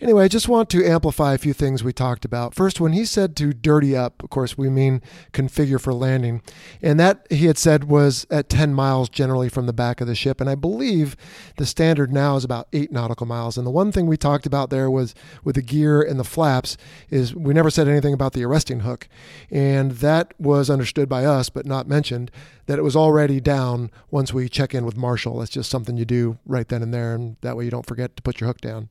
Anyway, 0.00 0.24
I 0.24 0.28
just 0.28 0.48
want 0.48 0.68
to 0.70 0.84
amplify 0.84 1.34
a 1.34 1.38
few 1.38 1.52
things 1.52 1.84
we 1.84 1.92
talked 1.92 2.24
about. 2.24 2.52
First, 2.52 2.80
when 2.80 2.92
he 2.92 3.04
said 3.04 3.36
to 3.36 3.52
dirty 3.52 3.96
up, 3.96 4.24
of 4.24 4.30
course, 4.30 4.58
we 4.58 4.68
mean 4.68 5.00
configure 5.32 5.80
for 5.80 5.94
landing. 5.94 6.42
And 6.82 6.98
that 6.98 7.24
he 7.30 7.46
had 7.46 7.58
said 7.58 7.84
was 7.84 8.26
at 8.28 8.48
10 8.48 8.74
miles 8.74 9.08
generally 9.08 9.48
from 9.48 9.66
the 9.66 9.72
back 9.72 10.00
of 10.00 10.08
the 10.08 10.16
ship. 10.16 10.40
And 10.40 10.50
I 10.50 10.56
believe 10.56 11.16
the 11.58 11.64
standard 11.64 12.12
now 12.12 12.34
is 12.34 12.42
about 12.42 12.66
eight 12.72 12.90
nautical 12.90 13.24
miles. 13.24 13.56
And 13.56 13.64
the 13.64 13.70
one 13.70 13.92
thing 13.92 14.06
we 14.06 14.16
talked 14.16 14.46
about 14.46 14.70
there 14.70 14.90
was 14.90 15.14
with 15.44 15.54
the 15.54 15.62
gear 15.62 16.02
and 16.02 16.18
the 16.18 16.24
flaps 16.24 16.76
is 17.08 17.32
we 17.32 17.54
never 17.54 17.70
said 17.70 17.86
anything 17.86 18.12
about 18.12 18.32
the 18.32 18.44
arresting 18.44 18.80
hook. 18.80 19.08
And 19.48 19.92
that 19.92 20.34
was 20.40 20.70
understood 20.70 21.08
by 21.08 21.24
us, 21.24 21.50
but 21.50 21.66
not 21.66 21.86
mentioned, 21.86 22.32
that 22.66 22.80
it 22.80 22.82
was 22.82 22.96
already 22.96 23.40
down 23.40 23.92
once 24.10 24.34
we 24.34 24.48
check 24.48 24.74
in 24.74 24.84
with 24.84 24.96
marshal. 24.96 25.38
That's 25.38 25.52
just 25.52 25.70
something 25.70 25.96
you 25.96 26.04
do 26.04 26.38
right 26.46 26.66
then 26.66 26.82
and 26.82 26.92
there. 26.92 27.14
And 27.14 27.36
that 27.42 27.56
way 27.56 27.64
you 27.64 27.70
don't 27.70 27.86
forget 27.86 28.16
to 28.16 28.22
put 28.22 28.40
your 28.40 28.48
hook 28.48 28.60
down. 28.60 28.88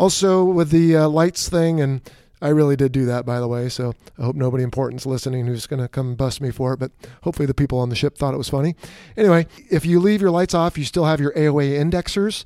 Also, 0.00 0.42
with 0.42 0.70
the 0.70 0.96
uh, 0.96 1.06
lights 1.06 1.50
thing, 1.50 1.78
and 1.78 2.00
I 2.40 2.48
really 2.48 2.74
did 2.74 2.90
do 2.90 3.04
that, 3.04 3.26
by 3.26 3.38
the 3.38 3.46
way. 3.46 3.68
So 3.68 3.92
I 4.18 4.22
hope 4.22 4.34
nobody 4.34 4.64
important's 4.64 5.04
listening 5.04 5.46
who's 5.46 5.66
going 5.66 5.82
to 5.82 5.88
come 5.88 6.14
bust 6.14 6.40
me 6.40 6.50
for 6.50 6.72
it. 6.72 6.78
But 6.78 6.92
hopefully, 7.22 7.44
the 7.44 7.52
people 7.52 7.78
on 7.78 7.90
the 7.90 7.94
ship 7.94 8.16
thought 8.16 8.32
it 8.32 8.38
was 8.38 8.48
funny. 8.48 8.76
Anyway, 9.14 9.46
if 9.70 9.84
you 9.84 10.00
leave 10.00 10.22
your 10.22 10.30
lights 10.30 10.54
off, 10.54 10.78
you 10.78 10.86
still 10.86 11.04
have 11.04 11.20
your 11.20 11.34
AOA 11.34 11.78
indexers, 11.78 12.44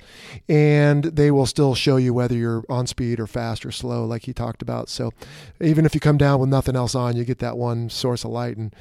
and 0.49 1.05
they 1.05 1.31
will 1.31 1.45
still 1.45 1.75
show 1.75 1.95
you 1.95 2.13
whether 2.13 2.35
you're 2.35 2.65
on 2.67 2.87
speed 2.87 3.21
or 3.21 3.25
fast 3.25 3.65
or 3.65 3.71
slow, 3.71 4.03
like 4.03 4.23
he 4.23 4.33
talked 4.33 4.61
about. 4.61 4.89
So 4.89 5.13
even 5.61 5.85
if 5.85 5.95
you 5.95 6.01
come 6.01 6.17
down 6.17 6.41
with 6.41 6.49
nothing 6.49 6.75
else 6.75 6.93
on, 6.93 7.15
you 7.15 7.23
get 7.23 7.39
that 7.39 7.55
one 7.57 7.89
source 7.89 8.25
of 8.25 8.31
light. 8.31 8.57
And 8.57 8.75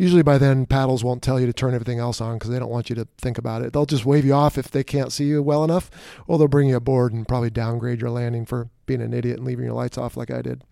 usually 0.00 0.22
by 0.22 0.38
then, 0.38 0.64
paddles 0.64 1.04
won't 1.04 1.22
tell 1.22 1.38
you 1.38 1.44
to 1.44 1.52
turn 1.52 1.74
everything 1.74 1.98
else 1.98 2.22
on 2.22 2.38
because 2.38 2.50
they 2.50 2.58
don't 2.58 2.70
want 2.70 2.88
you 2.88 2.96
to 2.96 3.06
think 3.18 3.36
about 3.36 3.60
it. 3.60 3.74
They'll 3.74 3.84
just 3.84 4.06
wave 4.06 4.24
you 4.24 4.32
off 4.32 4.56
if 4.56 4.70
they 4.70 4.82
can't 4.82 5.12
see 5.12 5.26
you 5.26 5.42
well 5.42 5.62
enough, 5.62 5.90
or 6.26 6.38
they'll 6.38 6.48
bring 6.48 6.70
you 6.70 6.76
aboard 6.76 7.12
and 7.12 7.28
probably 7.28 7.50
downgrade 7.50 8.00
your 8.00 8.08
landing 8.08 8.46
for 8.46 8.70
being 8.86 9.02
an 9.02 9.12
idiot 9.12 9.36
and 9.36 9.46
leaving 9.46 9.66
your 9.66 9.74
lights 9.74 9.98
off 9.98 10.16
like 10.16 10.30
I 10.30 10.40
did. 10.40 10.62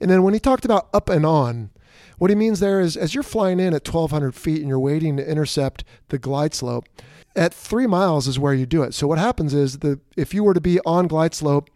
And 0.00 0.10
then 0.10 0.24
when 0.24 0.34
he 0.34 0.40
talked 0.40 0.64
about 0.64 0.88
up 0.92 1.08
and 1.08 1.24
on, 1.24 1.70
what 2.18 2.30
he 2.30 2.34
means 2.34 2.58
there 2.58 2.80
is 2.80 2.96
as 2.96 3.14
you're 3.14 3.22
flying 3.22 3.60
in 3.60 3.74
at 3.74 3.86
1,200 3.86 4.34
feet 4.34 4.58
and 4.58 4.68
you're 4.68 4.80
waiting 4.80 5.16
to 5.16 5.30
intercept 5.30 5.84
the 6.08 6.18
glide 6.18 6.52
slope, 6.52 6.88
at 7.36 7.54
three 7.54 7.86
miles 7.86 8.26
is 8.26 8.40
where 8.40 8.54
you 8.54 8.66
do 8.66 8.82
it. 8.82 8.92
So 8.92 9.06
what 9.06 9.18
happens 9.18 9.54
is 9.54 9.78
the 9.78 10.00
if 10.16 10.34
you 10.34 10.42
were 10.42 10.54
to 10.54 10.60
be 10.60 10.80
on 10.80 11.06
glide 11.06 11.32
slope 11.32 11.70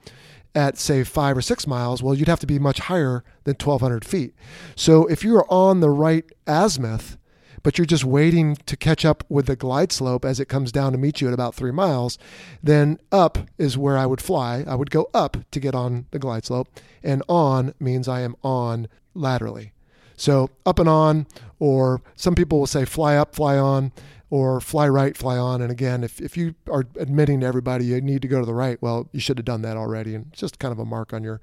at 0.54 0.78
say 0.78 1.04
five 1.04 1.36
or 1.36 1.42
six 1.42 1.66
miles, 1.66 2.02
well, 2.02 2.14
you'd 2.14 2.28
have 2.28 2.40
to 2.40 2.46
be 2.46 2.58
much 2.58 2.80
higher 2.80 3.24
than 3.44 3.54
1,200 3.54 4.04
feet. 4.04 4.34
So 4.76 5.06
if 5.06 5.24
you 5.24 5.36
are 5.36 5.50
on 5.50 5.80
the 5.80 5.90
right 5.90 6.24
azimuth, 6.46 7.16
but 7.62 7.78
you're 7.78 7.86
just 7.86 8.04
waiting 8.04 8.56
to 8.66 8.76
catch 8.76 9.04
up 9.04 9.24
with 9.28 9.46
the 9.46 9.56
glide 9.56 9.92
slope 9.92 10.24
as 10.24 10.40
it 10.40 10.48
comes 10.48 10.72
down 10.72 10.92
to 10.92 10.98
meet 10.98 11.20
you 11.20 11.28
at 11.28 11.34
about 11.34 11.54
three 11.54 11.70
miles, 11.70 12.18
then 12.62 12.98
up 13.10 13.38
is 13.56 13.78
where 13.78 13.96
I 13.96 14.06
would 14.06 14.20
fly. 14.20 14.64
I 14.66 14.74
would 14.74 14.90
go 14.90 15.08
up 15.14 15.36
to 15.50 15.60
get 15.60 15.74
on 15.74 16.06
the 16.10 16.18
glide 16.18 16.44
slope, 16.44 16.68
and 17.02 17.22
on 17.28 17.74
means 17.78 18.08
I 18.08 18.20
am 18.20 18.36
on 18.42 18.88
laterally. 19.14 19.72
So 20.16 20.50
up 20.66 20.78
and 20.78 20.88
on, 20.88 21.26
or 21.58 22.02
some 22.16 22.34
people 22.34 22.58
will 22.58 22.66
say 22.66 22.84
fly 22.84 23.16
up, 23.16 23.34
fly 23.34 23.56
on, 23.56 23.92
or 24.32 24.62
fly 24.62 24.88
right, 24.88 25.14
fly 25.14 25.36
on. 25.36 25.60
And 25.60 25.70
again, 25.70 26.02
if, 26.02 26.18
if 26.18 26.38
you 26.38 26.54
are 26.66 26.86
admitting 26.98 27.40
to 27.40 27.46
everybody 27.46 27.84
you 27.84 28.00
need 28.00 28.22
to 28.22 28.28
go 28.28 28.40
to 28.40 28.46
the 28.46 28.54
right, 28.54 28.80
well, 28.80 29.10
you 29.12 29.20
should 29.20 29.36
have 29.36 29.44
done 29.44 29.60
that 29.60 29.76
already. 29.76 30.14
And 30.14 30.28
it's 30.32 30.40
just 30.40 30.58
kind 30.58 30.72
of 30.72 30.78
a 30.78 30.86
mark 30.86 31.12
on 31.12 31.22
your 31.22 31.42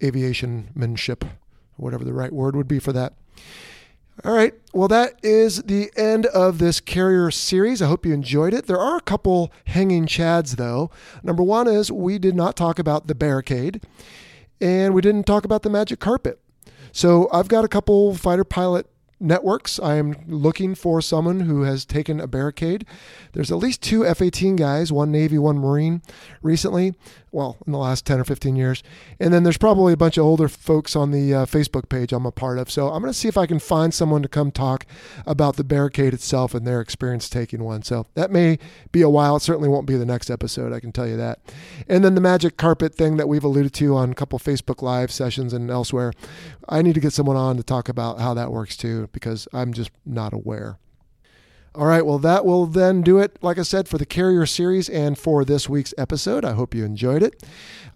aviationmanship, 0.00 1.22
whatever 1.76 2.02
the 2.02 2.12
right 2.12 2.32
word 2.32 2.56
would 2.56 2.66
be 2.66 2.80
for 2.80 2.92
that. 2.92 3.12
All 4.24 4.32
right. 4.32 4.52
Well, 4.72 4.88
that 4.88 5.14
is 5.22 5.62
the 5.62 5.92
end 5.96 6.26
of 6.26 6.58
this 6.58 6.80
carrier 6.80 7.30
series. 7.30 7.80
I 7.80 7.86
hope 7.86 8.04
you 8.04 8.12
enjoyed 8.12 8.52
it. 8.52 8.66
There 8.66 8.80
are 8.80 8.96
a 8.96 9.02
couple 9.02 9.52
hanging 9.66 10.06
chads, 10.06 10.56
though. 10.56 10.90
Number 11.22 11.44
one 11.44 11.68
is 11.68 11.92
we 11.92 12.18
did 12.18 12.34
not 12.34 12.56
talk 12.56 12.80
about 12.80 13.06
the 13.06 13.14
barricade, 13.14 13.80
and 14.60 14.92
we 14.92 15.02
didn't 15.02 15.22
talk 15.22 15.44
about 15.44 15.62
the 15.62 15.70
magic 15.70 16.00
carpet. 16.00 16.40
So 16.90 17.28
I've 17.32 17.48
got 17.48 17.64
a 17.64 17.68
couple 17.68 18.12
fighter 18.16 18.44
pilot 18.44 18.91
networks. 19.22 19.78
I 19.78 19.96
am 19.96 20.16
looking 20.26 20.74
for 20.74 21.00
someone 21.00 21.40
who 21.40 21.62
has 21.62 21.84
taken 21.84 22.20
a 22.20 22.26
barricade. 22.26 22.86
There's 23.32 23.50
at 23.50 23.58
least 23.58 23.82
two 23.82 24.04
F 24.06 24.20
18 24.20 24.56
guys, 24.56 24.92
one 24.92 25.10
Navy, 25.10 25.38
one 25.38 25.58
Marine, 25.58 26.02
recently. 26.42 26.94
Well, 27.32 27.56
in 27.66 27.72
the 27.72 27.78
last 27.78 28.04
10 28.04 28.20
or 28.20 28.24
15 28.24 28.56
years. 28.56 28.82
And 29.18 29.32
then 29.32 29.42
there's 29.42 29.56
probably 29.56 29.94
a 29.94 29.96
bunch 29.96 30.18
of 30.18 30.24
older 30.24 30.48
folks 30.48 30.94
on 30.94 31.12
the 31.12 31.32
uh, 31.32 31.46
Facebook 31.46 31.88
page 31.88 32.12
I'm 32.12 32.26
a 32.26 32.30
part 32.30 32.58
of. 32.58 32.70
So 32.70 32.88
I'm 32.90 33.00
going 33.00 33.12
to 33.12 33.18
see 33.18 33.26
if 33.26 33.38
I 33.38 33.46
can 33.46 33.58
find 33.58 33.94
someone 33.94 34.22
to 34.22 34.28
come 34.28 34.50
talk 34.50 34.84
about 35.26 35.56
the 35.56 35.64
barricade 35.64 36.12
itself 36.12 36.54
and 36.54 36.66
their 36.66 36.82
experience 36.82 37.30
taking 37.30 37.64
one. 37.64 37.82
So 37.84 38.06
that 38.14 38.30
may 38.30 38.58
be 38.92 39.00
a 39.00 39.08
while. 39.08 39.36
It 39.36 39.40
certainly 39.40 39.70
won't 39.70 39.86
be 39.86 39.96
the 39.96 40.04
next 40.04 40.30
episode, 40.30 40.74
I 40.74 40.80
can 40.80 40.92
tell 40.92 41.08
you 41.08 41.16
that. 41.16 41.38
And 41.88 42.04
then 42.04 42.14
the 42.14 42.20
magic 42.20 42.58
carpet 42.58 42.94
thing 42.94 43.16
that 43.16 43.28
we've 43.28 43.44
alluded 43.44 43.72
to 43.74 43.96
on 43.96 44.12
a 44.12 44.14
couple 44.14 44.38
Facebook 44.38 44.82
Live 44.82 45.10
sessions 45.10 45.54
and 45.54 45.70
elsewhere. 45.70 46.12
I 46.68 46.82
need 46.82 46.94
to 46.94 47.00
get 47.00 47.14
someone 47.14 47.36
on 47.36 47.56
to 47.56 47.62
talk 47.62 47.88
about 47.88 48.20
how 48.20 48.34
that 48.34 48.52
works 48.52 48.76
too, 48.76 49.08
because 49.12 49.48
I'm 49.54 49.72
just 49.72 49.90
not 50.04 50.34
aware. 50.34 50.78
All 51.74 51.86
right, 51.86 52.04
well, 52.04 52.18
that 52.18 52.44
will 52.44 52.66
then 52.66 53.00
do 53.00 53.18
it, 53.18 53.38
like 53.40 53.58
I 53.58 53.62
said, 53.62 53.88
for 53.88 53.96
the 53.96 54.04
Carrier 54.04 54.44
series 54.44 54.90
and 54.90 55.16
for 55.16 55.42
this 55.42 55.70
week's 55.70 55.94
episode. 55.96 56.44
I 56.44 56.52
hope 56.52 56.74
you 56.74 56.84
enjoyed 56.84 57.22
it. 57.22 57.42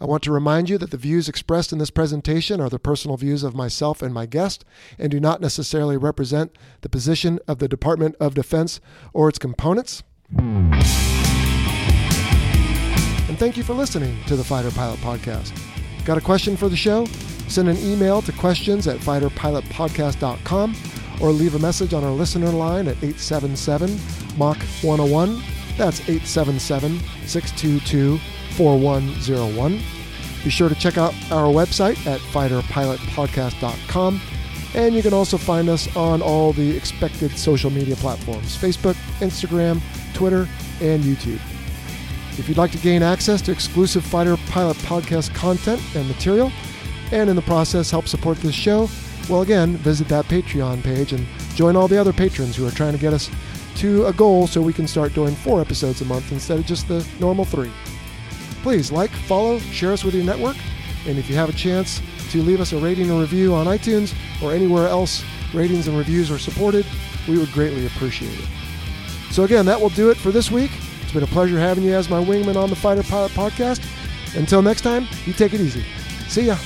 I 0.01 0.07
want 0.07 0.23
to 0.23 0.33
remind 0.33 0.71
you 0.71 0.79
that 0.79 0.91
the 0.91 0.97
views 0.97 1.29
expressed 1.29 1.75
in 1.75 1.79
this 1.79 1.91
presentation 1.91 2.59
are 2.59 2.71
the 2.71 2.79
personal 2.79 3.19
views 3.19 3.43
of 3.43 3.55
myself 3.55 4.01
and 4.01 4.15
my 4.15 4.25
guest 4.25 4.65
and 4.99 5.11
do 5.11 5.21
not 5.21 5.43
necessarily 5.43 5.99
represent 5.99 6.57
the 6.81 6.89
position 6.89 7.39
of 7.47 7.59
the 7.59 7.69
Department 7.69 8.17
of 8.19 8.33
Defense 8.35 8.81
or 9.13 9.29
its 9.29 9.39
components. 9.39 10.03
And 13.29 13.39
thank 13.39 13.59
you 13.59 13.63
for 13.63 13.75
listening 13.75 14.17
to 14.25 14.37
the 14.37 14.45
Fighter 14.45 14.71
Pilot 14.71 15.01
Podcast. 15.01 15.53
Got 16.07 16.17
a 16.17 16.23
question 16.23 16.57
for 16.57 16.71
the 16.71 16.77
show? 16.77 17.05
Send 17.49 17.69
an 17.69 17.77
email 17.79 18.23
to 18.23 18.33
questions 18.33 18.87
at 18.87 19.01
fighterpilotpodcast.com 19.01 20.75
or 21.21 21.31
leave 21.31 21.55
a 21.55 21.59
message 21.59 21.95
on 21.95 22.05
our 22.05 22.11
listener 22.11 22.51
line 22.51 22.89
at 22.89 22.97
877 22.97 23.99
Mach 24.37 24.59
101. 24.83 25.43
That's 25.77 26.01
877 26.01 27.01
622 27.27 28.19
4101. 28.57 29.81
Be 30.45 30.51
sure 30.51 30.69
to 30.69 30.75
check 30.75 30.97
out 30.97 31.13
our 31.31 31.53
website 31.53 32.07
at 32.07 32.21
fighterpilotpodcast.com. 32.21 34.21
And 34.75 34.95
you 34.95 35.03
can 35.03 35.15
also 35.15 35.39
find 35.39 35.69
us 35.69 35.95
on 35.97 36.23
all 36.23 36.53
the 36.53 36.77
expected 36.77 37.37
social 37.39 37.71
media 37.71 37.97
platforms 37.97 38.57
Facebook, 38.57 38.95
Instagram, 39.21 39.81
Twitter, 40.15 40.49
and 40.81 41.03
YouTube. 41.03 41.41
If 42.39 42.49
you'd 42.49 42.59
like 42.59 42.73
to 42.73 42.79
gain 42.79 43.03
access 43.03 43.41
to 43.43 43.53
exclusive 43.53 44.05
Fighter 44.05 44.37
Pilot 44.49 44.77
Podcast 44.79 45.35
content 45.35 45.81
and 45.95 46.07
material, 46.07 46.53
and 47.11 47.31
in 47.31 47.37
the 47.37 47.43
process 47.43 47.91
help 47.91 48.07
support 48.07 48.37
this 48.39 48.55
show, 48.55 48.89
well, 49.29 49.43
again, 49.43 49.77
visit 49.79 50.09
that 50.09 50.27
Patreon 50.27 50.83
page 50.83 51.13
and 51.13 51.27
join 51.55 51.77
all 51.77 51.89
the 51.89 51.99
other 51.99 52.13
patrons 52.13 52.57
who 52.57 52.67
are 52.67 52.71
trying 52.71 52.93
to 52.93 52.99
get 52.99 53.13
us 53.13 53.31
to 53.77 54.07
a 54.07 54.13
goal 54.13 54.47
so 54.47 54.61
we 54.63 54.73
can 54.73 54.87
start 54.87 55.15
doing 55.15 55.35
four 55.35 55.61
episodes 55.61 56.01
a 56.01 56.05
month 56.05 56.33
instead 56.33 56.59
of 56.59 56.67
just 56.67 56.89
the 56.89 57.07
normal 57.21 57.45
three. 57.45 57.71
Please 58.63 58.91
like, 58.91 59.11
follow, 59.11 59.59
share 59.59 59.93
us 59.93 60.05
with 60.05 60.15
your 60.15 60.25
network, 60.25 60.57
and 61.07 61.19
if 61.19 61.29
you 61.29 61.37
have 61.37 61.49
a 61.49 61.53
chance 61.53 62.01
to 62.31 62.43
leave 62.43 62.61
us 62.61 62.73
a 62.73 62.79
rating 62.79 63.11
or 63.11 63.21
review 63.21 63.55
on 63.55 63.67
iTunes 63.67 64.15
or 64.43 64.53
anywhere 64.53 64.89
else 64.89 65.25
ratings 65.55 65.89
and 65.89 65.97
reviews 65.97 66.31
are 66.31 66.39
supported, 66.39 66.87
we 67.29 67.39
would 67.39 67.51
greatly 67.53 67.87
appreciate 67.87 68.39
it. 68.39 68.49
So, 69.31 69.45
again, 69.45 69.67
that 69.67 69.81
will 69.81 69.91
do 69.91 70.11
it 70.11 70.17
for 70.17 70.31
this 70.31 70.51
week. 70.51 70.71
It's 71.03 71.13
been 71.13 71.23
a 71.23 71.29
pleasure 71.29 71.59
having 71.59 71.85
you 71.85 71.95
as 71.95 72.09
my 72.09 72.23
wingman 72.23 72.57
on 72.57 72.71
the 72.71 72.77
Fighter 72.77 73.03
Pilot 73.03 73.33
Podcast. 73.33 73.85
Until 74.37 74.63
next 74.63 74.81
time, 74.81 75.07
you 75.25 75.33
take 75.33 75.55
it 75.55 75.61
easy. 75.61 75.85
See 76.29 76.47
ya. 76.47 76.57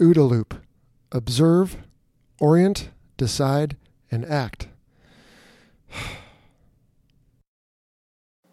OODA 0.00 0.28
loop. 0.28 0.54
Observe, 1.12 1.76
orient, 2.38 2.88
decide, 3.16 3.76
and 4.10 4.24
act. 4.24 4.68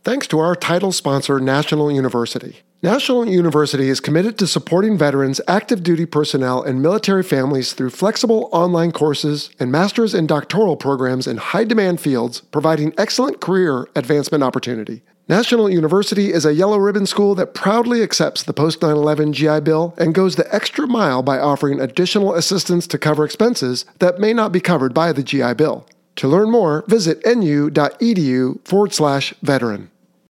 Thanks 0.03 0.27
to 0.27 0.39
our 0.39 0.55
title 0.55 0.91
sponsor, 0.91 1.39
National 1.39 1.91
University. 1.91 2.57
National 2.83 3.27
University 3.27 3.89
is 3.89 3.99
committed 3.99 4.37
to 4.37 4.45
supporting 4.45 4.97
veterans, 4.97 5.41
active 5.47 5.81
duty 5.81 6.05
personnel, 6.05 6.61
and 6.61 6.81
military 6.81 7.23
families 7.23 7.73
through 7.73 7.89
flexible 7.89 8.49
online 8.51 8.91
courses 8.91 9.49
and 9.59 9.71
master's 9.71 10.13
and 10.13 10.27
doctoral 10.27 10.77
programs 10.77 11.25
in 11.25 11.37
high 11.37 11.63
demand 11.63 11.99
fields, 11.99 12.41
providing 12.41 12.93
excellent 12.97 13.41
career 13.41 13.87
advancement 13.95 14.43
opportunity. 14.43 15.01
National 15.29 15.69
University 15.69 16.31
is 16.31 16.45
a 16.45 16.53
yellow 16.53 16.77
ribbon 16.77 17.05
school 17.05 17.35
that 17.35 17.53
proudly 17.53 18.01
accepts 18.01 18.43
the 18.43 18.53
post 18.53 18.81
9 18.81 18.91
11 18.91 19.33
GI 19.33 19.59
Bill 19.59 19.93
and 19.97 20.15
goes 20.15 20.37
the 20.37 20.55
extra 20.55 20.87
mile 20.87 21.21
by 21.21 21.37
offering 21.37 21.81
additional 21.81 22.33
assistance 22.33 22.87
to 22.87 22.97
cover 22.97 23.25
expenses 23.25 23.83
that 23.99 24.21
may 24.21 24.31
not 24.31 24.53
be 24.53 24.61
covered 24.61 24.93
by 24.93 25.11
the 25.11 25.23
GI 25.23 25.55
Bill. 25.55 25.85
To 26.15 26.29
learn 26.29 26.49
more, 26.49 26.85
visit 26.87 27.21
nu.edu 27.25 28.65
forward 28.65 28.93
slash 28.93 29.33
veteran. 29.41 29.91